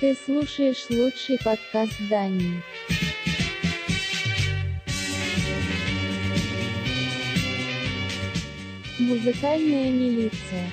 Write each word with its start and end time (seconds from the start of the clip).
Ты 0.00 0.16
слушаешь 0.24 0.86
лучший 0.90 1.38
подкаст 1.44 1.94
Дании. 2.10 2.62
Музыкальная 8.98 9.90
милиция. 9.90 10.70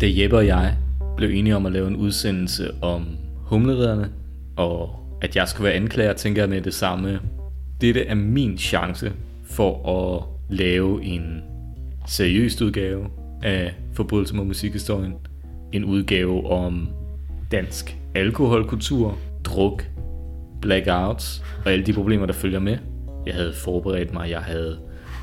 Da 0.00 0.06
Jeppe 0.06 0.36
og 0.36 0.46
jeg 0.46 0.76
blev 1.16 1.30
enige 1.30 1.56
om 1.56 1.66
at 1.66 1.72
lave 1.72 1.88
en 1.88 1.96
udsendelse 1.96 2.74
om 2.82 3.06
humleriderne, 3.46 4.12
og 4.56 4.96
at 5.22 5.36
jeg 5.36 5.48
skulle 5.48 5.64
være 5.64 5.74
anklager, 5.74 6.12
tænker 6.12 6.42
jeg 6.42 6.48
med 6.48 6.60
det 6.60 6.74
samme. 6.74 7.20
dette 7.81 8.05
er 8.05 8.15
min 8.15 8.57
chance 8.57 9.13
for 9.43 9.89
at 9.89 10.23
lave 10.49 11.03
en 11.03 11.41
seriøs 12.07 12.61
udgave 12.61 13.05
af 13.43 13.73
Forbrydelse 13.93 14.35
mod 14.35 14.45
musikhistorien. 14.45 15.13
En 15.71 15.85
udgave 15.85 16.51
om 16.51 16.89
dansk 17.51 17.97
alkoholkultur, 18.15 19.17
druk, 19.43 19.85
blackouts 20.61 21.43
og 21.65 21.71
alle 21.71 21.85
de 21.85 21.93
problemer, 21.93 22.25
der 22.25 22.33
følger 22.33 22.59
med. 22.59 22.77
Jeg 23.25 23.35
havde 23.35 23.53
forberedt 23.53 24.13
mig, 24.13 24.29
jeg 24.29 24.39
havde 24.39 24.79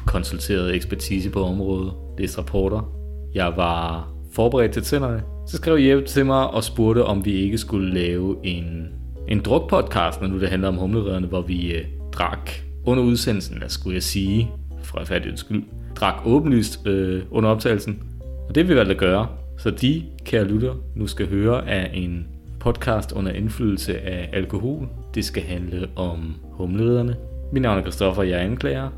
konsulteret 0.07 0.75
ekspertise 0.75 1.31
på 1.31 1.45
området, 1.45 1.93
læst 2.19 2.39
rapporter. 2.39 2.93
Jeg 3.35 3.53
var 3.57 4.13
forberedt 4.33 4.73
til 4.73 4.83
tænderne. 4.83 5.23
Så 5.49 5.57
skrev 5.57 5.77
Jeppe 5.77 6.05
til 6.05 6.27
mig 6.27 6.51
og 6.51 6.65
spurgte, 6.65 7.05
om 7.05 7.25
vi 7.25 7.33
ikke 7.33 7.59
skulle 7.59 7.95
lave 7.95 8.37
en, 8.45 8.89
en 9.29 9.41
drukpodcast, 9.41 10.21
når 10.21 10.29
nu 10.29 10.41
det 10.41 10.49
handler 10.49 10.69
om 10.69 10.77
humleriderne, 10.77 11.27
hvor 11.27 11.43
vi 11.43 11.73
øh, 11.73 11.85
drak 12.13 12.51
under 12.85 13.05
udsendelsen, 13.05 13.59
hvad 13.59 13.69
skulle 13.69 13.95
jeg 13.95 14.03
sige, 14.03 14.51
for 14.83 14.99
retfærdighedens 14.99 15.41
skyld, 15.41 15.65
drak 15.97 16.15
åbenlyst 16.25 16.87
øh, 16.87 17.23
under 17.31 17.51
optagelsen. 17.51 18.03
Og 18.49 18.55
det 18.55 18.69
vi 18.69 18.75
valgte 18.75 18.95
at 18.95 19.01
gøre. 19.01 19.29
Så 19.59 19.71
de, 19.71 20.03
kære 20.25 20.45
lytter, 20.45 20.75
nu 20.97 21.07
skal 21.07 21.29
høre 21.29 21.69
af 21.69 21.91
en 21.95 22.27
podcast 22.61 23.13
under 23.13 23.33
indflydelse 23.33 24.01
af 24.01 24.31
alkohol. 24.33 24.89
Det 25.15 25.25
skal 25.25 25.43
handle 25.43 25.89
om 25.97 26.35
humleriderne. 26.51 27.17
Mit 27.53 27.63
navn 27.63 27.79
er 27.79 27.83
Christoffer, 27.83 28.23
jeg 28.23 28.39
er 28.39 28.43
anklager. 28.43 28.89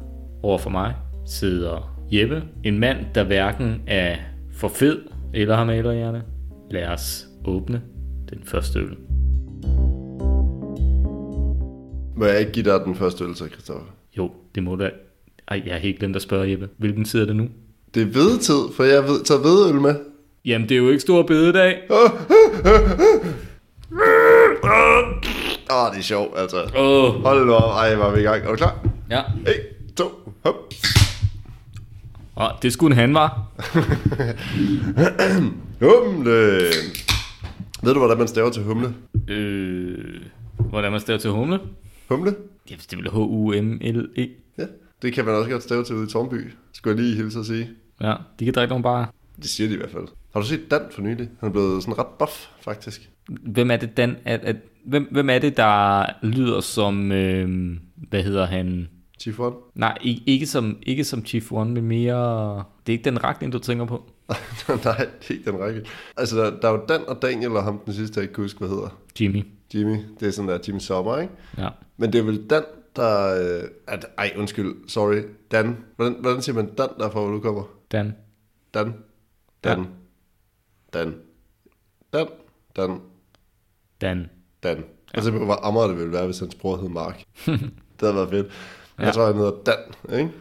Over 0.43 0.59
for 0.59 0.71
mig 0.71 0.95
sidder 1.27 1.95
Jeppe, 2.13 2.43
en 2.65 2.79
mand, 2.79 2.99
der 3.15 3.25
hverken 3.25 3.83
er 3.87 4.17
for 4.53 4.69
fed 4.69 4.99
eller 5.35 5.57
har 5.57 5.65
malerhjerne. 5.65 6.23
Lad 6.71 6.87
os 6.87 7.27
åbne 7.45 7.83
den 8.31 8.41
første 8.45 8.79
øl. 8.79 8.97
Må 12.17 12.25
jeg 12.25 12.41
ikke 12.41 12.53
give 12.53 12.65
dig 12.65 12.81
den 12.85 12.95
første 12.95 13.25
øl, 13.25 13.37
så 13.37 13.49
Christoffer? 13.49 13.87
Jo, 14.17 14.31
det 14.55 14.63
må 14.63 14.77
da. 14.77 14.91
Ej, 15.49 15.63
jeg 15.67 15.75
har 15.75 15.79
helt 15.81 15.99
glemt 15.99 16.17
at 16.17 16.23
spørge 16.23 16.51
Jeppe. 16.51 16.69
Hvilken 16.79 17.05
tid 17.05 17.21
er 17.23 17.27
det 17.27 17.37
nu? 17.37 17.49
Det 17.95 18.03
er 18.03 18.07
vedtid, 18.07 18.75
for 18.77 18.85
jeg 18.85 19.05
ved, 19.05 19.25
tager 19.25 19.41
vedøl 19.41 19.81
med. 19.81 19.95
Jamen, 20.45 20.69
det 20.69 20.75
er 20.75 20.79
jo 20.79 20.89
ikke 20.89 21.01
stor 21.01 21.23
bededag. 21.23 21.79
Åh, 21.91 22.11
oh, 25.71 25.93
det 25.93 25.99
er 25.99 26.03
sjovt, 26.03 26.39
altså. 26.39 26.63
Oh. 26.77 27.23
Hold 27.23 27.47
nu 27.47 27.53
op. 27.53 27.77
Ej, 27.77 27.95
var 27.95 28.15
vi 28.15 28.21
i 28.21 28.23
gang. 28.23 28.45
Er 28.45 28.49
du 28.51 28.57
klar? 28.57 28.87
ja. 29.11 29.23
1, 29.47 29.97
2, 29.97 30.05
hop. 30.45 30.55
Og 32.35 32.51
det 32.63 32.73
skulle 32.73 32.93
en 32.93 32.99
han 32.99 33.15
var. 33.15 33.43
Humle. 35.81 36.61
Ved 37.83 37.93
du, 37.95 37.99
hvordan 37.99 38.19
man 38.19 38.29
staver 38.29 38.51
til 38.51 38.63
humle? 38.63 38.95
Øh, 39.29 40.21
hvordan 40.57 40.93
man 40.93 41.01
staver 41.01 41.19
til 41.19 41.31
humle? 41.31 41.61
Humle? 42.09 42.35
Ja, 42.71 42.75
det 42.91 42.99
vil 42.99 43.11
H-U-M-L-E. 43.11 44.29
Ja. 44.59 44.67
Det 45.03 45.13
kan 45.13 45.25
man 45.25 45.35
også 45.35 45.51
godt 45.51 45.63
stave 45.63 45.85
til 45.85 45.95
ude 45.97 46.05
i 46.05 46.11
Tornby. 46.11 46.53
Skulle 46.73 46.97
jeg 46.97 47.05
lige 47.05 47.17
hilse 47.17 47.39
at 47.39 47.47
sige. 47.47 47.71
Ja, 48.01 48.15
de 48.41 48.45
kan 48.45 48.55
drikke 48.55 48.69
nogle 48.71 48.83
bare. 48.83 49.07
Det 49.37 49.51
siger 49.51 49.69
de 49.69 49.75
i 49.75 49.77
hvert 49.77 49.91
fald. 49.91 50.09
Har 50.33 50.41
du 50.41 50.47
set 50.47 50.71
Dan 50.71 50.81
for 50.91 51.03
nylig? 51.03 51.29
Han 51.41 51.49
er 51.49 51.53
blevet 51.53 51.83
sådan 51.83 51.99
ret 51.99 52.07
buff, 52.19 52.47
faktisk. 52.61 53.11
Hvem 53.29 53.71
er 53.71 53.77
det, 53.77 53.97
Dan? 53.97 54.17
At, 54.25 54.41
at, 54.41 54.57
hvem, 54.85 55.09
hvem 55.11 55.31
er 55.31 55.39
det, 55.39 55.57
der 55.57 56.07
lyder 56.23 56.61
som, 56.61 57.13
øh, 57.13 57.77
hvad 57.97 58.23
hedder 58.23 58.47
han? 58.47 58.89
Chief 59.21 59.41
One? 59.41 59.57
Nej, 59.75 59.99
ikke, 60.01 60.23
ikke, 60.27 60.47
som, 60.47 60.79
ikke 60.83 61.05
som 61.05 61.27
Chief 61.27 61.53
One, 61.53 61.71
men 61.71 61.85
mere... 61.85 62.57
Det 62.57 62.93
er 62.93 62.99
ikke 62.99 63.05
den 63.11 63.25
retning, 63.25 63.53
du 63.53 63.59
tænker 63.59 63.85
på. 63.85 64.11
Nej, 64.85 64.97
det 65.21 65.31
er 65.31 65.31
ikke 65.31 65.51
den 65.51 65.61
række. 65.61 65.83
Altså, 66.17 66.37
der, 66.37 66.61
der 66.61 66.69
er 66.69 66.73
jo 66.73 66.85
Dan 66.89 67.01
og 67.09 67.23
Daniel 67.23 67.51
og 67.51 67.65
ham 67.65 67.81
den 67.87 67.95
sidste, 67.95 68.19
jeg 68.19 68.23
ikke 68.23 68.35
kan 68.35 68.45
huske, 68.45 68.59
hvad 68.59 68.69
hedder. 68.69 68.99
Jimmy. 69.21 69.45
Jimmy. 69.75 69.99
Det 70.21 70.29
er 70.29 70.33
sådan 70.33 70.49
der 70.49 70.59
Jimmy 70.69 70.79
Sommer, 70.79 71.19
ikke? 71.19 71.35
Ja. 71.59 71.69
Men 71.97 72.13
det 72.13 72.19
er 72.19 72.23
vel 72.23 72.47
Dan, 72.51 72.65
der... 72.97 73.35
Øh, 73.63 73.69
at, 73.87 74.07
ej, 74.19 74.33
undskyld. 74.37 74.89
Sorry. 74.89 75.23
Dan. 75.51 75.85
Hvordan, 75.97 76.17
hvordan 76.21 76.43
siger 76.43 76.57
man 76.57 76.75
Dan, 76.75 76.89
derfra, 76.99 77.21
hvor 77.21 77.31
du 77.31 77.41
kommer? 77.41 77.63
Dan. 77.93 78.17
Dan. 78.75 78.95
Dan. 79.65 79.79
Ja. 79.79 80.99
Dan. 80.99 81.15
Dan. 82.13 82.29
Dan. 82.77 83.01
Dan. 84.01 84.29
Dan. 84.63 84.77
Ja. 84.77 84.83
Altså, 85.15 85.31
hvor 85.31 85.67
ammer 85.67 85.87
det 85.87 85.97
ville 85.97 86.13
være, 86.13 86.25
hvis 86.25 86.39
hans 86.39 86.55
bror 86.55 86.77
hed 86.77 86.89
Mark. 86.89 87.25
det 87.47 88.01
havde 88.01 88.15
været 88.15 88.31
fedt. 88.31 88.47
Ja. 88.99 89.05
Jeg 89.05 89.15
tror, 89.15 89.27
han 89.27 89.35
hedder 89.35 89.63
Dan, 89.67 90.19
ikke? 90.19 90.33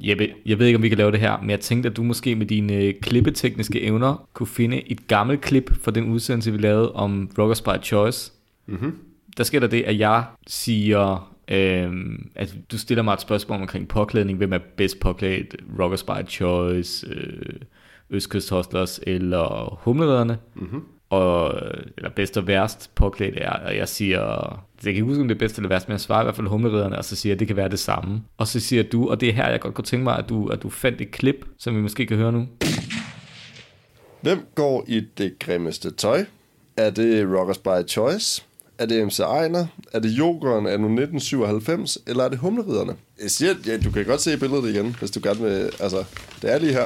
Jeppe, 0.00 0.34
jeg 0.46 0.58
ved 0.58 0.66
ikke, 0.66 0.76
om 0.76 0.82
vi 0.82 0.88
kan 0.88 0.98
lave 0.98 1.12
det 1.12 1.20
her, 1.20 1.40
men 1.40 1.50
jeg 1.50 1.60
tænkte, 1.60 1.88
at 1.88 1.96
du 1.96 2.02
måske 2.02 2.34
med 2.34 2.46
dine 2.46 2.74
øh, 2.74 2.94
klippetekniske 3.02 3.82
evner 3.82 4.28
kunne 4.32 4.46
finde 4.46 4.90
et 4.90 5.06
gammelt 5.08 5.40
klip 5.40 5.70
fra 5.82 5.90
den 5.90 6.10
udsendelse, 6.10 6.52
vi 6.52 6.58
lavede 6.58 6.92
om 6.92 7.30
Rockers 7.38 7.60
by 7.60 7.82
Choice. 7.82 8.32
Mhm. 8.66 8.94
Der 9.36 9.44
sker 9.44 9.60
der 9.60 9.66
det, 9.66 9.82
at 9.82 9.98
jeg 9.98 10.24
siger, 10.46 11.34
øhm, 11.48 12.30
at 12.34 12.56
du 12.72 12.78
stiller 12.78 13.02
mig 13.02 13.12
et 13.12 13.20
spørgsmål 13.20 13.60
omkring 13.60 13.88
påklædning. 13.88 14.38
Hvem 14.38 14.52
er 14.52 14.58
bedst 14.76 15.00
påklædt? 15.00 15.56
Rockers 15.80 16.02
by 16.02 16.28
Choice, 16.28 17.06
øh, 17.10 17.52
Østkyst 18.10 18.52
eller 19.06 19.78
Humleriderne? 19.82 20.38
Mhm. 20.54 20.82
Og, 21.10 21.60
eller 21.96 22.10
bedst 22.16 22.36
og 22.36 22.46
værst 22.46 22.94
påklædt 22.94 23.34
er, 23.36 23.50
og 23.50 23.76
jeg 23.76 23.88
siger, 23.88 24.20
jeg 24.20 24.82
kan 24.82 24.90
ikke 24.90 25.02
huske, 25.02 25.20
om 25.20 25.28
det 25.28 25.34
er 25.34 25.38
bedst 25.38 25.56
eller 25.56 25.68
værst, 25.68 25.88
men 25.88 25.92
jeg 25.92 26.00
svarer 26.00 26.20
i 26.20 26.24
hvert 26.24 26.36
fald 26.36 26.46
humleriderne, 26.46 26.98
og 26.98 27.04
så 27.04 27.16
siger 27.16 27.30
jeg, 27.30 27.36
at 27.36 27.40
det 27.40 27.46
kan 27.46 27.56
være 27.56 27.68
det 27.68 27.78
samme. 27.78 28.22
Og 28.36 28.48
så 28.48 28.60
siger 28.60 28.82
du, 28.82 29.10
og 29.10 29.20
det 29.20 29.28
er 29.28 29.32
her, 29.32 29.48
jeg 29.48 29.60
godt 29.60 29.74
kunne 29.74 29.84
tænke 29.84 30.04
mig, 30.04 30.18
at 30.18 30.28
du, 30.28 30.48
at 30.48 30.62
du 30.62 30.70
fandt 30.70 31.00
et 31.00 31.10
klip, 31.10 31.46
som 31.58 31.76
vi 31.76 31.80
måske 31.80 32.06
kan 32.06 32.16
høre 32.16 32.32
nu. 32.32 32.46
Hvem 34.20 34.46
går 34.54 34.84
i 34.88 35.00
det 35.18 35.38
grimmeste 35.38 35.90
tøj? 35.90 36.24
Er 36.76 36.90
det 36.90 37.38
Rockers 37.38 37.58
by 37.58 37.88
Choice? 37.88 38.44
Er 38.78 38.86
det 38.86 39.06
MC 39.06 39.18
Ejner? 39.18 39.66
Er 39.92 39.98
det 39.98 40.08
Jokeren 40.08 40.66
af 40.66 40.72
1997? 40.72 41.98
Eller 42.06 42.24
er 42.24 42.28
det 42.28 42.38
Humleriderne? 42.38 42.94
Jeg 43.22 43.30
siger, 43.30 43.54
ja, 43.66 43.76
du 43.76 43.90
kan 43.90 44.04
godt 44.04 44.20
se 44.20 44.38
billedet 44.38 44.74
igen, 44.74 44.96
hvis 44.98 45.10
du 45.10 45.20
gerne 45.22 45.40
vil... 45.40 45.70
Altså, 45.80 46.04
det 46.42 46.52
er 46.52 46.58
lige 46.58 46.72
her. 46.72 46.84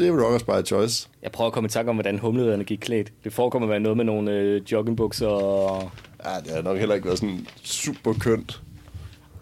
Det 0.00 0.08
er 0.08 0.24
Rockers 0.24 0.42
by 0.42 0.66
Choice. 0.66 1.08
Jeg 1.22 1.32
prøver 1.32 1.46
at 1.46 1.52
komme 1.52 1.66
i 1.66 1.70
tanke 1.70 1.88
om, 1.90 1.96
hvordan 1.96 2.18
humleriderne 2.18 2.64
gik 2.64 2.78
klædt. 2.78 3.12
Det 3.24 3.32
forekommer 3.32 3.66
at 3.68 3.70
være 3.70 3.80
noget 3.80 3.96
med 3.96 4.04
nogle 4.04 4.32
øh, 4.32 4.72
joggingbukser 4.72 5.26
og... 5.26 5.90
Ja, 6.24 6.30
det 6.44 6.54
har 6.54 6.62
nok 6.62 6.78
heller 6.78 6.94
ikke 6.94 7.06
været 7.06 7.18
sådan 7.18 7.46
super 7.62 8.12
kønt. 8.20 8.60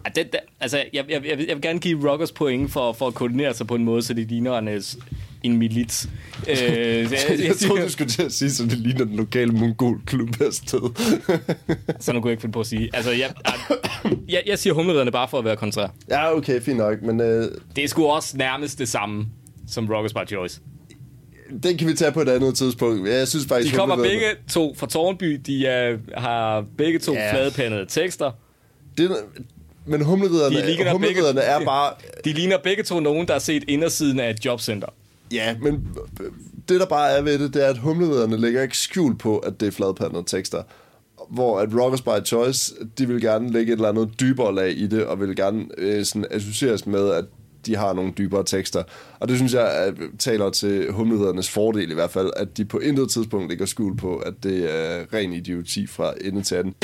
Ja, 0.04 0.10
det, 0.22 0.32
det, 0.32 0.40
altså, 0.60 0.76
jeg, 0.92 1.04
jeg, 1.10 1.26
jeg, 1.26 1.38
vil- 1.38 1.46
jeg 1.48 1.56
vil 1.56 1.62
gerne 1.62 1.78
give 1.78 2.10
Rockers 2.10 2.32
point 2.32 2.70
for, 2.72 2.92
for 2.92 3.06
at 3.06 3.14
koordinere 3.14 3.54
sig 3.54 3.66
på 3.66 3.74
en 3.74 3.84
måde, 3.84 4.02
så 4.02 4.14
det 4.14 4.28
ligner 4.28 4.58
en, 4.58 4.68
øh, 4.68 4.82
en 5.42 5.56
milits. 5.56 6.08
Øh, 6.48 6.54
så 6.56 6.56
jeg, 6.56 7.08
Jeg 7.46 7.56
troede, 7.66 7.82
du 7.82 7.88
skulle 7.90 8.10
til 8.10 8.22
at 8.22 8.32
sige, 8.32 8.50
så 8.50 8.64
det 8.64 8.78
ligner 8.78 9.04
den 9.04 9.16
lokale 9.16 9.52
mongolklub 9.52 10.28
her 10.38 10.50
sted. 10.50 10.80
Så 12.00 12.12
nu 12.12 12.20
kunne 12.20 12.28
jeg 12.28 12.32
ikke 12.32 12.40
finde 12.40 12.52
på 12.52 12.60
at 12.60 12.66
sige. 12.66 12.90
Altså, 12.92 13.10
jeg, 13.10 13.34
jeg, 14.28 14.42
jeg 14.46 14.58
siger 14.58 14.74
humleriderne 14.74 15.10
bare 15.12 15.28
for 15.28 15.38
at 15.38 15.44
være 15.44 15.56
kontrær. 15.56 15.86
ja, 16.10 16.36
okay, 16.36 16.60
fint 16.60 16.78
nok, 16.78 17.02
men 17.02 17.20
øh, 17.20 17.50
Det 17.76 17.84
er 17.84 17.88
sgu 17.88 18.06
også 18.06 18.36
nærmest 18.36 18.78
det 18.78 18.88
samme 18.88 19.26
som 19.68 19.86
Rockers 19.90 20.12
by 20.14 20.28
Choice. 20.28 20.60
den 21.62 21.78
kan 21.78 21.88
vi 21.88 21.94
tage 21.94 22.12
på 22.12 22.20
et 22.20 22.28
andet 22.28 22.54
tidspunkt. 22.54 23.08
Jeg 23.08 23.28
synes 23.28 23.44
De 23.44 23.48
faktisk... 23.48 23.74
kommer 23.74 23.96
Humleriderne- 23.96 24.02
begge 24.08 24.36
to 24.50 24.74
fra 24.74 24.86
Tornby. 24.86 25.40
De 25.46 25.66
er, 25.66 25.96
har 26.16 26.64
begge 26.78 26.98
to 26.98 27.12
Ja. 27.12 27.18
yeah. 27.18 27.34
fladepandede 27.34 27.86
tekster. 27.88 28.30
Det, 28.98 29.10
men 29.86 30.02
humleriderne, 30.02 30.56
De 30.56 30.66
ligner 30.66 30.92
humleriderne 30.92 31.34
begge- 31.34 31.40
er 31.42 31.64
bare... 31.64 31.92
De 32.24 32.32
ligner 32.32 32.56
begge 32.64 32.82
to 32.82 33.00
nogen, 33.00 33.26
der 33.26 33.32
har 33.34 33.40
set 33.40 33.64
indersiden 33.68 34.20
af 34.20 34.30
et 34.30 34.44
jobcenter. 34.44 34.88
Ja, 35.32 35.56
men 35.62 35.88
det 36.68 36.80
der 36.80 36.86
bare 36.86 37.10
er 37.10 37.22
ved 37.22 37.38
det, 37.38 37.54
det 37.54 37.64
er, 37.64 37.68
at 37.68 37.78
humleriderne 37.78 38.36
lægger 38.36 38.62
ikke 38.62 38.78
skjul 38.78 39.16
på, 39.18 39.38
at 39.38 39.60
det 39.60 39.66
er 39.66 39.72
fladpandede 39.72 40.24
tekster. 40.26 40.62
Hvor 41.30 41.58
at 41.60 41.68
Rockers 41.80 42.02
by 42.02 42.26
Choice, 42.26 42.74
de 42.98 43.08
vil 43.08 43.20
gerne 43.20 43.52
lægge 43.52 43.72
et 43.72 43.76
eller 43.76 43.88
andet 43.88 44.20
dybere 44.20 44.54
lag 44.54 44.78
i 44.78 44.86
det, 44.86 45.04
og 45.04 45.20
vil 45.20 45.36
gerne 45.36 45.64
øh, 45.78 46.04
sådan 46.04 46.26
associeres 46.30 46.86
med, 46.86 47.10
at 47.10 47.24
de 47.68 47.76
har 47.76 47.92
nogle 47.92 48.12
dybere 48.18 48.44
tekster. 48.44 48.82
Og 49.20 49.28
det 49.28 49.36
synes 49.36 49.54
jeg 49.54 49.70
at, 49.72 49.94
taler 50.18 50.50
til 50.50 50.92
humledernes 50.92 51.50
fordel 51.50 51.90
i 51.90 51.94
hvert 51.94 52.10
fald, 52.10 52.30
at 52.36 52.56
de 52.56 52.64
på 52.64 52.78
intet 52.78 53.10
tidspunkt 53.10 53.48
lægger 53.48 53.66
skjul 53.66 53.96
på, 53.96 54.16
at 54.16 54.34
det 54.42 54.74
er 54.74 55.04
ren 55.14 55.32
idioti 55.32 55.86
fra 55.86 56.12
ende 56.20 56.42
til 56.42 56.54
anden. 56.54 56.74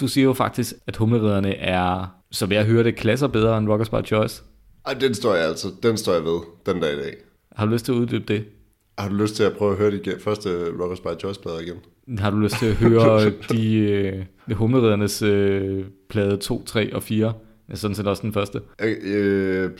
Du 0.00 0.08
siger 0.08 0.24
jo 0.24 0.32
faktisk, 0.32 0.72
at 0.86 0.96
humleriderne 0.96 1.54
er, 1.56 2.16
som 2.30 2.52
jeg 2.52 2.64
hørte, 2.64 2.92
klasser 2.92 3.26
bedre 3.26 3.58
end 3.58 3.68
Rockers 3.68 3.88
by 3.88 4.06
Choice. 4.06 4.42
Ej, 4.86 4.94
den 4.94 5.14
står 5.14 5.34
jeg 5.34 5.44
altså, 5.48 5.68
den 5.82 5.96
står 5.96 6.12
jeg 6.12 6.24
ved, 6.24 6.40
den 6.66 6.80
dag 6.82 6.92
i 6.92 6.96
dag. 6.96 7.14
Har 7.56 7.66
du 7.66 7.72
lyst 7.72 7.84
til 7.84 7.92
at 7.92 7.96
uddybe 7.96 8.24
det? 8.34 8.44
Har 8.98 9.08
du 9.08 9.14
lyst 9.14 9.36
til 9.36 9.42
at 9.42 9.52
prøve 9.56 9.72
at 9.72 9.78
høre 9.78 9.90
de 9.90 10.00
ge- 10.08 10.20
første 10.24 10.48
Rockers 10.80 11.00
by 11.00 11.20
Choice-plader 11.20 11.58
igen? 11.60 11.76
Har 12.18 12.30
du 12.30 12.36
lyst 12.36 12.54
til 12.58 12.66
at 12.66 12.74
høre 12.74 13.30
de, 13.50 13.74
øh, 13.74 14.24
de 14.48 14.54
humleridernes 14.54 15.22
øh, 15.22 15.84
plade 16.10 16.36
2, 16.36 16.64
3 16.64 16.94
og 16.94 17.02
4? 17.02 17.32
Ja, 17.70 17.74
sådan 17.76 17.94
set 17.94 18.06
også 18.06 18.22
den 18.22 18.32
første. 18.32 18.60
Jeg, 18.80 18.96
øh, 19.02 19.70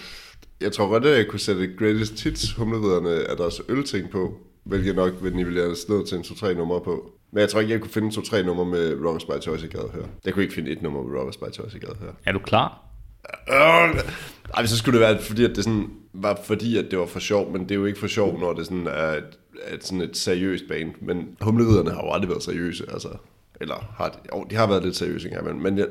jeg 0.61 0.73
tror 0.73 0.89
godt, 0.89 1.07
at 1.07 1.17
jeg 1.17 1.27
kunne 1.29 1.41
sætte 1.41 1.71
Greatest 1.79 2.25
Hits 2.25 2.53
humleriderne 2.53 3.11
af 3.11 3.37
deres 3.37 3.63
ølting 3.69 4.11
på, 4.11 4.39
hvilket 4.65 4.97
nok 4.97 5.13
vil 5.23 5.37
nivelleres 5.37 5.89
ned 5.89 6.07
til 6.07 6.17
en 6.19 6.25
2-3 6.25 6.53
numre 6.53 6.81
på. 6.81 7.13
Men 7.33 7.41
jeg 7.41 7.49
tror 7.49 7.61
ikke, 7.61 7.73
jeg 7.73 7.81
kunne 7.81 7.91
finde 7.91 8.09
2-3 8.09 8.43
numre 8.43 8.65
med 8.65 8.95
Rockers 9.07 9.25
by 9.25 9.43
Choice, 9.43 9.63
jeg 9.63 9.71
gad 9.71 9.89
høre. 9.95 10.07
Jeg 10.25 10.33
kunne 10.35 10.43
ikke 10.43 10.55
finde 10.55 10.71
et 10.71 10.83
nummer 10.83 11.03
med 11.03 11.19
Rockers 11.19 11.37
by 11.37 11.55
Choice, 11.55 11.79
jeg 11.81 11.89
gad 11.89 11.97
høre. 12.01 12.13
Er 12.27 12.33
du 12.33 12.39
klar? 12.39 12.83
Øh, 13.49 14.01
Ej, 14.55 14.67
så 14.67 14.77
skulle 14.79 15.01
det 15.01 15.09
være, 15.09 15.23
fordi 15.23 15.45
at 15.45 15.57
det 15.57 15.65
sådan, 15.65 15.91
var 16.13 16.41
fordi, 16.45 16.77
at 16.77 16.87
det 16.91 16.99
var 16.99 17.07
for 17.07 17.21
sjov, 17.21 17.53
men 17.53 17.63
det 17.63 17.71
er 17.71 17.75
jo 17.75 17.85
ikke 17.85 17.99
for 17.99 18.07
sjov, 18.07 18.41
når 18.41 18.53
det 18.53 18.67
sådan 18.67 18.87
er 18.87 19.11
et, 19.13 19.39
et, 19.73 19.85
sådan 19.85 20.01
et 20.01 20.17
seriøst 20.17 20.65
band. 20.69 20.95
Men 21.01 21.29
humleriderne 21.41 21.91
har 21.91 22.03
jo 22.03 22.13
aldrig 22.13 22.31
været 22.31 22.43
seriøse, 22.43 22.85
altså. 22.93 23.09
Eller 23.61 23.95
har 23.97 24.09
de, 24.09 24.19
jo, 24.35 24.47
de 24.51 24.57
har 24.57 24.67
været 24.67 24.85
lidt 24.85 24.97
seriøse 24.97 25.29
engang, 25.29 25.47
men, 25.47 25.63
men 25.63 25.79
jeg, 25.79 25.87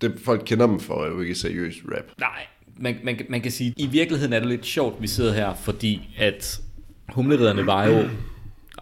det, 0.00 0.12
folk 0.24 0.42
kender 0.46 0.66
dem 0.66 0.80
for, 0.80 1.04
er 1.04 1.08
jo 1.08 1.20
ikke 1.20 1.34
seriøs 1.34 1.74
rap. 1.84 2.04
Nej, 2.18 2.46
man, 2.76 2.96
man, 3.04 3.18
man 3.28 3.40
kan 3.40 3.50
sige, 3.50 3.74
i 3.76 3.86
virkeligheden 3.86 4.32
er 4.32 4.38
det 4.38 4.48
lidt 4.48 4.66
sjovt, 4.66 5.02
vi 5.02 5.06
sidder 5.06 5.32
her, 5.32 5.54
fordi 5.54 6.08
at 6.18 6.60
humleridderne 7.08 7.66
var 7.66 7.86
jo, 7.86 8.08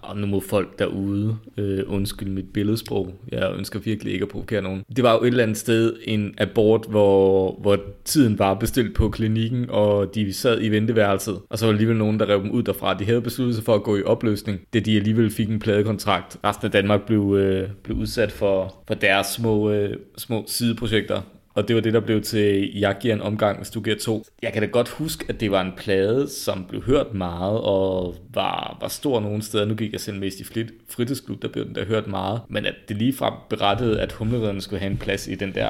og 0.02 0.16
nu 0.16 0.26
må 0.26 0.40
folk 0.40 0.78
derude 0.78 1.36
øh, 1.56 1.82
undskylde 1.86 2.30
mit 2.30 2.52
billedsprog, 2.52 3.14
jeg 3.32 3.52
ønsker 3.58 3.78
virkelig 3.78 4.12
ikke 4.12 4.22
at 4.22 4.28
provokere 4.28 4.62
nogen. 4.62 4.82
Det 4.96 5.04
var 5.04 5.12
jo 5.12 5.22
et 5.22 5.26
eller 5.26 5.42
andet 5.42 5.56
sted 5.56 5.96
en 6.04 6.34
abort, 6.38 6.86
hvor, 6.88 7.58
hvor 7.60 7.78
tiden 8.04 8.38
var 8.38 8.54
bestilt 8.54 8.94
på 8.94 9.08
klinikken, 9.08 9.66
og 9.68 10.14
de 10.14 10.32
sad 10.32 10.62
i 10.62 10.68
venteværelset, 10.68 11.40
og 11.50 11.58
så 11.58 11.66
var 11.66 11.72
der 11.72 11.76
alligevel 11.76 11.96
nogen, 11.96 12.20
der 12.20 12.28
rev 12.28 12.42
dem 12.42 12.50
ud 12.50 12.62
derfra. 12.62 12.94
De 12.94 13.04
havde 13.04 13.20
besluttet 13.20 13.54
sig 13.56 13.64
for 13.64 13.74
at 13.74 13.82
gå 13.82 13.96
i 13.96 14.02
opløsning, 14.02 14.60
da 14.74 14.78
de 14.78 14.96
alligevel 14.96 15.30
fik 15.30 15.48
en 15.48 15.58
pladekontrakt. 15.58 16.38
Resten 16.44 16.66
af 16.66 16.72
Danmark 16.72 17.06
blev, 17.06 17.36
øh, 17.38 17.68
blev 17.82 17.96
udsat 17.96 18.32
for, 18.32 18.74
for 18.86 18.94
deres 18.94 19.26
små, 19.26 19.70
øh, 19.70 19.96
små 20.16 20.44
sideprojekter. 20.46 21.20
Og 21.60 21.68
det 21.68 21.76
var 21.76 21.82
det, 21.82 21.92
der 21.92 22.00
blev 22.00 22.22
til 22.22 22.78
Jeg 22.78 22.96
giver 23.00 23.14
en 23.14 23.20
omgang, 23.20 23.56
hvis 23.56 23.70
du 23.70 23.80
giver 23.80 23.96
to. 23.96 24.24
Jeg 24.42 24.52
kan 24.52 24.62
da 24.62 24.68
godt 24.68 24.88
huske, 24.88 25.24
at 25.28 25.40
det 25.40 25.50
var 25.50 25.60
en 25.60 25.72
plade, 25.76 26.28
som 26.28 26.64
blev 26.68 26.82
hørt 26.82 27.14
meget 27.14 27.60
og 27.60 28.14
var, 28.34 28.78
var 28.80 28.88
stor 28.88 29.20
nogle 29.20 29.42
steder. 29.42 29.64
Nu 29.64 29.74
gik 29.74 29.92
jeg 29.92 30.00
selv 30.00 30.18
mest 30.18 30.40
i 30.40 30.44
flit, 30.44 30.66
fritidsklub, 30.88 31.42
der 31.42 31.48
blev 31.48 31.66
den 31.66 31.74
der 31.74 31.84
hørt 31.84 32.06
meget. 32.06 32.40
Men 32.48 32.66
at 32.66 32.74
det 32.88 32.96
ligefrem 32.96 33.32
berettede, 33.50 34.00
at 34.00 34.12
humleriderne 34.12 34.60
skulle 34.60 34.80
have 34.80 34.90
en 34.90 34.98
plads 34.98 35.28
i 35.28 35.34
den 35.34 35.54
der... 35.54 35.68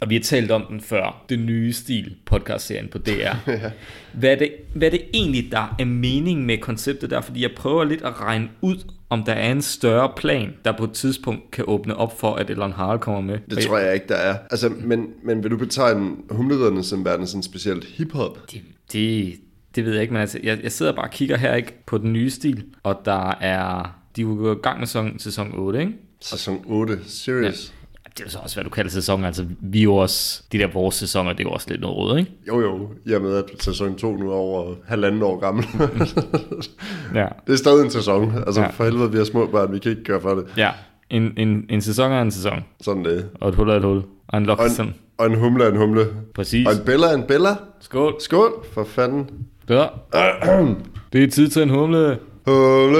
Og 0.00 0.10
vi 0.10 0.14
har 0.14 0.22
talt 0.22 0.50
om 0.50 0.66
den 0.68 0.80
før. 0.80 1.24
Det 1.28 1.38
nye 1.38 1.72
stil 1.72 2.14
podcast-serien 2.24 2.88
på 2.88 2.98
DR. 2.98 3.50
hvad, 4.20 4.30
er 4.30 4.36
det, 4.36 4.52
hvad 4.74 4.88
er 4.88 4.90
det 4.90 5.02
egentlig, 5.14 5.52
der 5.52 5.76
er 5.78 5.84
meningen 5.84 6.46
med 6.46 6.58
konceptet 6.58 7.10
der? 7.10 7.20
Fordi 7.20 7.42
jeg 7.42 7.50
prøver 7.56 7.84
lidt 7.84 8.02
at 8.02 8.20
regne 8.20 8.48
ud, 8.60 8.76
om 9.10 9.24
der 9.24 9.32
er 9.32 9.52
en 9.52 9.62
større 9.62 10.12
plan, 10.16 10.54
der 10.64 10.72
på 10.72 10.84
et 10.84 10.92
tidspunkt 10.92 11.50
kan 11.50 11.64
åbne 11.68 11.96
op 11.96 12.20
for, 12.20 12.34
at 12.34 12.50
Elon 12.50 12.72
Harald 12.72 13.00
kommer 13.00 13.20
med. 13.20 13.38
Det 13.50 13.58
tror 13.58 13.78
jeg 13.78 13.94
ikke, 13.94 14.06
der 14.08 14.14
er. 14.14 14.38
Altså, 14.50 14.68
men, 14.68 15.06
men 15.22 15.42
vil 15.42 15.50
du 15.50 15.56
betegne 15.56 16.16
humleriderne 16.30 16.84
som 16.84 17.04
værende 17.04 17.26
sådan 17.26 17.42
specielt 17.42 17.84
hiphop? 17.84 18.38
Det, 18.52 18.62
det, 18.92 19.34
det 19.74 19.84
ved 19.84 19.92
jeg 19.92 20.02
ikke, 20.02 20.12
men 20.12 20.20
altså, 20.20 20.38
jeg, 20.42 20.62
jeg 20.62 20.72
sidder 20.72 20.92
bare 20.92 21.06
og 21.06 21.10
kigger 21.10 21.36
her 21.36 21.54
ikke 21.54 21.84
på 21.86 21.98
den 21.98 22.12
nye 22.12 22.30
stil, 22.30 22.64
og 22.82 23.00
der 23.04 23.30
er, 23.30 23.96
de 24.16 24.20
er 24.20 24.26
jo 24.26 24.34
gået 24.34 24.56
i 24.56 24.60
gang 24.62 24.78
med 24.78 24.86
sæson, 24.86 25.18
sæson 25.18 25.52
8, 25.54 25.80
ikke? 25.80 25.92
Sæson 26.20 26.62
8, 26.66 26.98
serious? 27.06 27.74
Det 28.18 28.26
er 28.26 28.30
så 28.30 28.38
også, 28.42 28.56
hvad 28.56 28.64
du 28.64 28.70
kalder 28.70 28.90
sæson, 28.90 29.24
altså 29.24 29.44
vi 29.60 29.78
er 29.78 29.82
jo 29.82 29.94
også, 29.96 30.42
de 30.52 30.58
der 30.58 30.66
vores 30.72 30.94
sæsoner, 30.94 31.32
det 31.32 31.40
er 31.40 31.44
jo 31.44 31.50
også 31.50 31.66
lidt 31.70 31.80
noget 31.80 31.96
rød, 31.96 32.18
ikke? 32.18 32.30
Jo 32.48 32.60
jo, 32.60 32.88
i 33.06 33.12
og 33.12 33.22
med 33.22 33.36
at 33.36 33.44
sæson 33.58 33.96
2 33.96 34.16
nu 34.16 34.30
er 34.30 34.34
over 34.34 34.74
halvanden 34.86 35.22
år 35.22 35.38
gammel. 35.40 35.64
Ja. 37.14 37.26
det 37.46 37.52
er 37.52 37.56
stadig 37.56 37.84
en 37.84 37.90
sæson. 37.90 38.32
Altså 38.46 38.60
Ja. 38.60 38.68
for 38.68 38.84
helvede, 38.84 39.10
vi 39.12 39.16
har 39.18 39.24
små 39.24 39.46
børn, 39.46 39.72
vi 39.72 39.78
kan 39.78 39.90
ikke 39.90 40.04
gøre 40.04 40.20
for 40.20 40.34
det. 40.34 40.44
Ja, 40.56 40.70
en, 41.10 41.32
en, 41.36 41.64
en 41.70 41.80
sæson 41.80 42.12
er 42.12 42.22
en 42.22 42.30
sæson, 42.30 42.64
Sådan 42.80 43.04
det. 43.04 43.28
og 43.40 43.48
et 43.48 43.54
hul 43.54 43.68
er 43.70 43.74
et 43.76 43.82
hul, 43.84 44.02
og 44.28 44.38
en 44.38 44.46
lok 44.46 44.58
Og 44.58 44.64
er 44.64 44.68
en, 44.68 44.74
sådan. 44.74 44.94
og 45.18 45.26
en 45.26 45.34
humle 45.34 45.64
er 45.64 45.70
en 45.70 45.76
humle. 45.76 46.06
Præcis. 46.34 46.66
Og 46.66 46.72
en 46.72 46.78
bella 46.86 47.06
er 47.06 47.14
en 47.14 47.22
bella. 47.28 47.48
Skål. 47.80 48.14
Skål, 48.20 48.64
for 48.72 48.84
fanden. 48.84 49.30
Der. 49.68 49.88
Det 51.12 51.24
er 51.24 51.28
tid 51.30 51.48
til 51.48 51.62
en 51.62 51.70
humle. 51.70 52.18
Humle. 52.46 52.98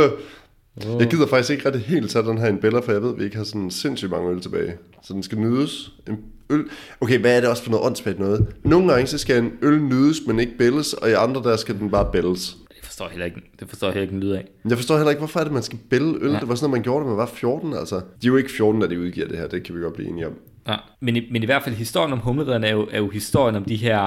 Jeg 0.98 1.08
gider 1.10 1.26
faktisk 1.26 1.50
ikke 1.50 1.66
rigtig 1.66 1.82
helt 1.82 2.10
tage 2.10 2.24
den 2.26 2.38
her 2.38 2.46
en 2.46 2.58
bella, 2.58 2.78
for 2.80 2.92
jeg 2.92 3.02
ved, 3.02 3.12
at 3.12 3.18
vi 3.18 3.24
ikke 3.24 3.36
har 3.36 3.44
sådan 3.44 3.70
sindssygt 3.70 4.10
mange 4.10 4.30
øl 4.30 4.40
tilbage. 4.40 4.74
Så 5.02 5.12
den 5.12 5.22
skal 5.22 5.38
nydes. 5.38 5.92
En 6.08 6.18
øl. 6.50 6.64
Okay, 7.00 7.18
hvad 7.18 7.36
er 7.36 7.40
det 7.40 7.50
også 7.50 7.62
for 7.62 7.70
noget 7.70 7.86
åndssvagt 7.86 8.18
noget? 8.18 8.46
Nogle 8.64 8.92
gange 8.92 9.06
så 9.06 9.18
skal 9.18 9.42
en 9.44 9.52
øl 9.62 9.82
nydes, 9.82 10.16
men 10.26 10.40
ikke 10.40 10.58
bælles, 10.58 10.92
og 10.94 11.10
i 11.10 11.12
andre 11.12 11.42
der 11.42 11.56
skal 11.56 11.78
den 11.78 11.90
bare 11.90 12.08
bælles. 12.12 12.56
Det 12.76 12.84
forstår 12.84 13.04
jeg 13.04 13.10
heller 13.10 13.24
ikke, 13.26 13.40
det 13.60 13.68
forstår 13.68 13.86
jeg 13.86 13.94
heller 13.94 14.02
ikke 14.02 14.14
en 14.14 14.20
lyd 14.20 14.30
af. 14.30 14.46
Jeg 14.68 14.76
forstår 14.78 14.96
heller 14.96 15.10
ikke, 15.10 15.18
hvorfor 15.20 15.40
er 15.40 15.44
det, 15.44 15.52
man 15.52 15.62
skal 15.62 15.78
bælge 15.90 16.14
øl. 16.20 16.30
Ja. 16.32 16.38
Det 16.40 16.48
var 16.48 16.54
sådan, 16.54 16.66
at 16.66 16.70
man 16.70 16.82
gjorde 16.82 17.00
det, 17.00 17.08
man 17.08 17.16
var 17.16 17.26
14, 17.26 17.72
altså. 17.74 17.96
De 17.96 18.02
er 18.02 18.26
jo 18.26 18.36
ikke 18.36 18.50
14, 18.52 18.80
da 18.80 18.86
de 18.86 19.00
udgiver 19.00 19.28
det 19.28 19.38
her, 19.38 19.46
det 19.48 19.62
kan 19.62 19.74
vi 19.76 19.80
godt 19.80 19.94
blive 19.94 20.08
enige 20.08 20.26
om. 20.26 20.32
Ja. 20.68 20.76
Men, 21.00 21.16
i, 21.16 21.28
men 21.32 21.42
i 21.42 21.46
hvert 21.46 21.62
fald, 21.62 21.74
historien 21.74 22.12
om 22.12 22.18
humleridderne 22.18 22.66
er 22.66 22.72
jo, 22.72 22.88
er 22.90 22.98
jo 22.98 23.08
historien 23.08 23.56
om 23.56 23.64
de 23.64 23.76
her... 23.76 23.98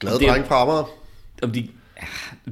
Glade 0.00 0.14
om 0.14 0.20
det- 0.20 0.28
dreng 0.28 0.46
fra 0.46 0.62
Amager. 0.62 0.90
om 1.42 1.50
de, 1.50 1.68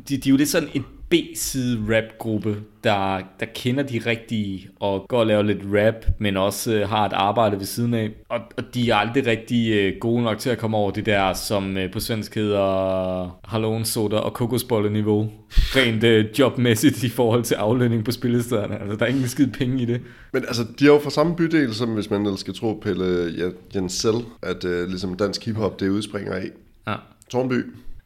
de, 0.09 0.17
de 0.17 0.29
er 0.29 0.31
jo 0.31 0.37
lidt 0.37 0.49
sådan 0.49 0.69
en 0.75 0.85
B-side 1.15 1.79
rap-gruppe, 1.89 2.57
der, 2.85 3.21
der 3.41 3.47
kender 3.55 3.83
de 3.83 4.01
rigtige 4.07 4.69
og 4.81 5.07
går 5.09 5.19
og 5.19 5.27
laver 5.27 5.43
lidt 5.43 5.63
rap, 5.65 5.95
men 6.19 6.37
også 6.37 6.75
øh, 6.75 6.89
har 6.89 7.07
et 7.07 7.13
arbejde 7.13 7.59
ved 7.59 7.65
siden 7.65 7.95
af. 7.95 8.11
Og, 8.29 8.41
og 8.57 8.65
de 8.75 8.91
er 8.91 8.95
aldrig 8.95 9.27
rigtig 9.27 9.73
øh, 9.73 9.93
gode 10.01 10.23
nok 10.23 10.39
til 10.39 10.51
at 10.51 10.59
komme 10.59 10.77
over 10.77 10.91
det 10.91 11.07
der, 11.07 11.33
som 11.33 11.77
øh, 11.77 11.93
på 11.93 12.01
svensk 12.01 12.35
hedder 12.35 13.41
Hallon 13.45 13.85
Soda 13.85 14.17
og 14.17 14.33
kokosbolle-niveau. 14.33 15.31
Rent 15.51 16.05
øh, 16.05 16.27
jobmæssigt 16.39 17.05
i 17.05 17.09
forhold 17.09 17.43
til 17.43 17.55
aflønning 17.55 18.05
på 18.05 18.11
spillestederne. 18.11 18.81
Altså, 18.81 18.97
der 18.97 19.05
er 19.05 19.11
ingen 19.11 19.29
skid 19.29 19.47
penge 19.47 19.83
i 19.83 19.85
det. 19.85 20.01
Men 20.33 20.43
altså, 20.49 20.63
de 20.79 20.85
er 20.85 20.89
jo 20.89 20.99
fra 20.99 21.11
samme 21.11 21.37
bydel, 21.37 21.75
som 21.75 21.89
hvis 21.95 22.11
man 22.11 22.21
ellers 22.21 22.41
skal 22.41 22.55
tro 22.55 22.81
Pelle 22.83 23.33
Ja- 23.39 23.79
Jensel, 23.79 24.15
at 24.43 24.65
øh, 24.65 24.89
ligesom 24.89 25.17
dansk 25.17 25.45
hiphop, 25.45 25.81
det 25.81 25.89
udspringer 25.89 26.33
af. 26.33 26.51
Ja. 26.87 26.95
Tornby. 27.31 27.55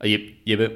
Og 0.01 0.13
Jeppe, 0.13 0.27
Jeppe 0.47 0.69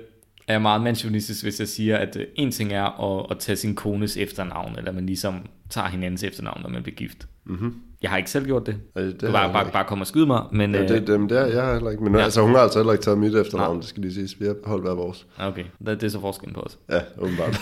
er 0.48 0.58
meget 0.58 0.82
mandsjournalistisk, 0.82 1.42
hvis 1.42 1.60
jeg 1.60 1.68
siger, 1.68 1.96
at 1.96 2.16
øh, 2.16 2.26
en 2.34 2.50
ting 2.50 2.72
er 2.72 3.18
at, 3.20 3.26
at 3.30 3.38
tage 3.38 3.56
sin 3.56 3.74
kones 3.74 4.16
efternavn, 4.16 4.74
eller 4.78 4.92
man 4.92 5.06
ligesom 5.06 5.34
tager 5.70 5.88
hinandens 5.88 6.22
efternavn, 6.22 6.60
når 6.62 6.68
man 6.68 6.82
bliver 6.82 6.96
gift. 6.96 7.26
Mm-hmm. 7.46 7.74
Jeg 8.02 8.10
har 8.10 8.16
ikke 8.18 8.30
selv 8.30 8.46
gjort 8.46 8.66
det. 8.66 8.76
Ja, 8.96 9.06
det 9.06 9.20
du 9.20 9.32
bare, 9.32 9.38
jeg 9.42 9.52
bare, 9.52 9.70
bare 9.72 9.84
komme 9.84 10.02
og 10.02 10.06
skyde 10.06 10.26
mig, 10.26 10.42
men... 10.52 10.74
Ja, 10.74 10.82
øh, 10.82 10.88
det, 10.88 11.06
dem 11.06 11.28
der, 11.28 11.46
jeg 11.46 11.62
har 11.62 11.72
heller 11.72 11.90
ikke. 11.90 12.02
Men 12.04 12.14
Ja. 12.14 12.20
altså, 12.24 12.42
hun 12.42 12.50
har 12.50 12.58
altså 12.58 12.78
heller 12.78 12.92
ikke 12.92 13.04
taget 13.04 13.18
mit 13.18 13.34
efternavn, 13.34 13.78
det 13.78 13.86
skal 13.86 14.02
lige 14.02 14.14
siges. 14.14 14.40
Vi 14.40 14.46
har 14.46 14.54
holdt 14.64 14.84
hver 14.84 14.94
vores. 14.94 15.26
Okay, 15.38 15.64
det, 15.86 16.00
det 16.00 16.02
er 16.02 16.08
så 16.10 16.20
forskellen 16.20 16.54
på 16.54 16.60
os. 16.60 16.78
Ja, 16.90 17.00
åbenbart. 17.18 17.60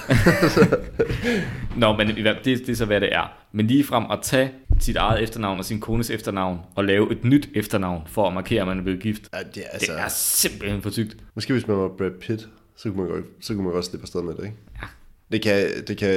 Nå, 1.76 1.96
men 1.96 2.08
det, 2.08 2.36
det 2.44 2.68
er 2.68 2.74
så, 2.74 2.84
hvad 2.84 3.00
det 3.00 3.08
er. 3.14 3.32
Men 3.52 3.66
lige 3.66 3.84
frem 3.84 4.04
at 4.10 4.18
tage 4.22 4.50
sit 4.80 4.96
eget 4.96 5.22
efternavn 5.22 5.58
og 5.58 5.64
sin 5.64 5.80
kones 5.80 6.10
efternavn, 6.10 6.58
og 6.74 6.84
lave 6.84 7.12
et 7.12 7.24
nyt 7.24 7.48
efternavn, 7.54 8.02
for 8.06 8.26
at 8.28 8.34
markere, 8.34 8.60
at 8.60 8.66
man 8.66 8.78
er 8.78 8.82
blevet 8.82 9.00
gift. 9.00 9.22
ja, 9.32 9.38
det 9.54 9.62
er 9.62 9.68
altså... 9.72 9.92
Det 9.92 10.00
er 10.00 10.08
simpelthen 10.08 10.82
for 10.82 10.90
sygt. 10.90 11.16
Måske 11.34 11.52
hvis 11.52 11.66
man 11.66 11.76
var 11.76 11.88
Brad 11.98 12.10
Pitt, 12.20 12.48
så 12.80 12.90
kunne 12.90 13.02
man 13.02 13.08
godt, 13.08 13.24
så 13.40 13.54
kunne 13.54 13.64
man 13.64 13.72
godt 13.72 13.84
slippe 13.84 14.04
afsted 14.04 14.22
med 14.22 14.34
det, 14.34 14.44
ikke? 14.44 14.56
Ja. 14.82 14.86
Det 15.32 15.42
kan, 15.42 15.84
det 15.88 15.96
kan 15.96 16.08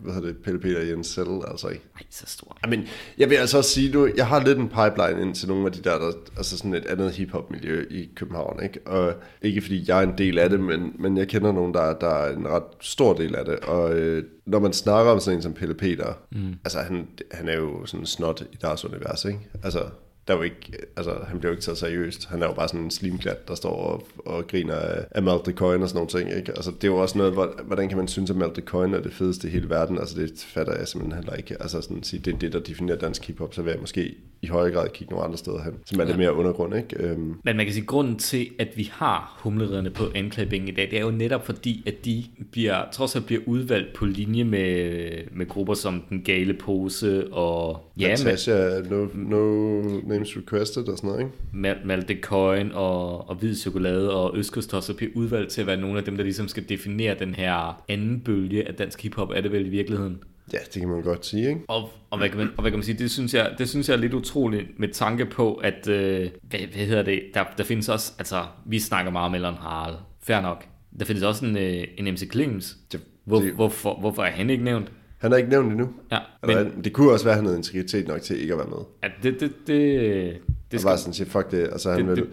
hvad 0.00 0.14
hedder 0.14 0.28
det, 0.28 0.36
Pelle 0.44 0.60
Peter 0.60 0.80
Jensel 0.80 1.26
altså 1.50 1.68
ikke. 1.68 1.84
Nej, 1.94 2.02
så 2.10 2.26
stor. 2.26 2.58
I 2.66 2.70
men 2.70 2.84
jeg 3.18 3.30
vil 3.30 3.36
altså 3.36 3.58
også 3.58 3.70
sige, 3.70 3.92
du, 3.92 4.10
jeg 4.16 4.26
har 4.26 4.44
lidt 4.44 4.58
en 4.58 4.68
pipeline 4.68 5.22
ind 5.22 5.34
til 5.34 5.48
nogle 5.48 5.66
af 5.66 5.72
de 5.72 5.82
der, 5.82 5.98
der 5.98 6.12
altså 6.36 6.56
sådan 6.56 6.74
et 6.74 6.86
andet 6.86 7.12
hiphop-miljø 7.12 7.86
i 7.90 8.10
København, 8.16 8.62
ikke? 8.62 8.80
Og 8.86 9.14
ikke 9.42 9.60
fordi 9.60 9.84
jeg 9.88 9.98
er 9.98 10.08
en 10.08 10.18
del 10.18 10.38
af 10.38 10.50
det, 10.50 10.60
men, 10.60 10.92
men 10.98 11.16
jeg 11.16 11.28
kender 11.28 11.52
nogen, 11.52 11.74
der, 11.74 11.98
der 11.98 12.08
er 12.08 12.36
en 12.36 12.48
ret 12.48 12.62
stor 12.80 13.14
del 13.14 13.34
af 13.34 13.44
det. 13.44 13.58
Og 13.58 13.94
øh, 13.94 14.24
når 14.46 14.58
man 14.58 14.72
snakker 14.72 15.12
om 15.12 15.20
sådan 15.20 15.38
en 15.38 15.42
som 15.42 15.52
Pelle 15.52 15.74
Peter, 15.74 16.12
mm. 16.30 16.54
altså 16.64 16.78
han, 16.78 17.08
han 17.30 17.48
er 17.48 17.56
jo 17.56 17.86
sådan 17.86 18.06
snot 18.06 18.40
i 18.52 18.56
deres 18.60 18.84
univers, 18.84 19.24
ikke? 19.24 19.40
Altså, 19.64 19.84
der 20.28 20.32
er 20.34 20.36
jo 20.38 20.42
ikke, 20.42 20.72
altså, 20.96 21.14
han 21.28 21.38
bliver 21.38 21.50
jo 21.50 21.52
ikke 21.56 21.64
taget 21.64 21.78
seriøst. 21.78 22.26
Han 22.28 22.42
er 22.42 22.46
jo 22.46 22.52
bare 22.54 22.68
sådan 22.68 22.80
en 22.80 22.90
slimklat, 22.90 23.48
der 23.48 23.54
står 23.54 23.74
og, 23.74 24.06
og 24.18 24.46
griner 24.46 24.74
af, 24.74 25.04
af 25.10 25.22
Malte 25.22 25.52
Coin 25.52 25.82
og 25.82 25.88
sådan 25.88 25.96
nogle 25.98 26.10
ting. 26.26 26.38
Ikke? 26.38 26.52
Altså, 26.52 26.70
det 26.70 26.84
er 26.84 26.88
jo 26.88 26.96
også 26.96 27.18
noget, 27.18 27.32
hvor- 27.32 27.60
hvordan 27.64 27.88
kan 27.88 27.98
man 27.98 28.08
synes, 28.08 28.30
at 28.30 28.36
Malte 28.36 28.60
Coin 28.62 28.94
er 28.94 29.00
det 29.00 29.12
fedeste 29.12 29.48
i 29.48 29.50
hele 29.50 29.70
verden? 29.70 29.98
Altså, 29.98 30.20
det 30.20 30.32
fatter 30.46 30.76
jeg 30.78 30.88
simpelthen 30.88 31.18
heller 31.22 31.34
ikke. 31.34 31.56
Altså, 31.62 31.80
sådan 31.80 31.96
at 31.98 32.06
sige, 32.06 32.20
det 32.20 32.34
er 32.34 32.38
det, 32.38 32.52
der 32.52 32.60
definerer 32.60 32.98
dansk 32.98 33.24
hiphop, 33.26 33.54
så 33.54 33.62
vil 33.62 33.70
jeg 33.70 33.80
måske 33.80 34.14
i 34.42 34.46
højere 34.46 34.72
grad 34.74 34.88
kigge 34.88 35.10
nogle 35.10 35.24
andre 35.26 35.38
steder 35.38 35.62
hen, 35.64 35.72
som 35.86 36.00
er 36.00 36.04
lidt 36.04 36.18
mere 36.18 36.34
undergrund, 36.34 36.76
ikke? 36.76 36.96
Øhm, 37.06 37.34
Men 37.44 37.56
man 37.56 37.66
kan 37.66 37.72
sige, 37.72 37.82
at 37.82 37.86
grunden 37.88 38.18
til, 38.18 38.48
at 38.58 38.68
vi 38.76 38.90
har 38.92 39.38
humleridderne 39.40 39.90
på 39.90 40.04
anklagebænken 40.14 40.68
i 40.68 40.72
dag, 40.72 40.90
det 40.90 40.98
er 40.98 41.02
jo 41.02 41.10
netop 41.10 41.46
fordi, 41.46 41.82
at 41.86 42.04
de 42.04 42.24
bliver, 42.52 42.84
trods 42.92 43.16
alt 43.16 43.26
bliver 43.26 43.42
udvalgt 43.46 43.92
på 43.94 44.04
linje 44.04 44.44
med, 44.44 44.90
med 45.32 45.48
grupper 45.48 45.74
som 45.74 46.02
Den 46.10 46.22
Gale 46.22 46.54
Pose 46.54 47.32
og 47.32 47.90
ja, 48.00 48.08
Natasha, 48.08 48.80
no, 48.90 49.06
no 49.14 49.82
names 50.06 50.36
requested 50.36 50.88
og 50.88 50.98
sådan 50.98 51.10
noget, 51.10 51.20
ikke? 51.20 51.32
Mal- 51.52 51.86
Malte 51.86 52.16
Coin 52.20 52.72
og, 52.72 53.28
og 53.28 53.36
Hvid 53.36 53.54
Chokolade 53.56 54.14
og 54.14 54.36
Østkostosser 54.36 54.94
bliver 54.94 55.12
udvalgt 55.14 55.50
til 55.50 55.60
at 55.60 55.66
være 55.66 55.76
nogle 55.76 55.98
af 55.98 56.04
dem, 56.04 56.16
der 56.16 56.24
ligesom 56.24 56.48
skal 56.48 56.68
definere 56.68 57.16
den 57.18 57.34
her 57.34 57.82
anden 57.88 58.20
bølge 58.20 58.68
af 58.68 58.74
dansk 58.74 59.02
hiphop, 59.02 59.30
er 59.34 59.40
det 59.40 59.52
vel 59.52 59.66
i 59.66 59.68
virkeligheden. 59.68 60.18
Ja, 60.52 60.58
det 60.74 60.80
kan 60.80 60.88
man 60.88 61.02
godt 61.02 61.26
sige, 61.26 61.48
ikke? 61.48 61.60
Og, 61.68 61.90
og, 62.10 62.18
hvad 62.18 62.28
kan 62.28 62.38
man, 62.38 62.48
og 62.56 62.60
hvad 62.62 62.70
kan 62.70 62.78
man 62.78 62.84
sige, 62.84 62.98
det 62.98 63.10
synes 63.10 63.34
jeg, 63.34 63.54
det 63.58 63.68
synes 63.68 63.88
jeg 63.88 63.94
er 63.94 63.98
lidt 63.98 64.14
utroligt 64.14 64.78
med 64.78 64.88
tanke 64.88 65.26
på, 65.26 65.54
at, 65.54 65.88
øh, 65.88 66.30
hvad, 66.42 66.60
hvad 66.60 66.86
hedder 66.86 67.02
det, 67.02 67.22
der, 67.34 67.44
der 67.58 67.64
findes 67.64 67.88
også, 67.88 68.12
altså, 68.18 68.42
vi 68.66 68.78
snakker 68.78 69.12
meget 69.12 69.26
om 69.26 69.34
Ellen 69.34 69.54
Harald, 69.54 69.96
fair 70.22 70.40
nok. 70.40 70.64
Der 70.98 71.04
findes 71.04 71.22
også 71.24 71.44
en, 71.46 71.56
øh, 71.56 71.84
en 71.98 72.04
MC 72.14 72.30
Clemens. 72.32 72.76
Hvor, 73.24 73.40
Det- 73.40 73.52
hvorfor, 73.52 73.96
hvorfor 74.00 74.22
er 74.22 74.30
han 74.30 74.50
ikke 74.50 74.64
nævnt? 74.64 74.92
Han 75.18 75.32
er 75.32 75.36
ikke 75.36 75.50
nævnt 75.50 75.70
endnu. 75.72 75.88
Ja, 76.12 76.18
Men, 76.42 76.50
Eller, 76.58 76.70
det 76.84 76.92
kunne 76.92 77.10
også 77.12 77.24
være, 77.24 77.32
at 77.32 77.36
han 77.38 77.44
havde 77.46 77.58
integritet 77.58 78.08
nok 78.08 78.20
til 78.22 78.40
ikke 78.40 78.52
at 78.54 78.58
være 78.58 78.68
med. 78.68 78.78
ja, 79.02 79.08
det, 79.22 79.40
det, 79.40 79.40
det, 79.40 79.56
det 79.66 80.38
Det 80.72 80.80
skal, 80.80 80.88
bare 80.88 80.98
sådan 80.98 81.12
sige, 81.14 81.26
fuck 81.26 81.50
det. 81.50 81.62
Altså, 81.72 81.90
han 81.90 81.98
Det- 82.08 82.08
det, 82.08 82.16
vil... 82.16 82.24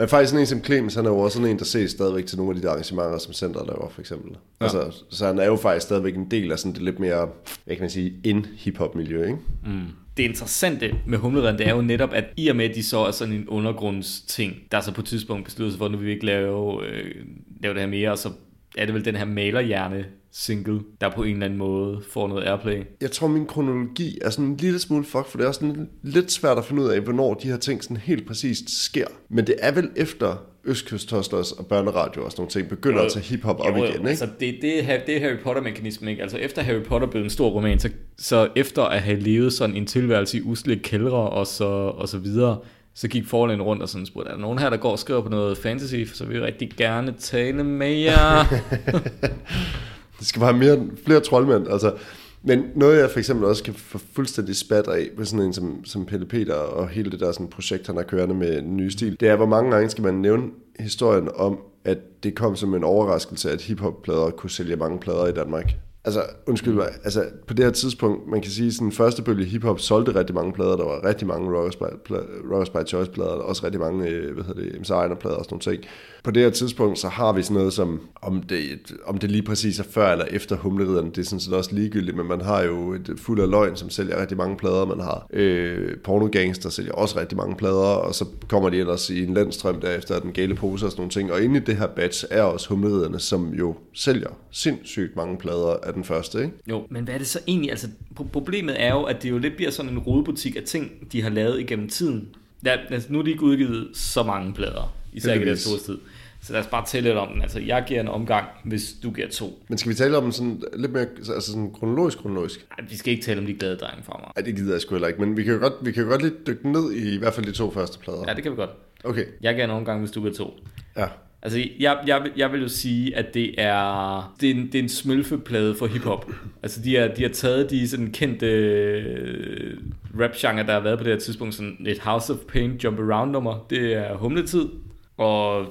Men 0.00 0.08
faktisk 0.08 0.30
sådan 0.30 0.40
en 0.40 0.46
som 0.46 0.64
Clemens, 0.64 0.94
han 0.94 1.06
er 1.06 1.10
jo 1.10 1.18
også 1.18 1.34
sådan 1.36 1.50
en, 1.50 1.58
der 1.58 1.64
ses 1.64 1.90
stadigvæk 1.90 2.26
til 2.26 2.38
nogle 2.38 2.50
af 2.50 2.56
de 2.56 2.62
der 2.62 2.72
arrangementer, 2.72 3.18
som 3.18 3.32
centret 3.32 3.66
laver, 3.66 3.88
for 3.90 4.00
eksempel. 4.00 4.30
Ja. 4.30 4.64
Altså, 4.64 5.04
så 5.10 5.26
han 5.26 5.38
er 5.38 5.46
jo 5.46 5.56
faktisk 5.56 5.86
stadigvæk 5.86 6.16
en 6.16 6.30
del 6.30 6.52
af 6.52 6.58
sådan 6.58 6.72
det 6.72 6.82
lidt 6.82 6.98
mere, 6.98 7.28
hvad 7.64 7.76
kan 7.76 7.82
man 7.82 7.90
sige, 7.90 8.14
in 8.24 8.46
hip-hop 8.56 8.94
miljø, 8.94 9.22
ikke? 9.22 9.38
mm. 9.66 9.86
det 10.16 10.22
interessante 10.22 10.94
med 11.06 11.18
humleredden, 11.18 11.58
det 11.58 11.68
er 11.68 11.74
jo 11.74 11.82
netop, 11.82 12.12
at 12.12 12.24
i 12.36 12.48
og 12.48 12.56
med, 12.56 12.70
at 12.70 12.74
de 12.74 12.82
så 12.82 12.98
er 12.98 13.10
sådan 13.10 13.34
en 13.34 13.48
undergrundsting, 13.48 14.56
der 14.72 14.80
så 14.80 14.92
på 14.92 15.00
et 15.00 15.06
tidspunkt 15.06 15.44
besluttede 15.44 15.72
sig 15.72 15.78
for, 15.78 15.84
at 15.84 15.90
nu 15.90 15.98
vil 15.98 16.06
vi 16.06 16.12
ikke 16.12 16.26
lave, 16.26 16.86
øh, 16.86 17.14
lave 17.62 17.74
det 17.74 17.82
her 17.82 17.88
mere, 17.88 18.10
og 18.10 18.18
så 18.18 18.30
er 18.78 18.84
det 18.84 18.94
vel 18.94 19.04
den 19.04 19.16
her 19.16 19.24
malerhjerne 19.24 20.04
single, 20.32 20.80
der 21.00 21.10
på 21.10 21.22
en 21.22 21.32
eller 21.32 21.44
anden 21.44 21.58
måde 21.58 22.00
får 22.10 22.28
noget 22.28 22.48
airplay. 22.48 22.82
Jeg 23.00 23.10
tror, 23.10 23.28
min 23.28 23.46
kronologi 23.46 24.18
er 24.22 24.30
sådan 24.30 24.44
en 24.44 24.56
lille 24.56 24.78
smule 24.78 25.04
fuck, 25.04 25.26
for 25.26 25.38
det 25.38 25.44
er 25.44 25.48
også 25.48 25.60
sådan 25.60 25.88
lidt 26.02 26.32
svært 26.32 26.58
at 26.58 26.64
finde 26.64 26.82
ud 26.82 26.88
af, 26.88 27.00
hvornår 27.00 27.34
de 27.34 27.48
her 27.48 27.56
ting 27.56 27.82
sådan 27.82 27.96
helt 27.96 28.26
præcist 28.26 28.84
sker. 28.84 29.06
Men 29.28 29.46
det 29.46 29.54
er 29.58 29.72
vel 29.72 29.90
efter 29.96 30.36
Østkyst 30.64 31.10
Hustlers 31.10 31.52
og 31.52 31.66
børneradio 31.66 32.24
og 32.24 32.30
sådan 32.30 32.40
nogle 32.40 32.50
ting 32.50 32.68
begynder 32.68 33.02
at 33.02 33.12
tage 33.12 33.24
hiphop 33.24 33.60
op 33.60 33.66
Jo, 33.66 33.76
jo, 33.76 33.84
igen, 33.84 33.96
ikke? 33.96 34.08
Altså, 34.08 34.28
det, 34.40 34.58
det, 34.62 34.90
er, 34.90 35.04
det 35.06 35.16
er 35.16 35.20
Harry 35.20 35.38
Potter-mekanismen, 35.42 36.08
ikke? 36.08 36.22
Altså, 36.22 36.38
efter 36.38 36.62
Harry 36.62 36.82
Potter 36.82 37.08
blev 37.08 37.22
en 37.22 37.30
stor 37.30 37.50
roman, 37.50 37.78
så, 37.78 37.90
så 38.18 38.48
efter 38.56 38.82
at 38.82 39.00
have 39.00 39.20
levet 39.20 39.52
sådan 39.52 39.76
en 39.76 39.86
tilværelse 39.86 40.38
i 40.38 40.42
usle 40.42 40.76
kældre 40.76 41.30
og 41.30 41.46
så, 41.46 41.64
og 41.68 42.08
så 42.08 42.18
videre, 42.18 42.58
så 42.94 43.08
gik 43.08 43.26
forlægen 43.26 43.62
rundt 43.62 43.82
og 43.82 43.88
sådan 43.88 44.06
spurgte, 44.06 44.30
er 44.30 44.34
der 44.34 44.40
nogen 44.40 44.58
her, 44.58 44.70
der 44.70 44.76
går 44.76 44.90
og 44.90 44.98
skriver 44.98 45.20
på 45.20 45.28
noget 45.28 45.58
fantasy, 45.58 46.04
så 46.14 46.24
vil 46.24 46.40
vi 46.40 46.44
rigtig 46.44 46.70
gerne 46.76 47.14
tale 47.18 47.64
med 47.64 47.92
jer. 47.92 48.44
Det 50.20 50.28
skal 50.28 50.40
bare 50.40 50.52
have 50.52 50.76
mere, 50.78 50.88
flere 51.04 51.20
troldmænd. 51.20 51.68
Altså, 51.68 51.94
men 52.42 52.64
noget, 52.74 52.98
jeg 52.98 53.10
for 53.10 53.18
eksempel 53.18 53.46
også 53.46 53.64
kan 53.64 53.74
få 53.74 53.98
fuldstændig 54.14 54.56
spat 54.56 54.88
af 54.88 55.08
med 55.16 55.24
sådan 55.24 55.46
en 55.46 55.52
som, 55.52 55.84
som 55.84 56.06
Pelle 56.06 56.26
Peter 56.26 56.54
og 56.54 56.88
hele 56.88 57.10
det 57.10 57.20
der 57.20 57.32
sådan 57.32 57.48
projekt, 57.48 57.86
han 57.86 57.96
har 57.96 58.02
kørende 58.02 58.34
med 58.34 58.56
den 58.56 58.76
nye 58.76 58.90
stil, 58.90 59.16
det 59.20 59.28
er, 59.28 59.36
hvor 59.36 59.46
mange 59.46 59.70
gange 59.70 59.90
skal 59.90 60.04
man 60.04 60.14
nævne 60.14 60.44
historien 60.78 61.28
om, 61.34 61.58
at 61.84 61.98
det 62.22 62.34
kom 62.34 62.56
som 62.56 62.74
en 62.74 62.84
overraskelse, 62.84 63.50
at 63.50 63.60
hiphop-plader 63.60 64.30
kunne 64.30 64.50
sælge 64.50 64.76
mange 64.76 64.98
plader 64.98 65.26
i 65.26 65.32
Danmark. 65.32 65.72
Altså, 66.04 66.22
undskyld 66.46 66.74
mig, 66.74 66.88
altså 67.04 67.24
på 67.46 67.54
det 67.54 67.64
her 67.64 67.72
tidspunkt, 67.72 68.30
man 68.30 68.40
kan 68.40 68.50
sige, 68.50 68.66
at 68.66 68.76
den 68.78 68.92
første 68.92 69.22
bølge 69.22 69.44
hiphop 69.44 69.80
solgte 69.80 70.14
rigtig 70.14 70.34
mange 70.34 70.52
plader, 70.52 70.76
der 70.76 70.84
var 70.84 71.04
rigtig 71.04 71.26
mange 71.26 71.58
Rockers 71.58 71.76
by, 71.76 71.82
pla- 71.82 72.52
Rockers 72.52 72.70
by 72.70 72.88
Choice 72.88 73.10
plader, 73.10 73.30
og 73.30 73.44
også 73.44 73.64
rigtig 73.64 73.80
mange, 73.80 74.08
øh, 74.08 74.34
hvad 74.34 74.44
hedder 74.44 74.62
det, 74.62 74.80
MC 74.80 74.90
Einer 74.90 75.14
plader 75.14 75.36
og 75.36 75.44
sådan 75.44 75.54
nogle 75.54 75.76
ting. 75.76 75.90
På 76.24 76.30
det 76.30 76.42
her 76.42 76.50
tidspunkt, 76.50 76.98
så 76.98 77.08
har 77.08 77.32
vi 77.32 77.42
sådan 77.42 77.56
noget 77.56 77.72
som, 77.72 78.00
om 78.22 78.42
det, 78.42 78.60
om 79.04 79.18
det 79.18 79.30
lige 79.30 79.42
præcis 79.42 79.78
er 79.78 79.84
før 79.84 80.12
eller 80.12 80.24
efter 80.24 80.56
humleriderne, 80.56 81.10
det 81.10 81.18
er 81.18 81.24
sådan 81.24 81.40
set 81.40 81.54
også 81.54 81.74
ligegyldigt, 81.74 82.16
men 82.16 82.26
man 82.26 82.40
har 82.40 82.62
jo 82.62 82.92
et 82.92 83.14
fuld 83.16 83.40
af 83.40 83.50
løgn, 83.50 83.76
som 83.76 83.90
sælger 83.90 84.20
rigtig 84.20 84.36
mange 84.36 84.56
plader, 84.56 84.84
man 84.84 85.00
har 85.00 85.26
øh, 85.32 85.96
pornogangster 86.04 86.70
sælger 86.70 86.92
også 86.92 87.20
rigtig 87.20 87.38
mange 87.38 87.56
plader, 87.56 87.74
og 87.76 88.14
så 88.14 88.24
kommer 88.48 88.70
de 88.70 88.78
ellers 88.78 89.10
i 89.10 89.24
en 89.24 89.34
landstrøm 89.34 89.80
derefter 89.80 90.20
den 90.20 90.32
gale 90.32 90.54
pose 90.54 90.86
og 90.86 90.90
sådan 90.90 91.00
nogle 91.00 91.10
ting, 91.10 91.32
og 91.32 91.42
inde 91.42 91.56
i 91.56 91.62
det 91.62 91.76
her 91.76 91.86
batch 91.86 92.24
er 92.30 92.42
også 92.42 92.68
humleriderne, 92.68 93.18
som 93.18 93.54
jo 93.54 93.74
sælger 93.94 94.28
sindssygt 94.50 95.16
mange 95.16 95.36
plader 95.36 95.76
af 95.90 95.94
den 95.94 96.04
første, 96.04 96.38
ikke? 96.38 96.52
jo, 96.68 96.86
men 96.90 97.04
hvad 97.04 97.14
er 97.14 97.18
det 97.18 97.26
så 97.26 97.40
egentlig? 97.46 97.70
Altså, 97.70 97.88
pro- 98.20 98.28
problemet 98.32 98.82
er 98.82 98.90
jo, 98.94 99.02
at 99.02 99.22
det 99.22 99.30
jo 99.30 99.38
lidt 99.38 99.56
bliver 99.56 99.70
sådan 99.70 99.92
en 99.92 99.98
rodebutik 99.98 100.56
af 100.56 100.62
ting, 100.62 100.90
de 101.12 101.22
har 101.22 101.30
lavet 101.30 101.60
igennem 101.60 101.88
tiden. 101.88 102.28
Ja, 102.64 102.76
altså, 102.90 103.12
nu 103.12 103.18
er 103.18 103.22
de 103.22 103.30
ikke 103.30 103.42
udgivet 103.42 103.88
så 103.94 104.22
mange 104.22 104.54
plader, 104.54 104.96
især 105.12 105.28
i 105.28 105.34
deres 105.34 105.38
Heldigvis. 105.38 105.60
storhedstid. 105.60 105.98
Så 106.42 106.52
lad 106.52 106.60
os 106.60 106.66
bare 106.66 106.86
tælle 106.86 107.08
lidt 107.08 107.18
om 107.18 107.28
den. 107.32 107.42
Altså, 107.42 107.60
jeg 107.60 107.84
giver 107.88 108.00
en 108.00 108.08
omgang, 108.08 108.46
hvis 108.64 108.94
du 109.02 109.10
giver 109.10 109.28
to. 109.28 109.62
Men 109.68 109.78
skal 109.78 109.88
vi 109.90 109.94
tale 109.94 110.16
om 110.16 110.22
den 110.22 110.32
sådan 110.32 110.62
lidt 110.76 110.92
mere 110.92 111.06
altså 111.16 111.40
sådan 111.52 111.70
kronologisk 111.72 112.18
kronologisk? 112.18 112.66
Ej, 112.78 112.84
vi 112.90 112.96
skal 112.96 113.12
ikke 113.12 113.24
tale 113.24 113.40
om 113.40 113.46
de 113.46 113.54
glade 113.54 113.76
drenge 113.76 114.02
fra 114.04 114.18
mig. 114.20 114.30
Ej, 114.36 114.42
det 114.42 114.56
gider 114.56 114.72
jeg 114.74 114.80
sgu 114.80 114.94
heller 114.94 115.08
ikke, 115.08 115.20
men 115.20 115.36
vi 115.36 115.42
kan 115.44 115.52
jo 115.54 115.58
godt, 115.60 115.72
vi 115.82 115.92
kan 115.92 116.06
godt 116.06 116.22
lidt 116.22 116.46
dykke 116.46 116.72
ned 116.72 116.92
i 116.92 117.14
i 117.14 117.18
hvert 117.18 117.34
fald 117.34 117.46
de 117.46 117.52
to 117.52 117.70
første 117.70 117.98
plader. 117.98 118.24
Ja, 118.28 118.34
det 118.34 118.42
kan 118.42 118.52
vi 118.52 118.56
godt. 118.56 118.70
Okay, 119.04 119.24
Jeg 119.42 119.54
giver 119.54 119.64
en 119.64 119.70
omgang, 119.70 120.00
hvis 120.00 120.10
du 120.10 120.20
giver 120.20 120.34
to. 120.34 120.54
ja. 120.96 121.06
Altså, 121.42 121.64
jeg, 121.78 121.98
jeg, 122.06 122.22
vil- 122.22 122.32
jeg 122.36 122.52
vil 122.52 122.60
jo 122.62 122.68
sige, 122.68 123.16
at 123.16 123.34
det 123.34 123.54
er, 123.58 124.34
det 124.40 124.50
er, 124.50 124.54
en, 124.54 124.66
det 124.66 124.74
er 124.74 124.82
en 124.82 124.88
smølfeplade 124.88 125.74
for 125.74 125.86
hiphop. 125.86 126.30
Altså, 126.62 126.80
de, 126.82 126.96
er, 126.96 127.14
de 127.14 127.22
har 127.22 127.28
taget 127.28 127.70
de 127.70 127.88
sådan 127.88 128.12
kendte 128.12 128.46
øh, 128.46 129.76
rap-genre, 130.20 130.66
der 130.66 130.72
har 130.72 130.80
været 130.80 130.98
på 130.98 131.04
det 131.04 131.12
her 131.12 131.20
tidspunkt, 131.20 131.54
sådan 131.54 131.76
et 131.86 131.98
House 131.98 132.32
of 132.32 132.38
Pain 132.38 132.76
jump 132.84 132.98
around 132.98 133.30
nummer. 133.30 133.66
Det 133.70 133.92
er 133.94 134.16
humletid, 134.16 134.68
og 135.16 135.66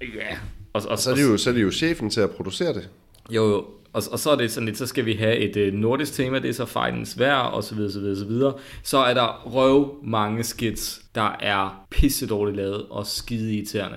ja, 0.00 0.36
og, 0.72 0.82
og, 0.88 0.98
Så 0.98 1.10
er, 1.10 1.14
det 1.14 1.22
jo, 1.22 1.36
så 1.36 1.50
er 1.50 1.54
det 1.54 1.62
jo 1.62 1.70
chefen 1.70 2.10
til 2.10 2.20
at 2.20 2.30
producere 2.30 2.72
det. 2.74 2.88
jo, 3.30 3.48
jo. 3.50 3.64
Og, 3.92 4.02
og 4.12 4.18
så 4.18 4.30
er 4.30 4.36
det 4.36 4.50
sådan 4.50 4.66
lidt, 4.66 4.78
så 4.78 4.86
skal 4.86 5.06
vi 5.06 5.12
have 5.12 5.36
et 5.36 5.56
øh, 5.56 5.72
nordisk 5.74 6.12
tema, 6.12 6.38
det 6.38 6.48
er 6.48 6.52
så 6.54 6.64
fejlens 6.66 7.18
vejr, 7.18 7.34
og 7.36 7.64
så 7.64 7.74
videre, 7.74 7.92
så 7.92 8.00
videre, 8.00 8.16
så 8.16 8.24
videre. 8.24 8.54
Så 8.82 8.98
er 8.98 9.14
der 9.14 9.42
røv 9.54 9.94
mange 10.04 10.44
skits, 10.44 11.00
der 11.14 11.36
er 11.40 11.86
pisse 11.90 12.26
dårligt 12.26 12.56
lavet 12.56 12.86
og 12.90 13.06
skide 13.06 13.54
irriterende. 13.54 13.96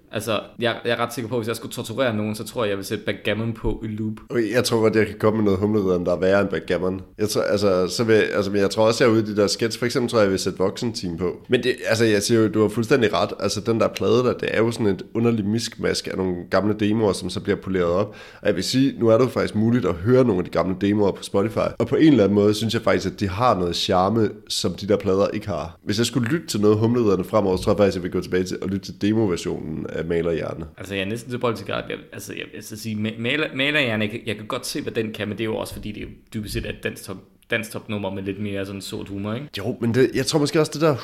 altså, 0.11 0.39
jeg, 0.59 0.75
jeg 0.85 0.91
er 0.91 0.99
ret 0.99 1.13
sikker 1.13 1.29
på, 1.29 1.35
at 1.35 1.39
hvis 1.39 1.47
jeg 1.47 1.55
skulle 1.55 1.73
torturere 1.73 2.15
nogen, 2.15 2.35
så 2.35 2.43
tror 2.43 2.63
jeg, 2.63 2.69
jeg 2.69 2.77
vil 2.77 2.85
sætte 2.85 3.05
backgammon 3.05 3.53
på 3.53 3.83
i 3.83 3.87
loop. 3.87 4.13
Okay, 4.29 4.53
jeg 4.53 4.63
tror 4.63 4.79
godt, 4.81 4.95
jeg 4.95 5.07
kan 5.07 5.15
komme 5.19 5.37
med 5.37 5.45
noget 5.45 5.59
humleridderen, 5.59 6.05
der 6.05 6.15
er 6.15 6.19
værre 6.19 6.41
end 6.41 6.49
backgammon. 6.49 7.01
Jeg 7.17 7.29
tror, 7.29 7.41
altså, 7.41 7.87
så 7.87 8.03
vil, 8.03 8.13
altså, 8.13 8.51
men 8.51 8.61
jeg 8.61 8.69
tror 8.69 8.87
også, 8.87 9.03
jeg 9.03 9.09
er 9.09 9.13
ude 9.13 9.23
i 9.23 9.25
de 9.25 9.35
der 9.35 9.47
sketch. 9.47 9.79
For 9.79 9.85
eksempel 9.85 10.09
tror 10.09 10.19
jeg, 10.19 10.23
jeg 10.23 10.31
vil 10.31 10.39
sætte 10.39 10.59
voksen-team 10.59 11.17
på. 11.17 11.37
Men 11.49 11.63
det, 11.63 11.75
altså, 11.85 12.05
jeg 12.05 12.23
siger 12.23 12.41
jo, 12.41 12.47
du 12.47 12.61
har 12.61 12.69
fuldstændig 12.69 13.13
ret. 13.13 13.29
Altså, 13.39 13.61
den 13.61 13.79
der 13.79 13.87
plade 13.87 14.17
der, 14.17 14.33
det 14.33 14.49
er 14.51 14.57
jo 14.57 14.71
sådan 14.71 14.87
et 14.87 15.03
underligt 15.15 15.47
miskmask 15.47 16.07
af 16.07 16.17
nogle 16.17 16.35
gamle 16.49 16.75
demoer, 16.79 17.13
som 17.13 17.29
så 17.29 17.39
bliver 17.39 17.57
poleret 17.57 17.85
op. 17.85 18.15
Og 18.41 18.47
jeg 18.47 18.55
vil 18.55 18.63
sige, 18.63 18.99
nu 18.99 19.07
er 19.07 19.17
det 19.17 19.25
jo 19.25 19.29
faktisk 19.29 19.55
muligt 19.55 19.85
at 19.85 19.93
høre 19.93 20.23
nogle 20.23 20.37
af 20.39 20.45
de 20.45 20.51
gamle 20.51 20.75
demoer 20.81 21.11
på 21.11 21.23
Spotify. 21.23 21.57
Og 21.79 21.87
på 21.87 21.95
en 21.95 22.11
eller 22.11 22.23
anden 22.23 22.35
måde, 22.35 22.53
synes 22.53 22.73
jeg 22.73 22.81
faktisk, 22.81 23.07
at 23.07 23.19
de 23.19 23.29
har 23.29 23.59
noget 23.59 23.75
charme, 23.75 24.29
som 24.47 24.73
de 24.73 24.87
der 24.87 24.97
plader 24.97 25.27
ikke 25.27 25.47
har. 25.47 25.77
Hvis 25.83 25.97
jeg 25.97 26.05
skulle 26.05 26.29
lytte 26.29 26.47
til 26.47 26.61
noget 26.61 26.77
humleridderne 26.77 27.23
fremover, 27.23 27.57
så 27.57 27.63
tror 27.63 27.71
jeg 27.71 27.77
faktisk, 27.77 27.95
at 27.95 27.95
jeg 27.95 28.03
vil 28.03 28.11
gå 28.11 28.21
tilbage 28.21 28.43
til 28.43 28.57
at 28.61 28.69
lytte 28.69 28.85
til 28.85 29.01
demoversionen 29.01 29.85
af 29.89 30.00
Malerhjerne. 30.03 30.65
Altså, 30.77 30.95
jeg 30.95 31.01
er 31.01 31.05
næsten 31.07 31.31
tilbøjelig 31.31 31.65
til 31.65 31.71
at 31.71 31.83
jeg, 31.89 31.97
altså, 32.13 32.33
jeg, 32.33 32.45
jeg 32.55 32.63
skal 32.63 32.77
sige, 32.77 32.95
ma- 32.95 33.21
maler, 33.21 33.47
malerhjerne, 33.55 34.03
jeg, 34.03 34.11
kan- 34.11 34.21
jeg 34.25 34.35
kan 34.35 34.45
godt 34.47 34.67
se, 34.67 34.81
hvad 34.81 34.91
den 34.93 35.13
kan, 35.13 35.27
men 35.27 35.37
det 35.37 35.43
er 35.43 35.45
jo 35.45 35.55
også, 35.55 35.73
fordi 35.73 35.91
det 35.91 35.97
er 35.97 36.01
jo 36.05 36.11
dybest 36.33 36.53
set 36.53 36.65
et 36.65 36.75
dansk 36.83 37.03
top, 37.03 37.17
dansk 37.51 37.71
top 37.71 37.89
nummer 37.89 38.09
med 38.13 38.23
lidt 38.23 38.41
mere 38.41 38.65
sådan 38.65 38.81
sort 38.81 39.07
humor, 39.09 39.33
ikke? 39.33 39.47
Jo, 39.57 39.75
men 39.81 39.93
det, 39.93 40.09
jeg 40.15 40.25
tror 40.25 40.39
måske 40.39 40.59
også, 40.59 40.71
det 40.73 40.81
der 40.81 40.95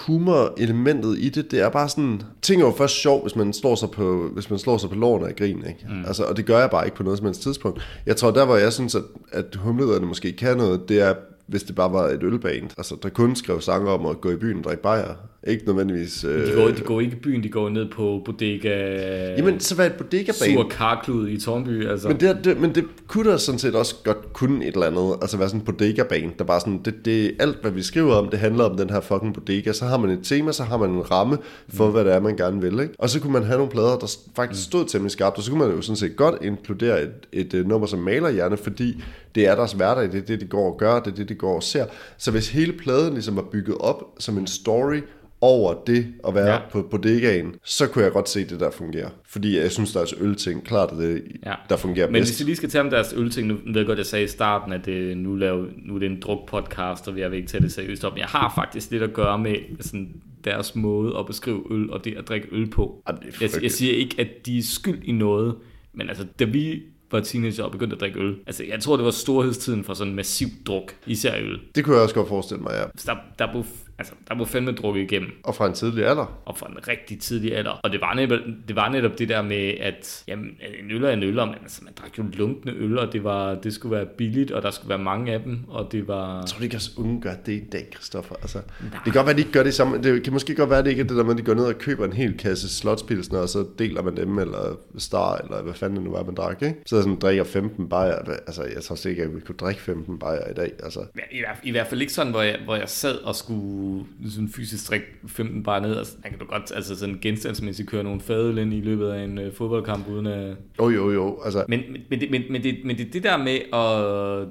humor-elementet 0.41 1.17
i 1.19 1.29
det, 1.29 1.51
det 1.51 1.59
er 1.61 1.69
bare 1.69 1.89
sådan... 1.89 2.21
Ting 2.41 2.61
er 2.61 2.65
jo 2.65 2.71
først 2.77 3.01
sjov, 3.01 3.21
hvis 3.21 3.35
man 3.35 3.53
slår 3.53 3.75
sig 3.75 3.89
på, 3.91 4.29
hvis 4.33 4.49
man 4.49 4.59
slår 4.59 4.77
sig 4.77 4.89
på 4.89 4.95
lårene 4.95 5.27
af 5.27 5.35
grin, 5.35 5.57
ikke? 5.67 5.85
Mm. 5.89 6.05
Altså, 6.05 6.23
og 6.23 6.37
det 6.37 6.45
gør 6.45 6.59
jeg 6.59 6.69
bare 6.69 6.85
ikke 6.85 6.97
på 6.97 7.03
noget 7.03 7.17
som 7.17 7.25
helst 7.27 7.41
tidspunkt. 7.41 7.81
Jeg 8.05 8.15
tror, 8.15 8.31
der 8.31 8.45
hvor 8.45 8.55
jeg 8.57 8.73
synes, 8.73 8.95
at, 8.95 9.01
at 9.31 9.55
humlederne 9.55 10.05
måske 10.05 10.31
kan 10.31 10.57
noget, 10.57 10.89
det 10.89 11.01
er, 11.01 11.13
hvis 11.47 11.63
det 11.63 11.75
bare 11.75 11.93
var 11.93 12.07
et 12.07 12.23
ølband. 12.23 12.69
Altså, 12.77 12.95
der 13.03 13.09
kun 13.09 13.35
skrev 13.35 13.61
sange 13.61 13.89
om 13.89 14.05
at 14.05 14.21
gå 14.21 14.31
i 14.31 14.35
byen 14.35 14.57
og 14.57 14.63
drikke 14.63 14.83
bajer. 14.83 15.15
Ikke 15.47 15.65
nødvendigvis... 15.65 16.23
Øh... 16.23 16.47
De 16.47 16.53
går, 16.55 16.67
de 16.67 16.81
går 16.81 17.01
ikke 17.01 17.15
i 17.15 17.19
byen, 17.19 17.43
de 17.43 17.49
går 17.49 17.69
ned 17.69 17.89
på 17.91 18.21
bodega... 18.25 19.35
Jamen, 19.37 19.59
så 19.59 19.75
var 19.75 19.83
et 19.83 19.93
bodega 19.93 20.31
Sur 20.31 20.67
karklud 20.69 21.29
i 21.29 21.39
Tornby, 21.39 21.87
altså. 21.87 22.07
Men 22.07 22.19
det, 22.19 22.37
det, 22.43 22.61
men 22.61 22.75
det 22.75 22.85
kunne 23.07 23.31
da 23.31 23.37
sådan 23.37 23.59
set 23.59 23.75
også 23.75 23.95
godt 24.03 24.33
kunne 24.33 24.65
et 24.65 24.73
eller 24.73 24.87
andet, 24.87 25.17
altså 25.21 25.37
være 25.37 25.49
sådan 25.49 25.61
en 25.61 25.65
bodega-bane, 25.65 26.31
der 26.39 26.43
bare 26.43 26.59
sådan, 26.59 26.81
det, 26.85 27.05
det, 27.05 27.35
alt 27.39 27.61
hvad 27.61 27.71
vi 27.71 27.81
skriver 27.81 28.13
om, 28.13 28.29
det 28.29 28.39
handler 28.39 28.63
om 28.63 28.77
den 28.77 28.89
her 28.89 28.99
fucking 28.99 29.33
bodega, 29.33 29.73
så 29.73 29.85
har 29.85 29.97
man 29.97 30.09
et 30.09 30.19
tema, 30.23 30.51
så 30.51 30.63
har 30.63 30.77
man 30.77 30.89
en 30.89 31.11
ramme 31.11 31.37
for, 31.69 31.85
mm. 31.85 31.91
hvad 31.91 32.05
det 32.05 32.13
er, 32.13 32.19
man 32.19 32.37
gerne 32.37 32.61
vil, 32.61 32.79
ikke? 32.79 32.93
Og 32.99 33.09
så 33.09 33.19
kunne 33.19 33.33
man 33.33 33.43
have 33.43 33.57
nogle 33.57 33.71
plader, 33.71 33.97
der 33.97 34.17
faktisk 34.35 34.63
stod 34.63 34.85
temmelig 34.85 35.11
skarpt, 35.11 35.37
og 35.37 35.43
så 35.43 35.51
kunne 35.51 35.65
man 35.65 35.75
jo 35.75 35.81
sådan 35.81 35.95
set 35.95 36.15
godt 36.15 36.35
inkludere 36.41 37.01
et, 37.01 37.11
et, 37.31 37.53
et 37.53 37.67
nummer 37.67 37.87
som 37.87 37.99
malerhjerne, 37.99 38.57
fordi 38.57 39.03
det 39.35 39.47
er 39.47 39.55
deres 39.55 39.71
hverdag, 39.71 40.03
det 40.03 40.15
er 40.15 40.25
det, 40.25 40.41
de 40.41 40.45
går 40.45 40.71
og 40.71 40.77
gør, 40.77 40.99
det 40.99 41.11
er 41.11 41.15
det, 41.15 41.29
de 41.29 41.35
går 41.37 41.55
og 41.55 41.63
ser. 41.63 41.85
Så 42.17 42.31
hvis 42.31 42.49
hele 42.49 42.73
pladen 42.73 43.13
ligesom 43.13 43.35
var 43.35 43.41
bygget 43.51 43.77
op 43.77 44.03
som 44.19 44.37
en 44.37 44.47
story, 44.47 44.99
over 45.41 45.73
det 45.87 46.07
at 46.27 46.35
være 46.35 46.53
Ja. 46.53 46.59
på 46.71 46.81
bodegaen, 46.81 47.55
så 47.63 47.87
kunne 47.87 48.03
jeg 48.03 48.11
godt 48.11 48.29
se 48.29 48.45
det 48.45 48.59
der 48.59 48.71
fungerer. 48.71 49.09
Fordi 49.25 49.57
jeg 49.57 49.71
synes, 49.71 49.93
deres 49.93 50.13
ølting, 50.21 50.63
klart 50.63 50.91
er 50.91 50.95
det, 50.95 51.23
Ja. 51.45 51.53
der 51.69 51.77
fungerer 51.77 52.07
Men 52.07 52.13
bedst. 52.13 52.31
hvis 52.31 52.39
vi 52.39 52.45
lige 52.45 52.55
skal 52.55 52.69
tage 52.69 52.81
om 52.81 52.89
deres 52.89 53.13
ølting, 53.17 53.47
nu 53.47 53.53
ved 53.65 53.75
jeg 53.75 53.85
godt, 53.85 53.97
jeg 53.97 54.05
sagde 54.05 54.25
i 54.25 54.27
starten, 54.27 54.73
at 54.73 54.85
det, 54.85 55.17
nu, 55.17 55.35
laver, 55.35 55.65
nu 55.85 55.95
er 55.95 55.99
det 55.99 56.11
en 56.11 56.19
druk-podcast, 56.25 57.07
og 57.11 57.17
jeg 57.19 57.31
vil 57.31 57.37
ikke 57.37 57.49
tage 57.49 57.63
det 57.63 57.71
seriøst 57.71 58.03
op, 58.05 58.13
men 58.13 58.19
jeg 58.19 58.27
har 58.27 58.51
faktisk 58.55 58.91
lidt 58.91 59.03
at 59.03 59.13
gøre 59.13 59.39
med 59.39 59.55
sådan, 59.79 60.09
deres 60.43 60.75
måde 60.75 61.17
at 61.19 61.25
beskrive 61.25 61.63
øl, 61.71 61.89
og 61.91 62.05
det 62.05 62.13
at 62.17 62.27
drikke 62.27 62.47
øl 62.51 62.69
på. 62.69 63.03
Jamen, 63.07 63.21
Jeg, 63.41 63.49
jeg 63.63 63.71
siger 63.71 63.93
ikke, 63.95 64.15
at 64.21 64.27
de 64.45 64.57
er 64.57 64.63
skyld 64.63 65.03
i 65.03 65.11
noget, 65.11 65.55
men 65.93 66.09
altså, 66.09 66.25
da 66.39 66.45
vi 66.45 66.81
var 67.11 67.19
teenager 67.19 67.63
og 67.63 67.71
begyndte 67.71 67.93
at 67.93 67.99
drikke 67.99 68.19
øl, 68.19 68.35
altså, 68.47 68.63
jeg 68.63 68.79
tror, 68.79 68.95
det 68.95 69.05
var 69.05 69.11
storhedstiden 69.11 69.83
for 69.83 69.93
sådan 69.93 70.15
massiv 70.15 70.47
druk, 70.65 70.95
især 71.07 71.37
øl. 71.37 71.59
Det 71.75 71.85
kunne 71.85 71.95
jeg 71.95 72.03
også 72.03 72.15
godt 72.15 72.27
forestille 72.27 72.63
mig, 72.63 72.71
ja. 72.73 72.83
Så 72.95 73.11
der, 73.11 73.17
der 73.45 73.51
blev 73.51 73.65
Altså, 73.99 74.13
der 74.27 74.35
var 74.35 74.45
fandme 74.45 74.71
drukket 74.71 75.01
igennem. 75.01 75.29
Og 75.43 75.55
fra 75.55 75.67
en 75.67 75.73
tidlig 75.73 76.05
alder. 76.05 76.41
Og 76.45 76.57
fra 76.57 76.67
en 76.67 76.87
rigtig 76.87 77.19
tidlig 77.19 77.57
alder. 77.57 77.71
Og 77.71 77.91
det 77.91 78.01
var 78.01 78.13
netop 78.13 78.39
det, 78.67 78.75
var 78.75 78.89
netop 78.89 79.19
det 79.19 79.29
der 79.29 79.41
med, 79.41 79.73
at 79.79 80.23
jamen, 80.27 80.45
en 80.79 80.91
øl 80.91 81.03
er 81.03 81.09
en 81.09 81.23
øl, 81.23 81.33
men 81.33 81.49
altså, 81.61 81.81
man 81.83 81.93
drak 82.01 82.17
jo 82.17 82.23
lunkende 82.33 82.73
øl, 82.73 82.99
og 82.99 83.13
det, 83.13 83.23
var, 83.23 83.55
det 83.55 83.73
skulle 83.73 83.95
være 83.95 84.05
billigt, 84.05 84.51
og 84.51 84.61
der 84.61 84.71
skulle 84.71 84.89
være 84.89 84.99
mange 84.99 85.33
af 85.33 85.39
dem, 85.39 85.59
og 85.67 85.91
det 85.91 86.07
var... 86.07 86.37
Jeg 86.37 86.45
tror 86.45 86.63
ikke, 86.63 86.75
at 86.75 86.89
unge 86.97 87.21
gør 87.21 87.33
det 87.45 87.53
i 87.53 87.63
dag, 87.71 87.87
Christoffer. 87.93 88.35
Altså, 88.35 88.59
det 88.81 89.03
kan 89.03 89.13
godt 89.13 89.25
være, 89.25 89.29
at 89.29 89.35
de 89.35 89.41
ikke 89.41 89.51
gør 89.51 89.63
det 89.63 89.73
samme. 89.73 90.03
Det 90.03 90.23
kan 90.23 90.33
måske 90.33 90.55
godt 90.55 90.69
være, 90.69 90.79
at 90.79 90.85
det 90.85 90.91
ikke 90.91 91.03
er 91.03 91.07
det 91.07 91.17
der 91.17 91.23
med, 91.23 91.31
at 91.31 91.37
de 91.37 91.43
går 91.43 91.53
ned 91.53 91.65
og 91.65 91.77
køber 91.77 92.05
en 92.05 92.13
hel 92.13 92.37
kasse 92.37 92.69
slotspilsner, 92.69 93.39
og 93.39 93.49
så 93.49 93.65
deler 93.79 94.01
man 94.01 94.17
dem, 94.17 94.39
eller 94.39 94.77
Star, 94.97 95.37
eller 95.37 95.61
hvad 95.61 95.73
fanden 95.73 95.95
det 95.95 96.05
nu 96.05 96.11
var, 96.11 96.23
man 96.23 96.35
drak, 96.35 96.61
ikke? 96.61 96.75
Så 96.85 97.01
sådan 97.01 97.19
drikker 97.19 97.43
15 97.43 97.89
bajer. 97.89 98.15
Altså, 98.47 98.63
jeg 98.63 98.83
tror 98.83 98.95
sikkert, 98.95 99.27
at 99.27 99.35
vi 99.35 99.39
kunne 99.39 99.55
drikke 99.55 99.81
15 99.81 100.19
bajer 100.19 100.51
i 100.51 100.53
dag. 100.53 100.71
Altså. 100.83 100.99
I, 101.31 101.39
hvert, 101.39 101.59
I 101.63 101.71
hvert 101.71 101.87
fald 101.87 102.01
ikke 102.01 102.13
sådan, 102.13 102.31
hvor 102.31 102.41
jeg, 102.41 102.59
hvor 102.65 102.75
jeg 102.75 102.89
sad 102.89 103.15
og 103.15 103.35
skulle 103.35 103.86
sådan 104.29 104.49
fysisk 104.49 104.89
drikke 104.89 105.05
15 105.27 105.63
bajer 105.63 105.81
ned. 105.81 105.97
Altså, 105.97 106.17
kan 106.23 106.39
du 106.39 106.45
godt 106.45 106.71
altså 106.75 106.95
sådan 106.95 107.19
genstandsmæssigt 107.21 107.89
køre 107.89 108.03
nogle 108.03 108.21
fadøl 108.21 108.57
ind 108.57 108.73
i 108.73 108.81
løbet 108.81 109.09
af 109.09 109.23
en 109.23 109.37
uh, 109.37 109.53
fodboldkamp, 109.53 110.07
uden 110.07 110.27
at... 110.27 110.57
Jo, 110.79 110.89
jo, 110.89 111.11
jo. 111.11 111.39
Altså. 111.45 111.65
Men, 111.67 111.79
men, 111.91 112.01
men, 112.09 112.31
men, 112.31 112.43
men, 112.49 112.63
det, 112.63 112.77
men 112.85 112.97
det, 112.97 113.13
det 113.13 113.23
der 113.23 113.37
med 113.37 113.59
at 113.73 114.47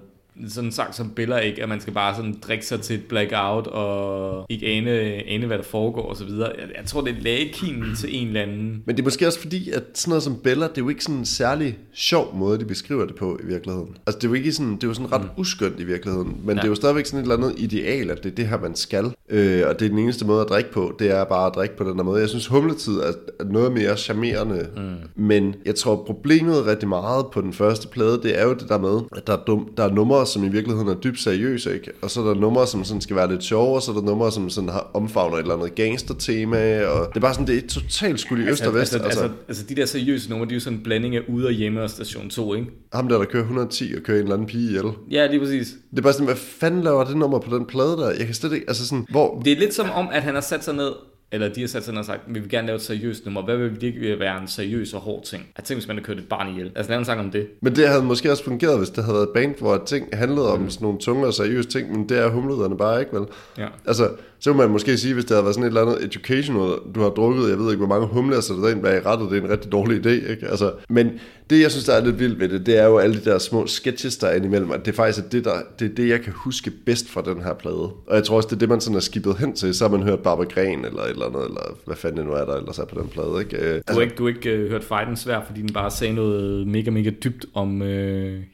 sådan 0.49 0.73
sagt 0.73 0.97
som 0.97 1.11
Biller 1.11 1.39
ikke, 1.39 1.63
at 1.63 1.69
man 1.69 1.81
skal 1.81 1.93
bare 1.93 2.17
sådan 2.17 2.39
drikke 2.43 2.67
sig 2.67 2.81
til 2.81 2.97
et 2.97 3.05
blackout 3.05 3.67
og 3.67 4.47
ikke 4.49 4.67
ane, 4.67 4.91
ane 5.29 5.47
hvad 5.47 5.59
der 5.59 5.65
foregår 5.65 6.03
og 6.03 6.17
så 6.17 6.25
videre. 6.25 6.53
Jeg, 6.59 6.69
jeg 6.77 6.87
tror, 6.87 7.01
det 7.01 7.17
er 7.17 7.21
lægekinen 7.21 7.97
til 7.97 8.21
en 8.21 8.27
eller 8.27 8.43
anden. 8.43 8.83
Men 8.87 8.97
det 8.97 9.03
er 9.03 9.05
måske 9.05 9.27
også 9.27 9.41
fordi, 9.41 9.71
at 9.71 9.83
sådan 9.95 10.11
noget 10.11 10.23
som 10.23 10.37
Bella, 10.45 10.69
det 10.69 10.79
er 10.79 10.83
jo 10.83 10.89
ikke 10.89 11.05
sådan 11.05 11.19
en 11.19 11.27
særlig 11.27 11.79
sjov 11.95 12.37
måde, 12.37 12.59
de 12.59 12.65
beskriver 12.65 13.07
det 13.07 13.15
på 13.15 13.39
i 13.43 13.47
virkeligheden. 13.47 13.97
Altså 14.07 14.19
det 14.19 14.25
er 14.25 14.29
jo 14.29 14.35
ikke 14.35 14.53
sådan, 14.53 14.75
det 14.75 14.85
er 14.85 14.89
jo 14.89 14.95
sådan 14.95 15.13
ret 15.13 15.23
mm. 15.23 15.29
uskyndt 15.37 15.81
i 15.81 15.85
virkeligheden, 15.85 16.37
men 16.45 16.57
ja. 16.57 16.63
det 16.63 16.65
er 16.65 16.71
jo 16.71 16.75
stadigvæk 16.75 17.07
sådan 17.07 17.19
et 17.19 17.33
eller 17.33 17.37
andet 17.37 17.61
ideal, 17.61 18.11
at 18.11 18.25
det 18.25 18.31
er 18.33 18.35
det 18.35 18.49
her, 18.49 18.61
man 18.61 18.77
skal. 18.77 19.05
Øh, 19.29 19.63
og 19.69 19.79
det 19.81 19.85
er 19.85 19.89
den 19.89 19.99
eneste 19.99 20.27
måde 20.27 20.41
at 20.41 20.49
drikke 20.49 20.73
på, 20.73 20.97
det 20.99 21.11
er 21.11 21.25
bare 21.25 21.47
at 21.47 21.53
drikke 21.55 21.77
på 21.77 21.85
den 21.85 21.97
her 21.97 22.03
måde. 22.03 22.21
Jeg 22.21 22.29
synes, 22.29 22.47
humletid 22.47 23.01
er 23.01 23.13
noget 23.45 23.73
mere 23.73 23.97
charmerende, 23.97 24.67
mm. 24.77 25.25
men 25.25 25.55
jeg 25.67 25.75
tror, 25.75 26.05
problemet 26.07 26.67
rigtig 26.67 26.89
meget 26.89 27.27
på 27.33 27.41
den 27.41 27.53
første 27.53 27.89
plade, 27.89 28.21
det 28.23 28.41
er 28.41 28.45
jo 28.45 28.55
det 28.55 28.69
der 28.69 28.79
med, 28.79 29.01
at 29.17 29.27
der 29.27 29.33
er, 29.33 29.45
dum, 29.47 29.69
der 29.77 29.85
er 29.85 29.91
numre, 29.91 30.26
som 30.27 30.45
i 30.45 30.49
virkeligheden 30.49 30.89
er 30.89 30.95
dybt 30.95 31.21
seriøse, 31.21 31.75
ikke? 31.75 31.91
Og 32.03 32.11
så 32.11 32.21
er 32.21 32.25
der 32.25 32.35
numre, 32.35 32.67
som 32.67 32.85
sådan 32.85 33.01
skal 33.01 33.17
være 33.17 33.31
lidt 33.31 33.45
sjove, 33.45 33.75
og 33.75 33.83
så 33.83 33.91
er 33.91 33.95
der 33.95 34.03
numre, 34.03 34.33
som 34.33 34.51
sådan 34.51 34.69
har 34.69 34.91
omfavner 34.95 35.37
et 35.37 35.41
eller 35.41 35.55
andet 35.55 35.75
gangster-tema, 35.75 36.87
og 36.87 37.09
det 37.09 37.17
er 37.17 37.21
bare 37.21 37.35
sådan, 37.35 37.47
det 37.47 37.65
er 37.65 37.69
totalt 37.69 38.21
skud 38.21 38.39
i 38.39 38.43
øst 38.43 38.67
og 38.67 38.75
vest. 38.75 38.95
Altså, 38.95 39.07
altså, 39.07 39.23
altså, 39.23 39.37
altså, 39.49 39.65
de 39.69 39.75
der 39.75 39.87
seriøse 39.87 40.31
numre, 40.31 40.47
de 40.47 40.51
er 40.51 40.57
jo 40.57 40.61
sådan 40.61 40.79
en 40.79 40.83
blanding 40.85 41.17
af 41.17 41.21
ude 41.29 41.47
og 41.47 41.53
hjemme 41.53 41.83
og 41.83 41.91
station 41.91 42.31
2, 42.31 42.55
ikke? 42.55 42.67
Ham 42.93 43.09
der, 43.09 43.19
der 43.19 43.25
kører 43.25 43.43
110 43.43 43.95
og 43.97 44.03
kører 44.03 44.17
en 44.17 44.23
eller 44.23 44.35
anden 44.35 44.49
pige 44.49 44.69
ihjel. 44.69 44.85
Ja, 45.11 45.27
lige 45.27 45.41
præcis. 45.41 45.75
Det 45.91 45.99
er 45.99 46.03
bare 46.03 46.13
sådan, 46.13 46.27
hvad 46.27 46.37
fanden 46.37 46.83
laver 46.83 47.05
det 47.05 47.17
nummer 47.17 47.39
på 47.39 47.57
den 47.57 47.67
plade 47.67 47.97
der? 47.97 48.11
Jeg 48.11 48.27
kan 48.27 48.35
slet 48.35 48.53
ikke, 48.53 48.65
altså 48.69 48.87
sådan, 48.87 49.07
hvor... 49.11 49.43
Det 49.45 49.53
er 49.53 49.57
lidt 49.57 49.75
som 49.75 49.91
om, 49.91 50.09
at 50.13 50.23
han 50.23 50.35
har 50.35 50.41
sat 50.41 50.65
sig 50.65 50.75
ned 50.75 50.93
eller 51.33 51.49
de 51.49 51.61
har 51.61 51.69
sat 51.69 51.85
sig 51.85 51.95
ned 51.95 51.99
og 51.99 52.05
sagt, 52.05 52.21
vi 52.27 52.39
vil 52.39 52.51
gerne 52.51 52.67
lave 52.67 52.77
et 52.77 52.83
seriøst 52.83 53.25
nummer. 53.25 53.43
Hvad 53.45 53.57
vil 53.57 53.81
det 53.81 54.19
være 54.19 54.41
en 54.41 54.49
seriøs 54.49 54.95
og 54.95 55.01
hård 55.01 55.25
ting? 55.25 55.47
Jeg 55.57 55.65
tænker, 55.65 55.79
hvis 55.81 55.89
man 55.89 55.97
har 55.97 56.05
kørt 56.05 56.19
et 56.19 56.29
barn 56.29 56.49
ihjel. 56.49 56.73
Altså 56.77 56.91
lave 56.91 56.99
en 56.99 57.05
sang 57.05 57.21
om 57.21 57.31
det. 57.31 57.49
Men 57.61 57.77
det 57.77 57.89
havde 57.89 58.03
måske 58.03 58.31
også 58.31 58.45
fungeret, 58.45 58.79
hvis 58.79 58.91
det 58.91 59.05
havde 59.05 59.17
været 59.17 59.29
band, 59.35 59.55
hvor 59.59 59.83
ting 59.87 60.09
handlede 60.13 60.53
om 60.53 60.61
mm. 60.61 60.71
sådan 60.71 60.85
nogle 60.85 60.99
tunge 60.99 61.27
og 61.27 61.35
seriøse 61.35 61.69
ting, 61.69 61.93
men 61.93 62.09
det 62.09 62.19
er 62.19 62.29
humlederne 62.29 62.77
bare 62.77 63.01
ikke, 63.01 63.17
vel? 63.17 63.27
Ja. 63.59 63.67
Altså, 63.87 64.11
så 64.39 64.51
kunne 64.51 64.63
man 64.63 64.71
måske 64.71 64.97
sige, 64.99 65.15
hvis 65.15 65.25
det 65.25 65.35
havde 65.35 65.45
været 65.45 65.55
sådan 65.55 65.65
et 65.65 65.79
eller 65.79 65.83
andet 65.83 66.05
educational, 66.05 66.71
du 66.95 67.01
har 67.01 67.09
drukket, 67.09 67.51
jeg 67.51 67.59
ved 67.59 67.71
ikke, 67.71 67.87
hvor 67.87 67.95
mange 67.95 68.07
humler 68.07 68.41
så 68.41 68.55
der 68.55 68.69
ind 68.69 68.83
bag 68.83 69.07
rettet, 69.07 69.31
det 69.31 69.39
er 69.39 69.43
en 69.43 69.51
rigtig 69.51 69.73
dårlig 69.73 70.07
idé, 70.07 70.31
ikke? 70.31 70.49
Altså, 70.49 70.73
men 70.89 71.11
det, 71.51 71.61
jeg 71.61 71.71
synes, 71.71 71.85
der 71.85 71.93
er 71.93 72.05
lidt 72.05 72.19
vildt 72.19 72.41
ved 72.41 72.49
det, 72.49 72.67
det 72.67 72.79
er 72.79 72.87
jo 72.87 72.99
alle 72.99 73.17
de 73.21 73.25
der 73.31 73.39
små 73.39 73.67
sketches, 73.67 74.17
der 74.17 74.27
er 74.27 74.35
indimellem, 74.35 74.71
at 74.71 74.85
det 74.85 74.93
er 74.93 74.97
faktisk 74.97 75.33
det, 75.33 75.45
der, 75.45 75.53
det, 75.79 75.91
er 75.91 75.95
det, 75.95 76.09
jeg 76.09 76.21
kan 76.21 76.33
huske 76.37 76.71
bedst 76.87 77.11
fra 77.11 77.23
den 77.23 77.43
her 77.43 77.55
plade. 77.55 77.91
Og 78.07 78.15
jeg 78.15 78.25
tror 78.25 78.37
også, 78.37 78.47
det 78.47 78.55
er 78.55 78.59
det, 78.59 78.69
man 78.69 78.81
sådan 78.81 78.97
er 78.97 79.01
skibet 79.01 79.37
hen 79.37 79.53
til, 79.53 79.75
så 79.75 79.89
har 79.89 79.97
man 79.97 80.07
hørt 80.07 80.21
Barbara 80.21 80.47
Gren, 80.47 80.85
eller 80.85 81.03
et 81.03 81.11
eller 81.11 81.27
andet, 81.27 81.45
eller 81.45 81.79
hvad 81.87 81.97
fanden 81.97 82.19
det 82.19 82.27
nu 82.27 82.33
er, 82.33 82.45
der 82.45 82.57
ellers 82.57 82.79
er 82.79 82.85
på 82.85 83.01
den 83.01 83.09
plade, 83.09 83.41
ikke? 83.41 83.57
Altså, 83.57 83.83
du 83.89 83.95
har 83.95 84.01
ikke, 84.01 84.15
du 84.15 84.23
har 84.23 84.29
ikke 84.29 84.65
uh, 84.65 84.71
hørt 84.71 84.85
Fighten 84.85 85.17
svær, 85.17 85.41
fordi 85.47 85.61
den 85.61 85.73
bare 85.73 85.91
sagde 85.91 86.15
noget 86.15 86.67
mega, 86.67 86.91
mega 86.91 87.11
dybt 87.11 87.47
om 87.55 87.81
uh, 87.81 87.87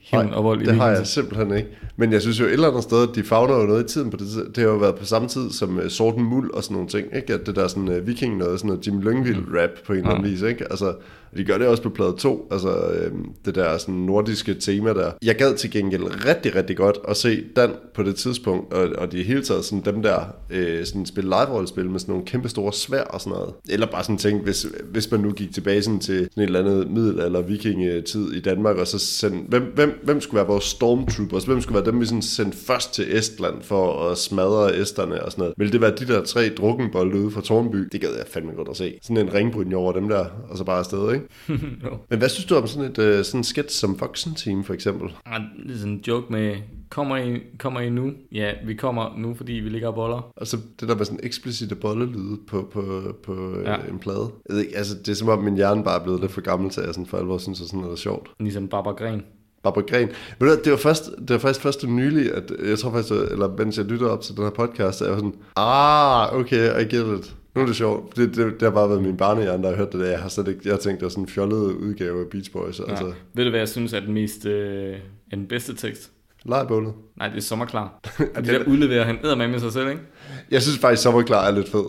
hævn 0.00 0.32
og 0.32 0.44
vold 0.44 0.62
i 0.62 0.64
det 0.64 0.74
har 0.74 0.90
jeg 0.90 1.06
simpelthen 1.06 1.56
ikke. 1.56 1.68
Men 1.96 2.12
jeg 2.12 2.22
synes 2.22 2.40
jo 2.40 2.44
et 2.44 2.52
eller 2.52 2.68
andet 2.68 2.82
sted, 2.82 3.06
de 3.14 3.22
fagner 3.22 3.56
jo 3.60 3.66
noget 3.66 3.84
i 3.84 3.92
tiden 3.92 4.10
på 4.10 4.16
det. 4.16 4.56
Det 4.56 4.64
har 4.64 4.70
jo 4.70 4.76
været 4.76 4.94
på 4.94 5.04
samme 5.04 5.28
tid 5.28 5.50
som 5.50 5.76
uh, 5.76 5.88
Sorten 5.88 6.24
Muld 6.24 6.50
og 6.50 6.64
sådan 6.64 6.74
nogle 6.74 6.88
ting, 6.88 7.06
ikke? 7.16 7.34
At 7.34 7.46
det 7.46 7.56
der 7.56 7.68
sådan 7.68 7.88
uh, 7.88 8.06
viking 8.06 8.36
noget, 8.36 8.58
sådan 8.60 8.68
noget 8.68 8.86
Jim 8.86 9.00
Lyngvild 9.00 9.44
rap 9.60 9.70
på 9.86 9.92
en 9.92 9.98
eller 9.98 10.10
anden 10.10 10.30
vis, 10.30 10.42
ikke? 10.42 10.64
Altså, 10.70 10.94
de 11.36 11.44
gør 11.44 11.58
det 11.58 11.66
også 11.66 11.82
på 11.82 11.90
plade 11.90 12.14
2, 12.18 12.48
altså 12.50 12.68
øh, 12.68 13.12
det 13.44 13.54
der 13.54 13.78
sådan 13.78 13.94
nordiske 13.94 14.54
tema 14.54 14.94
der. 14.94 15.10
Jeg 15.22 15.34
gad 15.36 15.56
til 15.56 15.70
gengæld 15.70 16.26
rigtig, 16.26 16.54
rigtig 16.54 16.76
godt 16.76 16.98
at 17.08 17.16
se 17.16 17.44
Dan 17.56 17.70
på 17.94 18.02
det 18.02 18.16
tidspunkt, 18.16 18.72
og, 18.72 18.88
og 18.98 19.12
de 19.12 19.22
hele 19.22 19.42
taget 19.42 19.64
sådan 19.64 19.94
dem 19.94 20.02
der 20.02 20.20
øh, 20.50 20.86
sådan 20.86 21.06
spille 21.06 21.30
live-rollespil 21.30 21.90
med 21.90 22.00
sådan 22.00 22.12
nogle 22.12 22.26
kæmpe 22.26 22.48
store 22.48 22.72
svær 22.72 23.02
og 23.02 23.20
sådan 23.20 23.38
noget. 23.38 23.54
Eller 23.68 23.86
bare 23.86 24.02
sådan 24.02 24.18
tænke, 24.18 24.44
hvis, 24.44 24.66
hvis 24.90 25.10
man 25.10 25.20
nu 25.20 25.30
gik 25.32 25.54
tilbage 25.54 25.82
sådan 25.82 26.00
til 26.00 26.28
sådan 26.30 26.42
et 26.42 26.46
eller 26.46 26.60
andet 26.60 26.90
middelalder 26.90 27.42
vikingetid 27.42 28.32
i 28.32 28.40
Danmark, 28.40 28.76
og 28.76 28.86
så 28.86 28.98
sendte, 28.98 29.48
hvem, 29.48 29.62
hvem, 29.74 30.00
hvem 30.04 30.20
skulle 30.20 30.38
være 30.38 30.46
vores 30.46 30.64
stormtroopers? 30.64 31.44
Hvem 31.44 31.60
skulle 31.60 31.74
være 31.74 31.92
dem, 31.92 32.00
vi 32.00 32.06
sådan 32.06 32.22
sendte 32.22 32.58
først 32.58 32.94
til 32.94 33.16
Estland 33.16 33.62
for 33.62 34.10
at 34.10 34.18
smadre 34.18 34.76
esterne 34.76 35.24
og 35.24 35.32
sådan 35.32 35.42
noget? 35.42 35.54
Vil 35.58 35.72
det 35.72 35.80
være 35.80 35.94
de 35.98 36.06
der 36.06 36.24
tre 36.24 36.48
drukkenbolde 36.48 37.18
ude 37.18 37.30
fra 37.30 37.40
Tornby? 37.40 37.88
Det 37.92 38.00
gad 38.00 38.10
jeg 38.16 38.26
fandme 38.26 38.52
godt 38.52 38.68
at 38.68 38.76
se. 38.76 38.98
Sådan 39.02 39.26
en 39.26 39.34
ringbrydning 39.34 39.76
over 39.76 39.92
dem 39.92 40.08
der, 40.08 40.24
og 40.48 40.58
så 40.58 40.64
bare 40.64 40.78
afsted, 40.78 41.12
ikke? 41.12 41.21
no. 41.82 41.96
Men 42.10 42.18
hvad 42.18 42.28
synes 42.28 42.46
du 42.46 42.56
om 42.56 42.66
sådan 42.66 42.90
et 42.90 42.98
uh, 43.18 43.24
sådan 43.24 43.44
sketch 43.44 43.80
som 43.80 43.98
Foxen 43.98 44.34
Team 44.34 44.64
for 44.64 44.74
eksempel? 44.74 45.10
Ja, 45.26 45.38
det 45.66 45.74
er 45.74 45.78
sådan 45.78 45.92
en 45.92 46.04
joke 46.08 46.32
med, 46.32 46.56
kommer 46.90 47.16
I, 47.16 47.40
kommer 47.58 47.80
I 47.80 47.90
nu? 47.90 48.12
Ja, 48.32 48.52
vi 48.66 48.74
kommer 48.74 49.14
nu, 49.18 49.34
fordi 49.34 49.52
vi 49.52 49.68
ligger 49.68 49.88
og 49.88 49.94
boller. 49.94 50.32
Og 50.36 50.46
så 50.46 50.56
det 50.80 50.88
der 50.88 50.96
med 50.96 51.04
sådan 51.04 51.20
eksplicite 51.22 51.74
bollelyde 51.74 52.38
på, 52.48 52.68
på, 52.72 53.02
på 53.22 53.54
øh, 53.56 53.64
ja. 53.64 53.76
en 53.90 53.98
plade. 53.98 54.30
Jeg 54.48 54.56
ved 54.56 54.64
ikke, 54.64 54.76
altså, 54.76 54.94
det 54.98 55.08
er 55.08 55.14
som 55.14 55.28
om 55.28 55.44
min 55.44 55.56
hjerne 55.56 55.84
bare 55.84 56.00
er 56.00 56.04
blevet 56.04 56.20
lidt 56.20 56.32
for 56.32 56.40
gammel 56.40 56.70
til, 56.70 56.80
at 56.80 56.86
jeg 56.86 56.94
sådan 56.94 57.06
for 57.06 57.18
alvor 57.18 57.38
synes, 57.38 57.60
at 57.60 57.66
sådan 57.66 57.80
noget 57.80 57.92
er 57.92 57.96
sjovt. 57.96 58.30
Ligesom 58.40 58.68
Barbara 58.68 58.94
Gren. 58.94 59.22
Barbara 59.62 59.84
Gren. 59.84 60.08
Men 60.38 60.48
det 60.64 60.70
var, 60.72 60.78
først, 60.78 61.10
det 61.18 61.30
var 61.30 61.38
faktisk 61.38 61.60
først 61.60 61.86
nylig, 61.86 62.34
at 62.34 62.52
jeg 62.68 62.78
tror 62.78 62.90
faktisk, 62.90 63.12
eller 63.12 63.56
mens 63.58 63.78
jeg 63.78 63.86
lytter 63.86 64.08
op 64.08 64.20
til 64.20 64.36
den 64.36 64.44
her 64.44 64.50
podcast, 64.50 65.02
at 65.02 65.06
jeg 65.06 65.12
var 65.12 65.18
sådan, 65.18 65.34
ah, 65.56 66.40
okay, 66.40 66.80
I 66.80 66.96
get 66.96 67.18
it. 67.18 67.34
Nu 67.54 67.62
er 67.62 67.66
det 67.66 67.76
sjovt. 67.76 68.16
Det, 68.16 68.36
det, 68.36 68.52
det 68.52 68.62
har 68.62 68.70
bare 68.70 68.88
været 68.88 69.02
min 69.02 69.16
barnehjerne, 69.16 69.62
der 69.62 69.68
har 69.68 69.76
hørt 69.76 69.92
det 69.92 70.00
der. 70.00 70.06
Jeg 70.06 70.18
har 70.18 70.28
slet 70.28 70.48
ikke, 70.48 70.60
jeg 70.64 70.72
har 70.72 70.78
tænkt, 70.78 71.00
det 71.00 71.04
var 71.04 71.10
sådan 71.10 71.24
en 71.24 71.28
fjollet 71.28 71.56
udgave 71.56 72.20
af 72.20 72.26
Beach 72.30 72.52
Boys. 72.52 72.80
Ja. 72.80 72.90
Altså. 72.90 73.12
Ved 73.34 73.44
du, 73.44 73.50
hvad 73.50 73.60
jeg 73.60 73.68
synes 73.68 73.92
er 73.92 74.00
den, 74.00 74.14
mest, 74.14 74.46
øh, 74.46 74.96
er 75.30 75.36
den 75.36 75.46
bedste 75.46 75.74
tekst? 75.74 76.10
Lejrbålet. 76.44 76.92
Nej, 77.16 77.28
det 77.28 77.36
er 77.36 77.40
sommerklar. 77.40 78.00
det 78.36 78.46
der 78.46 78.64
udleverer 78.64 79.04
han 79.04 79.18
æder 79.24 79.34
med 79.36 79.60
sig 79.60 79.72
selv, 79.72 79.88
ikke? 79.88 80.02
Jeg 80.50 80.62
synes 80.62 80.78
faktisk, 80.78 81.02
sommerklar 81.02 81.46
er 81.46 81.50
lidt 81.50 81.68
fed. 81.68 81.84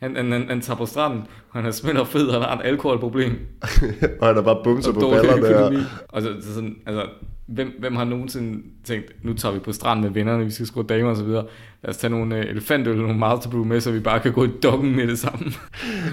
Han, 0.00 0.16
han, 0.16 0.32
han, 0.32 0.48
han 0.48 0.60
tager 0.60 0.76
på 0.76 0.86
stranden, 0.86 1.20
og 1.50 1.60
han 1.60 1.66
er 1.66 1.70
smidt 1.70 1.96
og 1.96 2.06
fed, 2.06 2.26
og 2.26 2.34
han 2.34 2.42
har 2.42 2.58
et 2.58 2.66
alkoholproblem. 2.66 3.32
og 4.20 4.26
han 4.26 4.36
er 4.36 4.42
bare 4.42 4.60
bumser 4.64 4.92
på 4.92 5.00
ballerne. 5.00 5.42
Der. 5.42 5.84
Og 6.08 6.22
så, 6.22 6.34
så 6.40 6.54
sådan, 6.54 6.76
altså, 6.86 7.06
hvem, 7.48 7.76
hvem 7.78 7.96
har 7.96 8.04
nogensinde 8.04 8.62
tænkt, 8.84 9.24
nu 9.24 9.34
tager 9.34 9.52
vi 9.52 9.58
på 9.58 9.72
stranden 9.72 10.04
med 10.04 10.10
vennerne, 10.10 10.44
vi 10.44 10.50
skal 10.50 10.66
skrue 10.66 10.84
damer 10.84 11.10
og 11.10 11.16
så 11.16 11.24
videre. 11.24 11.46
Lad 11.82 11.90
os 11.90 11.96
tage 11.96 12.10
nogle 12.10 12.34
elefanter 12.34 12.50
elefantøl 12.52 12.92
eller 12.92 13.06
nogle 13.06 13.18
Master 13.18 13.50
Brew 13.50 13.64
med, 13.64 13.80
så 13.80 13.90
vi 13.90 14.00
bare 14.00 14.20
kan 14.20 14.32
gå 14.32 14.44
i 14.44 14.50
dokken 14.62 14.96
med 14.96 15.06
det 15.06 15.18
samme. 15.18 15.52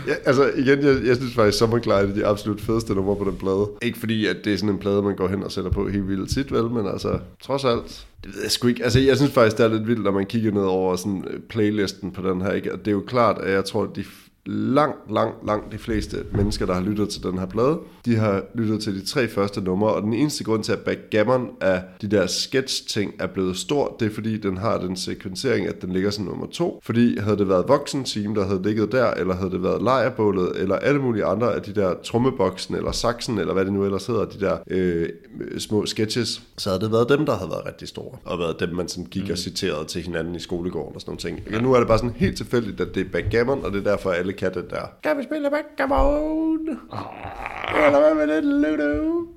ja, 0.07 0.13
altså 0.25 0.51
igen, 0.57 0.83
jeg, 0.83 1.05
jeg 1.05 1.15
synes 1.15 1.35
faktisk, 1.35 1.57
Sommerklar 1.57 1.95
er 1.95 2.13
de 2.13 2.25
absolut 2.25 2.61
fedeste 2.61 2.93
numre 2.93 3.15
på 3.15 3.23
den 3.23 3.37
plade. 3.37 3.69
Ikke 3.81 3.99
fordi, 3.99 4.25
at 4.25 4.37
det 4.45 4.53
er 4.53 4.57
sådan 4.57 4.69
en 4.69 4.79
plade, 4.79 5.01
man 5.01 5.15
går 5.15 5.27
hen 5.27 5.43
og 5.43 5.51
sætter 5.51 5.71
på 5.71 5.87
helt 5.87 6.07
vildt 6.07 6.29
tit, 6.29 6.51
vel, 6.51 6.63
men 6.63 6.87
altså, 6.87 7.19
trods 7.41 7.65
alt, 7.65 8.07
det 8.23 8.35
ved 8.35 8.41
jeg 8.41 8.51
sgu 8.51 8.67
ikke. 8.67 8.83
Altså, 8.83 8.99
jeg 8.99 9.17
synes 9.17 9.31
faktisk, 9.31 9.57
det 9.57 9.65
er 9.65 9.69
lidt 9.69 9.87
vildt, 9.87 10.03
når 10.03 10.11
man 10.11 10.25
kigger 10.25 10.51
ned 10.51 10.63
over 10.63 10.95
sådan 10.95 11.25
øh, 11.29 11.39
playlisten 11.39 12.11
på 12.11 12.29
den 12.29 12.41
her, 12.41 12.51
ikke? 12.51 12.73
Og 12.73 12.79
det 12.79 12.87
er 12.87 12.91
jo 12.91 13.03
klart, 13.07 13.37
at 13.37 13.53
jeg 13.53 13.65
tror, 13.65 13.83
at 13.83 13.95
de 13.95 14.03
langt, 14.45 15.11
langt, 15.11 15.45
langt 15.45 15.71
de 15.71 15.77
fleste 15.77 16.17
mennesker, 16.33 16.65
der 16.65 16.73
har 16.73 16.81
lyttet 16.81 17.09
til 17.09 17.23
den 17.23 17.37
her 17.37 17.45
plade, 17.45 17.79
de 18.05 18.15
har 18.15 18.43
lyttet 18.55 18.81
til 18.81 18.95
de 18.95 19.05
tre 19.05 19.27
første 19.27 19.61
numre, 19.61 19.93
og 19.93 20.01
den 20.01 20.13
eneste 20.13 20.43
grund 20.43 20.63
til, 20.63 20.71
at 20.71 20.79
backgammon 20.79 21.49
af 21.61 21.83
de 22.01 22.07
der 22.07 22.27
sketch-ting 22.27 23.13
er 23.19 23.27
blevet 23.27 23.57
stor, 23.57 23.95
det 23.99 24.05
er 24.05 24.13
fordi, 24.13 24.37
den 24.37 24.57
har 24.57 24.77
den 24.77 24.95
sekvensering, 24.95 25.67
at 25.67 25.81
den 25.81 25.91
ligger 25.91 26.09
som 26.09 26.25
nummer 26.25 26.47
to. 26.47 26.79
Fordi 26.83 27.19
havde 27.19 27.37
det 27.37 27.49
været 27.49 27.67
voksen 27.67 28.03
team, 28.03 28.35
der 28.35 28.45
havde 28.45 28.61
ligget 28.63 28.91
der, 28.91 29.11
eller 29.11 29.35
havde 29.35 29.51
det 29.51 29.63
været 29.63 29.81
lejrbålet, 29.81 30.51
eller 30.61 30.75
alle 30.75 31.01
mulige 31.01 31.25
andre 31.25 31.55
af 31.55 31.61
de 31.61 31.73
der 31.73 31.93
trommeboksen, 32.03 32.75
eller 32.75 32.91
saksen, 32.91 33.37
eller 33.37 33.53
hvad 33.53 33.65
det 33.65 33.73
nu 33.73 33.83
ellers 33.85 34.07
hedder, 34.07 34.25
de 34.25 34.39
der 34.39 34.57
øh, 34.67 35.09
små 35.57 35.85
sketches, 35.85 36.41
så 36.57 36.69
havde 36.69 36.81
det 36.81 36.91
været 36.91 37.09
dem, 37.09 37.25
der 37.25 37.35
havde 37.35 37.49
været 37.49 37.65
rigtig 37.65 37.87
store, 37.87 38.17
og 38.25 38.39
været 38.39 38.59
dem, 38.59 38.69
man 38.69 38.87
sådan 38.87 39.05
gik 39.05 39.23
mm. 39.23 39.31
og 39.31 39.37
citerede 39.37 39.85
til 39.85 40.01
hinanden 40.01 40.35
i 40.35 40.39
skolegården 40.39 40.95
og 40.95 41.01
sådan 41.01 41.11
nogle 41.11 41.19
ting. 41.19 41.55
Ja. 41.55 41.61
Nu 41.61 41.73
er 41.73 41.77
det 41.77 41.87
bare 41.87 41.97
sådan 41.97 42.15
helt 42.15 42.37
tilfældigt, 42.37 42.81
at 42.81 42.95
det 42.95 43.05
er 43.05 43.09
backgammon, 43.11 43.65
og 43.65 43.71
det 43.71 43.79
er 43.87 43.91
derfor, 43.91 44.11
alle 44.11 44.33
kan 44.37 44.53
det 44.53 44.69
der. 44.69 44.87
Kan 45.03 45.17
vi 45.17 45.23
spille 45.23 45.49
backgammon? 45.49 46.69
Oh. 46.91 47.85
Eller 47.85 47.99
hvad 47.99 48.27
med 48.27 48.35
det, 48.35 48.43
Ludo? 48.43 49.27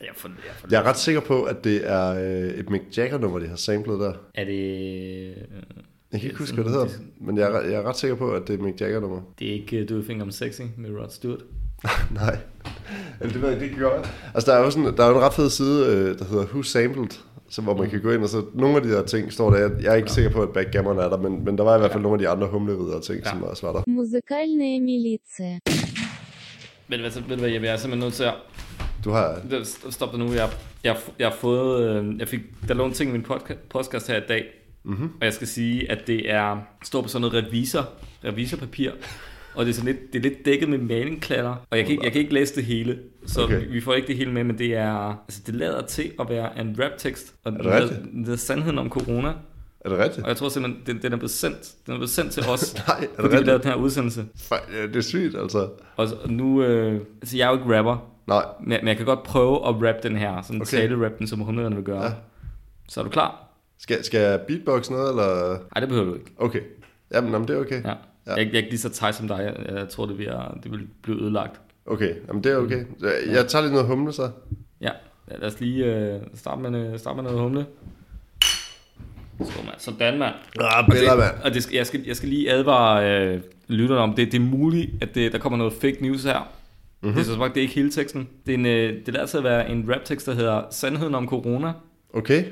Jeg, 0.00 0.10
for, 0.16 0.28
jeg, 0.28 0.54
for 0.54 0.68
jeg 0.70 0.80
er 0.80 0.82
ret 0.82 0.96
sikker 0.96 1.20
på, 1.20 1.42
at 1.42 1.64
det 1.64 1.90
er 1.90 2.14
øh, 2.14 2.48
et 2.48 2.70
Mick 2.70 2.84
Jagger-nummer, 2.98 3.38
de 3.38 3.48
har 3.48 3.56
samlet 3.56 4.00
der. 4.00 4.12
Er 4.34 4.44
det... 4.44 5.34
Jeg 6.12 6.20
kan 6.20 6.28
ikke 6.30 6.38
huske, 6.38 6.54
hvad 6.54 6.64
det 6.64 6.72
hedder, 6.72 6.88
men 7.20 7.38
jeg 7.38 7.52
er, 7.52 7.60
jeg 7.60 7.74
er 7.74 7.82
ret 7.82 7.96
sikker 7.96 8.16
på, 8.16 8.30
at 8.30 8.48
det 8.48 8.60
er 8.60 8.62
Mick 8.62 8.80
Jagger-nummer. 8.80 9.20
Det 9.38 9.48
er 9.48 9.52
ikke 9.52 9.84
Do 9.84 9.94
You 9.94 10.02
Think 10.02 10.22
I'm 10.22 10.30
Sexy 10.30 10.60
med 10.76 10.90
Rod 10.90 11.10
Stewart? 11.10 11.40
Nej, 12.20 12.38
Eller, 13.20 13.32
det 13.32 13.42
ved 13.42 13.50
jeg 13.50 13.62
ikke, 13.62 13.74
det 13.74 13.82
gør 13.82 14.02
Altså, 14.34 14.50
der 14.50 14.58
er 14.58 14.64
jo 14.64 14.70
sådan, 14.70 14.96
der 14.96 15.04
er 15.04 15.08
jo 15.08 15.16
en 15.16 15.22
ret 15.22 15.34
fed 15.34 15.50
side, 15.50 15.86
øh, 15.86 16.18
der 16.18 16.24
hedder 16.24 16.44
Who 16.44 16.62
Sampled, 16.62 17.20
så 17.48 17.62
hvor 17.62 17.76
man 17.76 17.84
mm. 17.84 17.90
kan 17.90 18.02
gå 18.02 18.10
ind 18.10 18.22
og 18.22 18.28
så... 18.28 18.44
Nogle 18.54 18.76
af 18.76 18.82
de 18.82 18.90
der 18.90 19.04
ting 19.04 19.32
står 19.32 19.50
der. 19.50 19.58
Jeg, 19.58 19.70
jeg 19.82 19.92
er 19.92 19.94
ikke 19.94 20.08
ja. 20.08 20.14
sikker 20.14 20.30
på, 20.30 20.42
at 20.42 20.48
backgammon 20.48 20.98
er 20.98 21.08
der, 21.08 21.16
men, 21.16 21.44
men 21.44 21.58
der 21.58 21.64
var 21.64 21.76
i 21.76 21.78
hvert 21.78 21.90
fald 21.90 22.00
ja. 22.00 22.02
nogle 22.02 22.14
af 22.14 22.18
de 22.18 22.28
andre 22.28 22.46
humleridder 22.46 23.00
ting, 23.00 23.20
ja. 23.24 23.30
som 23.30 23.42
også 23.42 23.66
var 23.66 23.72
der. 23.72 23.82
Musikalne 23.86 24.80
militia. 24.80 25.58
Men 26.88 27.00
hvad, 27.00 27.10
ved 27.10 27.36
du 27.36 27.42
hvad, 27.42 27.50
jeg 27.50 27.64
er 27.64 27.76
simpelthen 27.76 27.98
nødt 27.98 28.14
til 28.14 28.24
at... 28.24 28.34
Du 29.04 29.10
har... 29.10 29.40
Stop 29.90 30.10
det 30.10 30.18
nu. 30.18 30.32
Jeg, 30.32 30.50
jeg, 30.84 30.96
jeg 31.18 31.28
har 31.28 31.36
fået... 31.36 31.82
Øh, 31.82 32.18
jeg 32.18 32.28
fik, 32.28 32.40
der 32.68 32.74
lå 32.74 32.84
en 32.84 32.92
ting 32.92 33.10
i 33.10 33.12
min 33.12 33.22
podcast, 33.22 33.68
podcast 33.68 34.08
her 34.08 34.16
i 34.16 34.26
dag, 34.28 34.44
Mm-hmm. 34.84 35.10
Og 35.20 35.24
jeg 35.24 35.32
skal 35.32 35.46
sige, 35.46 35.90
at 35.90 36.06
det 36.06 36.30
er 36.30 36.58
står 36.82 37.02
på 37.02 37.08
sådan 37.08 37.30
noget 37.30 37.46
revisor, 37.46 37.88
revisorpapir, 38.24 38.90
og 39.54 39.64
det 39.64 39.70
er, 39.70 39.74
sådan 39.74 39.86
lidt, 39.92 40.12
det 40.12 40.18
er 40.18 40.22
lidt 40.22 40.44
dækket 40.44 40.68
med 40.68 40.78
malingklatter, 40.78 41.50
og 41.70 41.76
jeg 41.78 41.84
kan, 41.84 41.92
ikke, 41.92 42.04
jeg 42.04 42.12
kan 42.12 42.20
ikke 42.20 42.34
læse 42.34 42.54
det 42.54 42.64
hele, 42.64 42.98
så 43.26 43.42
Okay. 43.44 43.66
vi 43.70 43.80
får 43.80 43.94
ikke 43.94 44.08
det 44.08 44.16
hele 44.16 44.32
med, 44.32 44.44
men 44.44 44.58
det 44.58 44.74
er, 44.76 44.94
altså 45.22 45.40
det 45.46 45.54
lader 45.54 45.82
til 45.86 46.12
at 46.20 46.28
være 46.28 46.60
en 46.60 46.76
raptekst, 46.82 47.34
og 47.44 47.52
det 47.52 47.64
det 47.64 47.72
er, 47.72 47.88
det 48.24 48.32
er 48.32 48.36
sandheden 48.36 48.78
om 48.78 48.88
corona, 48.90 49.32
Er 49.80 49.88
det 49.88 49.98
rigtigt? 49.98 50.22
og 50.22 50.28
jeg 50.28 50.36
tror 50.36 50.48
simpelthen, 50.48 50.82
den, 50.86 51.02
den 51.02 51.12
er 51.12 51.16
blevet 51.16 51.30
sendt, 51.30 51.72
den 51.86 51.92
er 51.92 51.96
blevet 51.98 52.10
sendt 52.10 52.32
til 52.32 52.42
os, 52.48 52.74
Nej, 52.88 52.96
er 52.96 53.00
det 53.00 53.10
fordi 53.16 53.28
vi 53.28 53.32
lavede 53.32 53.52
rigtigt? 53.52 53.62
den 53.64 53.70
her 53.72 53.78
udsendelse, 53.78 54.24
ja, 54.50 54.86
det 54.86 54.96
er 54.96 55.00
sygt, 55.00 55.36
altså. 55.36 55.68
og 55.96 56.08
nu, 56.28 56.62
øh, 56.62 57.00
altså 57.22 57.36
jeg 57.36 57.44
er 57.46 57.50
jo 57.50 57.58
ikke 57.64 57.78
rapper, 57.78 58.10
Nej, 58.26 58.44
men, 58.60 58.68
men 58.82 58.88
jeg 58.88 58.96
kan 58.96 59.06
godt 59.06 59.22
prøve 59.22 59.56
at 59.68 59.74
rap 59.88 60.02
den 60.02 60.16
her, 60.16 60.42
sådan 60.42 60.60
Okay. 60.62 60.70
tale-rap 60.78 61.18
den, 61.18 61.26
som 61.26 61.40
humlerne 61.40 61.76
vil 61.76 61.84
gøre. 61.84 62.02
Ja. 62.04 62.10
Så 62.88 63.00
er 63.00 63.04
du 63.04 63.10
klar? 63.10 63.40
skal, 63.78 64.04
skal 64.04 64.20
jeg 64.20 64.40
beatbox 64.40 64.90
noget, 64.90 65.10
eller... 65.10 65.50
Nej, 65.50 65.80
det 65.80 65.88
behøver 65.88 66.06
du 66.08 66.14
ikke. 66.14 66.30
Okay. 66.38 66.60
Jamen, 67.14 67.32
jamen 67.32 67.48
det 67.48 67.56
er 67.56 67.60
okay. 67.60 67.84
Ja. 67.84 67.92
Ja. 68.26 68.30
Jeg, 68.32 68.40
ikke- 68.40 68.52
jeg 68.52 68.58
er 68.58 68.62
ikke 68.62 68.70
lige 68.70 68.80
så 68.80 68.88
teg 68.88 69.14
som 69.14 69.28
dig. 69.28 69.54
Jeg, 69.68 69.88
tror, 69.88 70.06
det 70.06 70.18
vil, 70.18 70.26
det 70.62 70.70
vil 70.72 70.86
blive 71.02 71.20
ødelagt. 71.22 71.60
Okay, 71.86 72.14
jamen 72.28 72.44
det 72.44 72.52
er 72.52 72.56
okay. 72.56 72.84
Jeg, 73.00 73.12
jeg 73.32 73.46
tager 73.48 73.62
lige 73.62 73.72
noget 73.72 73.86
humle 73.88 74.12
så. 74.12 74.30
Ja, 74.80 74.90
Ja, 75.30 75.36
lad 75.36 75.48
os 75.48 75.60
lige 75.60 75.84
øh, 75.84 76.20
starte, 76.34 76.62
med, 76.62 76.92
øh, 76.92 76.98
starte 76.98 77.16
med 77.16 77.22
noget 77.24 77.40
humle. 77.40 77.66
Så, 79.38 79.52
mand. 79.64 79.74
Sådan, 79.78 80.18
mand. 80.18 80.34
Ah, 80.60 80.86
det, 80.86 81.04
mand. 81.18 81.34
og 81.44 81.54
det 81.54 81.72
jeg, 81.72 81.86
skal, 81.86 82.02
jeg 82.06 82.16
skal 82.16 82.28
lige 82.28 82.50
advare 82.52 83.20
øh, 83.34 83.40
lytterne 83.68 84.00
om, 84.00 84.14
det, 84.14 84.32
det 84.32 84.38
er 84.38 84.44
muligt, 84.44 84.90
at 85.02 85.14
det, 85.14 85.32
der 85.32 85.38
kommer 85.38 85.56
noget 85.56 85.72
fake 85.72 85.96
news 86.00 86.24
her. 86.24 86.38
Mhm. 86.38 86.48
Mm-hmm. 87.08 87.14
Det 87.14 87.20
er 87.20 87.24
så 87.34 87.38
sagt, 87.38 87.54
det 87.54 87.60
er 87.60 87.62
ikke 87.62 87.74
hele 87.74 87.90
teksten. 87.90 88.28
Det, 88.46 88.54
er 88.54 88.58
en, 88.58 88.66
øh, 88.66 89.06
det 89.06 89.14
lader 89.14 89.26
til 89.26 89.38
at 89.38 89.44
være 89.44 89.70
en 89.70 89.90
raptekst, 89.94 90.26
der 90.26 90.34
hedder 90.34 90.62
Sandheden 90.70 91.14
om 91.14 91.28
corona. 91.28 91.72
Okay, 92.14 92.44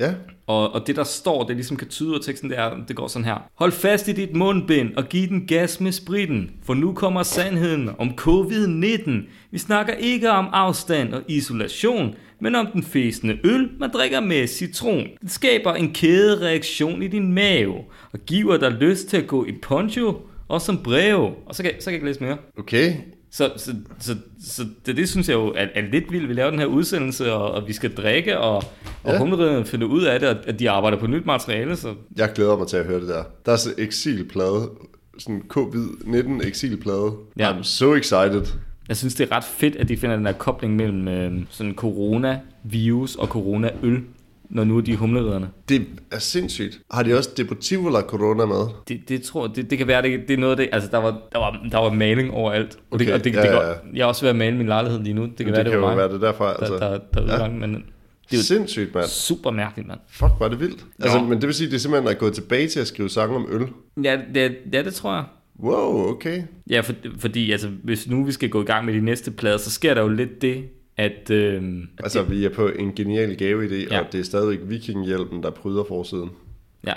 ja. 0.00 0.14
Og, 0.46 0.72
og 0.72 0.86
det 0.86 0.96
der 0.96 1.04
står, 1.04 1.44
det 1.46 1.56
ligesom 1.56 1.76
kan 1.76 1.88
tyde 1.88 2.14
af 2.14 2.20
teksten, 2.20 2.50
det, 2.50 2.58
er, 2.58 2.76
det 2.88 2.96
går 2.96 3.06
sådan 3.06 3.24
her. 3.24 3.50
Hold 3.54 3.72
fast 3.72 4.08
i 4.08 4.12
dit 4.12 4.36
mundbind 4.36 4.96
og 4.96 5.04
giv 5.04 5.28
den 5.28 5.46
gas 5.46 5.80
med 5.80 5.92
spritten, 5.92 6.50
for 6.62 6.74
nu 6.74 6.92
kommer 6.92 7.22
sandheden 7.22 7.90
om 7.98 8.08
covid-19. 8.20 9.10
Vi 9.50 9.58
snakker 9.58 9.92
ikke 9.92 10.30
om 10.30 10.48
afstand 10.52 11.14
og 11.14 11.22
isolation, 11.28 12.14
men 12.40 12.54
om 12.54 12.66
den 12.66 12.82
fæsende 12.82 13.38
øl, 13.44 13.70
man 13.78 13.90
drikker 13.90 14.20
med 14.20 14.46
citron. 14.46 15.06
Det 15.22 15.30
skaber 15.30 15.74
en 15.74 15.92
kædereaktion 15.94 17.02
i 17.02 17.08
din 17.08 17.32
mave, 17.32 17.74
og 18.12 18.18
giver 18.26 18.56
dig 18.56 18.70
lyst 18.70 19.08
til 19.08 19.16
at 19.16 19.26
gå 19.26 19.44
i 19.46 19.52
poncho 19.62 20.20
og 20.48 20.60
som 20.60 20.82
breve. 20.82 21.34
Og 21.46 21.54
så 21.54 21.62
kan, 21.62 21.72
så 21.78 21.84
kan 21.84 21.92
jeg 21.92 21.94
ikke 21.94 22.06
læse 22.06 22.24
mere. 22.24 22.36
Okay. 22.58 22.92
Så, 23.36 23.52
så, 23.56 23.74
så, 23.98 24.16
så 24.44 24.62
det, 24.86 24.96
det 24.96 25.08
synes 25.08 25.28
jeg 25.28 25.34
jo 25.34 25.46
er, 25.56 25.66
er 25.74 25.82
lidt 25.92 26.12
vildt. 26.12 26.28
Vi 26.28 26.34
laver 26.34 26.50
den 26.50 26.58
her 26.58 26.66
udsendelse, 26.66 27.32
og, 27.32 27.50
og 27.50 27.68
vi 27.68 27.72
skal 27.72 27.94
drikke, 27.94 28.38
og, 28.38 28.56
og 28.56 29.12
Ja. 29.12 29.18
humleriderne 29.18 29.64
finder 29.64 29.86
ud 29.86 30.02
af 30.02 30.20
det, 30.20 30.28
og 30.28 30.36
at 30.46 30.58
de 30.58 30.70
arbejder 30.70 30.98
på 30.98 31.06
nyt 31.06 31.26
materiale. 31.26 31.76
Så 31.76 31.94
Jeg 32.16 32.32
glæder 32.34 32.56
mig 32.56 32.66
til 32.68 32.76
at 32.76 32.86
høre 32.86 33.00
det 33.00 33.08
der. 33.08 33.24
Der 33.46 33.52
er 33.52 33.56
sådan 33.56 33.78
en 33.78 33.84
eksilplade. 33.84 34.70
Sådan 35.18 35.34
en 35.34 35.42
K-19 35.50 36.46
eksilplade. 36.46 37.12
Ja. 37.38 37.52
I'm 37.52 37.62
so 37.62 37.94
excited. 37.94 38.42
jeg 38.88 38.96
synes, 38.96 39.14
det 39.14 39.30
er 39.30 39.36
ret 39.36 39.44
fedt, 39.44 39.76
at 39.76 39.88
de 39.88 39.96
finder 39.96 40.16
den 40.16 40.24
der 40.24 40.32
kobling 40.32 40.76
mellem 40.76 41.08
øh, 41.08 41.32
sådan 41.50 41.74
coronavirus 41.74 43.14
og 43.16 43.26
coronaøl, 43.28 44.02
når 44.50 44.64
nu 44.64 44.76
er 44.76 44.80
de 44.80 44.96
humleriderne. 44.96 45.48
Det 45.68 45.86
er 46.10 46.18
sindssygt. 46.18 46.80
Har 46.90 47.02
de 47.02 47.14
også 47.18 47.30
Deportivo 47.36 47.88
la 47.88 48.00
Corona 48.00 48.46
med? 48.46 48.66
Det, 48.88 49.08
det 49.08 49.22
tror 49.22 49.46
det, 49.46 49.70
det 49.70 49.78
kan 49.78 49.86
være, 49.86 50.02
det, 50.02 50.20
det 50.28 50.34
er 50.34 50.38
noget 50.38 50.50
af 50.50 50.56
det, 50.56 50.68
altså 50.72 50.88
der 50.92 50.98
var, 50.98 51.10
der 51.32 51.38
var, 51.38 51.66
der 51.72 51.78
var 51.78 51.92
maling 51.92 52.30
overalt. 52.30 52.78
Og 52.90 52.98
det, 52.98 53.12
og 53.12 53.24
det, 53.24 53.34
ja, 53.34 53.40
det, 53.40 53.48
det, 53.48 53.56
ja, 53.56 53.68
ja. 53.68 53.74
Jeg 53.94 54.00
er 54.02 54.06
også 54.06 54.22
ved 54.22 54.30
at 54.30 54.36
male 54.36 54.56
min 54.56 54.66
lejlighed 54.66 55.00
lige 55.00 55.14
nu. 55.14 55.22
Det 55.22 55.36
kan 55.36 55.46
det 55.46 55.52
være, 55.54 55.64
det, 55.64 55.70
kan 55.72 55.80
var 55.80 55.90
jo 55.90 55.94
mig, 55.96 56.04
være 56.04 56.12
det 56.12 56.20
derfra. 56.20 56.44
der, 56.46 56.54
Altså. 56.54 56.74
der, 56.74 56.98
der 57.14 57.20
er 57.20 57.22
udgang, 57.34 57.58
men 57.58 57.84
Det 58.30 58.38
er 58.38 58.42
sindssygt, 58.42 58.94
mand. 58.94 59.06
super 59.06 59.50
mærkeligt, 59.50 59.88
mand. 59.88 60.00
Fuck, 60.08 60.30
var 60.40 60.48
det 60.48 60.60
vildt. 60.60 60.84
Altså, 61.00 61.18
Ja. 61.18 61.24
men 61.24 61.40
det 61.40 61.46
vil 61.46 61.54
sige, 61.54 61.66
at 61.66 61.72
det 61.72 61.80
simpelthen 61.80 62.10
er 62.10 62.14
gået 62.18 62.32
tilbage 62.34 62.68
til 62.68 62.80
at 62.80 62.86
skrive 62.86 63.08
sange 63.08 63.36
om 63.36 63.46
øl. 63.50 63.66
Ja, 64.04 64.18
det, 64.34 64.56
ja, 64.72 64.82
det 64.82 64.94
tror 64.94 65.14
jeg. 65.14 65.24
Wow, 65.62 66.08
okay. 66.10 66.42
Ja, 66.70 66.80
for, 66.80 66.92
fordi 67.18 67.52
altså, 67.52 67.68
hvis 67.84 68.08
nu 68.08 68.24
vi 68.24 68.32
skal 68.32 68.48
gå 68.48 68.62
i 68.62 68.64
gang 68.64 68.84
med 68.86 68.94
de 68.94 69.00
næste 69.00 69.30
plader, 69.30 69.58
så 69.58 69.70
sker 69.70 69.94
der 69.94 70.02
jo 70.02 70.08
lidt 70.08 70.42
det, 70.42 70.64
at... 70.96 71.30
Øh, 71.30 71.62
Altså, 72.02 72.22
vi 72.22 72.44
er 72.44 72.50
på 72.50 72.68
en 72.68 72.92
genial 72.94 73.30
gaveidé, 73.42 73.94
Ja. 73.94 74.00
og 74.00 74.06
det 74.12 74.20
er 74.20 74.24
stadigvæk 74.24 74.58
Vikinghjælpen, 74.62 75.42
der 75.42 75.50
pryder 75.50 75.84
forsiden. 75.88 76.30
ja, 76.86 76.92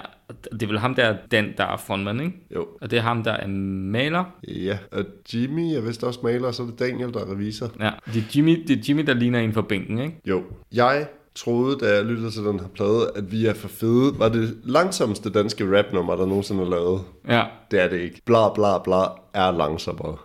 det 0.51 0.63
er 0.63 0.67
vel 0.67 0.79
ham 0.79 0.95
der, 0.95 1.15
den 1.31 1.45
der 1.57 1.63
er 1.65 1.77
frontmand, 1.77 2.21
ikke? 2.21 2.33
Jo. 2.55 2.67
Og 2.81 2.91
det 2.91 2.97
er 2.99 3.03
ham, 3.03 3.23
der 3.23 3.31
er 3.31 3.47
maler. 3.47 4.23
Ja, 4.47 4.77
og 4.91 5.05
Jimmy 5.33 5.73
er 5.75 5.81
vist 5.81 6.03
også 6.03 6.19
maler, 6.23 6.47
og 6.47 6.53
så 6.53 6.63
er 6.63 6.67
det 6.67 6.79
Daniel, 6.79 7.13
der 7.13 7.19
er 7.19 7.31
revisor. 7.31 7.71
Ja, 7.79 7.91
det 8.13 8.15
er 8.21 8.25
Jimmy, 8.35 8.63
det 8.67 8.77
er 8.79 8.81
Jimmy 8.89 9.01
der 9.07 9.13
ligner 9.13 9.39
en 9.39 9.53
for 9.53 9.61
bænken, 9.61 9.99
ikke? 9.99 10.15
Jo. 10.25 10.43
Jeg 10.73 11.07
troede, 11.35 11.77
da 11.85 11.95
jeg 11.95 12.05
lyttede 12.05 12.31
til 12.31 12.43
den 12.43 12.59
her 12.59 12.67
plade, 12.67 13.11
at 13.15 13.31
vi 13.31 13.45
er 13.45 13.53
for 13.53 13.67
fede. 13.67 14.19
Var 14.19 14.29
det 14.29 14.57
langsomste 14.63 15.29
danske 15.29 15.77
rapnummer, 15.77 16.15
der 16.15 16.25
nogensinde 16.25 16.63
er 16.63 16.69
lavet? 16.69 17.01
Ja, 17.27 17.43
Det 17.71 17.79
er 17.81 17.87
det 17.89 17.99
ikke. 17.99 18.21
Bla 18.25 18.53
bla 18.55 18.77
bla 18.83 19.01
er 19.33 19.51
langsommere. 19.57 20.17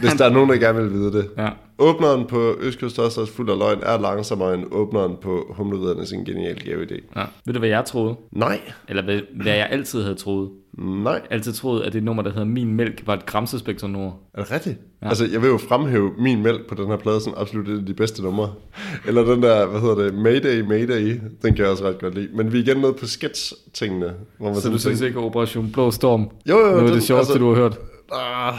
Hvis 0.00 0.12
der 0.18 0.24
er 0.24 0.30
nogen, 0.30 0.50
der 0.50 0.56
gerne 0.56 0.82
vil 0.82 0.92
vide 0.92 1.12
det. 1.12 1.28
ja. 1.38 1.48
Åbneren 1.78 2.26
på 2.26 2.54
Østkyst 2.60 2.98
også 2.98 3.26
fuld 3.26 3.50
af 3.50 3.58
løgn 3.58 3.78
er 3.82 4.00
langsommere 4.00 4.54
end 4.54 4.64
åbneren 4.70 5.12
på 5.22 5.46
Humleriderne 5.56 6.06
sin 6.06 6.24
genial 6.24 6.54
gaveidé. 6.56 7.12
ja. 7.16 7.24
Ved 7.46 7.54
du, 7.54 7.58
hvad 7.58 7.68
jeg 7.68 7.84
troede? 7.84 8.14
Nej. 8.32 8.60
Eller 8.88 9.02
hvad, 9.02 9.20
hvad 9.42 9.52
jeg 9.52 9.68
altid 9.70 10.02
havde 10.02 10.14
troet? 10.14 10.50
Nej. 10.78 11.20
Altid 11.30 11.52
troet, 11.52 11.82
at 11.82 11.92
det 11.92 12.02
nummer, 12.02 12.22
der 12.22 12.30
hedder 12.30 12.44
Min 12.44 12.74
Mælk, 12.74 13.02
var 13.06 13.14
et 13.14 13.26
gramsespektronummer. 13.26 14.10
Er 14.34 14.42
det 14.42 14.52
rigtigt? 14.52 14.78
Ja. 15.02 15.08
Altså, 15.08 15.26
jeg 15.32 15.42
vil 15.42 15.48
jo 15.48 15.58
fremhæve 15.58 16.10
min 16.18 16.42
mælk 16.42 16.68
på 16.68 16.74
den 16.74 16.86
her 16.86 16.96
plade 16.96 17.20
som 17.20 17.34
absolut 17.36 17.68
et 17.68 17.78
af 17.78 17.86
de 17.86 17.94
bedste 17.94 18.22
numre. 18.22 18.52
Eller 19.06 19.24
den 19.24 19.42
der, 19.42 19.66
hvad 19.66 19.80
hedder 19.80 19.94
det, 19.94 20.14
Mayday, 20.14 20.60
Mayday, 20.60 21.20
den 21.42 21.54
kan 21.54 21.58
jeg 21.58 21.66
også 21.66 21.84
ret 21.88 21.98
godt 22.00 22.14
lide. 22.14 22.28
Men 22.34 22.52
vi 22.52 22.58
er 22.58 22.62
igen 22.62 22.76
nede 22.76 22.92
på 22.92 23.06
sketch-tingene. 23.06 24.12
Hvor 24.38 24.46
man 24.52 24.60
Så 24.60 24.68
du 24.70 24.78
synes 24.78 25.00
ikke, 25.00 25.18
Operation 25.18 25.70
Blå 25.72 25.90
Storm? 25.90 26.20
Jo, 26.48 26.58
jo, 26.58 26.64
Noget 26.66 26.78
af 26.78 26.84
den- 26.86 26.94
det 26.94 27.02
sjoveste, 27.02 27.32
altså- 27.32 27.38
du 27.44 27.48
har 27.54 27.60
hørt. 27.62 27.78
Ah, 28.12 28.54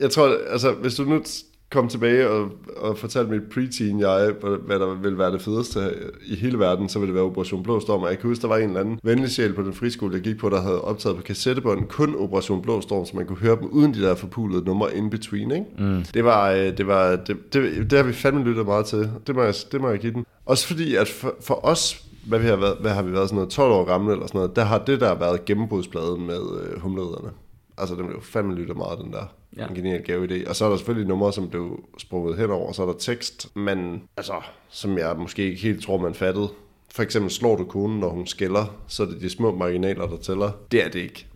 jeg 0.00 0.10
tror, 0.10 0.36
altså, 0.50 0.72
hvis 0.72 0.94
du 0.94 1.04
nu 1.04 1.22
kom 1.70 1.88
tilbage 1.88 2.28
og, 2.28 2.50
og 2.76 2.98
fortalte 2.98 3.30
mit 3.30 3.42
preteen 3.54 4.00
jeg, 4.00 4.32
hvad 4.66 4.78
der 4.78 4.94
ville 4.94 5.18
være 5.18 5.32
det 5.32 5.42
fedeste 5.42 5.80
i 6.26 6.36
hele 6.36 6.58
verden, 6.58 6.88
så 6.88 6.98
ville 6.98 7.08
det 7.08 7.14
være 7.14 7.30
Operation 7.30 7.62
Blå 7.62 7.80
Storm. 7.80 8.02
Og 8.02 8.10
jeg 8.10 8.18
kan 8.18 8.28
huske, 8.28 8.42
der 8.42 8.48
var 8.48 8.56
en 8.56 8.68
eller 8.68 8.80
anden 8.80 9.00
venlig 9.02 9.30
sjæl 9.30 9.52
på 9.52 9.62
den 9.62 9.72
friskole, 9.72 10.14
jeg 10.14 10.22
gik 10.22 10.38
på, 10.38 10.48
der 10.48 10.60
havde 10.60 10.80
optaget 10.80 11.16
på 11.16 11.22
kassettebånd 11.22 11.88
kun 11.88 12.14
Operation 12.18 12.62
Blå 12.62 12.80
Storm, 12.80 13.06
så 13.06 13.16
man 13.16 13.26
kunne 13.26 13.38
høre 13.38 13.56
dem 13.56 13.68
uden 13.70 13.94
de 13.94 14.02
der 14.02 14.14
forpulede 14.14 14.64
numre 14.64 14.96
in 14.96 15.10
between. 15.10 15.50
Ikke? 15.50 15.66
Mm. 15.78 16.04
Det 16.14 16.24
var, 16.24 16.50
øh, 16.50 16.76
det 16.78 16.86
var, 16.86 17.16
det, 17.16 17.36
det, 17.52 17.90
det 17.90 17.98
har 17.98 18.02
vi 18.02 18.12
fandme 18.12 18.44
lyttet 18.44 18.66
meget 18.66 18.86
til. 18.86 19.10
Det 19.26 19.34
må 19.34 19.42
jeg, 19.42 19.54
det 19.72 19.80
må 19.80 19.88
jeg 19.88 19.98
give 19.98 20.12
den. 20.12 20.24
Også 20.46 20.66
fordi, 20.66 20.94
at 20.94 21.08
for, 21.08 21.34
for 21.40 21.66
os, 21.66 22.02
hvad, 22.26 22.38
vi 22.38 22.46
har 22.46 22.56
været, 22.56 22.76
hvad 22.80 22.90
har 22.90 23.02
vi 23.02 23.12
været, 23.12 23.28
sådan 23.28 23.36
noget 23.36 23.50
12 23.50 23.72
år 23.72 23.84
gamle 23.84 24.12
eller 24.12 24.26
sådan 24.26 24.38
noget, 24.38 24.56
der 24.56 24.64
har 24.64 24.78
det 24.78 25.00
der 25.00 25.14
været 25.14 25.44
gennembrudspladen 25.44 26.26
med 26.26 26.40
øh, 26.62 26.80
humlederne. 26.80 27.30
Altså, 27.78 27.94
den 27.94 28.06
blev 28.06 28.22
fandme 28.22 28.54
lyttet 28.54 28.76
meget, 28.76 28.98
den 28.98 29.12
der. 29.12 29.24
Ja. 29.56 29.66
En 29.66 29.74
genial 29.74 30.02
gave 30.04 30.28
idé. 30.28 30.48
Og 30.48 30.56
så 30.56 30.64
er 30.64 30.68
der 30.68 30.76
selvfølgelig 30.76 31.08
numre, 31.08 31.32
som 31.32 31.48
blev 31.50 31.84
sprunget 31.98 32.36
henover, 32.36 32.68
og 32.68 32.74
så 32.74 32.82
er 32.82 32.86
der 32.86 32.98
tekst, 32.98 33.56
men 33.56 34.02
altså, 34.16 34.32
som 34.68 34.98
jeg 34.98 35.16
måske 35.18 35.44
ikke 35.44 35.62
helt 35.62 35.82
tror, 35.82 35.98
man 35.98 36.14
fattede. 36.14 36.48
For 36.94 37.02
eksempel 37.02 37.30
slår 37.30 37.56
du 37.56 37.64
konen, 37.64 38.00
når 38.00 38.08
hun 38.08 38.26
skælder, 38.26 38.78
så 38.86 39.02
er 39.02 39.06
det 39.06 39.20
de 39.20 39.30
små 39.30 39.56
marginaler, 39.56 40.06
der 40.06 40.16
tæller. 40.16 40.50
Det 40.72 40.84
er 40.84 40.88
det 40.88 41.00
ikke. 41.00 41.26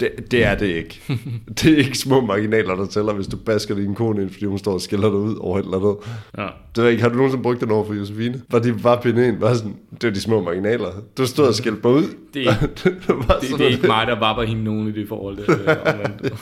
Det, 0.00 0.30
det 0.30 0.44
er 0.44 0.54
det 0.54 0.66
ikke. 0.66 1.00
det 1.62 1.72
er 1.72 1.76
ikke 1.76 1.98
små 1.98 2.20
marginaler, 2.20 2.74
der 2.76 2.86
tæller, 2.86 3.12
hvis 3.12 3.26
du 3.26 3.36
basker 3.36 3.74
din 3.74 3.94
kone 3.94 4.22
ind, 4.22 4.30
fordi 4.30 4.44
hun 4.44 4.58
står 4.58 4.72
og 4.72 4.80
skælder 4.80 5.10
dig 5.10 5.18
ud 5.18 5.36
over 5.36 5.58
et 5.58 5.64
eller 5.64 5.78
andet. 5.78 5.96
Ja. 6.38 6.42
Det 6.42 6.76
ved 6.76 6.84
jeg 6.84 6.92
ikke, 6.92 7.02
har 7.02 7.10
du 7.10 7.16
nogensinde 7.16 7.42
brugt 7.42 7.60
den 7.60 7.70
over 7.70 7.86
for 7.86 7.94
Josefine? 7.94 8.42
Var 8.50 8.58
de 8.58 8.74
bare 8.82 9.00
pinde 9.02 9.28
ind, 9.28 9.40
bare 9.40 9.56
sådan, 9.56 9.76
det 10.00 10.04
er 10.04 10.10
de 10.10 10.20
små 10.20 10.42
marginaler. 10.42 10.90
Du 11.18 11.26
stod 11.26 11.48
og 11.48 11.54
skældte 11.54 11.80
mig 11.84 11.92
ud. 11.92 12.04
Det 12.34 12.46
er 12.46 12.54
det, 12.84 12.96
var 13.08 13.38
Det, 13.40 13.58
det 13.58 13.60
er 13.60 13.68
ikke 13.70 13.86
mig, 13.86 14.06
der 14.06 14.18
vapper 14.18 14.42
hende 14.42 14.64
nogen 14.64 14.88
i 14.88 14.92
det 14.92 15.08
forhold. 15.08 15.36
Det, 15.36 15.48
omvendt. 15.48 16.34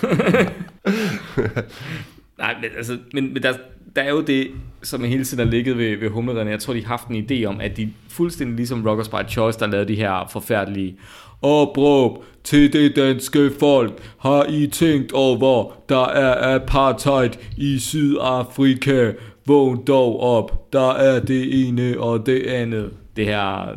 Nej, 2.39 2.55
men, 2.61 2.71
altså, 2.77 2.99
men, 3.13 3.33
men 3.33 3.43
der, 3.43 3.53
der 3.97 4.03
er 4.03 4.11
jo 4.11 4.21
det, 4.21 4.51
som 4.83 5.05
hele 5.05 5.25
tiden 5.25 5.45
har 5.45 5.51
ligget 5.51 5.79
ved, 5.79 5.97
ved 5.97 6.11
humlerne. 6.11 6.51
Jeg 6.51 6.61
tror, 6.61 6.75
de 6.75 6.81
har 6.81 6.89
haft 6.89 7.09
en 7.09 7.27
idé 7.31 7.45
om, 7.45 7.61
at 7.61 7.77
de 7.77 7.93
fuldstændig 8.09 8.57
ligesom 8.57 8.87
Rockers 8.87 9.09
by 9.09 9.29
Choice, 9.29 9.59
der 9.59 9.67
lavede 9.67 9.89
de 9.89 9.95
her 9.95 10.29
forfærdelige 10.33 10.97
opråb 11.43 12.25
til 12.45 12.73
det 12.73 12.97
danske 12.97 13.51
folk. 13.61 13.93
Har 14.19 14.47
I 14.49 14.67
tænkt 14.67 15.13
over, 15.13 15.73
der 15.89 16.05
er 16.07 16.55
apartheid 16.55 17.31
i 17.57 17.79
Sydafrika? 17.79 19.13
Vågn 19.47 19.85
dog 19.87 20.21
op, 20.21 20.73
der 20.73 20.91
er 20.91 21.21
det 21.21 21.69
ene 21.69 22.01
og 22.01 22.27
det 22.27 22.47
andet. 22.47 22.91
Det 23.17 23.27
her 23.27 23.69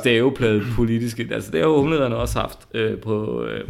staveplade 0.00 0.62
politiske, 0.76 1.28
altså 1.30 1.50
det 1.50 1.60
har 1.60 1.68
jo 1.68 2.20
også 2.20 2.38
haft 2.38 2.58
øh, 2.74 2.98
på, 2.98 3.44
øh, 3.44 3.64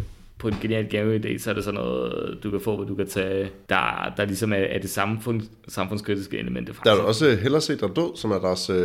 på 0.44 0.48
en 0.48 0.56
genial 0.62 0.84
gaveidé, 0.84 1.38
så 1.38 1.50
er 1.50 1.54
det 1.54 1.64
sådan 1.64 1.80
noget, 1.80 2.38
du 2.42 2.50
kan 2.50 2.60
få, 2.60 2.76
hvor 2.76 2.84
du 2.84 2.94
kan 2.94 3.06
tage, 3.06 3.50
der, 3.68 4.12
der 4.16 4.24
ligesom 4.24 4.52
er, 4.52 4.56
er 4.56 4.78
det 4.78 4.90
samfund, 4.90 5.40
samfundskritiske 5.68 6.38
element. 6.38 6.70
Der 6.84 6.90
er 6.90 6.96
også 6.96 7.36
Heller 7.36 7.58
set 7.58 7.80
dig 7.80 7.88
død, 7.96 8.16
som 8.16 8.30
er 8.30 8.38
deres, 8.38 8.70
øh, 8.70 8.76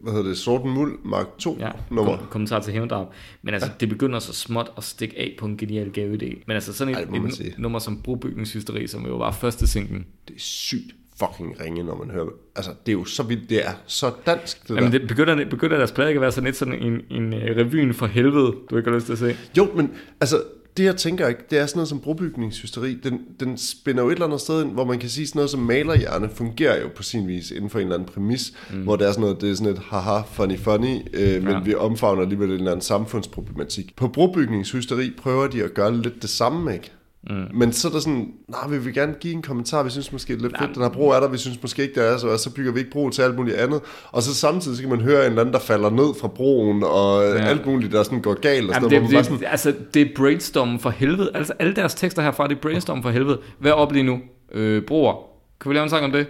hvad 0.00 0.12
hedder 0.12 0.28
det, 0.28 0.38
Sorten 0.38 0.70
Muld 0.70 0.98
Mark 1.04 1.26
2 1.38 1.56
Ja, 1.60 1.70
nummer. 1.90 2.16
kom, 2.16 2.26
kommentar 2.30 2.60
til 2.60 2.72
hævndrag. 2.72 3.06
Men 3.42 3.54
altså, 3.54 3.68
ja. 3.68 3.74
det 3.80 3.88
begynder 3.88 4.18
så 4.18 4.32
småt 4.32 4.72
at 4.76 4.84
stikke 4.84 5.18
af 5.18 5.36
på 5.38 5.46
en 5.46 5.56
genial 5.56 5.86
gaveidé. 5.98 6.42
Men 6.46 6.54
altså 6.54 6.72
sådan 6.72 6.94
et, 6.94 6.98
Ej, 6.98 7.26
et 7.26 7.34
sige. 7.34 7.54
nummer 7.58 7.78
som 7.78 8.02
Brobygningshysteri, 8.02 8.86
som 8.86 9.06
jo 9.06 9.16
var 9.16 9.32
første 9.32 9.66
singlen, 9.66 10.06
Det 10.28 10.34
er 10.34 10.40
sygt 10.40 10.94
fucking 11.18 11.60
ringe, 11.60 11.82
når 11.84 12.04
man 12.04 12.10
hører 12.10 12.26
Altså, 12.56 12.70
det 12.86 12.92
er 12.92 12.96
jo 12.96 13.04
så 13.04 13.22
vildt, 13.22 13.50
det 13.50 13.66
er 13.66 13.70
så 13.86 14.12
dansk, 14.26 14.68
det 14.68 14.76
Jamen, 14.76 14.92
der. 14.92 14.98
det 14.98 15.08
begynder, 15.08 15.44
begynder 15.50 15.76
deres 15.76 15.92
plade 15.92 16.08
ikke 16.10 16.18
at 16.18 16.22
være 16.22 16.32
sådan 16.32 16.44
lidt 16.44 16.56
sådan 16.56 16.74
en, 16.74 17.00
en 17.10 17.34
øh, 17.34 17.56
revyen 17.56 17.94
for 17.94 18.06
helvede, 18.06 18.54
du 18.70 18.76
ikke 18.76 18.90
har 18.90 18.96
lyst 18.96 19.06
til 19.06 19.12
at 19.12 19.18
se. 19.18 19.36
Jo, 19.58 19.68
men 19.74 19.90
altså, 20.20 20.42
det 20.78 20.84
jeg 20.84 20.96
tænker 20.96 21.28
ikke, 21.28 21.40
det 21.50 21.58
er 21.58 21.66
sådan 21.66 21.78
noget 21.78 21.88
som 21.88 22.00
brobygningshysteri. 22.00 22.94
Den, 22.94 23.20
den 23.40 23.58
spænder 23.58 24.02
jo 24.02 24.08
et 24.08 24.12
eller 24.12 24.26
andet 24.26 24.40
sted 24.40 24.62
ind, 24.64 24.72
hvor 24.72 24.84
man 24.84 24.98
kan 24.98 25.08
sige 25.08 25.26
sådan 25.26 25.38
noget 25.38 25.50
som 25.50 25.60
malerhjerne 25.60 26.28
fungerer 26.34 26.80
jo 26.82 26.88
på 26.96 27.02
sin 27.02 27.28
vis 27.28 27.50
inden 27.50 27.70
for 27.70 27.78
en 27.78 27.82
eller 27.82 27.94
anden 27.94 28.08
præmis, 28.12 28.52
mm. 28.72 28.82
hvor 28.82 28.96
det 28.96 29.06
er 29.06 29.10
sådan 29.10 29.20
noget, 29.20 29.40
det 29.40 29.50
er 29.50 29.54
sådan 29.54 29.72
et 29.72 29.78
haha, 29.78 30.20
funny 30.32 30.58
funny, 30.58 30.96
øh, 31.14 31.42
men 31.42 31.50
Ja. 31.52 31.58
ja. 31.58 31.60
vi 31.64 31.74
omfavner 31.74 32.22
alligevel 32.22 32.48
en 32.48 32.54
eller 32.56 32.70
anden 32.70 32.82
samfundsproblematik. 32.84 33.96
På 33.96 34.08
brobygningshysteri 34.08 35.10
prøver 35.18 35.46
de 35.46 35.62
at 35.64 35.74
gøre 35.74 35.96
lidt 35.96 36.22
det 36.22 36.30
samme, 36.30 36.72
ikke? 36.74 36.92
Mm. 37.30 37.46
Men 37.54 37.72
så 37.72 37.88
er 37.88 37.92
der 37.92 38.00
sådan, 38.00 38.32
nej, 38.48 38.68
vi 38.68 38.78
vil 38.78 38.94
gerne 38.94 39.14
give 39.20 39.34
en 39.34 39.42
kommentar, 39.42 39.82
vi 39.82 39.90
synes 39.90 40.12
måske 40.12 40.32
det 40.32 40.38
er 40.38 40.42
lidt 40.42 40.58
fedt, 40.58 40.74
den 40.74 40.82
her 40.82 40.90
bro 40.90 41.08
er 41.08 41.20
der, 41.20 41.28
vi 41.28 41.38
synes 41.38 41.62
måske 41.62 41.82
ikke, 41.82 41.94
det 41.94 42.08
er, 42.08 42.16
så, 42.16 42.28
og 42.28 42.38
så 42.38 42.54
bygger 42.54 42.72
vi 42.72 42.78
ikke 42.78 42.90
bro 42.90 43.10
til 43.10 43.22
alt 43.22 43.36
muligt 43.36 43.56
andet. 43.56 43.80
Og 44.10 44.22
så 44.22 44.34
samtidig 44.34 44.76
så 44.76 44.82
kan 44.82 44.90
man 44.90 45.00
høre 45.00 45.20
en 45.20 45.26
eller 45.26 45.40
anden, 45.40 45.52
der 45.52 45.60
falder 45.60 45.90
ned 45.90 46.20
fra 46.20 46.28
broen, 46.28 46.82
og 46.82 47.22
ja. 47.22 47.44
alt 47.44 47.66
muligt, 47.66 47.92
der 47.92 48.02
sådan 48.02 48.22
går 48.22 48.40
galt. 48.40 48.68
Og 48.68 48.74
sådan, 48.74 48.90
Jamen, 48.90 49.10
noget, 49.10 49.28
hvor 49.28 49.36
det, 49.36 49.40
det, 49.40 49.40
sådan, 49.40 49.50
altså, 49.50 49.74
det 49.94 50.02
er 50.02 50.06
brainstorm 50.16 50.78
for 50.78 50.90
helvede. 50.90 51.30
Altså, 51.34 51.52
alle 51.58 51.74
deres 51.74 51.94
tekster 51.94 52.22
herfra, 52.22 52.46
det 52.46 52.56
er 52.56 52.60
brainstorm 52.60 53.02
for 53.02 53.10
helvede. 53.10 53.40
Hvad 53.58 53.72
op 53.72 53.92
lige 53.92 54.02
nu? 54.02 54.20
Øh, 54.52 54.82
broer. 54.82 55.14
Kan 55.60 55.68
vi 55.68 55.74
lave 55.74 55.84
en 55.84 55.90
sang 55.90 56.04
om 56.04 56.12
det? 56.12 56.26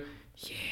Yeah. 0.50 0.68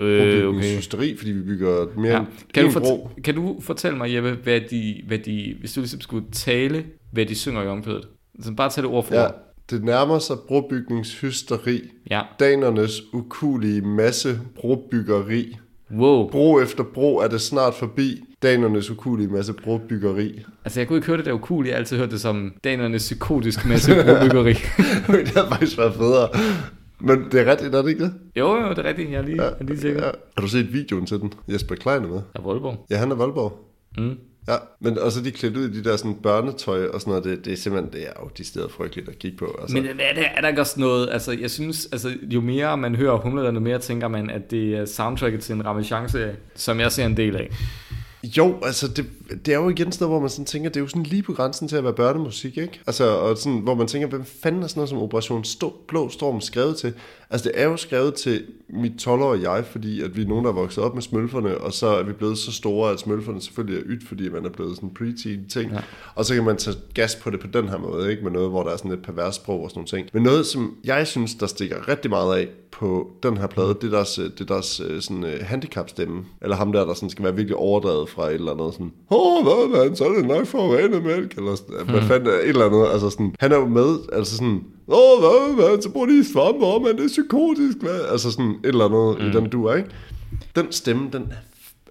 Øh, 0.00 0.20
okay. 0.20 0.42
brobygningshysteri, 0.42 1.16
fordi 1.16 1.30
vi 1.30 1.42
bygger 1.42 1.86
mere 1.96 2.12
Ja. 2.12 2.24
Kan, 2.54 2.72
du 2.72 2.80
bro. 2.80 3.10
kan 3.24 3.34
du 3.34 3.56
fortælle 3.60 3.98
mig, 3.98 4.14
Jeppe, 4.14 4.38
hvad 4.42 4.60
de, 4.70 5.02
hvad 5.06 5.18
de, 5.18 5.56
hvis 5.60 5.72
du 5.72 5.80
ligesom 5.80 6.00
skulle 6.00 6.26
tale, 6.32 6.84
hvad 7.12 7.26
de 7.26 7.34
synger 7.34 7.62
i 7.62 7.66
omkvædet? 7.66 8.08
Altså, 8.38 8.52
bare 8.54 8.70
tag 8.70 8.82
det 8.84 8.90
ord 8.90 9.04
for 9.04 9.14
Ja, 9.14 9.24
ord. 9.24 9.34
det 9.70 9.84
nærmer 9.84 10.18
sig 10.18 10.36
brobygningshysteri. 10.48 11.80
Ja. 12.10 12.22
Danernes 12.40 13.02
ukulige 13.14 13.80
masse 13.82 14.40
brobyggeri. 14.60 15.56
Wow. 15.96 16.30
Bro 16.30 16.60
efter 16.60 16.84
bro 16.94 17.16
er 17.16 17.28
det 17.28 17.40
snart 17.40 17.74
forbi. 17.74 18.20
Danernes 18.42 18.90
ukulige 18.90 19.28
masse 19.28 19.52
brobyggeri. 19.52 20.44
Altså, 20.64 20.80
jeg 20.80 20.88
kunne 20.88 20.96
ikke 20.96 21.06
høre 21.06 21.16
det 21.16 21.24
der 21.26 21.38
cool. 21.38 21.66
Jeg 21.66 21.74
har 21.74 21.78
altid 21.78 21.96
hørt 21.98 22.10
det 22.10 22.20
som 22.20 22.52
danernes 22.64 23.02
psykotisk 23.02 23.66
masse 23.66 23.92
brobyggeri. 23.94 24.52
det 25.24 25.28
har 25.28 25.48
faktisk 25.48 25.78
været 25.78 25.94
federe. 25.94 26.28
Men 27.00 27.24
det 27.32 27.40
er 27.40 27.50
rigtigt, 27.50 27.74
er 27.74 27.82
det 27.82 27.88
ikke 27.90 28.04
det? 28.04 28.14
jo, 28.36 28.56
jo, 28.56 28.70
det 28.70 28.78
er 28.78 28.84
rigtigt. 28.84 29.10
Jeg 29.10 29.18
er 29.18 29.22
lige, 29.22 29.42
jeg 29.42 29.52
er 29.60 29.64
lige 29.64 29.78
sikker. 29.80 30.04
Ja. 30.04 30.10
Har 30.36 30.42
du 30.42 30.48
set 30.48 30.72
videoen 30.72 31.06
til 31.06 31.20
den? 31.20 31.32
Jesper 31.48 31.74
Klein 31.74 32.04
er 32.04 32.08
med. 32.08 32.20
Ja, 32.36 32.42
Voldborg. 32.42 32.86
Ja, 32.90 32.96
han 32.96 33.10
er 33.10 33.14
Voldborg. 33.14 33.52
Mm. 33.98 34.16
Ja, 34.48 34.56
men 34.80 34.98
også 34.98 35.20
de 35.20 35.30
klædt 35.30 35.56
ud 35.56 35.68
i 35.68 35.72
de 35.72 35.84
der 35.84 35.96
sådan 35.96 36.14
børnetøj 36.14 36.86
og 36.86 37.00
sådan 37.00 37.10
noget, 37.10 37.24
det, 37.24 37.44
det 37.44 37.52
er 37.52 37.56
simpelthen, 37.56 37.92
det 37.92 38.02
er 38.02 38.12
jo 38.22 38.30
de 38.38 38.44
steder 38.44 38.68
frygteligt 38.68 39.08
at 39.08 39.18
kigge 39.18 39.38
på. 39.38 39.58
Altså. 39.60 39.76
Men 39.76 39.86
er 39.86 40.14
der, 40.14 40.22
er 40.22 40.40
der 40.40 40.48
ikke 40.48 40.60
også 40.60 40.80
noget, 40.80 41.08
altså 41.12 41.32
jeg 41.32 41.50
synes, 41.50 41.88
altså 41.92 42.14
jo 42.22 42.40
mere 42.40 42.76
man 42.76 42.94
hører 42.94 43.16
humlerne, 43.16 43.54
jo 43.58 43.60
mere 43.60 43.78
tænker 43.78 44.08
man, 44.08 44.30
at 44.30 44.50
det 44.50 44.74
er 44.74 44.84
soundtracket 44.84 45.40
til 45.40 45.54
en 45.54 45.64
Ramachan-serie, 45.64 46.36
som 46.54 46.80
jeg 46.80 46.92
ser 46.92 47.06
en 47.06 47.16
del 47.16 47.36
af. 47.36 47.50
Jo, 48.22 48.56
altså 48.62 48.88
det, 48.88 49.06
det 49.46 49.54
er 49.54 49.58
jo 49.58 49.68
igen 49.68 49.92
sådan 49.92 50.04
noget, 50.04 50.12
hvor 50.12 50.20
man 50.20 50.30
sådan 50.30 50.44
tænker, 50.44 50.70
det 50.70 50.76
er 50.76 50.80
jo 50.80 50.88
sådan 50.88 51.02
lige 51.02 51.22
på 51.22 51.32
grænsen 51.32 51.68
til 51.68 51.76
at 51.76 51.84
være 51.84 51.92
børnemusik, 51.92 52.58
ikke? 52.58 52.80
Altså, 52.86 53.04
og 53.04 53.38
sådan, 53.38 53.58
hvor 53.58 53.74
man 53.74 53.86
tænker, 53.86 54.08
hvem 54.08 54.24
fanden 54.42 54.62
er 54.62 54.66
sådan 54.66 54.78
noget 54.78 54.88
som 54.88 54.98
Operation 54.98 55.44
Stå, 55.44 55.76
Blå 55.88 56.08
Storm 56.08 56.40
skrevet 56.40 56.76
til? 56.76 56.92
Altså, 57.30 57.48
det 57.48 57.60
er 57.60 57.64
jo 57.64 57.76
skrevet 57.76 58.14
til 58.14 58.44
mit 58.68 59.06
12-årige 59.06 59.52
jeg, 59.52 59.64
fordi 59.64 60.02
at 60.02 60.16
vi 60.16 60.22
er 60.22 60.26
nogen, 60.26 60.44
der 60.44 60.50
er 60.50 60.54
vokset 60.54 60.84
op 60.84 60.94
med 60.94 61.02
smølferne, 61.02 61.58
og 61.58 61.72
så 61.72 61.86
er 61.86 62.02
vi 62.02 62.12
blevet 62.12 62.38
så 62.38 62.52
store, 62.52 62.92
at 62.92 63.00
smølferne 63.00 63.40
selvfølgelig 63.40 63.78
er 63.78 63.84
ydt, 63.86 64.08
fordi 64.08 64.28
man 64.28 64.44
er 64.44 64.50
blevet 64.50 64.76
sådan 64.76 64.88
en 64.88 64.94
preteen 64.94 65.48
ting. 65.48 65.72
Ja. 65.72 65.78
Og 66.14 66.24
så 66.24 66.34
kan 66.34 66.44
man 66.44 66.56
tage 66.56 66.76
gas 66.94 67.16
på 67.16 67.30
det 67.30 67.40
på 67.40 67.46
den 67.46 67.68
her 67.68 67.78
måde, 67.78 68.10
ikke? 68.10 68.22
Med 68.22 68.30
noget, 68.30 68.50
hvor 68.50 68.62
der 68.62 68.70
er 68.70 68.76
sådan 68.76 68.90
et 68.90 69.02
pervers 69.02 69.34
sprog 69.34 69.62
og 69.62 69.70
sådan 69.70 69.78
nogle 69.78 69.88
ting. 69.88 70.08
Men 70.12 70.22
noget, 70.22 70.46
som 70.46 70.76
jeg 70.84 71.06
synes, 71.06 71.34
der 71.34 71.46
stikker 71.46 71.88
rigtig 71.88 72.10
meget 72.10 72.38
af 72.38 72.48
på 72.70 73.10
den 73.22 73.36
her 73.36 73.46
plade, 73.46 73.68
det 73.68 73.84
er 73.84 73.90
deres, 73.90 74.14
det 74.14 74.40
er 74.40 74.44
deres 74.44 74.80
øh, 74.80 75.02
sådan, 75.02 75.24
uh, 75.24 75.30
handicapstemme. 75.40 76.24
Eller 76.42 76.56
ham 76.56 76.72
der, 76.72 76.84
der 76.86 76.94
sådan 76.94 77.10
skal 77.10 77.24
være 77.24 77.36
virkelig 77.36 77.56
overdrevet 77.56 78.08
fra 78.08 78.28
et 78.28 78.34
eller 78.34 78.52
andet 78.52 78.72
sådan, 78.72 78.92
åh, 79.10 79.42
hvad 79.42 79.84
man, 79.84 79.96
så 79.96 80.04
er 80.04 80.12
det 80.12 80.26
nok 80.26 80.46
forurenet 80.46 81.04
mælk, 81.04 81.36
eller 81.36 81.54
sådan, 81.54 81.86
hvad 81.86 82.02
fanden, 82.02 82.28
et 82.28 82.48
eller 82.48 82.66
andet, 82.66 82.86
altså 82.92 83.10
sådan, 83.10 83.34
han 83.40 83.52
er 83.52 83.56
jo 83.56 83.66
med, 83.66 83.98
altså 84.12 84.36
sådan, 84.36 84.64
åh, 84.88 85.20
hvad, 85.20 85.54
hvad, 85.54 85.82
så 85.82 85.90
bruger 85.90 86.06
de 86.06 86.32
svampe 86.32 86.66
om, 86.66 86.82
man 86.82 86.96
det 86.96 87.04
er 87.04 87.08
psykotisk, 87.08 87.78
hvad, 87.80 88.00
altså 88.10 88.30
sådan 88.30 88.50
et 88.50 88.66
eller 88.66 88.84
andet 88.84 89.20
mm. 89.20 89.26
i 89.26 89.40
den 89.40 89.50
duer, 89.50 89.74
ikke? 89.74 89.88
Den 90.56 90.72
stemme, 90.72 91.08
den, 91.12 91.32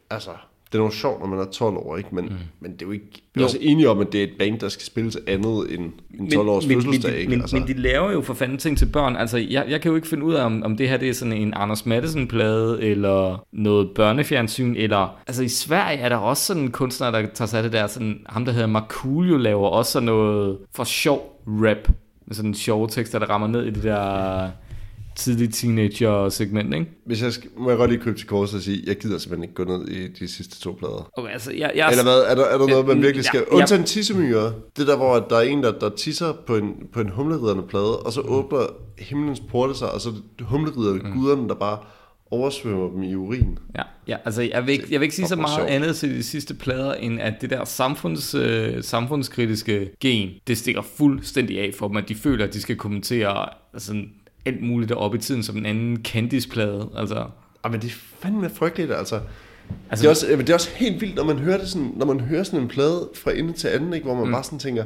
altså, 0.09 0.31
det 0.71 0.79
er 0.79 0.83
jo 0.83 0.89
sjovt, 0.89 1.19
når 1.19 1.27
man 1.27 1.39
er 1.39 1.45
12 1.45 1.77
år, 1.77 1.97
ikke? 1.97 2.09
Men, 2.15 2.25
mm. 2.25 2.35
men 2.59 2.71
det 2.71 2.81
er 2.81 2.85
jo 2.85 2.91
ikke... 2.91 3.05
Vi 3.13 3.19
er 3.35 3.41
Jo. 3.41 3.43
også 3.43 3.57
enige 3.61 3.89
om, 3.89 3.99
at 3.99 4.07
det 4.11 4.19
er 4.19 4.23
et 4.23 4.33
band, 4.39 4.59
der 4.59 4.69
skal 4.69 4.85
spille 4.85 5.11
til 5.11 5.21
andet 5.27 5.73
end 5.73 5.91
en 6.19 6.31
12 6.31 6.49
års 6.49 6.67
men, 6.67 6.75
fødselsdag, 6.75 7.11
men, 7.11 7.19
ikke? 7.19 7.29
men, 7.29 7.41
altså. 7.41 7.55
men 7.55 7.67
de 7.67 7.73
laver 7.73 8.11
jo 8.11 8.21
for 8.21 8.33
fanden 8.33 8.57
ting 8.57 8.77
til 8.77 8.85
børn. 8.85 9.15
Altså, 9.15 9.37
jeg, 9.37 9.65
jeg 9.69 9.81
kan 9.81 9.89
jo 9.89 9.95
ikke 9.95 10.07
finde 10.07 10.23
ud 10.25 10.33
af, 10.33 10.45
om, 10.45 10.63
om 10.63 10.77
det 10.77 10.89
her 10.89 10.97
det 10.97 11.09
er 11.09 11.13
sådan 11.13 11.33
en 11.33 11.53
Anders 11.55 11.85
Madsen-plade, 11.85 12.81
eller 12.81 13.45
noget 13.51 13.89
børnefjernsyn, 13.95 14.75
eller... 14.77 15.17
Altså, 15.27 15.43
i 15.43 15.47
Sverige 15.47 15.99
er 15.99 16.09
der 16.09 16.15
også 16.15 16.45
sådan 16.45 16.63
en 16.63 16.71
kunstner, 16.71 17.11
der 17.11 17.25
tager 17.33 17.47
sig 17.47 17.57
af 17.57 17.63
det 17.63 17.73
der, 17.73 17.87
sådan, 17.87 18.19
ham 18.25 18.45
der 18.45 18.51
hedder 18.51 18.67
Markulio, 18.67 19.37
laver 19.37 19.67
også 19.67 19.91
sådan 19.91 20.05
noget 20.05 20.57
for 20.75 20.83
sjov 20.83 21.43
rap, 21.47 21.87
med 22.27 22.35
sådan 22.35 22.53
sjove 22.53 22.87
tekster, 22.87 23.19
der 23.19 23.25
rammer 23.25 23.47
ned 23.47 23.65
i 23.65 23.69
det 23.69 23.83
der 23.83 24.49
tidlige 25.17 25.47
teenager-segment, 25.47 26.73
ikke? 26.73 26.85
Hvis 27.05 27.23
jeg 27.23 27.33
skal, 27.33 27.49
må 27.57 27.69
jeg 27.69 27.77
godt 27.77 27.91
lige 27.91 28.01
krybe 28.01 28.17
til 28.17 28.27
kors 28.27 28.53
og 28.53 28.61
sige, 28.61 28.83
jeg 28.87 28.95
gider 28.95 29.17
simpelthen 29.17 29.43
ikke 29.43 29.55
gå 29.55 29.63
ned 29.63 29.87
i 29.87 30.07
de 30.07 30.27
sidste 30.27 30.59
to 30.59 30.71
plader. 30.79 31.09
Okay, 31.13 31.31
altså, 31.31 31.51
jeg, 31.51 31.71
jeg, 31.75 31.89
Eller 31.91 32.03
hvad? 32.03 32.19
Er 32.27 32.35
der, 32.35 32.45
er 32.45 32.57
der 32.57 32.67
noget, 32.67 32.87
man 32.87 33.01
virkelig 33.01 33.25
skal... 33.25 33.43
Ja, 33.51 33.55
ja. 33.55 33.61
Undtagen 33.61 33.83
tissemyre. 33.83 34.53
Det 34.77 34.87
der, 34.87 34.97
hvor 34.97 35.19
der 35.19 35.35
er 35.37 35.41
en, 35.41 35.63
der, 35.63 35.71
der 35.79 35.89
tisser 35.89 36.33
på 36.47 36.55
en, 36.55 36.73
på 36.93 36.99
en 36.99 37.09
humleriderne 37.09 37.63
plade, 37.63 37.99
og 37.99 38.13
så 38.13 38.21
åbner 38.21 38.59
himlens 38.97 39.39
porte 39.39 39.75
sig, 39.75 39.91
og 39.91 40.01
så 40.01 40.09
er 40.09 40.43
humleriderne, 40.43 40.99
mm. 40.99 41.11
guderne, 41.19 41.49
der 41.49 41.55
bare 41.55 41.77
oversvømmer 42.31 42.89
dem 42.89 43.03
i 43.03 43.15
urin. 43.15 43.57
Ja, 43.75 43.81
ja 44.07 44.17
altså 44.25 44.41
jeg 44.41 44.65
vil, 44.65 44.71
ikke, 44.73 44.85
jeg 44.91 44.99
vil 44.99 45.05
ikke 45.05 45.15
sige 45.15 45.27
så 45.27 45.35
meget 45.35 45.55
sjovt. 45.55 45.69
andet 45.69 45.95
til 45.95 46.09
de 46.15 46.23
sidste 46.23 46.53
plader, 46.53 46.93
end 46.93 47.21
at 47.21 47.33
det 47.41 47.49
der 47.49 47.65
samfunds, 47.65 48.35
øh, 48.35 48.83
samfundskritiske 48.83 49.89
gen, 49.99 50.29
det 50.47 50.57
stikker 50.57 50.81
fuldstændig 50.81 51.59
af 51.59 51.71
for 51.77 51.87
dem, 51.87 51.97
at 51.97 52.09
de 52.09 52.15
føler, 52.15 52.45
at 52.45 52.53
de 52.53 52.61
skal 52.61 52.75
kommentere 52.75 53.49
altså, 53.73 54.03
alt 54.45 54.61
muligt 54.63 54.89
deroppe 54.89 55.17
i 55.17 55.21
tiden 55.21 55.43
som 55.43 55.57
en 55.57 55.65
anden 55.65 55.97
Candice-plade. 56.03 56.89
Altså, 56.95 57.25
Ah, 57.63 57.71
men 57.71 57.81
det 57.81 57.87
er 57.87 57.95
fandme 58.19 58.49
frygteligt, 58.49 58.91
altså. 58.91 59.19
Altså- 59.89 60.03
det, 60.03 60.05
er 60.05 60.09
også, 60.09 60.25
det 60.37 60.49
er 60.49 60.53
også 60.53 60.69
helt 60.75 61.01
vildt, 61.01 61.15
når 61.15 61.23
man 61.23 61.37
hører, 61.39 61.57
det 61.57 61.67
sådan, 61.69 61.91
når 61.95 62.05
man 62.05 62.19
hører 62.19 62.43
sådan 62.43 62.59
en 62.59 62.67
plade 62.67 63.09
fra 63.15 63.31
ende 63.31 63.53
til 63.53 63.67
anden, 63.67 63.93
ikke, 63.93 64.05
hvor 64.05 64.15
man 64.15 64.25
mm. 64.25 64.31
bare 64.31 64.43
sådan 64.43 64.59
tænker, 64.59 64.83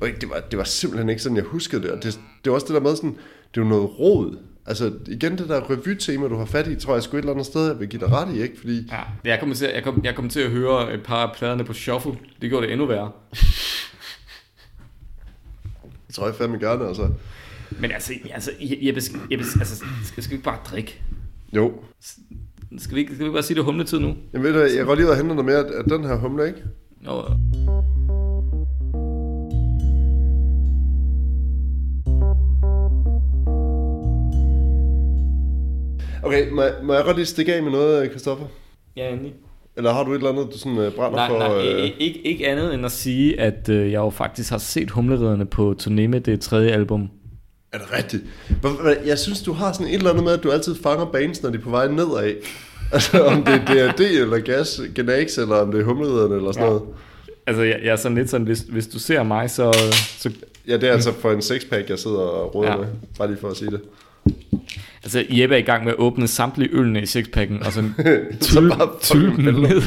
"Okay, 0.00 0.14
det 0.20 0.30
var, 0.30 0.40
det 0.50 0.58
var 0.58 0.64
simpelthen 0.64 1.08
ikke 1.08 1.22
sådan, 1.22 1.36
jeg 1.36 1.44
huskede 1.44 1.82
det. 1.82 1.90
Og 1.90 2.02
det, 2.02 2.20
det 2.44 2.50
var 2.50 2.54
også 2.54 2.66
det 2.66 2.74
der 2.74 2.80
med 2.80 2.96
sådan, 2.96 3.10
det 3.54 3.60
er 3.60 3.64
jo 3.64 3.68
noget 3.68 3.98
råd. 4.00 4.38
Altså 4.66 4.92
igen 5.06 5.38
det 5.38 5.48
der 5.48 5.70
revy-tema, 5.70 6.28
du 6.28 6.36
har 6.36 6.44
fat 6.44 6.66
i, 6.66 6.76
tror 6.76 6.94
jeg 6.94 7.02
sgu 7.02 7.16
et 7.16 7.20
eller 7.20 7.32
andet 7.32 7.46
sted, 7.46 7.66
jeg 7.66 7.80
vil 7.80 7.88
give 7.88 8.00
dig 8.00 8.12
ret 8.12 8.34
i, 8.34 8.42
ikke? 8.42 8.60
Fordi 8.60 8.88
ja. 8.92 9.00
Jeg 9.24 9.38
kommer 9.38 9.54
til, 9.54 9.70
jeg 9.74 9.84
kom, 9.84 10.04
jeg 10.04 10.14
kom 10.14 10.28
til 10.28 10.40
at 10.40 10.50
høre 10.50 10.94
et 10.94 11.02
par 11.02 11.26
af 11.26 11.36
pladerne 11.36 11.64
på 11.64 11.72
shuffle. 11.72 12.12
Det 12.42 12.50
gjorde 12.50 12.66
det 12.66 12.72
endnu 12.72 12.86
værre. 12.86 13.10
jeg 16.08 16.14
tror 16.14 16.26
jeg 16.26 16.34
fandme 16.34 16.58
gerne, 16.58 16.88
altså. 16.88 17.10
Men 17.70 17.92
altså, 17.92 18.12
altså 18.30 18.50
Jeppe, 18.60 19.00
Jeppe 19.30 19.44
altså, 19.58 19.84
skal, 20.04 20.22
skal 20.22 20.30
vi 20.30 20.34
ikke 20.34 20.44
bare 20.44 20.58
drikke? 20.64 21.02
Jo. 21.52 21.72
Skal 22.78 22.94
vi, 22.94 23.00
ikke, 23.00 23.14
skal 23.14 23.18
vi 23.18 23.24
ikke 23.24 23.34
bare 23.34 23.42
sige, 23.42 23.54
det 23.54 23.64
humletid 23.64 23.98
nu? 23.98 24.14
Jeg 24.32 24.42
ved, 24.42 24.52
du, 24.52 24.58
jeg 24.76 24.84
godt 24.84 24.98
lige 24.98 25.06
ud 25.06 25.10
og 25.10 25.16
hente 25.16 25.34
noget 25.34 25.44
mere 25.44 25.78
af 25.78 25.84
den 25.84 26.04
her 26.04 26.16
humle, 26.16 26.46
ikke? 26.46 26.62
Jo, 27.06 27.24
Okay, 36.22 36.50
må 36.50 36.62
jeg, 36.62 36.72
må 36.82 36.94
jeg 36.94 37.04
godt 37.04 37.16
lige 37.16 37.26
stikke 37.26 37.54
af 37.54 37.62
med 37.62 37.70
noget, 37.70 38.10
Christoffer? 38.10 38.46
ja, 38.96 39.08
endelig. 39.12 39.34
Eller 39.76 39.92
har 39.92 40.04
du 40.04 40.10
et 40.12 40.16
eller 40.16 40.30
andet, 40.30 40.46
du 40.52 40.58
sådan 40.58 40.78
uh, 40.78 40.92
brænder 40.92 41.16
Nej, 41.16 41.28
for? 41.28 41.38
nej 41.38 41.66
øh, 41.66 41.82
øh... 41.84 41.90
ikke, 41.98 42.26
ikke 42.26 42.46
andet 42.48 42.74
end 42.74 42.84
at 42.86 42.92
sige, 42.92 43.40
at 43.40 43.68
øh, 43.68 43.92
jeg 43.92 43.98
jo 43.98 44.10
faktisk 44.10 44.50
har 44.50 44.58
set 44.58 44.90
Humleriderne 44.90 45.46
på 45.46 45.74
turné 45.82 46.06
med 46.06 46.20
det 46.20 46.40
tredje 46.40 46.70
album. 46.70 47.08
Er 47.72 47.78
det 47.78 47.86
rigtigt? 47.92 48.24
Jeg 49.06 49.18
synes, 49.18 49.42
du 49.42 49.52
har 49.52 49.72
sådan 49.72 49.86
et 49.86 49.94
eller 49.94 50.10
andet 50.10 50.24
med, 50.24 50.32
at 50.32 50.42
du 50.42 50.50
altid 50.50 50.74
fanger 50.82 51.04
bands, 51.04 51.42
når 51.42 51.50
de 51.50 51.58
er 51.58 51.62
på 51.62 51.70
vej 51.70 51.88
nedad. 51.88 52.34
Altså, 52.92 53.24
om 53.24 53.44
det 53.44 53.54
er 53.54 53.64
DRD, 53.92 54.00
eller 54.00 54.38
Gas, 54.38 54.80
Genax, 54.94 55.38
eller 55.38 55.56
om 55.56 55.72
det 55.72 55.80
er 55.80 55.84
Humleriderne, 55.84 56.34
eller 56.36 56.52
sådan 56.52 56.66
Ja. 56.66 56.70
noget. 56.72 56.82
Altså, 57.46 57.62
jeg, 57.62 57.80
jeg 57.84 57.92
er 57.92 57.96
sådan 57.96 58.18
lidt 58.18 58.30
sådan, 58.30 58.46
hvis, 58.46 58.60
hvis 58.60 58.86
du 58.86 58.98
ser 58.98 59.22
mig, 59.22 59.50
så... 59.50 59.72
så 60.18 60.30
Ja, 60.68 60.76
det 60.76 60.88
er 60.88 60.92
altså 60.92 61.12
for 61.12 61.32
en 61.32 61.42
sexpack, 61.42 61.90
jeg 61.90 61.98
sidder 61.98 62.18
og 62.18 62.54
råder 62.54 62.70
ja. 62.70 62.76
med. 62.76 62.86
Bare 63.18 63.28
lige 63.28 63.38
for 63.40 63.48
at 63.48 63.56
sige 63.56 63.70
det. 63.70 63.80
Altså, 65.06 65.24
Jeppe 65.30 65.54
er 65.54 65.58
i 65.58 65.62
gang 65.62 65.84
med 65.84 65.92
at 65.92 65.98
åbne 65.98 66.28
samtlige 66.28 66.68
ølene 66.72 67.02
i 67.02 67.06
sixpacken, 67.06 67.62
og 67.62 67.72
så 67.72 67.82
Så 68.40 68.60
tyl, 68.60 68.68
bare 68.68 68.88
tyl 69.00 69.36
dem 69.36 69.54
ned, 69.54 69.82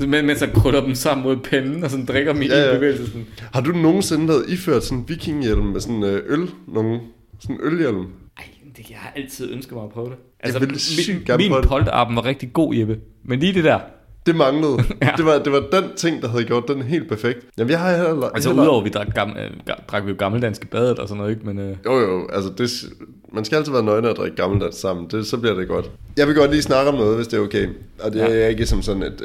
Så 0.00 0.06
men, 0.06 0.26
mens 0.26 0.40
han 0.40 0.50
krydder 0.54 0.80
dem 0.84 0.94
sammen 0.94 1.24
mod 1.24 1.36
pennen, 1.36 1.84
og 1.84 1.90
sådan 1.90 2.06
drikker 2.06 2.32
dem 2.32 2.42
i 2.42 2.46
Ja, 2.46 2.68
ja, 2.68 2.74
bevægelse. 2.74 3.06
Sådan. 3.06 3.26
Har 3.52 3.60
du 3.60 3.72
nogensinde 3.72 4.28
været 4.28 4.44
iført 4.48 4.84
sådan 4.84 4.98
en 4.98 5.04
vikinghjelm 5.08 5.62
med 5.62 5.80
sådan 5.80 6.02
øh, 6.02 6.22
øl? 6.28 6.50
Nogen, 6.68 7.00
sådan 7.40 7.56
en 7.56 7.60
ølhjelm? 7.62 8.06
Ej, 8.38 8.44
det, 8.76 8.90
jeg 8.90 8.98
har 8.98 9.12
altid 9.16 9.52
ønsket 9.52 9.72
mig 9.72 9.84
at 9.84 9.90
prøve 9.90 10.06
det. 10.06 10.52
Jeg 10.52 10.60
ville 10.60 10.78
sygt 10.78 11.28
min, 11.28 11.50
min 11.50 11.62
polterappen 11.64 12.16
var 12.16 12.24
rigtig 12.24 12.52
god, 12.52 12.74
Jeppe. 12.74 12.98
Men 13.24 13.40
lige 13.40 13.54
det 13.54 13.64
der, 13.64 13.78
Det 14.26 14.36
manglede. 14.36 14.76
Ja. 15.02 15.10
det, 15.16 15.24
var, 15.24 15.38
det 15.38 15.52
var 15.52 15.62
den 15.72 15.84
ting, 15.96 16.22
der 16.22 16.28
havde 16.28 16.44
gjort 16.44 16.68
den 16.68 16.82
helt 16.82 17.08
perfekt. 17.08 17.38
Jamen, 17.58 17.70
jeg 17.70 17.78
har 17.80 17.96
heller, 17.96 18.28
altså 18.28 18.48
heller... 18.48 18.62
udover 18.62 18.78
at 18.80 18.84
vi 18.84 18.90
drak, 18.90 19.14
gam, 19.14 19.30
øh, 19.30 19.50
drak 19.88 20.04
vi 20.04 20.10
jo 20.10 20.16
gammeldansk 20.18 20.64
i 20.64 20.66
badet 20.66 20.98
og 20.98 21.08
sådan 21.08 21.18
noget, 21.18 21.30
ikke? 21.34 21.46
Men 21.46 21.58
øh, 21.58 21.76
Jo, 21.84 21.98
jo, 21.98 22.28
altså 22.32 22.52
det, 22.58 22.70
man 23.32 23.44
skal 23.44 23.56
altid 23.56 23.72
være 23.72 23.82
nøgne 23.82 24.08
og 24.10 24.16
drikke 24.16 24.36
gammeldansk 24.36 24.80
sammen, 24.80 25.06
det, 25.10 25.26
så 25.26 25.36
bliver 25.38 25.54
det 25.54 25.68
godt. 25.68 25.90
Jeg 26.16 26.26
vil 26.26 26.34
godt 26.34 26.50
lige 26.50 26.62
snakke 26.62 26.90
om 26.90 26.96
noget, 26.98 27.16
hvis 27.16 27.26
det 27.26 27.36
er 27.36 27.40
okay. 27.42 27.68
Og 28.00 28.12
det 28.12 28.18
Ja. 28.18 28.26
er 28.28 28.48
ikke 28.48 28.66
som 28.66 28.82
sådan 28.82 29.02
et, 29.02 29.22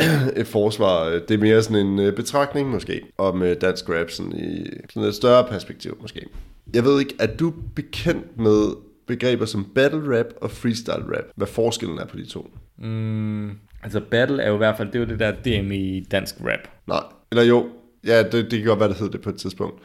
øh, 0.00 0.06
et 0.40 0.46
forsvar, 0.46 1.04
det 1.28 1.30
er 1.34 1.38
mere 1.38 1.62
sådan 1.62 1.86
en 1.86 1.98
øh, 1.98 2.12
betragtning 2.16 2.70
måske, 2.70 3.00
om 3.18 3.42
øh, 3.42 3.56
dansk 3.60 3.88
rap 3.88 4.10
sådan 4.10 4.32
i 4.32 4.66
sådan 4.94 5.08
et 5.08 5.14
større 5.14 5.44
perspektiv 5.44 5.98
måske. 6.00 6.26
Jeg 6.74 6.84
ved 6.84 7.00
ikke, 7.00 7.14
er 7.18 7.26
du 7.26 7.52
bekendt 7.74 8.38
med 8.40 8.76
begreber 9.06 9.44
som 9.46 9.66
battle 9.74 10.18
rap 10.18 10.26
og 10.40 10.50
freestyle 10.50 10.94
rap? 11.16 11.24
Hvad 11.36 11.46
forskellen 11.46 11.98
er 11.98 12.04
på 12.06 12.16
de 12.16 12.26
to? 12.26 12.50
mm, 12.78 13.50
altså 13.82 14.00
battle 14.00 14.42
er 14.42 14.48
jo 14.48 14.54
i 14.54 14.58
hvert 14.58 14.76
fald, 14.76 14.88
det 14.88 14.94
er 14.94 15.00
jo 15.00 15.06
det 15.06 15.18
der 15.18 15.32
DM 15.32 15.72
i 15.72 16.00
dansk 16.00 16.34
rap. 16.40 16.68
Nej, 16.86 17.02
eller 17.30 17.42
jo, 17.42 17.68
ja, 18.06 18.22
det, 18.22 18.32
det 18.32 18.50
kan 18.50 18.64
godt 18.64 18.80
være, 18.80 18.88
det 18.88 18.96
hedder 18.96 19.12
det 19.12 19.20
på 19.20 19.30
et 19.30 19.36
tidspunkt. 19.36 19.82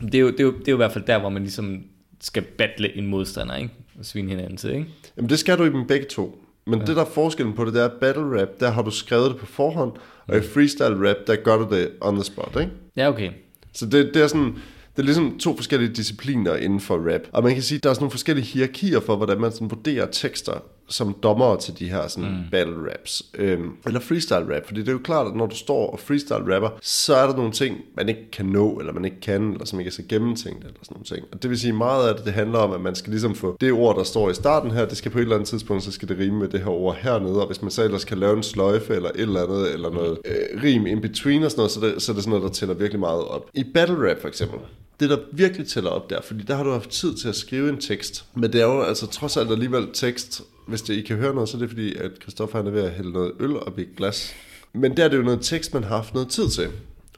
Det 0.00 0.14
er, 0.14 0.18
jo, 0.18 0.30
det, 0.30 0.40
er 0.40 0.44
jo, 0.44 0.52
det 0.52 0.68
er 0.68 0.72
jo 0.72 0.76
i 0.76 0.82
hvert 0.84 0.92
fald 0.92 1.04
der, 1.04 1.18
hvor 1.18 1.28
man 1.28 1.42
ligesom 1.42 1.82
skal 2.20 2.42
battle 2.42 2.96
en 2.96 3.06
modstander, 3.06 3.56
ikke? 3.56 3.70
Og 3.98 4.04
svine 4.04 4.30
hinanden 4.30 4.56
til, 4.56 4.70
ikke? 4.70 4.86
Jamen 5.16 5.28
det 5.28 5.38
skal 5.38 5.58
du 5.58 5.64
i 5.64 5.70
dem 5.70 5.86
begge 5.86 6.06
to. 6.06 6.42
Men 6.66 6.78
ja. 6.78 6.84
det 6.84 6.96
der 6.96 7.02
er 7.02 7.06
forskellen 7.06 7.54
på 7.54 7.64
det, 7.64 7.74
det 7.74 7.82
er 7.82 7.86
at 7.86 7.92
battle 8.00 8.40
rap, 8.40 8.48
der 8.60 8.70
har 8.70 8.82
du 8.82 8.90
skrevet 8.90 9.30
det 9.30 9.36
på 9.36 9.46
forhånd, 9.46 9.92
og 10.26 10.36
i 10.36 10.40
freestyle 10.40 11.10
rap, 11.10 11.16
der 11.26 11.36
gør 11.36 11.56
du 11.56 11.74
det 11.74 11.90
on 12.00 12.14
the 12.14 12.24
spot, 12.24 12.56
ikke? 12.60 12.72
Ja, 12.96 13.08
okay. 13.08 13.30
Så 13.72 13.86
det, 13.86 14.10
det 14.14 14.22
er 14.22 14.26
sådan, 14.26 14.54
det 14.96 15.02
er 15.02 15.02
ligesom 15.02 15.38
to 15.38 15.56
forskellige 15.56 15.92
discipliner 15.94 16.56
inden 16.56 16.80
for 16.80 17.12
rap. 17.12 17.20
Og 17.32 17.42
man 17.42 17.54
kan 17.54 17.62
sige, 17.62 17.76
at 17.76 17.84
der 17.84 17.90
er 17.90 17.94
sådan 17.94 18.02
nogle 18.02 18.10
forskellige 18.10 18.46
hierarkier 18.46 19.00
for, 19.00 19.16
hvordan 19.16 19.40
man 19.40 19.52
sådan 19.52 19.70
vurderer 19.70 20.06
tekster 20.06 20.62
som 20.88 21.16
dommer 21.22 21.56
til 21.56 21.78
de 21.78 21.90
her 21.90 22.08
sådan 22.08 22.30
mm. 22.30 22.50
battle 22.50 22.90
raps. 22.90 23.22
Øhm, 23.34 23.70
eller 23.86 24.00
freestyle 24.00 24.56
rap, 24.56 24.66
fordi 24.66 24.80
det 24.80 24.88
er 24.88 24.92
jo 24.92 25.00
klart, 25.04 25.26
at 25.26 25.36
når 25.36 25.46
du 25.46 25.56
står 25.56 25.90
og 25.90 26.00
freestyle 26.00 26.54
rapper, 26.54 26.68
så 26.82 27.14
er 27.14 27.26
der 27.26 27.36
nogle 27.36 27.52
ting, 27.52 27.76
man 27.96 28.08
ikke 28.08 28.30
kan 28.30 28.46
nå, 28.46 28.78
eller 28.78 28.92
man 28.92 29.04
ikke 29.04 29.20
kan, 29.20 29.52
eller 29.52 29.66
som 29.66 29.80
ikke 29.80 29.88
er 29.88 29.92
så 29.92 30.02
gennemtænkt, 30.08 30.64
eller 30.64 30.78
sådan 30.82 30.94
nogle 30.94 31.04
ting. 31.04 31.24
Og 31.32 31.42
det 31.42 31.50
vil 31.50 31.58
sige, 31.60 31.72
meget 31.72 32.08
af 32.08 32.14
det, 32.14 32.24
det 32.24 32.32
handler 32.32 32.58
om, 32.58 32.72
at 32.72 32.80
man 32.80 32.94
skal 32.94 33.10
ligesom 33.10 33.34
få 33.34 33.56
det 33.60 33.72
ord, 33.72 33.96
der 33.96 34.04
står 34.04 34.30
i 34.30 34.34
starten 34.34 34.70
her, 34.70 34.86
det 34.86 34.96
skal 34.96 35.10
på 35.10 35.18
et 35.18 35.22
eller 35.22 35.36
andet 35.36 35.48
tidspunkt, 35.48 35.82
så 35.82 35.92
skal 35.92 36.08
det 36.08 36.18
rime 36.18 36.38
med 36.38 36.48
det 36.48 36.60
her 36.60 36.70
ord 36.70 36.96
hernede, 36.96 37.40
og 37.40 37.46
hvis 37.46 37.62
man 37.62 37.70
så 37.70 37.84
ellers 37.84 38.04
kan 38.04 38.18
lave 38.18 38.36
en 38.36 38.42
sløjfe, 38.42 38.94
eller 38.94 39.08
et 39.08 39.20
eller 39.20 39.42
andet, 39.42 39.72
eller 39.72 39.90
noget 39.90 40.18
øh, 40.24 40.62
rim 40.62 40.86
in 40.86 41.00
between 41.00 41.42
og 41.42 41.50
sådan 41.50 41.60
noget, 41.60 41.70
så, 41.70 41.80
det, 41.80 42.02
så 42.02 42.12
er 42.12 42.14
det 42.14 42.24
sådan 42.24 42.38
noget, 42.38 42.42
der 42.42 42.54
tæller 42.54 42.74
virkelig 42.74 43.00
meget 43.00 43.24
op. 43.24 43.50
I 43.54 43.64
battle 43.74 44.10
rap 44.10 44.20
for 44.20 44.28
eksempel, 44.28 44.58
det 45.00 45.10
der 45.10 45.18
virkelig 45.32 45.68
tæller 45.68 45.90
op 45.90 46.10
der, 46.10 46.22
fordi 46.22 46.42
der 46.42 46.56
har 46.56 46.64
du 46.64 46.70
haft 46.70 46.90
tid 46.90 47.14
til 47.14 47.28
at 47.28 47.36
skrive 47.36 47.68
en 47.68 47.80
tekst. 47.80 48.24
Men 48.34 48.52
det 48.52 48.60
er 48.60 48.66
jo 48.66 48.82
altså 48.82 49.06
trods 49.06 49.36
alt 49.36 49.50
alligevel 49.50 49.88
tekst. 49.92 50.42
Hvis 50.66 50.82
det, 50.82 50.94
I 50.94 51.00
kan 51.00 51.16
høre 51.16 51.34
noget, 51.34 51.48
så 51.48 51.56
er 51.56 51.58
det 51.58 51.68
fordi, 51.68 51.94
at 51.94 52.10
Christoffer 52.22 52.58
han 52.58 52.66
er 52.66 52.70
ved 52.70 52.82
at 52.82 52.90
hælde 52.90 53.12
noget 53.12 53.32
øl 53.40 53.56
op 53.56 53.78
i 53.78 53.82
et 53.82 53.96
glas. 53.96 54.34
Men 54.72 54.96
der 54.96 55.04
er 55.04 55.08
det 55.08 55.16
jo 55.16 55.22
noget 55.22 55.40
tekst, 55.42 55.74
man 55.74 55.84
har 55.84 55.96
haft 55.96 56.14
noget 56.14 56.28
tid 56.28 56.48
til. 56.48 56.68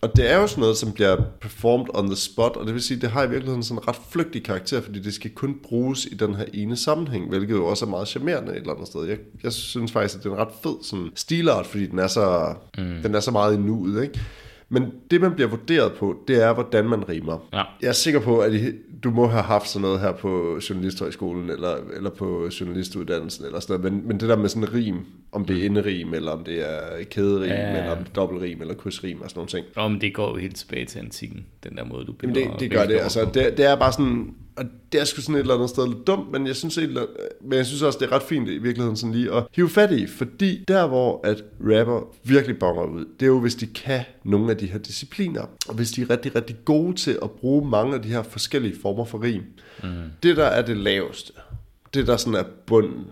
Og 0.01 0.17
det 0.17 0.31
er 0.31 0.37
jo 0.37 0.47
sådan 0.47 0.61
noget, 0.61 0.77
som 0.77 0.93
bliver 0.93 1.17
performed 1.41 1.87
on 1.95 2.07
the 2.07 2.17
spot, 2.17 2.57
og 2.57 2.67
det 2.67 2.75
vil 2.75 2.83
sige, 2.83 3.01
det 3.01 3.11
har 3.11 3.25
i 3.25 3.31
virkeligheden 3.31 3.63
sådan 3.63 3.83
en 3.83 3.89
ret 3.89 3.97
flygtig 4.11 4.45
karakter, 4.45 4.81
fordi 4.81 4.99
det 4.99 5.15
skal 5.15 5.31
kun 5.31 5.57
bruges 5.63 6.07
i 6.07 6.15
den 6.15 6.35
her 6.35 6.45
ene 6.55 6.77
sammenhæng, 6.77 7.29
hvilket 7.29 7.55
jo 7.55 7.67
også 7.67 7.85
er 7.85 7.89
meget 7.89 8.09
charmerende 8.09 8.53
et 8.53 8.57
eller 8.57 8.73
andet 8.73 8.89
sted. 8.89 9.05
Jeg, 9.05 9.19
jeg 9.43 9.53
synes 9.53 9.93
faktisk, 9.93 10.17
at 10.17 10.25
det 10.25 10.31
er 10.31 10.35
en 10.35 10.41
ret 10.41 10.55
fed 10.63 10.75
sådan 10.83 11.11
stilart, 11.15 11.67
fordi 11.67 11.87
den 11.87 11.99
er 11.99 12.07
så, 12.07 12.55
mm. 12.79 13.03
den 13.03 13.15
er 13.15 13.21
så 13.21 13.31
meget 13.31 13.55
i 13.55 13.57
nuet, 13.57 14.03
ikke? 14.03 14.21
Men 14.71 14.93
det, 15.11 15.21
man 15.21 15.35
bliver 15.35 15.49
vurderet 15.49 15.93
på, 15.93 16.17
det 16.29 16.43
er, 16.45 16.53
hvordan 16.55 16.89
man 16.89 17.09
rimer. 17.09 17.49
Ja. 17.53 17.63
Jeg 17.83 17.89
er 17.89 17.93
sikker 17.93 18.21
på, 18.21 18.39
at 18.39 18.55
I, 18.55 18.73
du 19.05 19.11
må 19.11 19.27
have 19.27 19.43
haft 19.43 19.69
sådan 19.69 19.83
noget 19.83 20.01
her 20.01 20.13
på 20.13 20.61
Journalisthøjskolen, 20.71 21.51
eller, 21.51 21.77
eller 21.97 22.11
på 22.11 22.51
journalistuddannelsen, 22.61 23.45
eller 23.45 23.61
sådan 23.61 23.81
noget. 23.81 23.93
Men, 23.93 24.09
men 24.09 24.21
det 24.21 24.29
der 24.29 24.37
med 24.37 24.49
sådan 24.49 24.63
en 24.63 24.75
rim, 24.75 24.97
om 25.33 25.45
det 25.45 25.59
er 25.59 25.65
inderim, 25.65 26.15
eller 26.15 26.33
om 26.33 26.45
det 26.45 26.71
er 26.71 27.05
kæderim, 27.11 27.51
Ja, 27.51 27.79
eller 27.79 27.91
om 27.91 27.99
det 27.99 28.09
er 28.09 28.13
dobbeltrim, 28.13 28.61
eller 28.61 28.75
krydsrim, 28.75 29.21
og 29.21 29.31
sådan 29.31 29.39
nogle 29.39 29.49
ting. 29.49 29.67
Om 29.77 30.01
det 30.01 30.15
går 30.15 30.29
jo 30.29 30.37
helt 30.37 30.57
tilbage 30.57 30.85
til 30.85 30.99
antikken, 30.99 31.47
den 31.65 31.77
der 31.77 31.85
måde, 31.85 32.05
du 32.05 32.15
Jamen 32.23 32.35
det, 32.35 32.49
det 32.61 32.71
gør 32.71 32.87
det, 32.87 32.95
altså 32.95 33.31
det, 33.35 33.57
det 33.57 33.67
er 33.67 33.77
bare 33.77 33.93
sådan, 33.93 34.35
og 34.59 34.65
det 34.93 35.01
er 35.01 35.05
sgu 35.05 35.21
sådan 35.21 35.35
et 35.35 35.41
eller 35.41 35.55
andet 35.55 35.71
sted 35.71 35.87
lidt 35.87 36.07
dumt, 36.07 36.33
men 36.33 36.47
jeg 36.47 36.57
synes, 36.57 36.79
et 36.79 36.85
eller, 36.85 37.07
men 37.43 37.53
jeg 37.53 37.67
synes 37.67 37.83
også, 37.83 37.99
det 37.99 38.07
er 38.07 38.13
ret 38.13 38.23
fint 38.23 38.49
i 38.49 38.59
virkeligheden 38.59 38.97
sådan 38.97 39.15
lige 39.15 39.33
at 39.33 39.45
hive 39.55 39.69
fat 39.69 39.93
i, 39.93 40.07
fordi 40.07 40.65
der 40.69 40.87
hvor 40.87 41.21
at 41.25 41.45
rapper 41.61 42.15
virkelig 42.25 42.59
bonger 42.59 42.85
ud, 42.85 43.05
det 43.21 43.27
er 43.27 43.31
jo 43.31 43.41
hvis 43.41 43.55
de 43.55 43.67
kan 43.67 44.01
nogle 44.25 44.51
af 44.51 44.57
de 44.57 44.67
her 44.67 44.79
discipliner, 44.79 45.43
og 45.69 45.75
hvis 45.75 45.91
de 45.91 46.03
er 46.03 46.11
rigtig, 46.11 46.35
rigtig 46.37 46.57
gode 46.65 46.97
til 46.97 47.19
at 47.23 47.31
bruge 47.31 47.71
mange 47.71 47.95
af 47.95 48.03
de 48.03 48.09
her 48.09 48.23
forskellige 48.23 48.75
former 48.83 49.05
for 49.05 49.23
rim. 49.23 49.43
Mm. 49.83 49.89
Det 50.23 50.37
der 50.37 50.45
er 50.45 50.63
det 50.63 50.77
laveste, 50.77 51.33
det 51.95 52.07
der 52.07 52.17
sådan 52.17 52.35
er 52.35 52.45
bunden, 52.67 53.05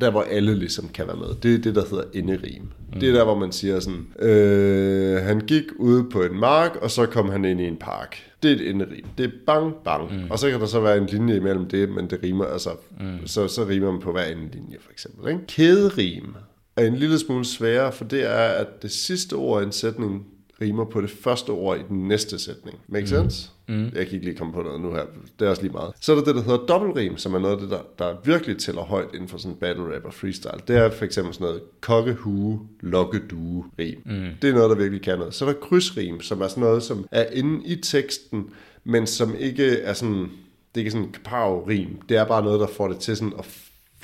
der 0.00 0.10
hvor 0.10 0.22
alle 0.22 0.54
ligesom 0.54 0.88
kan 0.88 1.06
være 1.06 1.16
med, 1.16 1.26
det 1.42 1.54
er 1.54 1.58
det, 1.58 1.74
der 1.74 1.84
hedder 1.90 2.04
enderim. 2.14 2.62
Mm. 2.62 3.00
Det 3.00 3.08
er 3.08 3.12
der, 3.12 3.24
hvor 3.24 3.38
man 3.38 3.52
siger 3.52 3.80
sådan, 3.80 4.06
øh, 4.18 5.22
han 5.22 5.40
gik 5.40 5.64
ude 5.76 6.04
på 6.10 6.22
en 6.22 6.40
mark, 6.40 6.76
og 6.76 6.90
så 6.90 7.06
kom 7.06 7.28
han 7.28 7.44
ind 7.44 7.60
i 7.60 7.64
en 7.64 7.76
park. 7.76 8.16
Det 8.44 8.52
er 8.52 8.56
et 8.64 8.70
enderim. 8.70 9.06
Det 9.18 9.24
er 9.24 9.30
bang, 9.46 9.74
bang. 9.84 10.22
Mm. 10.22 10.30
Og 10.30 10.38
så 10.38 10.50
kan 10.50 10.60
der 10.60 10.66
så 10.66 10.80
være 10.80 10.98
en 10.98 11.06
linje 11.06 11.36
imellem 11.36 11.68
det, 11.68 11.88
men 11.88 12.10
det 12.10 12.20
rimer, 12.22 12.44
altså, 12.44 12.70
mm. 13.00 13.26
så, 13.26 13.48
så 13.48 13.64
rimer 13.64 13.90
man 13.90 14.00
på 14.00 14.12
hver 14.12 14.22
anden 14.22 14.50
linje, 14.52 14.76
for 14.80 14.92
eksempel. 14.92 15.32
Ikke? 15.32 15.46
Kæderim 15.46 16.34
er 16.76 16.86
en 16.86 16.96
lille 16.96 17.18
smule 17.18 17.44
sværere, 17.44 17.92
for 17.92 18.04
det 18.04 18.30
er, 18.30 18.48
at 18.48 18.82
det 18.82 18.90
sidste 18.90 19.34
ord 19.34 19.62
i 19.62 19.66
en 19.66 19.72
sætning 19.72 20.26
rimer 20.60 20.84
på 20.84 21.00
det 21.00 21.10
første 21.10 21.50
ord 21.50 21.78
i 21.78 21.82
den 21.88 22.08
næste 22.08 22.38
sætning. 22.38 22.78
Make 22.88 23.06
sense? 23.06 23.50
Mm. 23.68 23.84
Jeg 23.84 24.06
kan 24.06 24.14
ikke 24.14 24.24
lige 24.24 24.36
komme 24.36 24.52
på 24.52 24.62
noget 24.62 24.80
nu 24.80 24.92
her. 24.92 25.02
Det 25.38 25.46
er 25.46 25.50
også 25.50 25.62
lige 25.62 25.72
meget. 25.72 25.92
Så 26.00 26.12
er 26.12 26.16
der 26.16 26.24
det, 26.24 26.34
der 26.34 26.42
hedder 26.42 26.66
dobbeltrim, 26.66 27.16
som 27.16 27.34
er 27.34 27.38
noget 27.38 27.54
af 27.54 27.60
det, 27.60 27.70
der, 27.70 27.80
der 27.98 28.16
virkelig 28.24 28.58
tæller 28.58 28.82
højt 28.82 29.08
inden 29.14 29.28
for 29.28 29.38
sådan 29.38 29.56
battle 29.56 29.94
rap 29.94 30.04
og 30.04 30.14
freestyle. 30.14 30.60
Det 30.68 30.76
er 30.76 30.90
for 30.90 31.04
eksempel 31.04 31.34
sådan 31.34 31.44
noget 31.44 31.62
kokkehue, 31.80 32.60
lokkedue 32.80 33.64
rim. 33.78 34.02
Mm. 34.04 34.28
Det 34.42 34.50
er 34.50 34.54
noget, 34.54 34.70
der 34.70 34.76
virkelig 34.76 35.02
kan 35.02 35.18
noget. 35.18 35.34
Så 35.34 35.44
er 35.44 35.52
der 35.52 35.60
krydsrim, 35.60 36.20
som 36.20 36.40
er 36.40 36.48
sådan 36.48 36.62
noget, 36.62 36.82
som 36.82 37.06
er 37.10 37.26
inde 37.32 37.66
i 37.66 37.76
teksten, 37.76 38.50
men 38.84 39.06
som 39.06 39.34
ikke 39.38 39.80
er 39.80 39.92
sådan, 39.92 40.18
det 40.18 40.28
er 40.74 40.78
ikke 40.78 40.90
sådan 40.90 41.06
en 41.06 41.12
kapav-rim. 41.12 41.98
Det 42.08 42.16
er 42.16 42.24
bare 42.24 42.44
noget, 42.44 42.60
der 42.60 42.66
får 42.66 42.88
det 42.88 42.98
til 42.98 43.16
sådan 43.16 43.32
at 43.38 43.44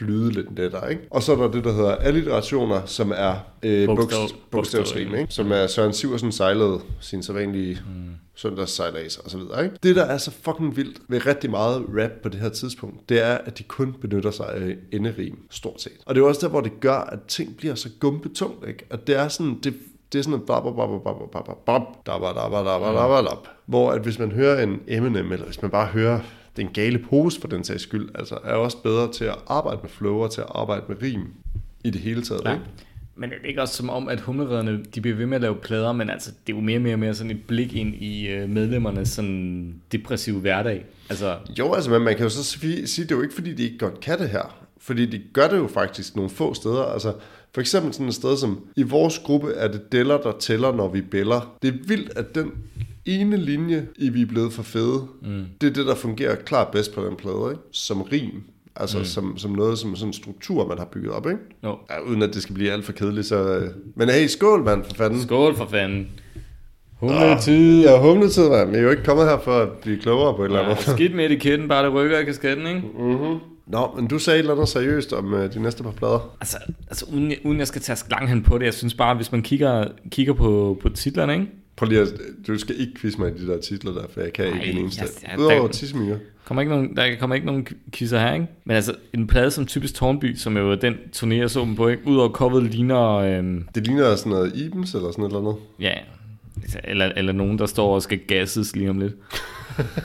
flyde 0.01 0.33
lidt 0.33 0.59
lettere, 0.59 0.91
ikke? 0.91 1.03
Og 1.11 1.23
så 1.23 1.33
er 1.33 1.37
der 1.37 1.51
det, 1.51 1.65
der 1.65 1.73
hedder 1.73 1.97
alliterationer, 1.97 2.87
som 2.87 3.13
er 3.17 3.35
øh, 3.63 3.89
Bogstav- 3.89 3.97
bogstav, 3.97 4.29
bogstavsrim, 4.51 5.15
ikke? 5.15 5.27
Som 5.35 5.53
er 5.53 5.67
Søren 5.67 5.93
Siversen 5.93 6.33
sejlede 6.33 6.81
sin 7.01 7.23
sædvanlige 7.23 7.79
mm. 7.87 8.11
søndagssejlads 8.35 9.17
og 9.17 9.31
så 9.31 9.39
videre, 9.39 9.65
ikke? 9.65 9.77
Det, 9.83 9.97
der 9.97 10.05
er 10.05 10.19
så 10.19 10.31
fucking 10.31 10.77
vildt 10.77 10.99
ved 11.09 11.27
rigtig 11.27 11.51
meget 11.51 11.85
rap 11.99 12.11
på 12.23 12.29
det 12.29 12.41
her 12.41 12.49
tidspunkt, 12.49 13.09
det 13.09 13.25
er, 13.27 13.35
at 13.35 13.59
de 13.59 13.63
kun 13.63 13.95
benytter 14.01 14.31
sig 14.31 14.47
af 14.55 14.77
enderim, 14.93 15.39
stort 15.51 15.83
set. 15.83 15.93
Og 16.07 16.15
det 16.15 16.21
er 16.21 16.27
også 16.27 16.41
der, 16.41 16.49
hvor 16.49 16.61
det 16.61 16.81
gør, 16.81 16.99
at 16.99 17.19
ting 17.29 17.57
bliver 17.57 17.75
så 17.75 17.89
gumpetungt, 18.01 18.69
ikke? 18.69 18.85
Og 18.91 19.07
det 19.07 19.17
er 19.17 19.29
sådan, 19.29 19.59
det, 19.65 19.75
det 20.13 20.19
er 20.19 20.23
sådan 20.23 20.41
en 20.41 20.47
bab, 20.47 20.63
bab, 20.63 20.75
bab, 20.77 20.89
bab, 21.05 21.15
bab, 21.33 21.45
bab, 21.47 21.57
bab, 21.67 21.83
hvor 23.67 23.91
at 23.93 24.01
hvis 24.01 24.19
man 24.19 24.33
hører 24.33 24.63
en 24.63 24.81
Eminem, 24.89 25.33
eller 25.33 25.47
hvis 25.47 25.63
man 25.63 25.71
bare 25.71 25.87
hører 25.87 26.21
den 26.57 26.69
gale 26.69 26.99
pose 26.99 27.41
for 27.41 27.49
den 27.49 27.65
sags 27.65 27.83
skyld, 27.83 28.09
altså 28.15 28.39
er 28.45 28.53
også 28.55 28.77
bedre 28.83 29.13
til 29.13 29.25
at 29.25 29.37
arbejde 29.47 29.79
med 29.83 29.91
flow 29.91 30.15
og 30.17 30.31
til 30.33 30.41
at 30.41 30.47
arbejde 30.51 30.83
med 30.89 30.97
rim 31.03 31.23
i 31.85 31.91
det 31.91 32.01
hele 32.01 32.23
taget, 32.23 32.43
Ja. 32.45 32.53
ikke? 32.53 32.65
Men 33.17 33.31
er 33.33 33.35
det 33.43 33.49
ikke 33.49 33.63
også 33.63 33.75
som 33.75 33.91
om, 33.91 34.09
at 34.09 34.21
humleredderne, 34.21 34.81
de 34.95 35.01
bliver 35.01 35.17
ved 35.17 35.27
med 35.27 35.35
at 35.35 35.41
lave 35.43 35.55
plader, 35.55 35.93
men 35.93 36.11
altså, 36.11 36.31
det 36.47 36.53
er 36.53 36.57
jo 36.57 36.63
mere 36.63 36.77
og 36.79 36.83
mere, 36.83 36.97
mere 36.97 37.15
sådan 37.15 37.31
et 37.31 37.43
blik 37.47 37.75
ind 37.75 37.95
i 37.95 38.29
øh, 38.29 38.49
medlemmernes 38.49 39.09
sådan 39.09 39.75
depressive 39.93 40.41
hverdag. 40.41 40.85
Altså, 41.11 41.37
Jo, 41.59 41.73
altså, 41.75 41.91
men 41.91 42.03
man 42.03 42.15
kan 42.17 42.23
jo 42.23 42.29
så 42.31 42.45
sige, 42.45 42.87
sige, 42.87 43.05
det 43.05 43.13
er 43.13 43.17
jo 43.17 43.23
ikke, 43.23 43.35
fordi 43.35 43.55
de 43.55 43.63
ikke 43.63 43.79
godt 43.79 44.01
kan 44.01 44.19
det 44.19 44.29
her. 44.29 44.65
Fordi 44.79 45.07
de 45.07 45.23
gør 45.33 45.49
det 45.49 45.57
jo 45.57 45.67
faktisk 45.67 46.17
nogle 46.17 46.31
få 46.31 46.55
steder. 46.55 46.83
Altså, 46.83 47.13
for 47.55 47.61
eksempel 47.61 47.93
sådan 47.93 48.09
et 48.09 48.15
sted 48.15 48.37
som, 48.37 48.61
i 48.77 48.83
vores 48.83 49.19
gruppe 49.19 49.53
er 49.53 49.69
det 49.69 49.93
deller, 49.93 50.19
der 50.19 50.33
tæller, 50.39 50.73
når 50.73 50.89
vi 50.89 51.01
bæller. 51.01 51.57
Det 51.63 51.69
er 51.69 51.79
vildt, 51.87 52.13
at 52.19 52.35
den 52.35 52.53
ene 53.07 53.37
linje 53.37 53.87
i 53.99 54.09
Vi 54.09 54.23
er 54.23 54.27
blevet 54.27 54.53
for 54.53 54.63
fede, 54.63 55.07
mm. 55.23 55.45
det 55.61 55.67
er 55.67 55.73
det, 55.73 55.87
der 55.87 55.95
fungerer 55.95 56.35
klart 56.35 56.69
bedst 56.69 56.95
på 56.95 57.05
den 57.05 57.17
plade, 57.17 57.47
ikke? 57.51 57.63
Som 57.73 58.03
rim. 58.03 58.43
Altså 58.77 58.99
mm. 58.99 59.05
som, 59.05 59.39
som 59.39 59.51
noget, 59.51 59.79
som 59.79 59.97
sådan 59.97 60.09
en 60.09 60.13
struktur, 60.13 60.69
man 60.69 60.79
har 60.79 60.85
bygget 60.85 61.13
op, 61.13 61.27
ikke? 61.27 61.39
jo. 61.65 61.79
Ja, 61.91 62.01
uden 62.01 62.23
at 62.23 62.35
det 62.35 62.43
skal 62.43 62.55
blive 62.55 62.73
alt 62.73 62.85
for 62.85 62.93
kedeligt, 62.93 63.27
så... 63.27 63.49
øh. 63.57 63.71
Men 63.97 64.09
hey, 64.09 64.27
skål, 64.27 64.65
mand, 64.65 64.85
for 64.85 64.95
fanden. 64.95 65.21
Skål 65.23 65.57
for 65.57 65.67
fanden. 65.67 66.09
Humletid. 67.01 67.83
Ja, 67.83 68.01
humletid, 68.01 68.49
mand. 68.49 68.71
Vi 68.71 68.77
er 68.77 68.81
jo 68.81 68.91
ikke 68.91 69.05
kommet 69.05 69.27
her 69.27 69.39
for 69.41 69.59
at 69.59 69.69
blive 69.69 69.99
klogere 69.99 70.35
på 70.37 70.43
et 70.43 70.47
eller 70.47 70.61
Ja, 70.61 70.71
andet. 70.71 70.85
skidt 70.85 71.15
med 71.15 71.25
etiketten, 71.27 71.69
bare 71.69 71.85
det 71.85 71.93
rykker 71.93 72.19
i 72.19 72.25
kasketten, 72.25 72.67
ikke? 72.67 72.83
Nå, 73.67 73.91
men 73.97 74.07
du 74.07 74.19
sagde 74.19 74.39
et 74.39 74.41
eller 74.41 74.55
andet 74.55 74.69
seriøst 74.69 75.13
om 75.13 75.33
uh, 75.33 75.41
de 75.41 75.63
næste 75.63 75.83
par 75.83 75.91
plader. 75.91 76.37
Altså, 76.41 76.57
altså 76.89 77.07
uden, 77.13 77.33
uden 77.45 77.59
jeg 77.59 77.67
skal 77.67 77.81
tage 77.81 77.99
lang 78.11 78.29
hen 78.29 78.43
på 78.43 78.59
det, 78.59 78.65
jeg 78.65 78.75
synes 78.75 78.95
bare, 78.95 79.15
hvis 79.15 79.33
man 79.33 79.43
kigger, 79.43 79.85
kigger 80.11 80.33
på, 80.33 80.79
på 80.83 80.89
titlerne, 80.89 81.33
ikke? 81.33 81.47
Prøv 81.81 81.89
lige 81.89 82.01
at, 82.01 82.09
du 82.47 82.59
skal 82.59 82.81
ikke 82.81 82.93
quizze 83.01 83.19
mig 83.21 83.31
i 83.31 83.43
de 83.43 83.47
der 83.47 83.61
titler 83.61 83.93
der, 83.93 84.03
for 84.13 84.21
jeg 84.21 84.33
kan 84.33 84.45
Ej, 84.45 84.53
ikke 84.55 84.67
en 84.73 84.79
eneste. 84.79 85.03
jeg- 85.03 85.31
jeg- 85.31 85.39
Udover 85.39 85.61
der- 85.61 85.69
tisseminger. 85.69 86.17
Kommer 86.45 86.63
ikke 86.63 86.75
nogen, 86.75 86.97
der 86.97 87.17
kommer 87.21 87.35
ikke 87.35 87.47
nogen 87.47 87.67
quizzer 87.93 88.19
her, 88.19 88.35
ikke? 88.35 88.47
Men 88.65 88.77
altså, 88.77 88.95
en 89.13 89.27
plade 89.27 89.51
som 89.51 89.67
typisk 89.67 89.95
Tornby, 89.95 90.37
som 90.37 90.57
jo 90.57 90.71
er 90.71 90.75
den 90.77 90.95
turné, 91.17 91.35
jeg 91.35 91.51
så 91.51 91.61
dem 91.61 91.77
på, 91.77 91.89
ikke? 91.89 92.03
Udover 92.07 92.29
coveret 92.29 92.65
ligner, 92.65 93.09
øhm, 93.17 93.65
Det 93.75 93.87
ligner 93.87 94.17
sådan 94.17 94.31
noget 94.33 94.57
Ibens 94.57 94.95
eller 94.95 95.11
sådan 95.11 95.25
et 95.25 95.29
eller 95.29 95.41
andet. 95.41 95.55
ja, 95.81 95.93
eller, 96.85 97.13
eller 97.17 97.33
nogen, 97.33 97.59
der 97.59 97.67
står 97.67 97.95
og 97.95 98.03
skal 98.03 98.19
gasses 98.19 98.77
lige 98.77 98.91
om 98.91 98.99
lidt. 99.01 99.13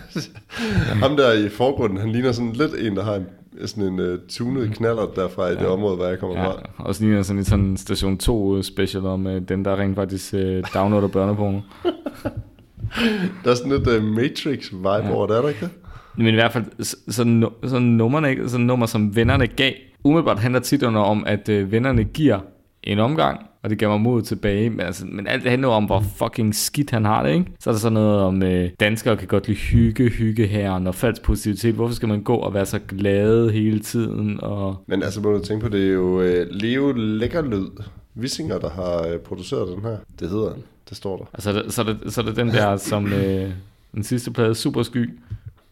Ham 1.03 1.17
der 1.17 1.33
i 1.33 1.49
forgrunden, 1.49 1.97
han 1.97 2.11
ligner 2.11 2.31
sådan 2.31 2.53
lidt 2.53 2.71
en, 2.79 2.95
der 2.95 3.03
har 3.03 3.15
en, 3.15 3.25
sådan 3.65 3.83
en 3.83 3.99
uh, 3.99 4.19
tunet 4.29 4.75
knaller 4.75 5.05
derfra 5.15 5.47
i 5.47 5.55
det 5.55 5.67
område, 5.67 5.95
hvor 5.95 6.05
jeg 6.05 6.19
kommer 6.19 6.39
Ja, 6.39 6.45
fra. 6.47 6.59
også 6.77 7.03
ligner 7.03 7.21
sådan 7.23 7.37
en 7.39 7.45
sådan 7.45 7.77
station 7.77 8.17
2 8.17 8.61
special 8.63 9.05
om 9.05 9.27
øh, 9.27 9.41
den, 9.49 9.65
der 9.65 9.75
rent 9.79 9.95
faktisk 9.95 10.33
øh, 10.33 10.63
downloader 10.73 11.07
børneporno. 11.07 11.59
Der 13.43 13.51
er 13.51 13.55
sådan 13.55 13.71
lidt 13.71 13.87
uh, 13.87 14.03
Matrix-vibe 14.03 14.87
ja. 15.07 15.13
over 15.13 15.27
det, 15.27 15.37
er 15.37 15.41
der 15.41 15.49
ikke 15.49 15.59
det? 15.61 15.69
Men 16.17 16.27
i 16.27 16.31
hvert 16.31 16.51
fald, 16.53 16.65
så, 16.79 16.95
så, 17.07 17.49
så 17.63 17.79
nummerne, 17.79 18.49
sådan 18.49 18.65
nummer, 18.65 18.85
som 18.85 19.15
vennerne 19.15 19.47
gav, 19.47 19.71
umiddelbart 20.03 20.39
handler 20.39 20.59
titlerne 20.59 20.99
om, 20.99 21.23
at 21.27 21.49
øh, 21.49 21.71
vennerne 21.71 22.03
giver 22.03 22.39
en 22.83 22.99
omgang, 22.99 23.39
og 23.65 23.69
det 23.69 23.79
gav 23.79 23.89
mig 23.89 24.01
mod 24.01 24.21
tilbage. 24.21 24.69
Men, 24.69 24.79
altså, 24.79 25.05
men 25.05 25.27
alt 25.27 25.43
det 25.43 25.51
handler 25.51 25.67
om, 25.67 25.85
hvor 25.85 25.99
fucking 25.99 26.55
skidt 26.55 26.91
han 26.91 27.05
har 27.05 27.23
det, 27.23 27.33
ikke? 27.33 27.45
Så 27.59 27.69
er 27.69 27.73
der 27.73 27.79
sådan 27.79 27.93
noget 27.93 28.19
om, 28.19 28.43
øh, 28.43 28.69
danskere 28.79 29.17
kan 29.17 29.27
godt 29.27 29.47
lide 29.47 29.59
hygge, 29.59 30.09
hygge 30.09 30.47
her, 30.47 30.71
og 30.71 30.95
falsk 30.95 31.21
positivitet. 31.21 31.75
Hvorfor 31.75 31.95
skal 31.95 32.07
man 32.07 32.23
gå 32.23 32.35
og 32.35 32.53
være 32.53 32.65
så 32.65 32.79
glad 32.87 33.49
hele 33.49 33.79
tiden? 33.79 34.39
Og... 34.43 34.75
Men 34.87 35.03
altså, 35.03 35.21
må 35.21 35.31
du 35.31 35.39
tænke 35.39 35.63
på, 35.63 35.69
det 35.69 35.87
er 35.87 35.93
jo 35.93 36.19
uh, 36.19 36.47
Leo 36.49 36.91
Lækkerlyd, 36.91 37.67
Vissinger, 38.13 38.59
der 38.59 38.69
har 38.69 39.13
uh, 39.13 39.19
produceret 39.19 39.75
den 39.75 39.81
her. 39.81 39.97
Det 40.19 40.29
hedder 40.29 40.53
den. 40.53 40.63
Det 40.89 40.97
står 40.97 41.17
der. 41.17 41.25
Altså, 41.33 41.63
så, 41.69 41.81
er 41.81 41.85
det, 41.85 42.13
så 42.13 42.21
er 42.21 42.25
det 42.25 42.35
den 42.35 42.47
der, 42.47 42.77
som 42.77 43.13
øh, 43.13 43.49
den 43.95 44.03
sidste 44.03 44.31
plade, 44.31 44.55
Supersky, 44.55 45.09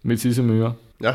med 0.03 0.17
tissemyrer. 0.17 0.71
Ja. 1.03 1.13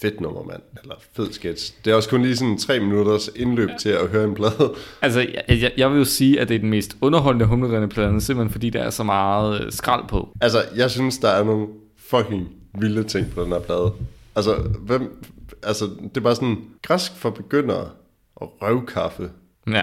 Fedt 0.00 0.20
nummer, 0.20 0.42
mand. 0.42 0.62
Eller 0.82 0.94
fed 1.12 1.32
sketch. 1.32 1.74
Det 1.84 1.90
er 1.90 1.94
også 1.94 2.08
kun 2.08 2.22
lige 2.22 2.36
sådan 2.36 2.58
tre 2.58 2.80
minutters 2.80 3.30
indløb 3.36 3.68
ja. 3.68 3.76
til 3.76 3.88
at 3.88 4.08
høre 4.08 4.24
en 4.24 4.34
plade. 4.34 4.74
Altså, 5.02 5.20
jeg, 5.20 5.44
jeg, 5.48 5.72
jeg 5.76 5.90
vil 5.90 5.98
jo 5.98 6.04
sige, 6.04 6.40
at 6.40 6.48
det 6.48 6.54
er 6.54 6.58
den 6.58 6.70
mest 6.70 6.96
underholdende 7.00 7.46
humlerende 7.46 7.88
plade, 7.88 8.20
simpelthen 8.20 8.52
fordi 8.52 8.70
der 8.70 8.82
er 8.82 8.90
så 8.90 9.02
meget 9.02 9.60
øh, 9.60 9.72
skrald 9.72 10.08
på. 10.08 10.28
Altså, 10.40 10.64
jeg 10.76 10.90
synes, 10.90 11.18
der 11.18 11.28
er 11.28 11.44
nogle 11.44 11.66
fucking 11.96 12.48
vilde 12.78 13.04
ting 13.04 13.26
på 13.34 13.42
den 13.42 13.52
her 13.52 13.60
plade. 13.60 13.92
Altså, 14.36 14.54
hvem, 14.80 15.24
altså 15.62 15.84
det 15.84 16.16
er 16.16 16.20
bare 16.20 16.34
sådan, 16.34 16.56
græsk 16.82 17.16
for 17.16 17.30
begyndere 17.30 17.88
og 18.36 18.56
røvkaffe. 18.62 19.30
Ja. 19.70 19.82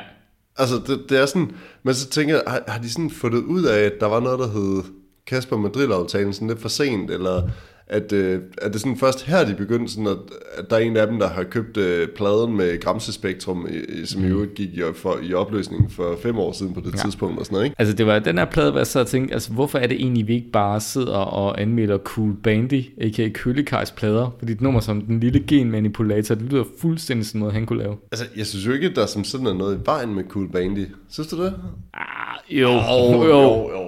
Altså, 0.57 0.75
det, 0.87 1.05
det 1.09 1.19
er 1.19 1.25
sådan, 1.25 1.51
men 1.83 1.93
så 1.93 2.09
tænker 2.09 2.35
jeg, 2.35 2.43
har, 2.47 2.63
har 2.67 2.81
de 2.81 2.89
sådan 2.89 3.09
fundet 3.09 3.43
ud 3.43 3.63
af, 3.63 3.79
at 3.79 3.93
der 3.99 4.05
var 4.05 4.19
noget, 4.19 4.39
der 4.39 4.47
hed 4.47 4.83
Kasper 5.27 5.57
Madrid-aftalen 5.57 6.33
sådan 6.33 6.47
lidt 6.47 6.61
for 6.61 6.69
sent, 6.69 7.11
eller 7.11 7.49
at, 7.87 8.13
øh, 8.13 8.41
at 8.61 8.73
det 8.73 8.81
sådan 8.81 8.97
først 8.97 9.25
her, 9.25 9.55
begyndte 9.55 9.93
sådan, 9.93 10.07
at, 10.07 10.17
at 10.57 10.69
der 10.69 10.75
er 10.75 10.79
en 10.79 10.97
af 10.97 11.07
dem, 11.07 11.19
der 11.19 11.27
har 11.27 11.43
købt 11.43 11.77
øh, 11.77 12.07
pladen 12.07 12.57
med 12.57 12.79
Gramse 12.79 13.13
Spektrum, 13.13 13.67
i, 13.69 14.05
som 14.05 14.23
i 14.23 14.27
øvrigt 14.27 14.53
gik 14.53 14.69
i, 14.69 14.81
for, 14.95 15.19
i 15.23 15.33
opløsning 15.33 15.91
for 15.91 16.17
fem 16.21 16.37
år 16.39 16.51
siden 16.51 16.73
på 16.73 16.79
det 16.79 16.93
ja. 16.93 17.03
tidspunkt 17.03 17.39
og 17.39 17.45
sådan 17.45 17.55
noget, 17.55 17.65
ikke? 17.65 17.75
Altså, 17.79 17.95
det 17.95 18.05
var 18.05 18.19
den 18.19 18.37
her 18.37 18.45
plade, 18.45 18.71
hvor 18.71 18.79
jeg 18.79 19.01
og 19.01 19.07
tænkte, 19.07 19.33
altså, 19.33 19.51
hvorfor 19.51 19.79
er 19.79 19.87
det 19.87 20.01
egentlig, 20.01 20.27
vi 20.27 20.35
ikke 20.35 20.51
bare 20.51 20.79
sidder 20.79 21.17
og 21.17 21.61
anmelder 21.61 21.97
Cool 21.97 22.35
Bandy, 22.43 22.83
a.k.a. 23.01 23.29
Køllekajs 23.29 23.91
plader? 23.91 24.35
Fordi 24.39 24.51
et 24.51 24.61
nummer 24.61 24.79
som 24.79 25.01
Den 25.01 25.19
Lille 25.19 25.43
Genmanipulator, 25.47 26.35
det 26.35 26.43
lyder 26.51 26.63
fuldstændig 26.79 27.27
sådan 27.27 27.39
noget, 27.39 27.53
han 27.53 27.65
kunne 27.65 27.79
lave. 27.79 27.97
Altså, 28.11 28.25
jeg 28.37 28.45
synes 28.45 28.67
jo 28.67 28.71
ikke, 28.71 28.87
at 28.87 28.95
der 28.95 29.05
som 29.05 29.23
sådan 29.23 29.47
er 29.47 29.53
noget 29.53 29.77
i 29.77 29.79
vejen 29.85 30.15
med 30.15 30.23
Cool 30.29 30.51
Bandy. 30.51 30.85
Synes 31.09 31.27
du 31.27 31.43
det? 31.43 31.53
Ah, 31.93 32.03
jo, 32.49 32.69
jo, 32.69 33.23
jo. 33.23 33.27
jo, 33.27 33.69
jo, 33.71 33.82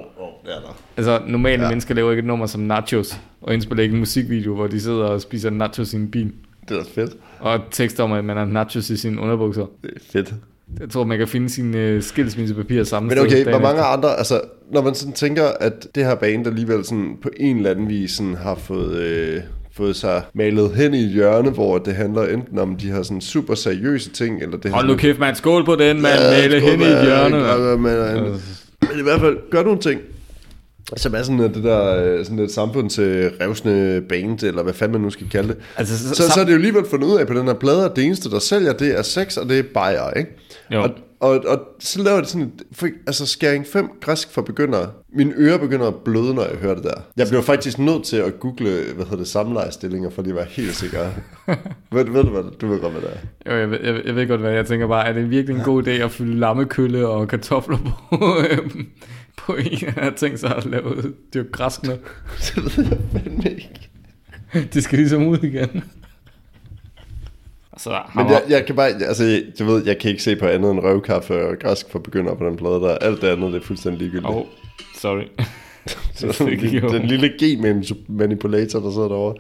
det 0.46 0.56
er 0.56 0.60
der. 0.60 0.78
Altså, 0.98 1.22
normale 1.28 1.64
ja. 1.64 1.70
mennesker 1.70 1.96
laver 1.96 2.12
ikke 2.12 2.20
et 2.20 2.26
nummer 2.26 2.46
som 2.46 2.62
Nachos, 2.62 3.18
og 3.42 3.54
indspiller 3.54 3.84
ikke 3.84 3.94
en 3.94 4.00
musikvideo, 4.00 4.56
hvor 4.56 4.68
de 4.68 4.82
sidder 4.82 5.06
og 5.06 5.22
spiser 5.22 5.50
nachos 5.50 5.94
i 5.94 5.96
en 5.96 6.12
bil. 6.12 6.32
Det 6.70 6.78
er 6.78 6.84
fedt. 6.96 7.12
Og 7.40 7.60
tekster 7.72 8.04
om, 8.04 8.12
at 8.12 8.26
man 8.26 8.38
har 8.38 8.46
nachos 8.46 8.90
i 8.90 8.98
sine 8.98 9.22
underbukser. 9.22 9.66
Det 9.82 9.92
er 9.96 10.00
fedt. 10.12 10.34
Jeg 10.80 10.90
tror, 10.90 11.04
man 11.04 11.18
kan 11.18 11.28
finde 11.28 11.50
sine 11.50 11.78
øh, 11.78 12.04
skilsmissepapir 12.04 12.84
sammen. 12.84 13.10
Men 13.10 13.20
okay, 13.20 13.44
hvor 13.44 13.60
mange 13.60 13.82
andre, 13.82 14.18
altså, 14.18 14.42
når 14.72 14.82
man 14.82 14.96
sådan 14.96 15.14
tænker, 15.14 15.44
at 15.60 15.88
det 15.96 16.06
her 16.06 16.16
band 16.16 16.48
alligevel 16.48 16.86
sådan 16.86 17.18
på 17.22 17.30
en 17.38 17.58
eller 17.58 17.72
anden 17.72 17.90
vis 17.90 18.12
sådan 18.12 18.36
har 18.36 18.56
fået, 18.56 18.98
øh, 18.98 19.42
fået 19.72 19.96
sig 19.96 20.22
malet 20.34 20.72
hen 20.76 20.94
i 20.94 21.04
et 21.04 21.10
hjørne, 21.10 21.50
hvor 21.50 21.78
det 21.78 21.96
handler 21.96 22.24
enten 22.28 22.60
om 22.60 22.76
de 22.76 22.92
her 22.92 23.04
sådan 23.04 23.22
super 23.22 23.56
seriøse 23.56 24.10
ting, 24.10 24.42
eller 24.42 24.58
det 24.58 24.72
Hold 24.72 24.88
nu 24.88 24.96
kæft, 24.96 25.20
man. 25.20 25.36
Skål 25.36 25.66
på 25.66 25.76
den, 25.76 26.02
mand. 26.02 26.20
Ja, 26.20 26.30
Male 26.30 26.60
skål, 26.60 26.72
hen 26.72 26.82
i 26.82 26.84
et 26.84 27.06
hjørne. 27.06 27.38
Ja, 27.38 27.76
men, 27.76 27.82
men, 27.84 28.42
men 28.82 29.00
i 29.00 29.04
hvert 29.04 29.20
fald 29.20 29.38
gør 29.50 29.64
nogle 29.64 29.80
ting, 29.80 30.02
som 30.98 31.16
er 31.16 31.24
sådan 31.24 31.40
at 31.40 31.56
det 31.56 31.64
der 31.64 32.04
øh, 32.06 32.26
sådan 32.26 32.40
et 32.40 32.52
samfundsrevsende 32.52 34.02
band, 34.10 34.44
eller 34.44 34.64
hvad 34.64 34.74
fanden 34.74 34.92
man 34.92 35.02
nu 35.02 35.10
skal 35.10 35.30
kalde 35.30 35.48
det. 35.48 35.58
Altså, 35.78 35.98
så- 36.10 36.16
så, 36.16 36.32
så, 36.32 36.40
er 36.40 36.44
det 36.44 36.52
jo 36.52 36.56
alligevel 36.56 36.86
fundet 36.90 37.08
ud 37.08 37.18
af 37.18 37.28
på 37.28 37.34
den 37.34 37.46
her 37.48 37.54
plade, 37.54 37.86
at 37.86 37.96
det 37.96 38.04
eneste, 38.04 38.30
der 38.30 38.40
sælger, 38.40 38.74
det 38.74 38.98
er 38.98 39.02
sex, 39.02 39.38
og 39.38 39.50
det 39.50 39.60
er 39.60 39.64
bajer, 39.74 40.12
ikke? 40.12 40.32
Jo. 40.74 40.82
Og, 40.82 40.90
og, 41.20 41.44
og 41.48 41.60
så 41.80 42.04
laver 42.04 42.18
det 42.20 42.28
sådan 42.30 42.52
et, 42.84 42.92
altså 43.08 43.26
skæring 43.26 43.66
5 43.68 43.90
græsk 44.02 44.32
for 44.32 44.42
begyndere. 44.42 44.88
Mine 45.18 45.34
ører 45.38 45.58
begynder 45.58 45.88
at 45.88 45.96
bløde, 45.96 46.34
når 46.34 46.42
jeg 46.44 46.56
hører 46.62 46.76
det 46.76 46.84
der. 46.84 46.94
Jeg 47.18 47.28
bliver 47.28 47.42
faktisk 47.42 47.80
nødt 47.80 48.04
til 48.04 48.18
at 48.18 48.40
google, 48.40 48.70
hvad 48.96 49.06
hedder 49.06 49.18
det, 49.18 49.28
samlejestillinger, 49.28 50.10
for 50.10 50.22
lige 50.22 50.32
at 50.32 50.36
være 50.38 50.46
helt 50.50 50.76
sikker. 50.76 51.00
ved, 51.94 52.06
ved 52.06 52.24
du 52.24 52.30
hvad, 52.30 52.44
du 52.62 52.68
ved 52.68 52.80
godt, 52.80 52.94
hvad 52.94 53.02
det 53.02 53.10
er. 53.46 53.52
Jo, 53.54 53.60
jeg, 53.60 53.72
ved, 53.72 53.80
jeg, 53.84 54.02
jeg 54.06 54.16
ved 54.16 54.28
godt, 54.28 54.42
hvad 54.42 54.52
jeg 54.52 54.66
tænker 54.66 54.88
bare. 54.88 55.08
Er 55.08 55.14
det 55.14 55.30
virkelig 55.30 55.56
en 55.58 55.64
god 55.64 55.84
idé 55.88 55.90
at 55.90 56.12
fylde 56.12 56.40
lammekølle 56.40 57.08
og 57.08 57.28
kartofler 57.28 57.78
på, 58.10 58.18
på 59.46 59.56
en, 59.56 59.78
han 59.78 60.04
har 60.04 60.12
tænkt 60.12 60.40
sig 60.40 60.56
at 60.56 60.66
lave 60.66 60.96
det 60.96 61.40
er 61.40 61.40
jo 61.40 61.46
græsk 61.52 61.84
med. 61.84 61.98
Det 62.46 62.78
ved 62.78 62.86
jeg 62.90 62.98
fandme 63.12 63.50
ikke. 63.50 63.90
Det 64.74 64.84
skal 64.84 65.00
ligesom 65.00 65.28
ud 65.28 65.38
igen. 65.38 65.84
Så 67.78 68.02
Men 68.16 68.30
jeg, 68.30 68.44
jeg 68.50 68.66
kan 68.66 68.76
bare, 68.76 68.88
altså, 68.88 69.44
du 69.60 69.66
ved, 69.66 69.86
jeg 69.86 69.98
kan 69.98 70.12
ikke 70.12 70.24
se 70.24 70.36
på 70.36 70.46
andet 70.46 70.72
end 70.72 70.80
røvkaffe 70.80 71.48
og 71.48 71.60
græsk 71.60 71.90
for 71.90 72.00
begyndere 72.00 72.38
på 72.38 72.46
den 72.46 72.58
plade 72.58 72.74
der. 72.74 72.98
Alt 72.98 73.22
det 73.22 73.28
andet, 73.28 73.54
det 73.54 73.62
er 73.62 73.66
fuldstændig 73.66 74.02
ligegyldigt. 74.02 74.30
Oh, 74.30 74.46
sorry. 74.96 75.24
Så 76.16 76.28
jo. 76.84 76.90
den 76.90 77.06
lille 77.06 77.30
G-manipulator, 77.30 78.80
der 78.80 78.92
sidder 78.92 79.08
derovre. 79.08 79.36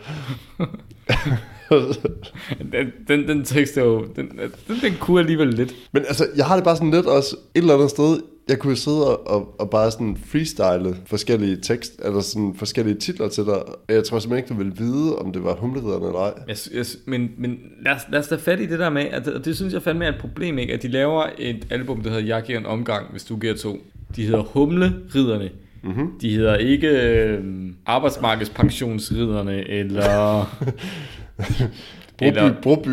Den, 2.71 2.91
den, 3.07 3.27
den 3.27 3.45
tekst 3.45 3.77
er 3.77 3.83
jo... 3.83 4.05
Den, 4.15 4.39
den, 4.67 4.75
den 4.81 4.93
kunne 4.99 5.19
alligevel 5.19 5.53
lidt. 5.53 5.75
Men 5.91 6.03
altså, 6.07 6.27
jeg 6.35 6.45
har 6.45 6.55
det 6.55 6.63
bare 6.63 6.75
sådan 6.75 6.91
lidt 6.91 7.05
også 7.05 7.35
et 7.55 7.61
eller 7.61 7.73
andet 7.73 7.89
sted. 7.89 8.19
Jeg 8.49 8.59
kunne 8.59 8.75
sidde 8.75 9.17
og, 9.17 9.55
og, 9.59 9.69
bare 9.69 9.91
sådan 9.91 10.17
freestyle 10.25 10.95
forskellige 11.05 11.57
tekst, 11.61 12.01
eller 12.05 12.21
sådan 12.21 12.55
forskellige 12.57 12.95
titler 12.95 13.27
til 13.27 13.45
dig. 13.45 13.61
Jeg 13.89 14.03
tror 14.03 14.19
simpelthen 14.19 14.37
ikke, 14.37 14.49
du 14.49 14.69
ville 14.69 14.77
vide, 14.77 15.15
om 15.15 15.33
det 15.33 15.43
var 15.43 15.55
humleriderne 15.55 16.05
eller 16.05 16.19
ej. 16.19 16.33
Jeg, 16.47 16.57
jeg, 16.73 16.85
men 17.05 17.31
men 17.37 17.59
lad, 17.85 17.93
os, 17.93 18.01
lad 18.11 18.19
os 18.19 18.27
da 18.27 18.35
fat 18.35 18.59
i 18.59 18.65
det 18.65 18.79
der 18.79 18.89
med, 18.89 19.01
at 19.01 19.25
det, 19.25 19.45
det 19.45 19.55
synes 19.55 19.73
jeg 19.73 19.81
fandme 19.81 20.05
er 20.05 20.09
et 20.09 20.19
problem, 20.19 20.57
ikke? 20.57 20.73
at 20.73 20.83
de 20.83 20.87
laver 20.87 21.25
et 21.37 21.67
album, 21.69 22.01
der 22.01 22.09
hedder 22.09 22.25
Jeg 22.25 22.43
giver 22.43 22.59
en 22.59 22.65
omgang, 22.65 23.11
hvis 23.11 23.23
du 23.23 23.37
giver 23.37 23.55
to. 23.55 23.77
De 24.15 24.23
hedder 24.23 24.41
Humle-ridderne. 24.43 25.49
Mm-hmm. 25.83 26.19
De 26.21 26.29
hedder 26.29 26.55
ikke 26.55 26.87
øh, 26.87 27.43
Arbejdsmarkedspensionsridderne, 27.85 29.69
eller, 29.69 30.45
Broby, 32.17 32.51
broby, 32.61 32.89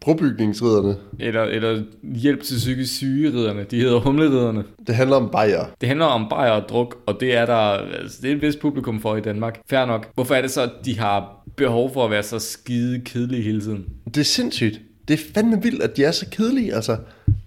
brobygningsridderne. 0.00 0.96
eller, 1.18 1.42
eller 1.42 1.82
Hjælp 2.02 2.42
til 2.42 2.54
psykisk 2.56 2.92
syge-ridderne. 2.96 3.64
De 3.70 3.80
hedder 3.80 4.00
Humle-ridderne. 4.00 4.64
Det 4.86 4.94
handler 4.94 5.16
om 5.16 5.28
bajer. 5.32 5.64
Det 5.80 5.88
handler 5.88 6.06
om 6.06 6.26
bajer 6.30 6.50
og 6.50 6.68
druk, 6.68 6.96
og 7.06 7.16
det 7.20 7.36
er 7.36 7.46
der 7.46 7.54
altså, 7.56 8.18
det 8.22 8.30
er 8.30 8.34
et 8.36 8.42
vist 8.42 8.60
publikum 8.60 9.00
for 9.00 9.16
i 9.16 9.20
Danmark. 9.20 9.60
Fair 9.70 9.84
nok. 9.86 10.10
Hvorfor 10.14 10.34
er 10.34 10.40
det 10.42 10.50
så, 10.50 10.62
at 10.62 10.70
de 10.84 10.98
har 10.98 11.44
behov 11.56 11.92
for 11.92 12.04
at 12.04 12.10
være 12.10 12.22
så 12.22 12.38
skide 12.38 13.00
kedelige 13.04 13.42
hele 13.42 13.60
tiden? 13.60 13.84
Det 14.06 14.18
er 14.18 14.24
sindssygt. 14.24 14.80
Det 15.08 15.20
er 15.20 15.24
fandme 15.34 15.62
vildt, 15.62 15.82
at 15.82 15.96
de 15.96 16.04
er 16.04 16.10
så 16.12 16.26
kedelige, 16.30 16.74
altså. 16.74 16.96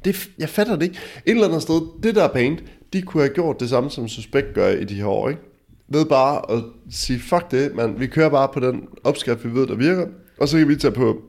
Det, 0.05 0.15
er- 0.15 0.29
jeg 0.39 0.49
fatter 0.49 0.75
det 0.75 0.83
ikke. 0.83 0.95
Et 1.25 1.31
eller 1.31 1.47
andet 1.47 1.61
sted, 1.61 1.81
det 2.03 2.15
der 2.15 2.27
band, 2.27 2.57
de 2.93 3.01
kunne 3.01 3.23
have 3.23 3.33
gjort 3.33 3.59
det 3.59 3.69
samme, 3.69 3.89
som 3.89 4.07
Suspekt 4.07 4.53
gør 4.53 4.67
i 4.69 4.83
de 4.83 4.93
her 4.93 5.05
år, 5.05 5.29
ikke? 5.29 5.41
Ved 5.89 6.05
bare 6.05 6.51
at 6.57 6.63
sige, 6.91 7.19
fuck 7.19 7.51
det, 7.51 7.75
man. 7.75 7.95
Vi 7.99 8.07
kører 8.07 8.29
bare 8.29 8.47
på 8.53 8.59
den 8.59 8.81
opskrift, 9.03 9.45
vi 9.45 9.53
ved, 9.59 9.67
der 9.67 9.75
virker. 9.75 10.05
Og 10.37 10.47
så 10.47 10.57
kan 10.57 10.67
vi 10.67 10.75
tage 10.75 10.93
på... 10.93 11.21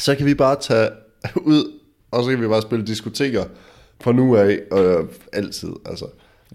Så 0.00 0.14
kan 0.14 0.26
vi 0.26 0.34
bare 0.34 0.56
tage 0.60 0.90
ud, 1.36 1.72
og 2.10 2.24
så 2.24 2.30
kan 2.30 2.42
vi 2.42 2.48
bare 2.48 2.62
spille 2.62 2.86
diskoteker 2.86 3.44
fra 4.00 4.12
nu 4.12 4.36
af 4.36 4.60
og 4.70 5.08
altid, 5.32 5.72
altså. 5.86 6.06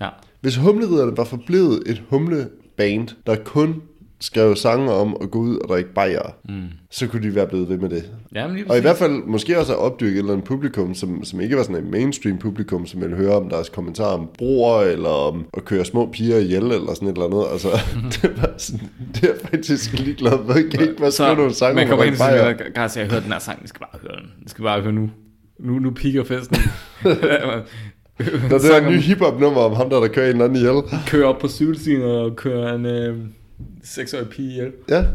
Ja. 0.01 0.09
Hvis 0.41 0.57
humleriderne 0.57 1.17
var 1.17 1.23
forblevet 1.23 1.83
et 1.85 2.03
humleband, 2.09 3.07
der 3.25 3.35
kun 3.35 3.81
skrev 4.21 4.55
sange 4.55 4.91
om 4.91 5.17
at 5.21 5.31
gå 5.31 5.39
ud 5.39 5.57
og 5.57 5.69
drikke 5.69 5.93
bajer, 5.93 6.35
mm. 6.49 6.67
så 6.91 7.07
kunne 7.07 7.23
de 7.23 7.35
være 7.35 7.47
blevet 7.47 7.69
ved 7.69 7.77
med 7.77 7.89
det. 7.89 8.11
Ja, 8.35 8.47
men 8.47 8.55
lige 8.55 8.71
Og 8.71 8.77
i 8.77 8.81
hvert 8.81 8.97
fald 8.97 9.23
måske 9.25 9.59
også 9.59 9.73
at 9.73 9.79
opdyrke 9.79 10.13
et 10.13 10.17
eller 10.17 10.31
andet 10.31 10.47
publikum, 10.47 10.93
som, 10.93 11.23
som 11.23 11.41
ikke 11.41 11.57
var 11.57 11.63
sådan 11.63 11.83
en 11.83 11.91
mainstream 11.91 12.37
publikum, 12.37 12.85
som 12.85 13.01
ville 13.01 13.15
høre 13.15 13.35
om 13.35 13.49
deres 13.49 13.69
kommentarer 13.69 14.17
om 14.17 14.29
broer, 14.37 14.81
eller 14.81 15.09
om 15.09 15.45
at 15.57 15.65
køre 15.65 15.85
små 15.85 16.09
piger 16.11 16.37
ihjel, 16.37 16.63
eller 16.63 16.93
sådan 16.93 17.07
et 17.07 17.11
eller 17.11 17.25
andet. 17.25 17.45
Altså, 17.51 17.69
det, 18.21 18.41
var 18.41 18.53
sådan, 18.57 18.89
det 19.15 19.23
er 19.23 19.27
jeg 19.27 19.37
faktisk 19.49 19.93
ligeglad 19.99 20.45
med. 20.45 20.55
Jeg 20.55 20.71
kan 20.71 20.81
ikke 20.81 20.95
bare 20.95 21.11
skrive 21.11 21.35
nogle 21.35 21.53
sange 21.53 21.75
man 21.75 21.83
om 21.83 21.89
kommer 21.89 22.03
at 22.03 22.09
ind 22.09 22.17
drikke 22.17 22.33
og 22.33 22.45
bajer. 22.45 22.57
siger, 22.57 22.71
Garcia, 22.71 23.01
jeg 23.01 23.09
har 23.09 23.15
hørt 23.15 23.23
den 23.23 23.31
her 23.31 23.39
sang, 23.39 23.59
vi 23.61 23.67
skal 23.67 23.79
bare 23.79 23.99
høre 24.01 24.21
den. 24.21 24.31
Vi 24.43 24.49
skal 24.49 24.63
bare 24.63 24.81
høre 24.81 24.93
nu. 24.93 25.09
Nu, 25.59 25.79
nu 25.79 25.91
piker 25.91 26.23
festen. 26.23 26.57
Det 28.17 28.71
er 28.71 28.87
en 28.87 28.93
ny 28.93 28.99
hiphop 28.99 29.39
nummer 29.39 29.61
om 29.61 29.73
ham, 29.75 29.89
der, 29.89 29.99
der 29.99 30.07
kører 30.07 30.25
en 30.25 30.31
eller 30.31 30.45
anden 30.45 30.57
ihjel. 30.57 31.01
Kører 31.07 31.27
op 31.27 31.39
på 31.39 31.47
cykelstien 31.47 32.01
og 32.01 32.35
kører 32.35 32.75
en 32.75 32.85
øh, 32.85 33.17
seksårig 33.83 34.29
pige 34.29 34.49
ihjel. 34.51 34.71
Ja, 34.89 35.05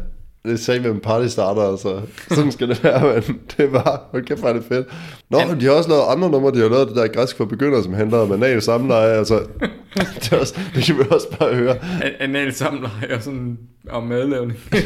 det 0.45 0.61
sagde 0.61 0.81
med 0.81 0.91
en 0.91 1.01
party 1.01 1.27
starter, 1.29 1.63
altså. 1.63 2.03
Sådan 2.29 2.53
skal 2.53 2.69
det 2.69 2.85
være, 2.85 3.15
men 3.29 3.41
det 3.57 3.65
er 3.65 3.71
bare, 3.71 3.99
hold 4.11 4.25
kæft, 4.25 4.41
hvor 4.41 4.49
er 4.49 4.53
det 4.53 4.65
fedt. 4.65 4.87
Nå, 5.31 5.39
men 5.49 5.61
de 5.61 5.65
har 5.65 5.73
også 5.73 5.89
lavet 5.91 6.03
andre 6.09 6.31
numre, 6.31 6.53
de 6.53 6.59
har 6.59 6.69
lavet 6.69 6.89
det 6.89 6.97
der 6.97 7.09
græsk 7.09 7.37
for 7.37 7.45
begyndere, 7.45 7.83
som 7.83 7.93
handler 7.93 8.19
om 8.19 8.33
anal 8.33 8.63
samleje, 8.63 9.13
altså. 9.19 9.39
Det, 9.95 10.33
er 10.33 10.39
også, 10.39 10.59
det 10.75 10.85
kan 10.85 10.99
vi 10.99 11.03
også 11.11 11.37
bare 11.39 11.55
høre. 11.55 11.77
An- 12.05 12.15
Anal 12.21 12.53
samleje 12.55 13.15
og 13.17 13.23
sådan 13.23 13.59
om 13.89 14.03
madlavning. 14.03 14.59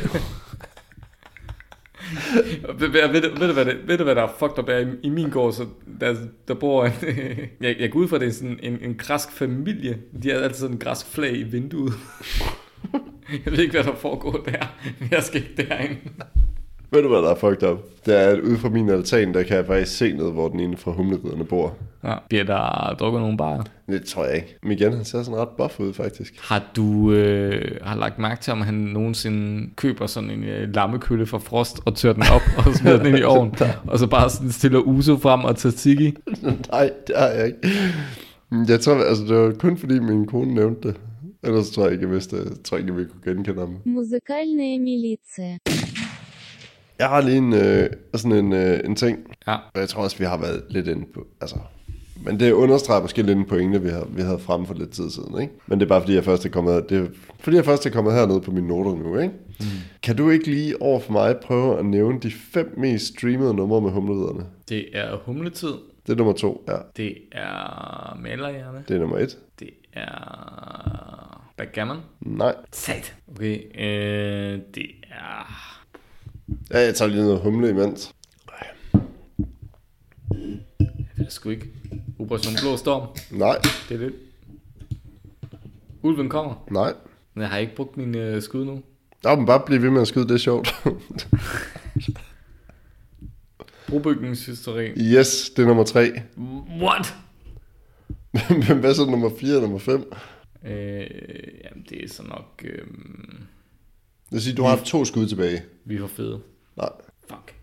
Ved, 2.78 2.88
ved, 2.88 3.08
ved, 3.12 3.48
du, 3.48 3.52
hvad 3.52 3.64
det, 3.64 3.76
ved 3.86 3.98
du, 3.98 4.04
hvad 4.04 4.14
der 4.14 4.22
er 4.22 4.32
fucked 4.38 4.58
up 4.58 4.68
er 4.68 4.78
i, 4.78 4.86
i 5.02 5.08
min 5.08 5.30
gård? 5.30 5.52
Så 5.52 5.66
der, 6.00 6.14
der 6.48 6.54
bor 6.54 6.84
en, 6.84 6.92
jeg, 7.60 7.76
jeg 7.80 7.90
går 7.90 7.98
ud 8.00 8.08
fra, 8.08 8.18
det 8.18 8.28
er 8.28 8.32
sådan 8.32 8.58
en, 8.62 8.78
en 8.82 8.94
græsk 8.94 9.32
familie. 9.32 9.98
De 10.22 10.30
har 10.30 10.38
altid 10.38 10.58
sådan 10.60 10.74
en 10.74 10.78
græsk 10.80 11.06
flag 11.06 11.36
i 11.36 11.42
vinduet. 11.42 11.92
Jeg 13.44 13.52
ved 13.52 13.58
ikke, 13.58 13.72
hvad 13.72 13.84
der 13.84 13.94
foregår 13.94 14.32
der. 14.32 14.66
Jeg 15.10 15.22
skal 15.22 15.40
ikke 15.40 15.68
derind. 15.68 15.96
Ved 16.90 17.02
du, 17.02 17.08
hvad 17.08 17.18
der 17.18 17.30
er 17.30 17.34
fucked 17.34 17.68
up? 17.68 17.78
Det 18.06 18.20
er, 18.22 18.28
at 18.28 18.40
ude 18.40 18.58
fra 18.58 18.68
min 18.68 18.88
altan, 18.90 19.34
der 19.34 19.42
kan 19.42 19.56
jeg 19.56 19.66
faktisk 19.66 19.96
se 19.96 20.12
ned, 20.12 20.32
hvor 20.32 20.48
den 20.48 20.60
ene 20.60 20.76
fra 20.76 20.90
humleriderne 20.90 21.44
bor. 21.44 21.74
Ja. 22.04 22.14
Bliver 22.28 22.44
der 22.44 22.94
drukket 23.00 23.20
nogle 23.20 23.36
bajer? 23.36 23.62
Det 23.86 24.04
tror 24.04 24.24
jeg 24.24 24.34
ikke. 24.34 24.56
Men 24.62 24.72
igen, 24.72 24.92
han 24.92 25.04
ser 25.04 25.22
sådan 25.22 25.40
ret 25.40 25.48
buff 25.48 25.80
ud, 25.80 25.92
faktisk. 25.92 26.34
Har 26.48 26.62
du 26.76 27.12
øh, 27.12 27.78
har 27.82 27.96
lagt 27.96 28.18
mærke 28.18 28.40
til, 28.40 28.52
om 28.52 28.60
han 28.60 28.74
nogensinde 28.74 29.70
køber 29.76 30.06
sådan 30.06 30.30
en 30.30 30.44
øh, 30.44 30.74
lammekølle 30.74 31.26
fra 31.26 31.38
Frost 31.38 31.80
og 31.84 31.94
tør 31.94 32.12
den 32.12 32.22
op 32.34 32.66
og 32.66 32.74
smider 32.74 32.96
den 32.96 33.06
ind 33.06 33.18
i 33.18 33.22
ovnen, 33.32 33.54
og 33.86 33.98
så 33.98 34.06
bare 34.06 34.30
sådan 34.30 34.52
stiller 34.52 34.78
uso 34.78 35.16
frem 35.16 35.44
og 35.44 35.56
tzatziki? 35.56 36.14
Nej, 36.72 36.90
det 37.06 37.16
har 37.16 37.26
jeg 37.26 37.46
ikke. 37.46 37.58
Jeg 38.68 38.80
tror, 38.80 38.94
altså, 38.94 39.24
det 39.24 39.36
var 39.36 39.52
kun 39.58 39.78
fordi 39.78 39.98
min 39.98 40.26
kone 40.26 40.54
nævnte 40.54 40.88
det. 40.88 40.96
Ellers 41.44 41.70
tror 41.70 41.82
jeg 41.84 41.92
ikke, 41.92 42.04
jeg, 42.04 42.12
vidste, 42.12 42.36
jeg 42.36 42.44
tror 42.64 42.76
ikke, 42.76 42.94
jeg 42.94 43.06
kunne 43.10 43.34
genkende 43.34 43.60
ham. 43.60 43.76
Musikalne 43.84 44.78
militia. 44.78 45.58
Jeg 46.98 47.08
har 47.08 47.20
lige 47.20 47.36
en, 47.36 47.52
øh, 47.52 47.90
sådan 48.14 48.44
en, 48.44 48.52
øh, 48.52 48.80
en 48.84 48.96
ting. 48.96 49.18
Ja. 49.46 49.54
Og 49.74 49.80
jeg 49.80 49.88
tror 49.88 50.02
også, 50.02 50.18
vi 50.18 50.24
har 50.24 50.38
været 50.38 50.62
lidt 50.68 50.88
inde 50.88 51.06
på... 51.14 51.26
Altså, 51.40 51.56
men 52.24 52.40
det 52.40 52.52
understreger 52.52 53.02
måske 53.02 53.22
lidt 53.22 53.38
en 53.38 53.44
pointe, 53.44 53.82
vi 53.82 53.88
havde, 53.88 54.06
vi 54.08 54.22
havde 54.22 54.38
frem 54.38 54.66
for 54.66 54.74
lidt 54.74 54.90
tid 54.90 55.10
siden, 55.10 55.40
ikke? 55.40 55.54
Men 55.66 55.80
det 55.80 55.86
er 55.86 55.88
bare 55.88 56.00
fordi, 56.00 56.14
jeg 56.14 56.24
først 56.24 56.46
er 56.46 56.50
kommet, 56.50 56.90
det 56.90 56.98
er, 56.98 57.06
fordi 57.38 57.56
jeg 57.56 57.64
først 57.64 57.86
er 57.86 57.90
kommet 57.90 58.14
hernede 58.14 58.40
på 58.40 58.50
mine 58.50 58.68
noter 58.68 58.94
nu, 58.94 59.18
ikke? 59.18 59.34
Mm. 59.60 59.66
Kan 60.02 60.16
du 60.16 60.30
ikke 60.30 60.50
lige 60.50 60.82
over 60.82 61.00
for 61.00 61.12
mig 61.12 61.36
prøve 61.36 61.78
at 61.78 61.84
nævne 61.86 62.20
de 62.20 62.30
fem 62.30 62.74
mest 62.76 63.06
streamede 63.06 63.54
numre 63.54 63.80
med 63.80 63.90
humleviderne? 63.90 64.46
Det 64.68 64.84
er 64.92 65.16
Humletid. 65.24 65.74
Det 66.06 66.12
er 66.12 66.16
nummer 66.16 66.32
to, 66.32 66.64
ja. 66.68 66.76
Det 66.96 67.14
er 67.32 68.18
Malerhjerne. 68.22 68.84
Det 68.88 68.96
er 68.96 69.00
nummer 69.00 69.18
et. 69.18 69.38
Det 69.60 69.70
er 69.92 71.33
backgammon. 71.56 71.98
Nej. 72.20 72.54
Sat. 72.72 73.14
Okay, 73.28 73.58
øh, 73.80 74.60
det 74.74 74.86
er... 75.10 75.60
Ja, 76.70 76.78
jeg 76.78 76.94
tager 76.94 77.08
lige 77.10 77.22
noget 77.22 77.40
humle 77.40 77.68
imens. 77.68 78.14
Det 81.18 81.32
sgu 81.32 81.50
ikke. 81.50 81.68
Operation 82.18 82.54
Blå 82.62 82.76
Storm. 82.76 83.08
Nej, 83.38 83.56
Det 83.88 83.94
er 83.94 83.98
det. 83.98 84.14
Ulven 86.02 86.28
kommer. 86.28 86.64
nej. 86.70 86.92
Men 87.34 87.42
jeg 87.42 87.50
har 87.50 87.58
ikke 87.58 87.74
brugt 87.76 87.96
min 87.96 88.14
øh, 88.14 88.42
skud 88.42 88.64
nu. 88.64 88.82
Nå, 89.24 89.34
men 89.36 89.46
bare 89.46 89.62
blive 89.66 89.82
ved 89.82 89.90
med 89.90 90.00
at 90.00 90.08
skyde, 90.08 90.24
det 90.28 90.34
er 90.34 90.38
sjovt. 90.38 90.74
Brobygningshysteri. 93.88 94.86
yes, 94.96 95.50
det 95.56 95.62
er 95.62 95.66
nummer 95.66 95.84
tre. 95.84 96.12
What? 96.80 97.14
Men 98.50 98.78
hvad 98.80 98.94
så 98.94 99.04
nummer 99.10 99.30
4 99.40 99.56
og 99.56 99.62
nummer 99.62 99.78
5? 99.78 100.12
Øh, 100.64 101.06
jamen, 101.64 101.86
det 101.88 102.04
er 102.04 102.08
så 102.08 102.22
nok... 102.22 102.64
Øh, 102.64 102.86
Det 104.24 104.32
vil 104.32 104.42
sige, 104.42 104.56
du 104.56 104.62
har 104.62 104.76
to 104.76 105.04
skud 105.04 105.28
tilbage. 105.28 105.62
vi 105.84 105.98
for 105.98 106.06
fede. 106.06 106.40
Nej. 106.76 106.88
Fuck. 107.28 107.54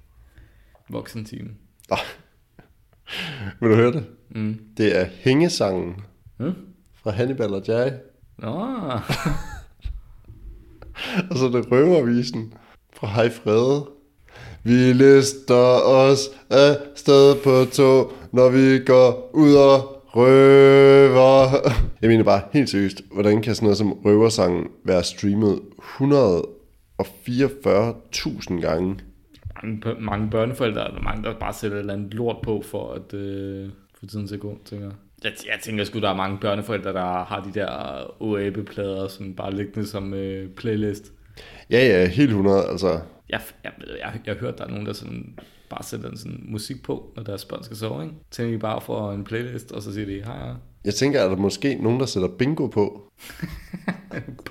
Voksenteam. 0.89 1.49
Nej. 1.89 1.99
Vil 3.59 3.69
du 3.69 3.75
høre 3.75 3.91
det? 3.91 4.05
Mm. 4.29 4.59
Det 4.77 4.97
er 4.99 5.05
Hængesangen 5.05 5.95
Mm? 6.39 6.53
fra 6.93 7.11
Hannibal 7.11 7.53
og 7.53 7.63
Jai. 7.67 7.91
Nå, 8.37 8.49
Og 11.31 11.37
så 11.37 11.45
er 11.45 11.49
det 11.49 11.71
Røvervisen 11.71 12.53
fra 12.93 13.07
Hej 13.07 13.29
Frede. 13.29 13.89
Vi 14.63 14.93
lister 14.93 15.55
os 15.85 16.19
af 16.49 16.77
sted 16.95 17.35
på 17.43 17.65
tog, 17.71 18.13
når 18.33 18.49
vi 18.49 18.85
går 18.85 19.29
ud 19.33 19.53
og 19.55 20.00
røver. 20.15 21.49
Jeg 22.01 22.09
mener 22.09 22.23
bare 22.23 22.41
helt 22.53 22.69
seriøst, 22.69 23.01
hvordan 23.11 23.41
kan 23.41 23.55
sådan 23.55 23.65
noget 23.65 23.77
som 23.77 23.91
Røversangen 23.91 24.67
være 24.85 25.03
streamet 25.03 25.59
144.000 25.79 28.61
gange? 28.61 28.99
mange, 29.63 30.01
mange 30.01 30.29
børneforældre, 30.29 30.87
eller 30.87 31.01
mange, 31.01 31.23
der 31.23 31.39
bare 31.39 31.53
sætter 31.53 31.77
et 31.77 31.81
eller 31.81 31.93
andet 31.93 32.13
lort 32.13 32.37
på 32.43 32.63
for 32.65 32.93
at 32.93 33.13
øh, 33.13 33.69
få 33.99 34.05
tiden 34.05 34.27
til 34.27 34.35
at 34.35 34.41
gå, 34.41 34.57
tænker 34.65 34.85
jeg. 34.85 34.95
Jeg, 35.23 35.31
jeg 35.45 35.59
tænker 35.61 35.83
sgu, 35.83 35.99
der 35.99 36.09
er 36.09 36.15
mange 36.15 36.37
børneforældre, 36.37 36.93
der 36.93 37.23
har 37.23 37.49
de 37.53 37.59
der 37.59 38.03
OAB-plader, 38.19 39.07
som 39.07 39.35
bare 39.35 39.55
liggende 39.55 39.87
som 39.87 40.13
øh, 40.13 40.49
playlist. 40.49 41.11
Ja, 41.69 41.87
ja, 41.87 42.07
helt 42.07 42.29
100, 42.29 42.65
altså. 42.69 42.87
Jeg, 43.29 43.29
jeg, 43.29 43.39
jeg, 43.63 43.71
jeg, 43.99 44.19
jeg 44.25 44.33
har 44.33 44.39
hørt, 44.39 44.57
der 44.57 44.63
er 44.63 44.69
nogen, 44.69 44.85
der 44.85 44.93
sådan, 44.93 45.39
bare 45.71 45.83
sætter 45.83 46.09
sådan 46.15 46.43
musik 46.43 46.83
på, 46.83 47.13
når 47.15 47.23
deres 47.23 47.45
børn 47.45 47.63
skal 47.63 47.77
sove, 47.77 48.03
ikke? 48.03 48.15
Tænker 48.31 48.51
de 48.51 48.59
bare 48.59 48.81
for 48.81 49.11
en 49.11 49.23
playlist, 49.23 49.71
og 49.71 49.81
så 49.81 49.93
siger 49.93 50.05
de, 50.05 50.13
hej, 50.13 50.37
hej. 50.37 50.53
Jeg 50.85 50.93
tænker, 50.93 51.23
at 51.23 51.31
der 51.31 51.37
måske 51.37 51.75
nogen, 51.75 51.99
der 51.99 52.05
sætter 52.05 52.29
bingo 52.29 52.67
på. 52.67 53.11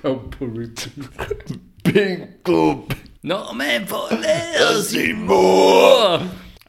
Bingo! 1.85 2.75
Når 3.23 3.53
man 3.53 3.87
forlader 3.87 4.83
sin 4.83 5.25
mor! 5.25 6.17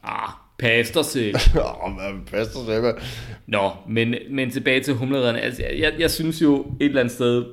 Ah, 0.03 0.33
pas 0.59 0.91
dig 0.91 1.05
selv. 1.05 1.35
Åh, 1.55 1.95
man 1.95 2.25
passer 2.31 2.65
sig 2.65 2.81
med. 2.81 2.93
Nå, 3.47 3.71
men, 3.89 4.15
men 4.31 4.51
tilbage 4.51 4.83
til 4.83 4.93
humleredderne. 4.93 5.41
Altså, 5.41 5.63
jeg, 5.63 5.93
jeg 5.99 6.11
synes 6.11 6.41
jo 6.41 6.59
et 6.79 6.85
eller 6.85 6.99
andet 6.99 7.13
sted, 7.13 7.45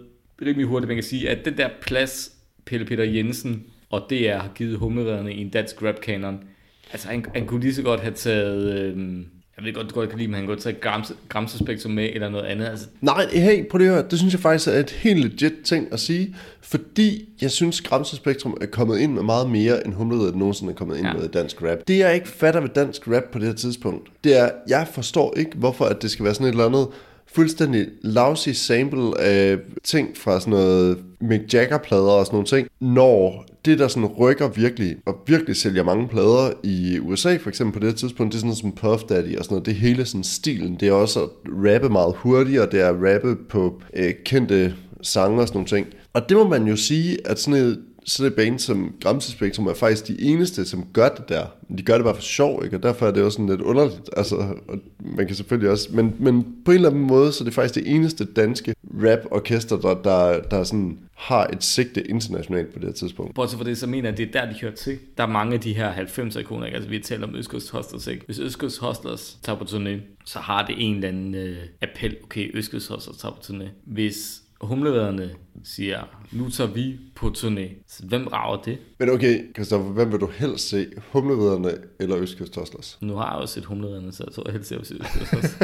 rimelig 0.43 0.67
hurtigt, 0.67 0.89
man 0.89 0.97
kan 0.97 1.05
sige, 1.05 1.31
at 1.31 1.45
den 1.45 1.57
der 1.57 1.69
plads, 1.83 2.33
Pelle 2.67 2.87
Peter 2.87 3.05
Jensen 3.05 3.63
og 3.91 4.07
DR 4.11 4.37
har 4.37 4.51
givet 4.55 4.79
humleredderne 4.79 5.35
i 5.35 5.41
en 5.41 5.51
dansk 5.51 5.83
rap-kanon, 5.83 6.45
altså 6.93 7.09
han, 7.09 7.25
han 7.35 7.47
kunne 7.47 7.61
lige 7.61 7.75
så 7.75 7.83
godt 7.83 8.01
have 8.01 8.15
taget, 8.15 8.75
øhm, 8.79 9.25
jeg 9.57 9.65
ved 9.67 9.75
godt, 9.75 9.91
du 9.91 9.95
godt 9.95 10.09
kan 10.11 10.19
lide, 10.19 10.29
men 10.29 10.35
han 10.35 10.45
kunne 10.45 10.55
have 10.57 10.61
taget 10.61 10.81
Grams, 10.81 11.13
Gramsespektrum 11.29 11.93
med, 11.93 12.09
eller 12.15 12.29
noget 12.29 12.45
andet. 12.45 12.67
Altså, 12.67 12.87
Nej, 13.01 13.27
hey, 13.33 13.69
prøv 13.71 13.79
lige 13.79 13.89
at 13.89 13.95
høre. 13.95 14.05
Det 14.11 14.19
synes 14.19 14.35
jeg 14.35 14.41
faktisk 14.41 14.69
er 14.69 14.73
et 14.73 14.91
helt 14.91 15.21
legit 15.25 15.53
ting 15.65 15.89
at 15.93 16.01
sige, 16.01 16.37
fordi 16.61 17.29
jeg 17.43 17.51
synes, 17.51 17.81
Gramsespektrum 17.81 18.57
er 18.61 18.67
kommet 18.67 18.99
ind 18.99 19.13
med 19.13 19.23
meget 19.23 19.51
mere, 19.51 19.87
end 19.87 19.95
Humleriet 19.95 20.37
nogensinde 20.37 20.71
er 20.73 20.77
kommet 20.77 20.97
ind 20.99 21.07
Ja. 21.07 21.13
med 21.13 21.25
i 21.25 21.29
dansk 21.29 21.63
rap. 21.63 21.79
Det 21.89 21.99
jeg 21.99 22.15
ikke 22.15 22.29
fatter 22.29 22.61
ved 22.61 22.69
dansk 22.69 23.09
rap 23.09 23.23
på 23.33 23.39
det 23.39 23.47
her 23.47 23.55
tidspunkt, 23.55 24.09
det 24.25 24.39
er, 24.41 24.51
jeg 24.69 24.89
forstår 24.93 25.35
ikke, 25.37 25.51
hvorfor 25.57 25.85
at 25.85 26.03
det 26.03 26.11
skal 26.11 26.25
være 26.25 26.35
sådan 26.35 26.47
et 26.47 26.51
eller 26.51 26.67
andet 26.67 26.87
fuldstændig 27.35 27.87
lousy 28.03 28.49
sample 28.49 29.21
af 29.21 29.59
ting 29.85 30.17
fra 30.17 30.41
sådan 30.41 30.51
noget 30.51 30.99
Mick 31.21 31.55
Jagger-plader 31.55 32.11
og 32.11 32.27
sådan 32.27 32.35
nogle 32.35 32.47
ting, 32.47 32.69
når 32.81 33.47
det, 33.65 33.79
der 33.79 33.89
sådan 33.89 34.07
rykker 34.07 34.49
virkelig, 34.49 34.97
og 35.07 35.17
virkelig 35.27 35.57
sælger 35.57 35.85
mange 35.85 36.09
plader 36.09 36.51
i 36.63 36.99
USA 36.99 37.37
for 37.37 37.49
eksempel 37.49 37.73
på 37.73 37.79
det 37.79 37.89
her 37.89 37.97
tidspunkt, 37.97 38.33
det 38.33 38.39
er 38.39 38.41
sådan 38.41 38.49
noget 38.49 38.59
som 38.59 38.73
Puff 38.73 39.03
Daddy 39.09 39.39
og 39.39 39.45
sådan 39.45 39.55
noget, 39.55 39.67
det 39.67 39.75
hele 39.75 40.05
sådan 40.05 40.25
stilen, 40.25 40.77
det 40.81 40.89
er 40.89 40.93
også 40.93 41.23
at 41.23 41.29
rappe 41.47 41.89
meget 41.89 42.15
hurtigt, 42.17 42.61
og 42.61 42.73
det 42.73 42.81
er 42.81 42.89
at 42.89 43.15
rappe 43.15 43.37
på 43.49 43.83
øh, 43.97 44.15
kendte 44.25 44.75
sange 45.03 45.41
og 45.41 45.49
sådan 45.49 45.57
nogle 45.57 45.69
ting. 45.69 45.87
Og 46.13 46.29
det 46.29 46.37
må 46.37 46.49
man 46.49 46.67
jo 46.67 46.77
sige, 46.77 47.19
at 47.25 47.41
sådan 47.41 47.61
et, 47.61 47.79
sådan 48.11 48.33
et 48.33 48.37
band 48.37 48.59
som 48.59 48.95
Gramsespektrum 49.03 49.67
er 49.67 49.75
faktisk 49.75 50.09
de 50.09 50.21
eneste, 50.21 50.67
som 50.67 50.87
gør 50.93 51.09
det 51.09 51.29
der. 51.29 51.47
De 51.79 51.83
gør 51.83 51.95
det 51.95 52.05
bare 52.05 52.15
for 52.15 52.23
sjov, 52.23 52.65
ikke? 52.65 52.77
Og 52.77 52.83
derfor 52.83 53.07
er 53.07 53.11
det 53.11 53.23
også 53.23 53.37
sådan 53.37 53.49
lidt 53.49 53.61
underligt. 53.61 54.11
Altså, 54.17 54.37
og 54.69 54.79
man 54.99 55.27
kan 55.27 55.37
selvfølgelig 55.37 55.71
også... 55.71 55.89
Men, 55.93 56.17
men 56.19 56.57
på 56.65 56.71
en 56.71 56.75
eller 56.75 56.91
anden 56.91 57.05
måde, 57.05 57.33
så 57.33 57.45
er 57.45 57.45
det 57.45 57.55
faktisk 57.55 57.75
det 57.75 57.95
eneste 57.95 58.25
danske 58.25 58.75
rap-orkester, 58.95 59.77
der, 59.77 59.95
der, 59.95 60.43
der 60.43 60.65
sådan 60.65 60.99
har 61.15 61.47
et 61.47 61.65
sigte 61.65 62.11
internationalt 62.11 62.73
på 62.73 62.79
det 62.79 62.89
her 62.89 62.93
tidspunkt. 62.93 63.35
Bortset 63.35 63.59
for 63.59 63.65
det, 63.65 63.79
så 63.79 63.87
mener 63.87 64.09
jeg, 64.09 64.13
at 64.13 64.19
det 64.19 64.37
er 64.37 64.45
der, 64.45 64.53
de 64.53 64.59
hører 64.61 64.75
til. 64.75 64.99
Der 65.17 65.23
er 65.23 65.29
mange 65.29 65.55
af 65.55 65.61
de 65.61 65.75
her 65.75 65.93
90'er-ikoner, 65.93 66.65
ikke? 66.65 66.75
Altså, 66.75 66.91
vi 66.91 66.99
taler 66.99 67.27
om 67.27 67.37
Østkyst 67.37 67.71
Hostlers, 67.71 68.07
ikke? 68.07 68.25
Hvis 68.27 68.39
Østkyst 68.39 68.79
Hostlers 68.79 69.39
tager 69.43 69.59
på 69.59 69.65
turné, 69.65 70.01
så 70.25 70.39
har 70.39 70.67
det 70.67 70.75
en 70.79 70.95
eller 70.95 71.09
anden 71.09 71.35
øh, 71.35 71.57
appel. 71.83 72.17
Okay, 72.25 72.51
Østkyst 72.55 72.89
Hostlers 72.89 73.17
tager 73.17 73.33
på 73.33 73.41
turné. 73.45 73.69
Hvis 73.85 74.43
humlevædderne 74.61 75.31
siger, 75.65 75.99
nu 76.33 76.51
tager 76.51 76.71
vi 76.71 76.99
på 77.15 77.33
turné, 77.37 77.85
så 77.89 78.07
hvem 78.07 78.27
rager 78.27 78.63
det? 78.63 78.79
Men 78.99 79.11
okay, 79.11 79.55
Christoffer, 79.55 79.93
hvem 79.93 80.13
vil 80.13 80.21
du 80.21 80.27
helst 80.27 80.69
se? 80.69 80.87
Humleriderne 81.13 81.73
eller 82.01 82.19
Østkyst 82.19 82.57
Hustlers? 82.57 82.99
Nu 83.01 83.15
har 83.15 83.33
jeg 83.35 83.43
jo 83.43 83.47
set 83.47 83.65
humlevædderne, 83.65 84.13
så 84.13 84.25
jeg 84.27 84.35
tror 84.35 84.43
jeg 84.47 84.53
helst, 84.53 84.71
jeg 84.71 84.79
vil 84.79 84.87
se 84.87 84.95
Østkyst. 85.23 85.63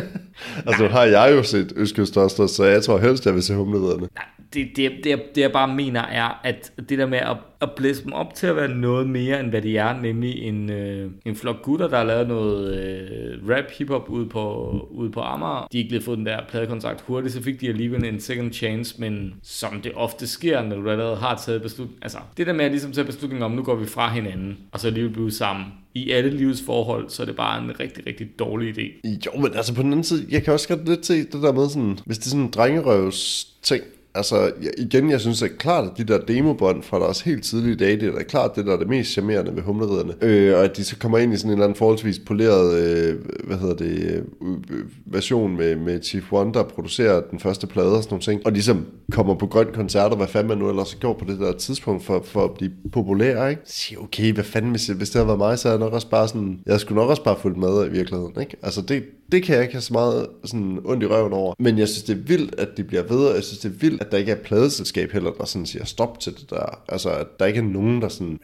Altså, 0.67 0.83
nu 0.83 0.89
har 0.89 1.05
jeg 1.05 1.33
jo 1.37 1.43
set 1.43 1.73
Østkyst 1.77 2.15
Hustlers, 2.15 2.51
så 2.51 2.65
jeg 2.65 2.83
tror 2.83 2.99
helst, 2.99 3.27
jeg 3.27 3.35
vil 3.35 3.43
se 3.43 3.55
Humleriderne. 3.55 4.09
Nej, 4.15 4.25
det, 4.55 4.69
det, 4.77 4.93
det, 5.05 5.11
jeg, 5.11 5.21
det 5.35 5.41
jeg 5.41 5.53
bare 5.53 5.75
mener 5.75 6.01
er, 6.01 6.41
at 6.45 6.73
det 6.89 6.99
der 6.99 7.07
med 7.07 7.19
at, 7.19 7.37
at 7.61 7.71
blæse 7.77 8.05
dem 8.05 8.13
op 8.13 8.35
til 8.35 8.47
at 8.47 8.57
være 8.57 8.69
noget 8.69 9.09
mere, 9.09 9.41
end 9.41 9.49
hvad 9.49 9.63
de 9.63 9.77
er, 9.77 10.01
nemlig 10.01 10.43
en, 10.43 10.71
øh, 10.71 11.11
en 11.25 11.37
flok 11.37 11.63
gutter, 11.63 11.89
der 11.89 11.97
har 11.97 12.05
lavet 12.05 12.29
noget 12.29 12.79
øh, 12.79 13.49
rap 13.49 13.65
hiphop 13.79 14.11
ude 14.11 14.27
på, 14.27 14.71
ude 14.91 15.11
på 15.11 15.21
Amager. 15.21 15.67
De 15.73 15.79
ikke 15.79 15.91
lige 15.91 16.03
fået 16.03 16.19
den 16.19 16.27
der 16.27 16.41
pladekontrakt 16.49 17.01
hurtigt, 17.01 17.35
så 17.35 17.43
fik 17.43 17.61
de 17.61 17.69
alligevel 17.69 18.05
en 18.05 18.21
second 18.21 18.53
chance, 18.53 18.95
men 18.99 19.35
som 19.43 19.81
det 19.81 19.93
ofte 19.95 20.27
sker, 20.27 20.63
når 20.63 20.77
du 20.77 20.91
allerede 20.91 21.17
har 21.17 21.43
taget 21.47 21.63
beslutning. 21.63 21.99
Altså, 22.03 22.19
det 22.37 22.47
der 22.47 22.53
med 22.53 22.65
at 22.65 22.71
ligesom 22.71 22.93
tage 22.93 23.05
beslutning 23.05 23.45
om, 23.45 23.51
nu 23.51 23.63
går 23.63 23.75
vi 23.75 23.87
fra 23.87 24.13
hinanden, 24.13 24.59
og 24.73 24.81
så 24.81 24.87
alligevel 24.87 25.13
blive 25.13 25.31
sammen. 25.31 25.67
I 25.95 26.11
alle 26.11 26.31
livets 26.31 26.63
forhold, 26.67 27.09
så 27.11 27.23
er 27.23 27.27
det 27.27 27.37
bare 27.37 27.65
en 27.65 27.81
rigtig, 27.81 28.07
rigtig 28.07 28.39
dårlig 28.39 28.79
idé. 28.79 29.09
Jo, 29.27 29.41
men 29.41 29.55
altså 29.55 29.75
på 29.75 29.83
den 29.83 29.93
anden 29.93 30.05
side, 30.05 30.27
jeg 30.31 30.43
kan 30.43 30.53
også 30.53 30.69
godt 30.69 30.89
lidt 30.89 31.07
se 31.07 31.19
det 31.19 31.33
der 31.33 31.53
med 31.53 31.69
sådan, 31.69 31.99
hvis 32.07 32.19
det 32.19 32.27
er 32.27 32.31
sådan 32.31 32.45
en 32.45 32.51
drengerøvs 32.51 33.45
ting, 33.63 33.83
altså 34.17 34.53
igen, 34.79 35.11
jeg 35.11 35.21
synes 35.21 35.43
at 35.43 35.51
klart, 35.59 35.85
at 35.85 35.99
de 35.99 36.05
der 36.05 36.19
demobånd 36.19 36.83
fra 36.83 37.01
deres 37.01 37.21
helt 37.21 37.45
tidlige 37.45 37.77
dage, 37.77 38.01
det 38.01 38.09
er 38.09 38.12
da 38.19 38.23
klart 38.23 38.57
det, 38.57 38.67
der 38.67 38.73
er 38.73 38.79
det 38.79 38.89
mest 38.89 39.11
charmerende 39.11 39.57
ved 39.57 39.62
humleriderne. 39.62 40.14
Øh, 40.23 40.59
og 40.59 40.64
at 40.64 40.77
de 40.77 40.85
så 40.85 40.99
kommer 40.99 41.19
ind 41.19 41.35
i 41.35 41.37
sådan 41.37 41.51
en 41.51 41.53
eller 41.53 41.64
anden 41.64 41.77
forholdsvis 41.77 42.19
poleret, 42.19 42.75
øh, 42.75 43.14
hvad 43.45 43.57
hedder 43.57 43.75
det, 43.75 43.99
øh, 43.99 44.23
øh 44.71 44.85
version 45.07 45.57
med, 45.57 45.77
med 45.77 46.03
Chief 46.03 46.33
One, 46.33 46.53
der 46.53 46.62
producerer 46.62 47.21
den 47.31 47.41
første 47.41 47.67
plade 47.67 47.97
og 47.97 48.03
sådan 48.03 48.12
nogle 48.12 48.23
ting, 48.23 48.47
og 48.47 48.53
ligesom 48.53 48.87
kommer 49.12 49.35
på 49.35 49.47
grøn 49.47 49.67
koncerter, 49.75 50.17
hvad 50.17 50.27
fanden 50.27 50.49
man 50.49 50.59
nu 50.59 50.69
ellers 50.69 50.95
gjort 50.95 51.17
på 51.17 51.25
det 51.29 51.39
der 51.39 51.53
tidspunkt 51.53 52.05
for, 52.05 52.23
for 52.25 52.45
at 52.45 52.51
blive 52.51 52.71
populær, 52.93 53.47
ikke? 53.47 53.62
Så 53.64 53.95
okay, 54.03 54.33
hvad 54.33 54.45
fanden, 54.45 54.71
hvis, 54.71 54.87
hvis 54.87 55.11
det 55.11 55.14
havde 55.14 55.27
været 55.27 55.39
mig, 55.39 55.59
så 55.59 55.69
havde 55.69 55.79
jeg 55.79 55.87
nok 55.87 55.95
også 55.95 56.11
bare 56.11 56.29
sådan, 56.29 56.61
jeg 56.67 56.81
skulle 56.81 57.01
nok 57.01 57.11
også 57.11 57.25
bare 57.25 57.37
fulgt 57.43 57.59
med 57.59 57.87
i 57.87 57.91
virkeligheden, 57.91 58.33
ikke? 58.41 58.57
Altså 58.62 58.83
det, 58.83 59.05
det 59.33 59.43
kan 59.43 59.55
jeg 59.55 59.62
ikke 59.62 59.74
have 59.74 59.83
så 59.83 59.93
meget 59.93 60.27
sådan 60.45 60.79
ondt 60.85 61.03
i 61.03 61.07
røven 61.07 61.33
over. 61.33 61.55
Men 61.59 61.79
jeg 61.79 61.89
synes, 61.89 62.03
det 62.03 62.12
er 62.16 62.20
vildt, 62.22 62.55
at 62.61 62.68
de 62.77 62.85
bliver 62.85 63.03
ved, 63.03 63.27
og 63.27 63.35
jeg 63.35 63.45
synes, 63.45 63.59
det 63.59 63.68
er 63.68 63.79
vildt, 63.79 64.01
at 64.03 64.12
der 64.12 64.18
ikke 64.18 64.33
er 64.33 64.37
pladeselskab 64.37 65.12
heller, 65.12 65.31
der 65.31 65.45
sådan 65.45 65.66
siger 65.66 65.85
stop 65.85 66.20
til 66.20 66.33
det 66.33 66.51
der. 66.51 66.81
Altså, 66.89 67.11
at 67.11 67.27
der 67.41 67.47
ikke 67.47 67.59
er 67.59 67.64
nogen, 67.64 68.03
der 68.03 68.09
sådan 68.09 68.33
øh, 68.33 68.39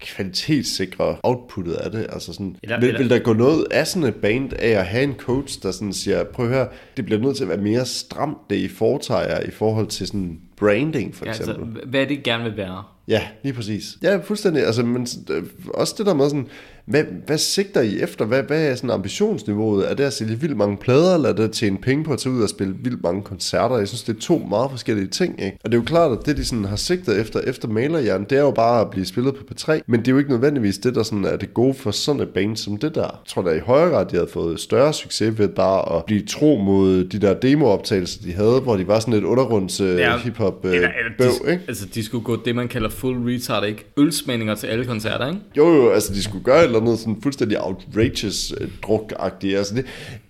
kvalitetssikrer 0.00 1.14
outputtet 1.22 1.72
af 1.74 1.90
det. 1.90 2.06
Altså 2.12 2.32
sådan, 2.32 2.56
Eller- 2.62 2.80
vil, 2.80 2.88
eller- 2.88 3.00
vil 3.00 3.10
der 3.10 3.18
gå 3.18 3.32
noget 3.32 3.66
af 3.70 3.86
sådan 3.86 4.08
et 4.08 4.14
band 4.14 4.52
af 4.52 4.68
at 4.70 4.86
have 4.86 5.04
en 5.04 5.14
coach, 5.14 5.62
der 5.62 5.70
sådan 5.70 5.92
siger, 5.92 6.24
prøv 6.24 6.46
at 6.46 6.52
høre, 6.52 6.68
det 6.96 7.04
bliver 7.04 7.20
nødt 7.20 7.36
til 7.36 7.42
at 7.44 7.48
være 7.48 7.58
mere 7.60 7.86
stramt, 7.86 8.38
det 8.50 8.56
I 8.56 8.68
foretager 8.68 9.40
i 9.40 9.50
forhold 9.50 9.86
til 9.86 10.06
sådan 10.06 10.40
branding, 10.56 11.14
for 11.14 11.24
Ja, 11.24 11.30
eksempel. 11.30 11.54
altså, 11.66 11.88
hvad 11.90 12.06
det 12.06 12.22
gerne 12.22 12.44
vil 12.44 12.56
være? 12.56 12.82
Ja, 13.08 13.22
lige 13.42 13.52
præcis. 13.52 13.84
Ja, 14.02 14.16
fuldstændig. 14.16 14.66
Altså, 14.66 14.82
men 14.82 15.06
øh, 15.30 15.42
også 15.74 15.94
det 15.98 16.06
der 16.06 16.14
med 16.14 16.24
sådan, 16.28 16.46
hvad, 16.86 17.04
hvad 17.26 17.38
sigter 17.38 17.80
I 17.80 18.00
efter? 18.00 18.24
Hvad, 18.24 18.42
hvad 18.42 18.70
er 18.70 18.74
sådan 18.74 18.90
ambitionsniveauet? 18.90 19.90
Er 19.90 19.94
det 19.94 20.04
at 20.04 20.12
sælge 20.12 20.40
vildt 20.40 20.56
mange 20.56 20.76
plader, 20.76 21.14
eller 21.14 21.28
er 21.28 21.32
det 21.32 21.44
at 21.44 21.52
tjene 21.52 21.78
penge 21.78 22.04
på 22.04 22.12
at 22.12 22.18
tage 22.18 22.32
ud 22.32 22.42
og 22.42 22.48
spille 22.48 22.74
vildt 22.82 23.02
mange 23.02 23.22
koncerter? 23.22 23.76
Jeg 23.76 23.88
synes, 23.88 24.02
det 24.02 24.16
er 24.16 24.20
to 24.20 24.38
meget 24.38 24.70
forskellige 24.70 25.06
ting, 25.06 25.42
ikke? 25.42 25.58
Og 25.64 25.72
det 25.72 25.76
er 25.76 25.80
jo 25.80 25.84
klart, 25.84 26.12
at 26.12 26.26
det, 26.26 26.36
de 26.36 26.44
sådan 26.44 26.64
har 26.64 26.76
sigtet 26.76 27.20
efter, 27.20 27.40
efter 27.40 27.68
malerhjernen, 27.68 28.26
det 28.30 28.38
er 28.38 28.42
jo 28.42 28.50
bare 28.50 28.80
at 28.80 28.90
blive 28.90 29.06
spillet 29.06 29.34
på 29.34 29.42
P3. 29.54 29.80
Men 29.86 30.00
det 30.00 30.08
er 30.08 30.12
jo 30.12 30.18
ikke 30.18 30.30
nødvendigvis 30.30 30.78
det, 30.78 30.94
der 30.94 31.02
sådan 31.02 31.24
er 31.24 31.36
det 31.36 31.54
gode 31.54 31.74
for 31.74 31.90
sådan 31.90 32.22
et 32.22 32.28
band 32.28 32.56
som 32.56 32.76
det 32.76 32.94
der. 32.94 33.02
Jeg 33.02 33.10
tror 33.26 33.42
da 33.42 33.50
i 33.50 33.58
højere 33.58 33.90
grad, 33.90 34.06
de 34.06 34.16
havde 34.16 34.28
fået 34.32 34.60
større 34.60 34.92
succes 34.92 35.38
ved 35.38 35.48
bare 35.48 35.96
at 35.96 36.04
blive 36.04 36.22
tro 36.26 36.56
mod 36.56 37.04
de 37.04 37.18
der 37.18 37.34
demooptagelser, 37.34 38.22
de 38.22 38.32
havde, 38.32 38.60
hvor 38.60 38.76
de 38.76 38.86
var 38.86 39.00
sådan 39.00 39.14
et 39.14 39.24
undergrunds 39.24 39.80
øh, 39.80 39.98
Ja, 39.98 40.18
hip-hop 40.18 40.64
øh, 40.64 40.74
Eller, 40.74 40.88
eller 40.88 41.12
bøv, 41.18 41.46
de, 41.46 41.52
ikke? 41.52 41.64
Altså, 41.68 41.86
de 41.94 42.04
skulle 42.04 42.24
gå 42.24 42.36
det, 42.44 42.56
man 42.56 42.68
kalder 42.68 42.88
full 42.88 43.16
retard, 43.16 43.64
ikke? 43.64 43.84
Ølsmændinger 43.96 44.54
til 44.54 44.66
alle 44.66 44.84
koncerter, 44.84 45.26
ikke? 45.26 45.40
Jo, 45.56 45.74
jo, 45.74 45.90
altså 45.90 46.12
de 46.14 46.22
skulle 46.22 46.44
gøre 46.44 46.64
et 46.64 46.75
eller 46.76 46.86
andet 46.86 46.98
sådan 46.98 47.22
fuldstændig 47.22 47.62
outrageous 47.62 48.54
øh, 48.60 48.68
druk-agtigt. 48.82 49.56
Altså 49.56 49.74
det, 49.74 49.84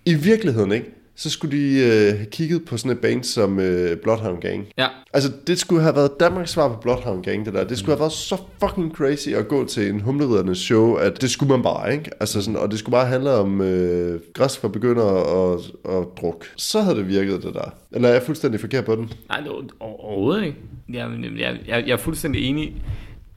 I 0.05 0.13
virkeligheden, 0.13 0.71
ikke? 0.71 0.93
Så 1.19 1.29
skulle 1.29 1.57
de 1.57 1.79
øh, 1.79 2.17
have 2.17 2.25
kigget 2.31 2.65
på 2.65 2.77
sådan 2.77 2.91
et 2.91 2.99
band 2.99 3.23
som 3.23 3.59
øh, 3.59 3.97
Bloodhound 3.97 4.41
Gang. 4.41 4.65
Ja. 4.77 4.87
Altså, 5.13 5.31
det 5.47 5.59
skulle 5.59 5.81
have 5.81 5.95
været 5.95 6.11
Danmarks 6.19 6.51
svar 6.51 6.67
på 6.67 6.79
Bloodhound 6.81 7.23
Gang, 7.23 7.45
det 7.45 7.53
der. 7.53 7.63
Det 7.63 7.77
skulle 7.77 7.91
have 7.91 7.99
været 7.99 8.11
så 8.11 8.37
fucking 8.59 8.91
crazy 8.95 9.29
at 9.29 9.47
gå 9.47 9.65
til 9.65 9.89
en 9.89 10.01
humleridernes 10.01 10.57
show, 10.57 10.95
at 10.95 11.21
det 11.21 11.29
skulle 11.29 11.49
man 11.49 11.63
bare, 11.63 11.93
ikke? 11.93 12.11
Altså 12.19 12.41
sådan, 12.41 12.59
og 12.59 12.71
det 12.71 12.79
skulle 12.79 12.93
bare 12.93 13.07
handle 13.07 13.31
om 13.31 13.61
øh, 13.61 14.19
græs 14.33 14.57
for 14.57 14.67
begyndere 14.67 15.23
og, 15.23 15.61
og 15.83 16.13
druk. 16.21 16.45
Så 16.55 16.81
havde 16.81 16.95
det 16.95 17.07
virket, 17.07 17.43
det 17.43 17.53
der. 17.53 17.73
Eller 17.91 18.09
er 18.09 18.13
jeg 18.13 18.23
fuldstændig 18.23 18.59
forkert 18.59 18.85
på 18.85 18.95
den? 18.95 19.11
Nej, 19.29 19.39
det 19.39 19.51
overhovedet 19.79 20.45
ikke. 20.45 20.57
Jeg, 20.89 21.09
jeg, 21.37 21.57
jeg, 21.67 21.83
jeg 21.87 21.93
er 21.93 21.97
fuldstændig 21.97 22.49
enig. 22.49 22.75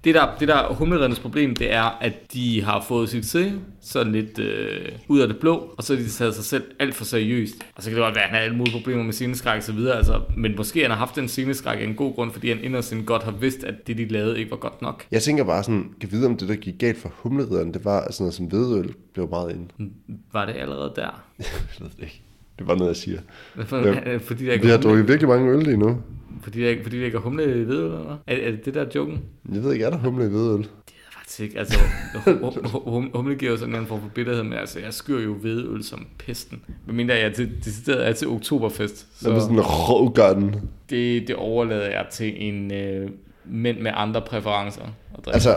Det 0.04 0.14
der, 0.14 0.26
det 0.40 0.48
der 0.48 0.74
humledernes 0.74 1.18
problem, 1.18 1.56
det 1.56 1.72
er, 1.72 1.82
at 1.82 2.32
de 2.32 2.62
har 2.62 2.84
fået 2.88 3.08
succes 3.08 3.52
sådan 3.80 4.12
lidt 4.12 4.38
øh, 4.38 4.88
ud 5.08 5.20
af 5.20 5.28
det 5.28 5.36
blå, 5.38 5.74
og 5.78 5.84
så 5.84 5.96
har 5.96 6.02
de 6.02 6.08
taget 6.08 6.34
sig 6.34 6.44
selv 6.44 6.64
alt 6.78 6.94
for 6.94 7.04
seriøst. 7.04 7.54
Og 7.76 7.82
så 7.82 7.90
kan 7.90 7.96
det 7.96 8.04
godt 8.04 8.14
være, 8.14 8.24
at 8.24 8.30
han 8.30 8.38
har 8.38 8.44
alle 8.44 8.56
mulige 8.56 8.72
problemer 8.72 9.02
med 9.02 9.12
sceneskræk 9.12 9.56
og 9.56 9.62
så 9.62 9.72
videre, 9.72 9.96
altså, 9.96 10.20
men 10.36 10.56
måske 10.56 10.82
han 10.82 10.90
har 10.90 10.98
haft 10.98 11.16
den 11.16 11.28
sceneskræk 11.28 11.80
af 11.80 11.84
en 11.84 11.94
god 11.94 12.14
grund, 12.14 12.32
fordi 12.32 12.48
han 12.48 12.64
inderst 12.64 12.92
inde 12.92 13.04
godt 13.04 13.22
har 13.22 13.30
vidst, 13.30 13.64
at 13.64 13.86
det 13.86 13.98
de 13.98 14.08
lavede 14.08 14.38
ikke 14.38 14.50
var 14.50 14.56
godt 14.56 14.82
nok. 14.82 15.06
Jeg 15.10 15.22
tænker 15.22 15.44
bare 15.44 15.64
sådan, 15.64 15.94
kan 16.00 16.12
vide 16.12 16.26
om 16.26 16.36
det, 16.36 16.48
der 16.48 16.56
gik 16.56 16.78
galt 16.78 16.98
for 16.98 17.12
humlerideren, 17.14 17.74
det 17.74 17.84
var 17.84 18.10
sådan 18.10 18.24
noget 18.24 18.34
som 18.34 18.52
vedøl 18.52 18.94
blev 19.12 19.28
meget 19.30 19.52
inde. 19.52 19.92
Var 20.32 20.46
det 20.46 20.56
allerede 20.56 20.92
der? 20.96 21.22
Jeg 21.38 21.46
ved 21.80 21.90
det 21.96 22.02
ikke. 22.02 22.22
Det 22.60 22.68
var 22.68 22.74
noget, 22.74 22.88
jeg 22.88 22.96
siger. 22.96 23.18
For, 23.64 23.76
Ja. 23.78 24.16
fordi 24.28 24.46
der 24.46 24.52
ikke 24.52 24.64
Vi 24.64 24.70
har 24.70 24.78
drukket 24.78 25.08
virkelig 25.08 25.28
mange 25.28 25.52
øl 25.52 25.62
lige 25.62 25.76
nu. 25.76 25.96
fordi 26.42 26.62
der, 26.62 26.82
fordi 26.82 26.98
der 26.98 27.04
ikke 27.04 27.16
er 27.16 27.20
humle 27.20 27.44
i 27.44 27.66
ved, 27.66 27.84
eller 27.84 27.98
hvad? 28.02 28.36
Er, 28.36 28.46
er 28.46 28.50
det 28.50 28.64
det 28.64 28.74
der 28.74 28.84
joken? 28.94 29.22
Jeg 29.54 29.62
ved 29.64 29.72
ikke, 29.72 29.84
er 29.84 29.90
der 29.90 29.98
humle 29.98 30.24
i 30.24 30.28
vedøl? 30.28 30.58
Det 30.58 30.66
er 30.88 31.12
faktisk 31.18 31.40
ikke. 31.40 31.58
Altså, 31.58 31.78
hum- 32.14 32.38
hum- 32.44 32.88
hum- 32.88 33.10
humle 33.16 33.34
giver 33.34 33.50
jo 33.52 33.56
sådan 33.58 33.74
en 33.74 33.86
form 33.86 34.00
for 34.00 34.08
bitterhed, 34.08 34.42
men 34.42 34.52
altså, 34.52 34.78
jeg 34.80 34.94
skyr 34.94 35.20
jo 35.20 35.34
hvedøl 35.34 35.84
som 35.84 36.06
pesten. 36.26 36.62
Men 36.86 36.96
mindre 36.96 37.14
jeg 37.14 37.24
er 37.26 37.32
til, 37.32 37.50
decideret 37.64 38.08
er 38.08 38.12
til 38.12 38.28
oktoberfest. 38.28 38.98
Så... 39.20 39.28
Det 39.28 39.34
er 39.36 39.40
Så 39.40 39.44
sådan 39.44 39.56
en 39.58 39.62
rågarden. 39.64 40.54
det, 40.90 41.28
det 41.28 41.36
overlader 41.36 41.86
jeg 41.86 42.06
til 42.12 42.32
en 42.48 42.72
øh, 42.74 43.10
mænd 43.44 43.78
med 43.80 43.90
andre 43.94 44.20
præferencer. 44.26 44.82
At 44.82 45.24
drikke. 45.24 45.34
Altså, 45.34 45.54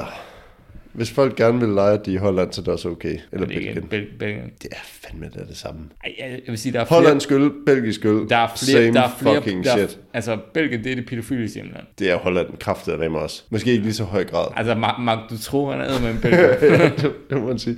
hvis 0.94 1.12
folk 1.12 1.36
gerne 1.36 1.60
vil 1.60 1.70
lege, 1.70 1.94
at 1.94 2.06
de 2.06 2.12
er 2.12 2.16
i 2.16 2.18
Holland, 2.18 2.52
så 2.52 2.62
er 2.62 2.64
det 2.64 2.74
også 2.74 2.90
okay. 2.90 3.18
Eller 3.32 3.48
det 3.48 3.56
er 3.58 3.74
Belgien. 3.74 3.84
Bel- 3.84 4.18
Belgien. 4.20 4.52
Det 4.62 4.68
er 4.72 4.76
fandme 4.84 5.26
det, 5.34 5.42
er 5.42 5.46
det 5.46 5.58
samme. 5.58 5.82
Ej, 6.04 6.12
jeg, 6.20 6.40
vil 6.48 6.58
sige, 6.58 6.74
der 6.74 6.80
er 6.80 6.86
flere... 6.86 7.02
Hollandsk 7.02 7.32
øl, 7.32 7.52
belgisk 7.66 8.06
øl, 8.06 8.30
der 8.30 8.38
er 8.38 8.48
flere, 8.48 8.84
same 8.84 8.94
der 8.94 9.02
er 9.02 9.10
flere, 9.20 9.36
fucking 9.42 9.64
der 9.64 9.72
er, 9.74 9.78
shit. 9.88 10.00
Altså, 10.14 10.38
Belgien, 10.54 10.84
det 10.84 10.92
er 10.92 10.96
det 10.96 11.06
pædofile 11.06 11.48
hjemland. 11.48 11.84
Det 12.00 12.12
er 12.12 12.16
Holland 12.16 12.48
kraftet 12.60 12.92
af 12.92 13.10
også. 13.10 13.44
Måske 13.50 13.72
ikke 13.72 13.84
lige 13.84 13.94
så 13.94 14.04
høj 14.04 14.24
grad. 14.26 14.48
Altså, 14.56 14.76
Mark, 14.76 15.00
Mark 15.02 15.30
du 15.30 15.38
tror, 15.38 15.72
han 15.72 15.82
er 15.82 16.02
med 16.02 16.10
en 16.12 16.20
Belgien. 16.22 16.92
det, 17.02 17.12
det 17.30 17.38
må 17.42 17.48
man 17.48 17.60
sige. 17.60 17.78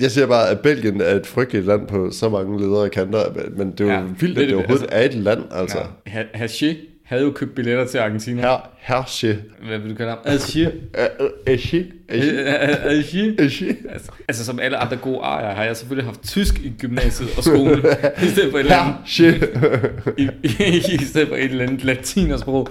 Jeg 0.00 0.10
siger 0.10 0.26
bare, 0.26 0.48
at 0.48 0.60
Belgien 0.60 1.00
er 1.00 1.14
et 1.14 1.26
frygteligt 1.26 1.66
land 1.66 1.86
på 1.86 2.10
så 2.10 2.28
mange 2.28 2.58
ledere 2.60 2.82
og 2.82 2.90
kanter, 2.90 3.18
men 3.56 3.72
det 3.72 3.80
er 3.80 3.84
jo 3.84 3.90
Ja, 3.90 3.96
ja, 3.98 4.04
vildt, 4.20 4.20
det 4.20 4.28
at 4.28 4.36
er 4.36 4.40
det 4.40 4.48
det. 4.48 4.54
overhovedet 4.56 4.86
er 4.92 5.00
et 5.00 5.14
land, 5.14 5.42
altså. 5.50 5.78
Ja. 5.78 6.10
Ha- 6.10 6.44
Haché 6.46 6.74
havde 7.04 7.22
jo 7.22 7.30
købt 7.30 7.54
billetter 7.54 7.86
til 7.86 7.98
Argentina. 7.98 8.40
Her, 8.40 8.70
herrsche. 8.78 9.38
Hvad 9.66 9.78
vil 9.78 9.90
du 9.90 9.94
kalde 9.94 10.10
ham? 10.10 10.18
Haché. 10.26 10.70
Eshi. 11.46 11.92
Haché. 12.10 13.42
Eshi. 13.42 13.76
Altså, 14.28 14.44
som 14.44 14.60
alle 14.60 14.76
andre 14.76 14.96
gode 14.96 15.18
arier 15.18 15.54
har 15.54 15.64
jeg 15.64 15.76
selvfølgelig 15.76 16.08
haft 16.08 16.22
tysk 16.22 16.58
i 16.58 16.72
gymnasiet 16.78 17.28
og 17.36 17.44
skolen, 17.44 17.84
i 18.22 18.26
stedet 18.26 18.50
for 18.50 18.58
et 18.58 18.64
eller 18.64 18.76
andet, 18.76 18.94
i, 20.18 20.28
i, 20.42 20.94
i 21.00 21.04
stedet 21.04 21.28
for 21.28 21.36
et 21.36 21.44
eller 21.44 21.64
andet 21.64 21.84
latinersprog. 21.84 22.68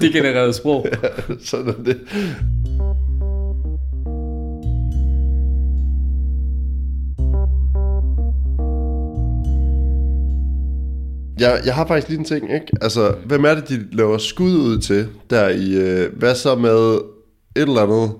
Det 0.00 0.12
genererede 0.12 0.52
sprog. 0.52 0.86
Sådan 1.44 1.68
er 1.68 1.82
det. 1.84 2.00
Jeg, 11.38 11.62
jeg 11.64 11.74
har 11.74 11.86
faktisk 11.86 12.08
lige 12.08 12.18
en 12.18 12.24
ting, 12.24 12.54
ikke? 12.54 12.66
Altså, 12.80 13.14
hvem 13.26 13.44
er 13.44 13.54
det, 13.54 13.68
de 13.68 13.96
laver 13.96 14.18
skud 14.18 14.52
ud 14.56 14.78
til, 14.78 15.08
der 15.30 15.48
i, 15.48 15.74
øh, 15.74 16.16
hvad 16.18 16.34
så 16.34 16.54
med 16.54 16.94
et 17.56 17.68
eller 17.68 17.82
andet? 17.82 18.12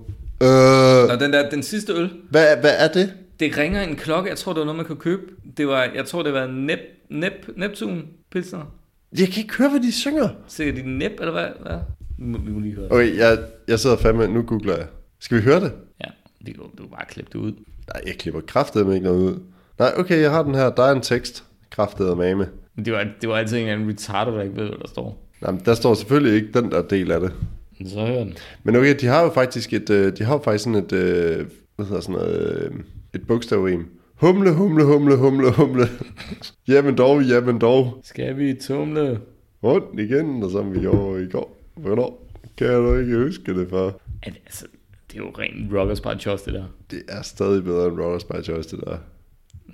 Øh, 0.43 1.13
Og 1.15 1.21
den 1.21 1.33
der, 1.33 1.51
den 1.51 1.63
sidste 1.63 1.93
øl, 1.93 2.11
hvad, 2.31 2.57
hvad 2.57 2.75
er 2.79 2.89
det? 2.89 3.13
det 3.41 3.59
ringer 3.59 3.83
en 3.83 3.97
klokke. 3.97 4.31
Jeg 4.31 4.39
tror, 4.39 4.53
det 4.53 4.59
var 4.61 4.65
noget, 4.65 4.77
man 4.77 4.87
kunne 4.87 4.97
købe. 5.01 5.23
Det 5.57 5.69
var, 5.69 5.89
jeg 5.95 6.07
tror, 6.07 6.23
det 6.23 6.33
var 6.33 6.47
Nep, 6.47 6.79
Nep, 7.11 7.33
Neptun 7.57 8.03
Pilsner. 8.33 8.73
Jeg 9.19 9.29
kan 9.29 9.43
ikke 9.43 9.55
høre, 9.55 9.71
hvad 9.71 9.81
de 9.81 9.93
synger. 9.93 10.29
Sikkert 10.49 10.77
de 10.85 10.99
Nep, 10.99 11.13
eller 11.21 11.33
hvad? 11.33 11.47
hvad? 11.63 11.79
Vi 12.19 12.25
må, 12.25 12.39
vi 12.39 12.51
må 12.51 12.61
lige 12.61 12.75
høre 12.75 12.85
det. 12.85 12.93
Okay, 12.93 13.17
jeg, 13.17 13.39
jeg 13.69 13.79
sidder 13.81 13.97
fandme, 13.97 14.29
nu 14.29 14.43
googler 14.43 14.77
jeg. 14.77 14.87
Skal 15.21 15.37
vi 15.37 15.43
høre 15.43 15.61
det? 15.61 15.73
Ja, 16.01 16.11
det 16.39 16.55
kan 16.55 16.57
du, 16.57 16.83
du 16.83 16.89
bare 16.89 17.05
klippe 17.09 17.31
det 17.33 17.39
ud. 17.39 17.53
Nej, 17.95 18.03
jeg 18.07 18.15
klipper 18.19 18.41
kraftet 18.41 18.87
med 18.87 18.95
ikke 18.95 19.07
noget 19.07 19.21
ud. 19.21 19.39
Nej, 19.79 19.93
okay, 19.97 20.21
jeg 20.21 20.31
har 20.31 20.43
den 20.43 20.55
her. 20.55 20.71
Der 20.71 20.83
er 20.83 20.93
en 20.93 21.01
tekst. 21.01 21.45
Kraftet 21.71 22.17
med 22.19 22.47
det 22.85 22.93
var, 22.93 23.07
det 23.21 23.29
var 23.29 23.37
altid 23.37 23.57
en 23.57 23.63
eller 23.63 23.75
anden 23.75 23.89
retarder, 23.89 24.33
der 24.33 24.43
ikke 24.43 24.57
ved, 24.57 24.69
hvad 24.69 24.79
der 24.79 24.89
står. 24.89 25.23
Nej, 25.41 25.51
men 25.51 25.63
der 25.65 25.75
står 25.75 25.95
selvfølgelig 25.95 26.35
ikke 26.35 26.61
den 26.61 26.71
der 26.71 26.83
del 26.83 27.13
af 27.13 27.21
det. 27.21 27.33
Men 27.79 27.89
Så 27.89 28.07
hør 28.07 28.19
den. 28.19 28.37
Men 28.63 28.77
okay, 28.77 28.97
de 29.01 29.07
har 29.07 29.23
jo 29.23 29.31
faktisk 29.31 29.73
et, 29.73 29.91
øh, 29.91 30.17
de 30.19 30.25
har 30.25 30.35
jo 30.35 30.41
faktisk 30.45 30.65
sådan 30.65 30.85
et, 30.85 30.93
øh, 30.93 31.47
hvad 31.77 31.87
hedder 31.87 32.01
sådan 32.01 32.15
noget, 32.15 32.63
øh, 32.63 32.71
et 33.15 33.27
bogstavrim. 33.27 33.87
Humle, 34.15 34.53
humle, 34.53 34.85
humle, 34.85 35.17
humle, 35.17 35.53
humle. 35.53 35.87
jamen 36.69 36.97
dog, 36.97 37.23
jamen 37.23 37.59
dog. 37.59 38.01
Skal 38.05 38.37
vi 38.37 38.55
tumle? 38.55 39.21
Rundt 39.63 40.01
igen, 40.01 40.43
og 40.43 40.51
som 40.51 40.75
vi 40.75 40.81
gjorde 40.81 41.25
i 41.25 41.29
går. 41.31 41.59
Hvornår? 41.75 42.27
Kan 42.59 42.69
du 42.69 42.97
ikke 42.99 43.17
huske 43.19 43.55
det 43.55 43.69
for? 43.69 44.01
Det, 44.25 44.35
altså, 44.47 44.67
det 45.13 45.19
er 45.19 45.25
jo 45.25 45.31
rent 45.39 45.75
rockers 45.75 46.01
by 46.01 46.21
choice, 46.21 46.45
det 46.45 46.55
der. 46.55 46.65
Det 46.91 47.03
er 47.09 47.23
stadig 47.23 47.65
bedre 47.65 47.87
end 47.89 48.01
Rollers 48.01 48.25
by 48.25 48.43
Choice, 48.45 48.77
det 48.77 48.85
der. 48.87 48.97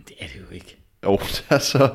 Det 0.09 0.17
er 0.19 0.27
det 0.27 0.41
jo 0.51 0.55
ikke. 0.55 0.77
Jo, 1.05 1.17
det 1.37 1.45
er 1.51 1.59
så... 1.59 1.91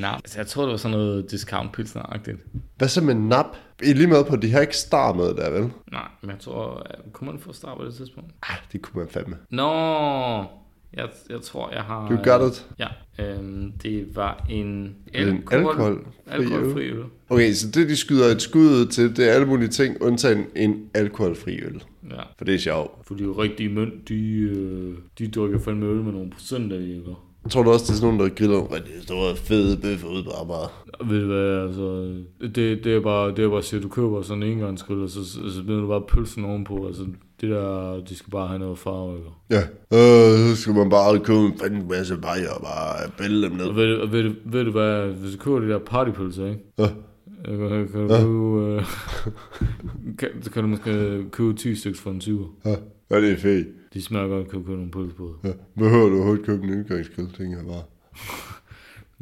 Nej, 0.00 0.14
altså, 0.14 0.38
jeg 0.38 0.46
tror, 0.46 0.62
det 0.62 0.70
var 0.70 0.76
sådan 0.76 0.96
noget 0.98 1.30
discount 1.30 1.78
pilsner-agtigt. 1.78 2.38
Hvad 2.78 2.88
så 2.88 3.00
med 3.04 3.14
nap? 3.14 3.46
I 3.82 3.92
lige 3.92 4.06
med 4.06 4.24
på, 4.24 4.36
de 4.36 4.50
har 4.50 4.60
ikke 4.60 4.76
star 4.76 5.12
med 5.12 5.24
der, 5.34 5.50
vel? 5.50 5.70
Nej, 5.92 6.08
men 6.20 6.30
jeg 6.30 6.38
tror, 6.40 6.78
øh, 6.78 7.12
kunne 7.12 7.30
man 7.30 7.40
få 7.40 7.52
start 7.52 7.78
på 7.78 7.84
det 7.84 7.94
tidspunkt? 7.94 8.30
Ah, 8.42 8.56
det 8.72 8.82
kunne 8.82 9.00
man 9.02 9.08
fandme. 9.12 9.36
Nå, 9.50 9.68
jeg, 10.96 11.08
jeg 11.30 11.40
tror, 11.42 11.70
jeg 11.74 11.82
har... 11.82 12.08
Du 12.08 12.16
got 12.30 12.52
it. 12.52 12.66
Ja, 12.78 12.88
øhm, 13.24 13.72
det 13.82 14.16
var 14.16 14.46
en 14.50 14.94
En 15.14 15.44
alkoholfri 15.50 16.02
alkoholfri 16.26 16.82
øl. 16.90 17.04
Okay, 17.28 17.52
så 17.52 17.70
det 17.70 17.88
de 17.88 17.96
skyder 17.96 18.26
et 18.26 18.42
skud 18.42 18.66
ud 18.66 18.86
til, 18.86 19.16
det 19.16 19.28
er 19.28 19.32
alle 19.32 19.46
mulige 19.46 19.68
ting, 19.68 19.96
undtagen 20.02 20.46
en 20.56 20.90
alkoholfri 20.94 21.60
øl. 21.62 21.82
Ja, 22.10 22.20
For 22.38 22.44
det 22.44 22.54
er 22.54 22.58
sjovt. 22.58 23.06
for 23.06 23.14
de 23.14 23.24
rigtige 23.24 23.68
mænd, 23.68 23.92
de, 24.08 24.24
øh, 24.40 24.94
de 25.18 25.28
drikker 25.28 25.58
fandme 25.58 25.86
øl 25.86 25.96
med 26.02 26.12
nogle 26.12 26.30
procenter 26.30 26.76
i, 26.76 26.92
ikke? 26.96 27.14
Jeg 27.44 27.50
tror 27.52 27.62
du 27.62 27.70
også, 27.70 27.84
det 27.84 27.90
er 27.90 27.94
sådan 27.94 28.14
nogen, 28.14 28.20
der 28.30 28.34
griller 28.36 28.56
nogle 28.56 28.74
rigtig 28.76 28.94
store, 29.02 29.36
fede 29.36 29.76
bøffer 29.76 30.08
ude 30.08 30.24
på 30.24 30.30
Amager. 30.30 30.84
Ved 31.08 31.20
du 31.20 31.26
hvad, 31.26 31.66
altså, 31.66 32.14
det, 32.40 32.84
det 32.84 32.86
er 32.86 33.00
bare, 33.00 33.30
det 33.30 33.44
er 33.44 33.48
bare 33.48 33.76
at 33.76 33.82
du 33.82 33.88
køber 33.88 34.22
sådan 34.22 34.42
en 34.42 34.48
engangsgrill, 34.52 35.02
og 35.02 35.08
så, 35.10 35.24
så, 35.24 35.32
så 35.50 35.62
smider 35.62 35.80
du 35.80 35.86
bare 35.88 36.02
pølsen 36.08 36.44
ovenpå, 36.44 36.86
altså, 36.86 37.02
det 37.40 37.50
der, 37.50 38.00
de 38.08 38.14
skal 38.16 38.30
bare 38.30 38.48
have 38.48 38.58
noget 38.58 38.78
farve, 38.78 39.16
ikke? 39.16 39.30
Ja, 39.50 39.60
øh, 39.92 40.50
så 40.50 40.56
skal 40.56 40.74
man 40.74 40.90
bare 40.90 41.18
købe 41.20 41.38
en 41.38 41.58
fanden 41.60 41.88
masse 41.88 42.16
bajer 42.16 42.50
og 42.50 42.62
bare 42.62 43.10
bælge 43.18 43.42
dem 43.42 43.52
ned. 43.52 43.64
Og 43.66 43.76
ved, 43.76 43.96
og 43.96 44.12
ved, 44.12 44.22
du- 44.24 44.34
ved 44.44 44.64
du 44.64 44.70
hvad, 44.70 45.06
hvis 45.06 45.32
du 45.32 45.38
køber 45.38 45.58
de 45.58 45.68
der 45.68 45.78
partypølser, 45.78 46.46
ikke? 46.46 46.60
Ja. 46.78 46.88
Øh, 47.48 47.58
Kan, 47.58 47.88
kan, 47.88 48.00
du 48.00 48.08
købe, 48.08 48.66
øh, 48.74 48.84
kan, 50.18 50.28
kan 50.52 50.62
du 50.62 50.68
måske 50.68 51.24
købe 51.30 51.54
10 51.54 51.74
stykker 51.74 52.00
for 52.00 52.10
en 52.10 52.20
20. 52.20 52.46
Ja, 52.64 52.74
ja 53.10 53.20
det 53.20 53.32
er 53.32 53.36
fedt. 53.36 53.66
De 53.94 54.02
smager 54.02 54.28
godt, 54.28 54.50
kan 54.50 54.64
købe 54.64 54.76
nogle 54.76 54.90
pølser 54.90 55.16
på. 55.16 55.34
Ja. 55.44 55.50
Behøver 55.78 56.08
du 56.08 56.14
overhovedet 56.14 56.46
købe 56.46 56.64
en 56.64 56.72
indgangskød, 56.72 57.26
tænker 57.38 57.56
jeg 57.56 57.66
bare. 57.66 57.82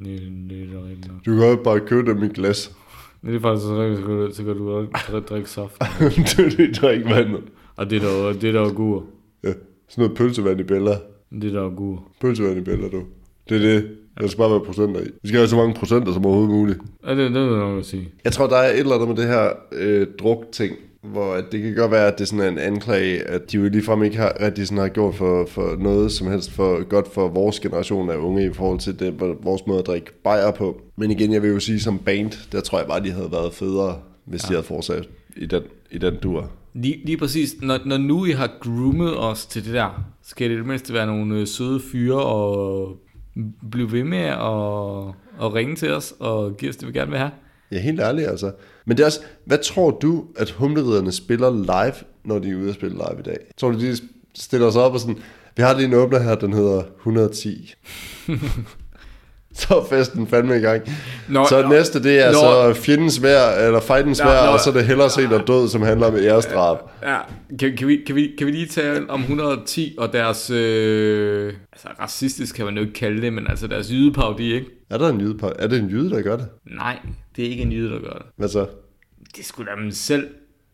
Det, 0.04 0.20
det 0.50 0.62
er 0.62 0.66
da 0.72 0.86
rigtigt 0.86 1.08
nok. 1.08 1.26
Du 1.26 1.34
kan 1.34 1.44
også 1.44 1.62
bare 1.64 1.80
købe 1.80 2.10
dem 2.10 2.22
i 2.22 2.28
glas. 2.28 2.76
Det 3.26 3.34
er 3.34 3.40
faktisk 3.40 3.66
så 3.66 3.82
rigtigt, 3.82 4.00
så 4.00 4.06
kan 4.06 4.16
du, 4.16 4.34
så 4.34 4.44
kan 4.44 4.56
du 4.56 4.70
også 4.70 5.20
drikke, 5.28 5.50
saft. 5.50 5.74
du 6.36 6.62
er 6.62 6.72
drikke 6.80 7.04
vand. 7.10 7.36
Og 7.76 7.90
det 7.90 8.02
er 8.02 8.08
der, 8.08 8.32
det 8.32 8.54
der 8.54 8.60
er 8.60 8.72
gur. 8.72 9.04
Ja, 9.44 9.52
sådan 9.88 10.02
noget 10.02 10.16
pølsevand 10.16 10.60
i 10.60 10.62
bæller. 10.62 10.96
Det 11.42 11.52
der 11.52 11.66
er 11.66 11.70
gur. 11.70 12.04
Pølsevand 12.20 12.58
i 12.58 12.60
bæller, 12.60 12.88
du. 12.88 13.02
Det 13.48 13.56
er 13.56 13.72
det. 13.72 13.96
Der 14.20 14.26
skal 14.26 14.38
bare 14.38 14.50
være 14.50 14.60
procenter 14.60 15.00
i. 15.00 15.08
Vi 15.22 15.28
skal 15.28 15.38
have 15.38 15.48
så 15.48 15.56
mange 15.56 15.74
procenter 15.74 16.12
som 16.12 16.26
overhovedet 16.26 16.54
muligt. 16.54 16.78
Ja, 17.06 17.10
det, 17.10 17.18
det 17.18 17.42
vil 17.42 17.50
jeg 17.50 17.58
nok 17.58 17.84
sige. 17.84 18.08
Jeg 18.24 18.32
tror, 18.32 18.46
der 18.46 18.56
er 18.56 18.72
et 18.72 18.78
eller 18.78 18.94
andet 18.94 19.08
med 19.08 19.16
det 19.16 19.26
her 19.26 19.50
øh, 19.72 20.06
druk-ting, 20.18 20.76
hvor 21.02 21.36
det 21.52 21.62
kan 21.62 21.74
godt 21.74 21.90
være, 21.90 22.06
at 22.06 22.18
det 22.18 22.20
er 22.20 22.26
sådan 22.26 22.52
en 22.52 22.58
anklage, 22.58 23.22
at 23.22 23.52
de 23.52 23.56
jo 23.56 23.68
ligefrem 23.68 24.02
ikke 24.02 24.16
har, 24.16 24.36
rigtig 24.40 24.66
sådan 24.66 24.78
har 24.78 24.88
gjort 24.88 25.14
for, 25.14 25.46
for 25.46 25.76
noget 25.78 26.12
som 26.12 26.30
helst 26.30 26.50
for 26.50 26.88
godt 26.88 27.14
for 27.14 27.28
vores 27.28 27.60
generation 27.60 28.10
af 28.10 28.16
unge 28.16 28.46
i 28.46 28.52
forhold 28.52 28.78
til 28.78 28.98
det, 28.98 29.20
vores 29.20 29.66
måde 29.66 29.78
at 29.78 29.86
drikke 29.86 30.12
bajer 30.24 30.50
på. 30.50 30.80
Men 30.96 31.10
igen, 31.10 31.32
jeg 31.32 31.42
vil 31.42 31.50
jo 31.50 31.60
sige 31.60 31.80
som 31.80 31.98
band, 31.98 32.52
der 32.52 32.60
tror 32.60 32.78
jeg 32.78 32.88
bare, 32.88 33.02
de 33.02 33.10
havde 33.10 33.32
været 33.32 33.54
federe, 33.54 33.98
hvis 34.24 34.44
ja. 34.44 34.48
de 34.48 34.52
havde 34.52 34.66
fortsat 34.66 35.08
i 35.36 35.46
den, 35.46 35.62
i 35.90 35.98
den 35.98 36.16
dur. 36.22 36.50
Lige, 36.74 37.00
lige 37.04 37.16
præcis, 37.16 37.54
når, 37.62 37.78
når 37.86 37.98
nu 37.98 38.24
I 38.24 38.30
har 38.30 38.50
groomet 38.60 39.18
os 39.18 39.46
til 39.46 39.64
det 39.64 39.74
der, 39.74 40.04
skal 40.22 40.50
det 40.50 40.54
i 40.54 40.58
det 40.58 40.66
mindste 40.66 40.94
være 40.94 41.06
nogle 41.06 41.40
øh, 41.40 41.46
søde 41.46 41.80
fyre 41.92 42.24
og 42.24 42.96
blive 43.70 43.92
ved 43.92 44.04
med 44.04 44.18
at, 44.18 45.46
at 45.46 45.54
ringe 45.54 45.76
til 45.76 45.92
os 45.92 46.14
og 46.18 46.56
give 46.56 46.68
os 46.68 46.76
det, 46.76 46.88
vi 46.88 46.92
gerne 46.92 47.10
vil 47.10 47.18
have. 47.18 47.30
Ja, 47.72 47.78
helt 47.78 48.00
ærligt 48.00 48.28
altså. 48.28 48.52
Men 48.86 48.96
det 48.96 49.02
er 49.02 49.06
også, 49.06 49.20
hvad 49.44 49.58
tror 49.58 49.90
du, 49.90 50.24
at 50.36 50.50
humleriderne 50.50 51.12
spiller 51.12 51.50
live, 51.50 51.94
når 52.24 52.38
de 52.38 52.50
er 52.50 52.56
ude 52.56 52.68
at 52.68 52.74
spille 52.74 52.94
live 52.96 53.20
i 53.20 53.22
dag? 53.22 53.38
Tror 53.58 53.70
du, 53.70 53.80
de 53.80 53.96
stiller 54.34 54.70
sig 54.70 54.82
op 54.82 54.92
og 54.92 55.00
sådan, 55.00 55.18
vi 55.56 55.62
har 55.62 55.76
lige 55.76 55.86
en 55.86 55.94
åbner 55.94 56.18
her, 56.18 56.34
den 56.34 56.52
hedder 56.52 56.82
110. 56.98 57.74
så 59.60 59.74
er 59.74 59.84
festen 59.84 60.26
fandme 60.26 60.56
i 60.56 60.60
gang. 60.60 60.82
Nå, 61.28 61.46
så 61.48 61.62
nå, 61.62 61.68
næste, 61.68 62.02
det 62.02 62.26
er 62.26 62.32
nå. 62.32 62.38
så 62.38 62.80
fjendens 62.80 63.22
vær, 63.22 63.66
eller 63.66 63.80
fightens 63.80 64.20
vær, 64.20 64.38
og 64.38 64.60
så 64.60 64.70
er 64.70 64.74
det 64.74 64.84
hellere 64.84 65.10
set 65.10 65.32
og 65.32 65.46
død, 65.46 65.68
som 65.68 65.82
handler 65.82 66.06
om 66.06 66.16
æresdrab. 66.16 66.78
Ja, 67.02 67.18
kan, 67.58 67.76
kan, 67.76 67.88
vi, 67.88 68.02
kan, 68.06 68.14
vi, 68.16 68.34
kan 68.38 68.46
vi 68.46 68.52
lige 68.52 68.66
tale 68.66 69.10
om 69.10 69.20
110 69.20 69.94
og 69.98 70.12
deres, 70.12 70.50
øh, 70.50 71.52
altså 71.72 71.88
racistisk 72.00 72.56
kan 72.56 72.64
man 72.64 72.74
jo 72.74 72.80
ikke 72.80 72.94
kalde 72.94 73.22
det, 73.22 73.32
men 73.32 73.46
altså 73.48 73.66
deres 73.66 73.90
jydeparodi, 73.90 74.54
ikke? 74.54 74.66
Er 74.90 74.98
der 74.98 75.08
en 75.08 75.20
jyde 75.20 75.38
på? 75.38 75.52
Er 75.58 75.66
det 75.66 75.78
en 75.78 75.88
jyde, 75.88 76.10
der 76.10 76.22
gør 76.22 76.36
det? 76.36 76.46
Nej, 76.66 76.98
det 77.40 77.46
er 77.46 77.50
ikke 77.50 77.62
en 77.62 77.72
jyde, 77.72 77.90
der 77.90 78.00
gør 78.00 78.12
det. 78.12 78.26
Hvad 78.36 78.48
så? 78.48 78.66
Det 79.36 79.44
skulle 79.44 79.70
da 79.70 79.82
dem 79.82 79.90
selv. 79.90 80.28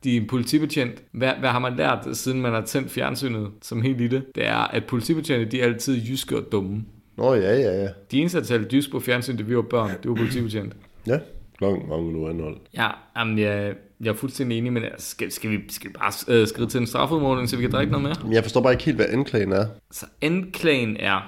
De 0.04 0.16
er 0.16 0.20
en 0.20 0.26
politibetjent. 0.26 1.02
Hvad, 1.12 1.32
hvad 1.40 1.48
har 1.48 1.58
man 1.58 1.76
lært, 1.76 2.08
siden 2.12 2.42
man 2.42 2.52
har 2.52 2.60
tændt 2.60 2.90
fjernsynet 2.90 3.50
som 3.62 3.82
helt 3.82 3.98
lille? 3.98 4.24
Det 4.34 4.46
er, 4.46 4.56
at 4.56 4.84
politibetjente, 4.84 5.50
de 5.50 5.60
er 5.60 5.64
altid 5.64 6.02
jyske 6.08 6.36
og 6.36 6.52
dumme. 6.52 6.84
Nå 7.16 7.34
ja, 7.34 7.56
ja, 7.56 7.82
ja. 7.82 7.88
De 8.10 8.20
eneste, 8.20 8.38
der 8.38 8.44
talte 8.44 8.76
jysk 8.76 8.90
på 8.90 9.00
fjernsyn, 9.00 9.36
det 9.36 9.48
vi 9.48 9.56
var 9.56 9.62
børn, 9.62 9.90
det 10.02 10.10
var 10.10 10.14
politibetjent. 10.14 10.76
Ja, 11.06 11.18
klokken 11.58 11.88
mange 11.88 12.12
nu 12.12 12.28
anhold. 12.28 12.56
Ja, 12.74 12.90
jamen, 13.16 13.38
jeg, 13.38 13.74
jeg 14.00 14.08
er 14.08 14.14
fuldstændig 14.14 14.58
enig, 14.58 14.72
men 14.72 14.84
altså, 14.84 15.10
skal, 15.10 15.32
skal, 15.32 15.50
vi, 15.50 15.58
skal 15.68 15.90
vi 15.90 15.94
bare 15.98 16.40
øh, 16.40 16.46
skride 16.46 16.68
til 16.68 16.80
en 16.80 16.86
strafudmåling, 16.86 17.48
så 17.48 17.56
vi 17.56 17.62
kan 17.62 17.72
drikke 17.72 17.92
noget 17.92 18.02
mere? 18.02 18.14
Men 18.24 18.32
jeg 18.32 18.42
forstår 18.42 18.60
bare 18.60 18.72
ikke 18.72 18.84
helt, 18.84 18.96
hvad 18.96 19.06
anklagen 19.08 19.52
er. 19.52 19.66
Så 19.90 20.06
anklagen 20.22 20.96
er... 20.96 21.20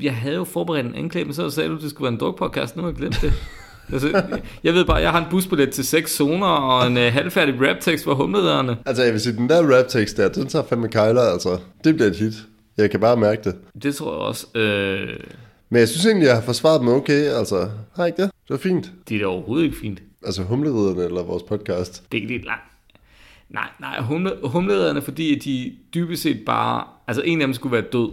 Jeg 0.00 0.16
havde 0.16 0.36
jo 0.36 0.44
forberedt 0.44 0.86
en 0.86 0.94
anklage, 0.94 1.24
men 1.24 1.34
så 1.34 1.50
sagde 1.50 1.68
du, 1.68 1.76
at 1.76 1.82
det 1.82 1.90
skulle 1.90 2.04
være 2.04 2.12
en 2.12 2.20
drukpodcast. 2.20 2.76
Nu 2.76 2.82
har 2.82 2.88
jeg 2.88 2.96
glemt 2.96 3.18
det. 3.22 3.32
altså, 3.92 4.22
jeg 4.64 4.74
ved 4.74 4.84
bare, 4.84 4.96
jeg 4.96 5.10
har 5.10 5.18
en 5.18 5.30
busbillet 5.30 5.70
til 5.70 5.84
seks 5.86 6.16
zoner 6.16 6.46
og 6.46 6.86
en 6.86 6.96
uh, 6.96 7.02
halvfærdig 7.02 7.54
raptekst 7.68 8.04
for 8.04 8.14
humlederne. 8.14 8.76
Altså, 8.86 9.02
jeg 9.02 9.12
vil 9.12 9.20
sige, 9.20 9.36
den 9.36 9.48
der 9.48 9.76
rap-tekst 9.78 10.16
der, 10.16 10.28
den 10.28 10.46
tager 10.46 10.64
fandme 10.68 10.88
kejler, 10.88 11.22
altså. 11.22 11.58
Det 11.84 11.94
bliver 11.94 12.10
et 12.10 12.16
hit. 12.16 12.32
Jeg 12.76 12.90
kan 12.90 13.00
bare 13.00 13.16
mærke 13.16 13.42
det. 13.44 13.54
Det 13.82 13.94
tror 13.94 14.12
jeg 14.12 14.20
også. 14.20 14.46
Øh, 14.54 15.08
Men 15.70 15.78
jeg 15.80 15.88
synes 15.88 16.06
egentlig, 16.06 16.26
jeg 16.26 16.34
har 16.34 16.42
forsvaret 16.42 16.80
dem 16.80 16.88
okay, 16.88 17.22
altså. 17.24 17.68
Har 17.96 18.06
ikke 18.06 18.22
det? 18.22 18.30
Det 18.42 18.50
var 18.50 18.56
fint. 18.56 18.92
det 19.08 19.14
er 19.14 19.18
da 19.18 19.26
overhovedet 19.26 19.64
ikke 19.64 19.76
fint. 19.76 20.02
Altså 20.26 20.42
humleriderne 20.42 21.04
eller 21.04 21.22
vores 21.22 21.42
podcast. 21.42 22.02
Det 22.12 22.18
er 22.18 22.22
ikke 22.22 22.32
lidt 22.34 22.44
langt. 22.44 22.62
Nej, 23.50 23.68
nej, 23.80 24.00
humle, 24.00 24.32
humlederne, 24.44 25.02
fordi 25.02 25.36
at 25.36 25.44
de 25.44 25.72
dybest 25.94 26.22
set 26.22 26.40
bare... 26.46 26.84
Altså, 27.08 27.22
en 27.22 27.40
af 27.40 27.46
dem 27.46 27.54
skulle 27.54 27.72
være 27.72 27.84
død. 27.92 28.08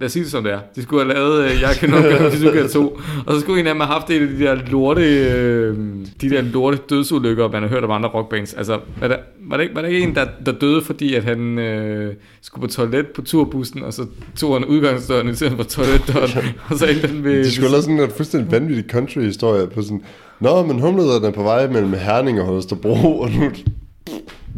Lad 0.00 0.06
os 0.06 0.12
sige 0.12 0.22
det 0.22 0.30
som 0.30 0.44
det 0.44 0.52
er. 0.52 0.60
De 0.76 0.82
skulle 0.82 1.04
have 1.04 1.14
lavet 1.14 1.44
øh, 1.44 1.60
Jeg 1.60 1.76
kan 1.80 1.90
nok 1.90 2.02
gøre 2.02 2.30
det, 2.30 2.42
du 2.42 2.50
kan 2.50 2.68
to. 2.68 3.00
Og 3.26 3.34
så 3.34 3.40
skulle 3.40 3.60
en 3.60 3.66
af 3.66 3.74
dem 3.74 3.80
have 3.80 3.92
haft 3.92 4.10
en 4.10 4.22
af 4.22 4.28
de 4.28 4.38
der 4.38 4.54
lorte, 4.54 5.00
øh, 5.00 5.76
de 6.20 6.30
der 6.30 6.42
lorte 6.42 6.78
dødsulykker, 6.90 7.48
man 7.48 7.62
har 7.62 7.68
hørt 7.68 7.84
om 7.84 7.90
andre 7.90 8.08
rockbands. 8.08 8.54
Altså, 8.54 8.80
var 9.00 9.08
der, 9.08 9.16
var 9.40 9.56
der, 9.56 9.62
ikke, 9.62 9.74
var 9.74 9.80
der 9.80 9.88
ikke 9.88 10.00
en, 10.00 10.14
der, 10.14 10.26
der 10.46 10.52
døde, 10.52 10.82
fordi 10.82 11.14
at 11.14 11.24
han 11.24 11.58
øh, 11.58 12.14
skulle 12.42 12.68
på 12.68 12.74
toilet 12.74 13.06
på 13.06 13.22
turbussen, 13.22 13.82
og 13.82 13.92
så 13.92 14.06
tog 14.36 14.54
han 14.54 14.64
udgangsdøren 14.64 15.28
i 15.28 15.34
stedet 15.34 15.56
for 15.56 15.62
toiletdøren, 15.62 16.30
og 16.68 16.78
så 16.78 16.86
endte 16.86 17.08
den 17.08 17.24
ved... 17.24 17.44
De 17.44 17.52
skulle 17.52 17.70
have 17.70 17.82
sådan 17.82 18.00
en 18.00 18.10
fuldstændig 18.16 18.52
vanvittig 18.52 18.84
country-historie 18.90 19.66
på 19.66 19.82
sådan, 19.82 20.02
Nå, 20.40 20.66
men 20.66 20.80
humlederne 20.80 21.26
er 21.26 21.30
på 21.30 21.42
vej 21.42 21.68
mellem 21.68 21.92
Herning 21.92 22.40
og 22.40 22.46
Holstebro, 22.46 23.20
og 23.20 23.30
nu... 23.30 23.50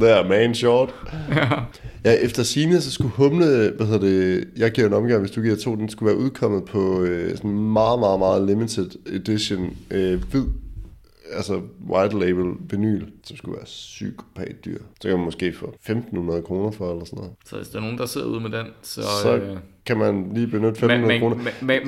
Der 0.00 0.28
man 0.28 0.54
short. 0.54 0.94
Ja. 1.36 1.48
Ja, 2.04 2.12
efter 2.12 2.42
sine 2.42 2.80
så 2.80 2.90
skulle 2.92 3.10
humle, 3.10 3.72
hvad 3.76 3.86
hedder 3.86 4.00
det, 4.00 4.48
jeg 4.56 4.70
giver 4.70 4.86
en 4.86 4.92
omgang, 4.92 5.20
hvis 5.20 5.30
du 5.30 5.40
giver 5.42 5.56
to, 5.56 5.74
den 5.76 5.88
skulle 5.88 6.06
være 6.14 6.18
udkommet 6.24 6.64
på 6.64 7.02
øh, 7.02 7.36
sådan 7.36 7.50
meget, 7.50 8.00
meget, 8.00 8.18
meget 8.18 8.46
limited 8.46 8.90
edition 9.12 9.76
øh, 9.90 10.22
hvid, 10.30 10.44
altså 11.36 11.60
white 11.90 12.18
label 12.18 12.44
vinyl, 12.70 13.04
som 13.24 13.36
skulle 13.36 13.56
være 13.56 13.64
psykopat 13.64 14.54
dyr. 14.64 14.78
Så 15.00 15.08
kan 15.08 15.16
man 15.16 15.24
måske 15.24 15.52
få 15.52 15.74
1.500 15.88 16.40
kroner 16.42 16.70
for, 16.70 16.90
eller 16.92 17.04
sådan 17.04 17.16
noget. 17.16 17.32
Så 17.46 17.56
hvis 17.56 17.68
der 17.68 17.78
er 17.78 17.82
nogen, 17.82 17.98
der 17.98 18.06
sidder 18.06 18.26
ude 18.26 18.40
med 18.40 18.50
den, 18.50 18.66
så... 18.82 19.00
Så 19.22 19.36
øh, 19.36 19.56
kan 19.86 19.98
man 19.98 20.30
lige 20.34 20.46
benytte 20.46 20.80
500 20.80 21.00
Men- 21.00 21.08
men- 21.08 21.20
kroner. 21.20 21.36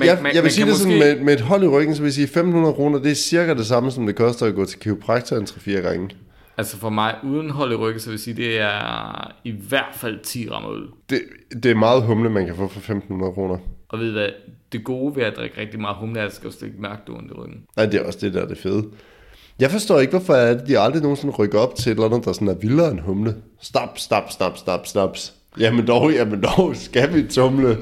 jeg, 0.05 0.17
jeg 0.23 0.33
vil 0.33 0.41
man 0.43 0.51
sige 0.51 0.65
det 0.67 0.75
sådan, 0.75 0.93
måske- 0.97 1.15
med, 1.15 1.23
med 1.25 1.33
et 1.33 1.41
hold 1.41 1.63
i 1.63 1.67
ryggen, 1.67 1.95
så 1.95 2.01
vil 2.01 2.07
jeg 2.07 2.13
sige 2.13 2.27
500 2.27 2.73
kroner, 2.73 2.99
det 2.99 3.11
er 3.11 3.15
cirka 3.15 3.53
det 3.53 3.65
samme, 3.65 3.91
som 3.91 4.05
det 4.05 4.15
koster 4.15 4.45
at 4.45 4.55
gå 4.55 4.65
til 4.65 4.79
kiropraktor 4.79 5.35
en 5.37 5.43
3-4 5.43 5.71
gange. 5.71 6.09
Altså 6.57 6.77
for 6.77 6.89
mig, 6.89 7.15
uden 7.23 7.49
hold 7.49 7.71
i 7.71 7.75
ryggen, 7.75 7.99
så 7.99 8.05
vil 8.09 8.13
jeg 8.13 8.19
sige, 8.19 8.33
det 8.33 8.59
er 8.59 9.31
i 9.43 9.51
hvert 9.51 9.93
fald 9.95 10.19
10 10.19 10.49
rammer 10.49 10.71
øl. 10.71 10.83
Det, 11.09 11.21
det 11.63 11.71
er 11.71 11.75
meget 11.75 12.03
humle, 12.03 12.29
man 12.29 12.45
kan 12.45 12.55
få 12.55 12.67
for 12.67 12.93
1.500 12.93 13.33
kroner. 13.33 13.57
Og 13.89 13.99
ved 13.99 14.09
I 14.09 14.11
hvad, 14.11 14.29
det 14.71 14.83
gode 14.83 15.15
ved 15.15 15.23
at 15.23 15.33
drikke 15.37 15.61
rigtig 15.61 15.79
meget 15.79 15.95
humle, 15.95 16.19
er, 16.19 16.25
at 16.25 16.33
skal 16.33 16.49
jo 16.61 16.65
ikke 16.65 16.81
mærke 16.81 17.01
det 17.07 17.15
ondt 17.15 17.31
i 17.31 17.33
ryggen. 17.33 17.63
Nej, 17.75 17.85
det 17.85 18.01
er 18.01 18.05
også 18.05 18.19
det 18.21 18.33
der 18.33 18.41
er 18.41 18.47
det 18.47 18.57
fede. 18.57 18.83
Jeg 19.59 19.71
forstår 19.71 19.99
ikke, 19.99 20.11
hvorfor 20.11 20.33
er 20.33 20.53
det, 20.53 20.67
de 20.67 20.79
aldrig 20.79 21.01
nogensinde 21.01 21.33
rykker 21.33 21.59
op 21.59 21.75
til 21.75 21.91
et 21.91 21.95
eller 21.95 22.05
andet, 22.05 22.25
der 22.25 22.33
sådan 22.33 22.47
er 22.47 22.55
vildere 22.55 22.91
end 22.91 22.99
humle. 22.99 23.35
Stop, 23.61 23.99
stop, 23.99 24.31
stop, 24.31 24.57
stop, 24.57 24.87
snaps. 24.87 25.33
Jamen 25.59 25.87
dog, 25.87 26.11
jamen 26.11 26.43
dog, 26.43 26.75
skal 26.75 27.13
vi 27.13 27.23
tumle. 27.23 27.77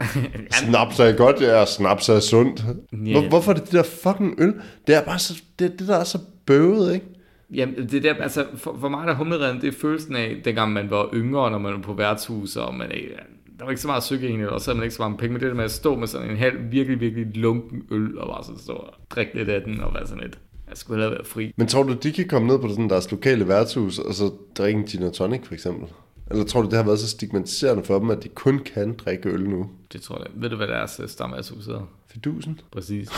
Snaps 0.60 1.00
er 1.00 1.12
godt, 1.12 1.40
ja, 1.40 1.66
snaps 1.66 2.08
er 2.08 2.20
sundt. 2.20 2.64
Ja. 3.06 3.12
Hvor, 3.12 3.28
hvorfor 3.28 3.52
er 3.52 3.54
det 3.54 3.64
det 3.64 3.72
der 3.72 3.82
fucking 3.82 4.34
øl? 4.38 4.54
Det 4.86 4.94
er 4.94 5.02
bare 5.02 5.18
så, 5.18 5.42
det, 5.58 5.78
det 5.78 5.88
der 5.88 5.96
er 5.96 6.04
så 6.04 6.18
bøvet, 6.46 6.94
ikke? 6.94 7.06
Jamen, 7.54 7.88
det 7.88 8.02
der, 8.02 8.14
altså, 8.14 8.46
for, 8.54 8.76
for 8.80 8.88
mig 8.88 9.06
der 9.06 9.14
humleredden, 9.14 9.60
det 9.60 9.68
er 9.68 9.72
følelsen 9.72 10.16
af, 10.16 10.40
dengang 10.44 10.72
man 10.72 10.90
var 10.90 11.08
yngre, 11.14 11.50
når 11.50 11.58
man 11.58 11.72
var 11.72 11.80
på 11.80 11.92
værtshus, 11.92 12.56
og 12.56 12.74
man, 12.74 12.90
ikke- 12.92 13.14
der 13.58 13.64
var 13.64 13.70
ikke 13.70 13.82
så 13.82 13.88
meget 13.88 14.02
sukker 14.02 14.48
og 14.50 14.60
så 14.60 14.70
havde 14.70 14.78
man 14.78 14.84
ikke 14.84 14.94
så 14.94 15.02
mange 15.02 15.18
penge, 15.18 15.32
men 15.32 15.40
det 15.42 15.48
der 15.48 15.54
med 15.54 15.64
at 15.64 15.70
stå 15.70 15.96
med 15.96 16.06
sådan 16.06 16.30
en 16.30 16.36
halv, 16.36 16.58
virkelig, 16.70 17.00
virkelig 17.00 17.36
lunken 17.36 17.82
øl, 17.90 18.18
og 18.18 18.26
bare 18.28 18.44
sådan 18.44 18.58
stå 18.58 18.72
og 18.72 18.94
drikke 19.10 19.34
lidt 19.34 19.48
af 19.48 19.62
den, 19.62 19.80
og 19.80 19.94
være 19.94 20.06
sådan 20.06 20.22
lidt, 20.22 20.38
jeg 20.68 20.76
skulle 20.76 21.02
hellere 21.02 21.18
være 21.18 21.24
fri. 21.24 21.52
Men 21.56 21.66
tror 21.66 21.82
du, 21.82 21.92
de 21.92 22.12
kan 22.12 22.28
komme 22.28 22.48
ned 22.48 22.58
på 22.58 22.68
sådan 22.68 22.90
deres 22.90 23.10
lokale 23.10 23.48
værtshus, 23.48 23.98
og 23.98 24.14
så 24.14 24.30
drikke 24.58 24.80
en 24.80 24.86
gin 24.86 25.02
og 25.02 25.12
tonic, 25.12 25.40
for 25.46 25.54
eksempel? 25.54 25.88
Eller 26.32 26.44
tror 26.44 26.62
du, 26.62 26.68
det 26.68 26.76
har 26.76 26.84
været 26.84 26.98
så 26.98 27.08
stigmatiserende 27.08 27.84
for 27.84 27.98
dem, 27.98 28.10
at 28.10 28.22
de 28.22 28.28
kun 28.28 28.58
kan 28.74 28.94
drikke 29.04 29.28
øl 29.28 29.48
nu? 29.50 29.66
Det 29.92 30.02
tror 30.02 30.18
jeg. 30.18 30.26
Ved 30.34 30.50
du, 30.50 30.56
hvad 30.56 30.66
deres 30.66 31.00
øh, 31.02 31.08
stamværtshus 31.08 31.66
hedder? 31.66 31.88
Fidusen? 32.08 32.60
Præcis. 32.72 33.08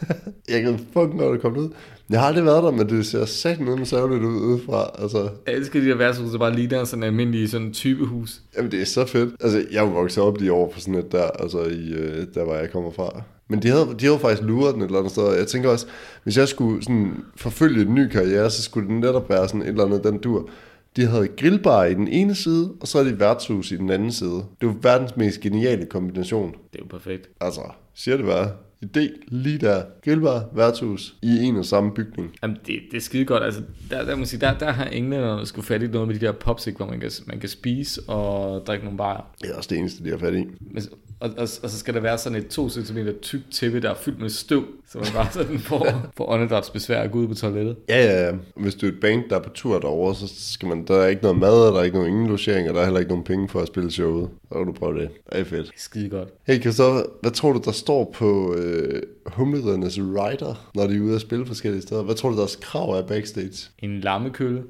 Jeg 0.48 0.62
kan 0.62 0.78
fucking 0.92 1.16
når 1.16 1.32
det 1.32 1.40
kommer 1.40 1.58
ud. 1.60 1.68
Jeg 2.10 2.20
har 2.20 2.26
aldrig 2.26 2.44
været 2.44 2.62
der, 2.62 2.70
men 2.70 2.88
det 2.88 3.06
ser 3.06 3.24
sat 3.24 3.60
ned 3.60 3.76
med 3.76 3.86
særligt 3.86 4.22
ud 4.22 4.40
udefra. 4.40 4.90
Altså, 4.98 5.28
Jeg 5.46 5.54
elsker 5.54 5.80
de 5.80 5.86
der 5.86 5.94
værtshus, 5.96 6.30
der 6.30 6.38
bare 6.38 6.54
ligner 6.56 6.84
sådan 6.84 7.02
en 7.02 7.06
almindelig 7.06 7.50
sådan 7.50 7.72
type 7.72 8.04
hus. 8.06 8.40
jamen, 8.56 8.70
det 8.70 8.80
er 8.80 8.84
så 8.86 9.06
fedt. 9.06 9.34
Altså, 9.40 9.64
jeg 9.72 9.84
er 9.84 9.90
vokset 9.90 10.22
op 10.24 10.38
lige 10.38 10.52
over 10.52 10.68
på 10.70 10.80
sådan 10.80 10.94
et 10.94 11.12
der, 11.12 11.22
altså 11.24 11.62
i, 11.62 11.92
øh, 11.92 12.26
der 12.34 12.44
hvor 12.44 12.54
jeg 12.54 12.70
kommer 12.72 12.90
fra. 12.90 13.22
Men 13.48 13.62
de 13.62 13.68
havde, 13.68 13.86
de 14.00 14.04
havde 14.06 14.18
faktisk 14.18 14.42
luret 14.42 14.74
den 14.74 14.82
et 14.82 14.86
eller 14.86 14.98
andet 14.98 15.12
sted. 15.12 15.32
Jeg 15.36 15.46
tænker 15.46 15.70
også, 15.70 15.86
hvis 16.22 16.36
jeg 16.36 16.48
skulle 16.48 16.82
sådan 16.84 17.24
forfølge 17.36 17.82
en 17.82 17.94
ny 17.94 18.08
karriere, 18.08 18.50
så 18.50 18.62
skulle 18.62 18.88
det 18.88 18.96
netop 18.96 19.30
være 19.30 19.48
sådan 19.48 19.62
et 19.62 19.68
eller 19.68 19.84
andet, 19.84 20.04
den 20.04 20.18
dur. 20.18 20.48
De 20.96 21.06
havde 21.06 21.28
grillbar 21.28 21.84
i 21.84 21.94
den 21.94 22.08
ene 22.08 22.34
side, 22.34 22.74
og 22.80 22.88
så 22.88 22.98
havde 22.98 23.14
de 23.14 23.20
værtshus 23.20 23.72
i 23.72 23.76
den 23.76 23.90
anden 23.90 24.12
side. 24.12 24.44
Det 24.60 24.68
var 24.68 24.76
verdens 24.82 25.16
mest 25.16 25.40
geniale 25.40 25.86
kombination. 25.86 26.48
Det 26.50 26.78
er 26.78 26.78
jo 26.78 26.86
perfekt. 26.86 27.28
Altså, 27.40 27.60
siger 27.94 28.16
det 28.16 28.26
bare. 28.26 28.50
Idé 28.84 29.08
lige 29.28 29.58
der. 29.58 29.82
Grillbar, 30.04 30.48
værtshus 30.54 31.14
i 31.22 31.42
en 31.42 31.56
og 31.56 31.64
samme 31.64 31.94
bygning. 31.94 32.34
Jamen, 32.42 32.56
det, 32.66 32.80
det 32.90 32.96
er 32.96 33.00
skide 33.00 33.24
godt. 33.24 33.42
Altså, 33.42 33.62
der, 33.90 34.04
der, 34.04 34.16
må 34.16 34.24
sige, 34.24 34.40
der, 34.40 34.58
der 34.58 34.70
har 34.70 34.84
englænderne 34.84 35.46
skulle 35.46 35.66
fat 35.66 35.82
i 35.82 35.86
noget 35.86 36.08
med 36.08 36.18
de 36.18 36.26
der 36.26 36.32
popsik, 36.32 36.76
hvor 36.76 36.86
man 36.86 37.00
kan, 37.00 37.10
man 37.26 37.40
kan 37.40 37.48
spise 37.48 38.00
og 38.08 38.66
drikke 38.66 38.84
nogle 38.84 38.98
bajer. 38.98 39.30
Det 39.42 39.50
er 39.50 39.56
også 39.56 39.68
det 39.70 39.78
eneste, 39.78 40.04
de 40.04 40.10
har 40.10 40.18
fat 40.18 40.34
i. 40.34 40.44
Men, 40.60 40.82
og, 41.24 41.30
og, 41.30 41.48
og, 41.62 41.70
så 41.70 41.78
skal 41.78 41.94
der 41.94 42.00
være 42.00 42.18
sådan 42.18 42.38
et 42.38 42.46
2 42.46 42.68
cm 42.70 42.98
tykt 43.22 43.44
tæppe, 43.52 43.80
der 43.80 43.90
er 43.90 43.94
fyldt 43.94 44.20
med 44.20 44.30
støv, 44.30 44.64
så 44.88 44.98
man 44.98 45.06
bare 45.14 45.28
sådan 45.32 45.58
får, 45.58 45.86
får 46.16 46.30
åndedrætsbesvær 46.30 47.00
at 47.00 47.10
gå 47.10 47.18
ud 47.18 47.28
på 47.28 47.34
toilettet. 47.34 47.76
Ja, 47.88 48.04
ja, 48.04 48.26
ja. 48.26 48.32
Hvis 48.56 48.74
du 48.74 48.86
er 48.86 48.90
et 48.90 49.00
band, 49.00 49.22
der 49.30 49.36
er 49.36 49.42
på 49.42 49.50
tur 49.50 49.78
derovre, 49.78 50.14
så 50.14 50.52
skal 50.52 50.68
man, 50.68 50.84
der 50.86 50.96
er 50.96 51.06
ikke 51.06 51.22
noget 51.22 51.38
mad, 51.38 51.66
og 51.68 51.72
der 51.72 51.80
er 51.80 51.84
ikke 51.84 51.96
nogen 51.96 52.12
ingen 52.12 52.26
logering, 52.26 52.68
og 52.68 52.74
der 52.74 52.80
er 52.80 52.84
heller 52.84 53.00
ikke 53.00 53.10
nogen 53.10 53.24
penge 53.24 53.48
for 53.48 53.60
at 53.60 53.66
spille 53.66 53.90
showet. 53.90 54.28
Så 54.48 54.58
kan 54.58 54.66
du 54.66 54.72
prøve 54.72 54.98
det. 54.98 55.10
Det 55.32 55.40
er 55.40 55.44
fedt. 55.44 55.70
Skide 55.76 56.08
godt. 56.08 56.28
Hey 56.46 56.60
Christoffer, 56.60 57.02
hvad 57.22 57.30
tror 57.30 57.52
du, 57.52 57.60
der 57.64 57.72
står 57.72 58.14
på 58.14 58.54
øh, 58.54 59.02
humledernes 59.26 59.98
rider, 59.98 60.70
når 60.74 60.86
de 60.86 60.96
er 60.96 61.00
ude 61.00 61.14
at 61.14 61.20
spille 61.20 61.46
forskellige 61.46 61.82
steder? 61.82 62.02
Hvad 62.02 62.14
tror 62.14 62.30
du, 62.30 62.36
deres 62.36 62.56
krav 62.56 62.90
er 62.90 63.06
backstage? 63.06 63.70
En 63.78 64.00
lammekølle, 64.00 64.62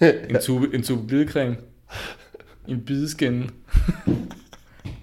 en 0.30 0.36
tube, 0.42 0.74
en 0.74 0.82
tube 0.82 1.06
bidecreme, 1.06 1.56
en 2.68 2.80
bideskinne, 2.86 3.48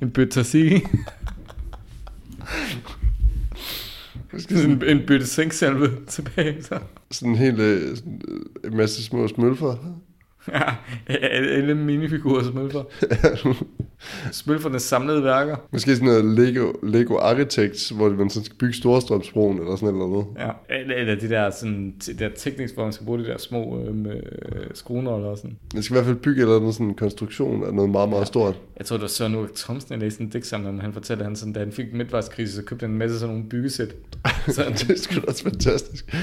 en 0.01 0.11
bøtte 0.11 0.31
tzatziki, 0.31 0.85
Måske 4.33 4.57
sådan 4.57 4.71
en, 4.71 4.83
en 4.83 5.05
bøtte 5.07 5.27
sænksalve 5.27 6.05
tilbage. 6.07 6.63
Så. 6.63 6.79
Sådan 7.11 7.31
en 7.31 7.37
hel 7.37 7.59
øh, 7.59 7.97
sådan, 7.97 8.21
øh, 8.27 8.71
en 8.71 8.77
masse 8.77 9.03
små 9.03 9.27
smølfer. 9.27 9.75
Ja, 10.47 10.61
alle 11.57 11.75
minifigurer 11.75 12.43
smølfer. 12.43 12.83
Smølfernes 14.31 14.81
samlede 14.91 15.23
værker. 15.23 15.55
Måske 15.71 15.95
sådan 15.95 16.07
noget 16.07 16.25
Lego, 16.25 16.71
Lego 16.83 17.17
Architects, 17.17 17.89
hvor 17.89 18.09
man 18.09 18.29
sådan 18.29 18.45
skal 18.45 18.57
bygge 18.57 18.73
Storstrømsbroen 18.73 19.59
eller 19.59 19.75
sådan 19.75 19.95
noget. 19.95 20.25
andet. 20.37 20.47
Ja, 20.69 20.79
eller, 20.79 20.95
eller 20.95 21.15
de 21.15 21.29
der, 21.29 21.49
sådan, 21.49 21.95
de 22.05 22.13
der 22.13 22.29
teknisk, 22.37 22.73
hvor 22.73 22.83
man 22.83 22.93
skal 22.93 23.05
bruge 23.05 23.19
de 23.19 23.25
der 23.25 23.37
små 23.37 23.83
øh, 23.85 23.95
med 23.95 24.21
skruenåler 24.73 25.27
og 25.27 25.37
sådan. 25.37 25.57
Man 25.73 25.83
skal 25.83 25.93
i 25.93 25.95
hvert 25.95 26.05
fald 26.05 26.17
bygge 26.17 26.41
eller 26.41 26.55
andet 26.55 26.73
sådan 26.73 26.87
en 26.87 26.93
konstruktion 26.95 27.63
af 27.63 27.73
noget 27.73 27.89
meget, 27.89 28.09
meget 28.09 28.27
stort. 28.27 28.59
Jeg 28.77 28.85
tror, 28.85 28.95
det 28.95 29.01
var 29.01 29.07
Søren 29.07 29.35
Ulrik 29.35 29.55
Thomsen, 29.55 29.91
jeg 29.91 29.99
læste 29.99 30.21
en 30.21 30.29
digtsamling, 30.29 30.81
han 30.81 30.93
fortalte, 30.93 31.21
at 31.21 31.27
han 31.27 31.35
sådan, 31.35 31.53
da 31.53 31.59
han 31.59 31.71
fik 31.71 31.93
midtvejskrise, 31.93 32.55
så 32.55 32.63
købte 32.63 32.83
han 32.83 32.91
en 32.91 32.97
masse 32.97 33.19
sådan 33.19 33.35
nogle 33.35 33.49
byggesæt. 33.49 33.95
Så 34.47 34.63
han, 34.63 34.73
det 34.73 34.89
er 34.89 35.21
da 35.21 35.27
også 35.27 35.43
fantastisk. 35.43 36.15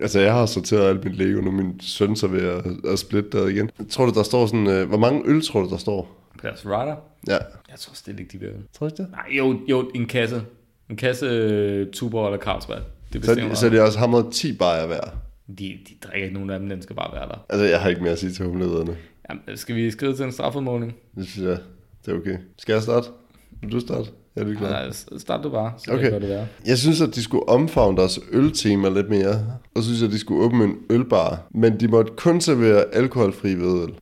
Altså, 0.00 0.20
jeg 0.20 0.32
har 0.32 0.46
sorteret 0.46 0.88
alt 0.88 1.04
mit 1.04 1.16
Lego, 1.16 1.40
nu 1.40 1.50
min 1.50 1.80
søn 1.80 2.16
så 2.16 2.26
ved 2.26 2.40
at, 2.42 2.64
at 2.92 2.98
splitte 2.98 3.30
der 3.38 3.46
igen. 3.46 3.70
Tror 3.90 4.06
du, 4.06 4.12
der 4.12 4.22
står 4.22 4.46
sådan... 4.46 4.66
Øh, 4.66 4.88
hvor 4.88 4.98
mange 4.98 5.22
øl 5.26 5.42
tror 5.46 5.60
du, 5.62 5.68
der 5.68 5.76
står? 5.76 6.18
deres 6.42 6.66
rider. 6.66 6.96
Ja. 7.28 7.38
Jeg 7.70 7.78
tror 7.78 7.94
slet 7.94 8.20
ikke, 8.20 8.32
de 8.32 8.38
vil. 8.38 8.52
Tror 8.72 8.88
du 8.88 8.92
ikke 8.94 9.02
det? 9.02 9.10
Nej, 9.10 9.26
jo, 9.38 9.60
jo, 9.68 9.90
en 9.94 10.06
kasse. 10.06 10.42
En 10.90 10.96
kasse 10.96 11.26
øh, 11.26 11.86
Tuborg 11.92 12.26
eller 12.26 12.38
Carlsberg. 12.44 12.78
Det 13.12 13.24
Så, 13.24 13.30
er 13.30 13.34
de- 13.34 13.56
så 13.56 13.66
er 13.66 13.70
det 13.70 13.80
også 13.80 13.98
hamret 13.98 14.26
10 14.32 14.56
bajer 14.56 14.86
hver. 14.86 15.00
de, 15.48 15.54
de 15.58 15.94
drikker 16.04 16.24
ikke 16.24 16.34
nogen 16.34 16.50
af 16.50 16.58
dem, 16.58 16.68
den 16.68 16.82
skal 16.82 16.96
bare 16.96 17.12
være 17.14 17.28
der. 17.28 17.46
Altså, 17.48 17.64
jeg 17.64 17.80
har 17.80 17.88
ikke 17.88 18.02
mere 18.02 18.12
at 18.12 18.18
sige 18.18 18.32
til 18.32 18.46
humlederne. 18.46 18.96
Jamen, 19.30 19.42
skal 19.56 19.76
vi 19.76 19.90
skrive 19.90 20.16
til 20.16 20.24
en 20.24 20.32
strafudmåling? 20.32 20.94
Det 21.16 21.26
synes 21.26 21.48
jeg, 21.48 21.58
det 22.06 22.12
er 22.14 22.16
okay. 22.18 22.36
Skal 22.58 22.72
jeg 22.72 22.82
starte? 22.82 23.08
Vil 23.62 23.72
du 23.72 23.80
starte? 23.80 24.08
Er 24.36 24.44
du 24.44 24.54
klar? 24.54 24.70
Nej, 24.70 24.90
start 25.18 25.44
du 25.44 25.50
bare, 25.50 25.72
så 25.78 25.92
Okay. 25.92 26.12
det 26.20 26.28
være. 26.28 26.46
Jeg 26.66 26.78
synes, 26.78 27.00
at 27.00 27.14
de 27.14 27.22
skulle 27.22 27.48
omfavne 27.48 27.96
deres 27.96 28.20
øltema 28.32 28.88
lidt 28.88 29.08
mere. 29.08 29.46
Og 29.74 29.82
synes 29.82 30.02
at 30.02 30.10
de 30.10 30.18
skulle 30.18 30.44
åbne 30.44 30.64
en 30.64 30.76
ølbar. 30.90 31.46
Men 31.50 31.80
de 31.80 31.88
måtte 31.88 32.12
kun 32.16 32.40
servere 32.40 32.84
alkoholfri 32.94 33.54
vedøl. 33.54 33.94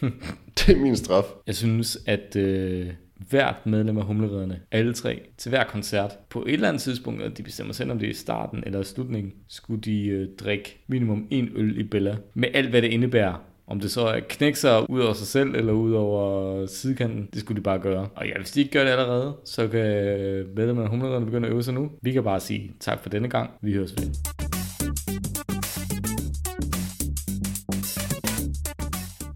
det 0.58 0.68
er 0.68 0.76
min 0.80 0.96
straf. 0.96 1.24
Jeg 1.46 1.54
synes, 1.54 1.98
at 2.06 2.36
øh, 2.36 2.86
hvert 3.30 3.66
medlem 3.66 3.98
af 3.98 4.04
Humleriderne, 4.04 4.60
alle 4.72 4.92
tre, 4.94 5.20
til 5.38 5.48
hver 5.48 5.64
koncert, 5.64 6.10
på 6.30 6.44
et 6.46 6.52
eller 6.52 6.68
andet 6.68 6.82
tidspunkt, 6.82 7.22
og 7.22 7.38
de 7.38 7.42
bestemmer 7.42 7.74
selv, 7.74 7.90
om 7.90 7.98
det 7.98 8.06
er 8.06 8.10
i 8.10 8.14
starten 8.14 8.62
eller 8.66 8.80
i 8.80 8.84
slutningen, 8.84 9.32
skulle 9.48 9.80
de 9.80 10.06
øh, 10.06 10.28
drikke 10.40 10.84
minimum 10.88 11.26
en 11.30 11.48
øl 11.56 11.80
i 11.80 11.82
Bella. 11.82 12.16
Med 12.34 12.48
alt, 12.54 12.70
hvad 12.70 12.82
det 12.82 12.88
indebærer. 12.88 13.42
Om 13.70 13.80
det 13.80 13.90
så 13.90 14.06
er 14.06 14.20
knække 14.28 14.58
sig 14.58 14.90
ud 14.90 15.00
over 15.00 15.12
sig 15.12 15.26
selv, 15.26 15.54
eller 15.54 15.72
ud 15.72 15.92
over 15.92 16.66
sidekanten, 16.66 17.28
det 17.32 17.40
skulle 17.40 17.56
de 17.56 17.62
bare 17.62 17.78
gøre. 17.78 18.08
Og 18.16 18.26
ja, 18.26 18.32
hvis 18.38 18.50
de 18.50 18.60
ikke 18.60 18.72
gør 18.72 18.84
det 18.84 18.90
allerede, 18.90 19.36
så 19.44 19.68
kan 19.68 19.80
øh, 19.80 20.56
medlemmerne 20.56 20.84
af 20.84 20.90
humlerne 20.90 21.24
begynde 21.24 21.48
at 21.48 21.52
øve 21.52 21.62
sig 21.62 21.74
nu. 21.74 21.90
Vi 22.02 22.12
kan 22.12 22.22
bare 22.22 22.40
sige 22.40 22.72
tak 22.80 23.02
for 23.02 23.08
denne 23.08 23.28
gang. 23.28 23.50
Vi 23.62 23.72
høres 23.72 23.94
ved. 23.98 24.10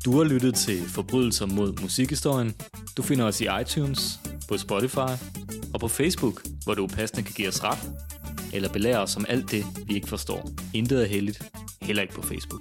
Du 0.05 0.17
har 0.17 0.25
lyttet 0.25 0.55
til 0.55 0.79
Forbrydelser 0.95 1.47
mod 1.47 1.83
musikhistorien. 1.83 2.55
Du 2.97 3.03
finder 3.03 3.25
os 3.25 3.41
i 3.41 3.47
iTunes, 3.61 4.21
på 4.49 4.57
Spotify 4.57 5.13
og 5.75 5.81
på 5.81 5.89
Facebook, 5.89 6.43
hvor 6.65 6.75
du 6.75 6.87
passende 6.87 7.23
kan 7.23 7.35
give 7.37 7.49
os 7.49 7.65
ret, 7.65 7.93
eller 8.55 8.73
belære 8.73 8.99
os 8.99 9.17
om 9.17 9.25
alt 9.29 9.51
det, 9.51 9.65
vi 9.87 9.95
ikke 9.95 10.09
forstår. 10.09 10.51
Intet 10.75 11.03
er 11.03 11.07
heldigt, 11.07 11.43
heller 11.83 12.03
ikke 12.03 12.15
på 12.15 12.23
Facebook. 12.23 12.61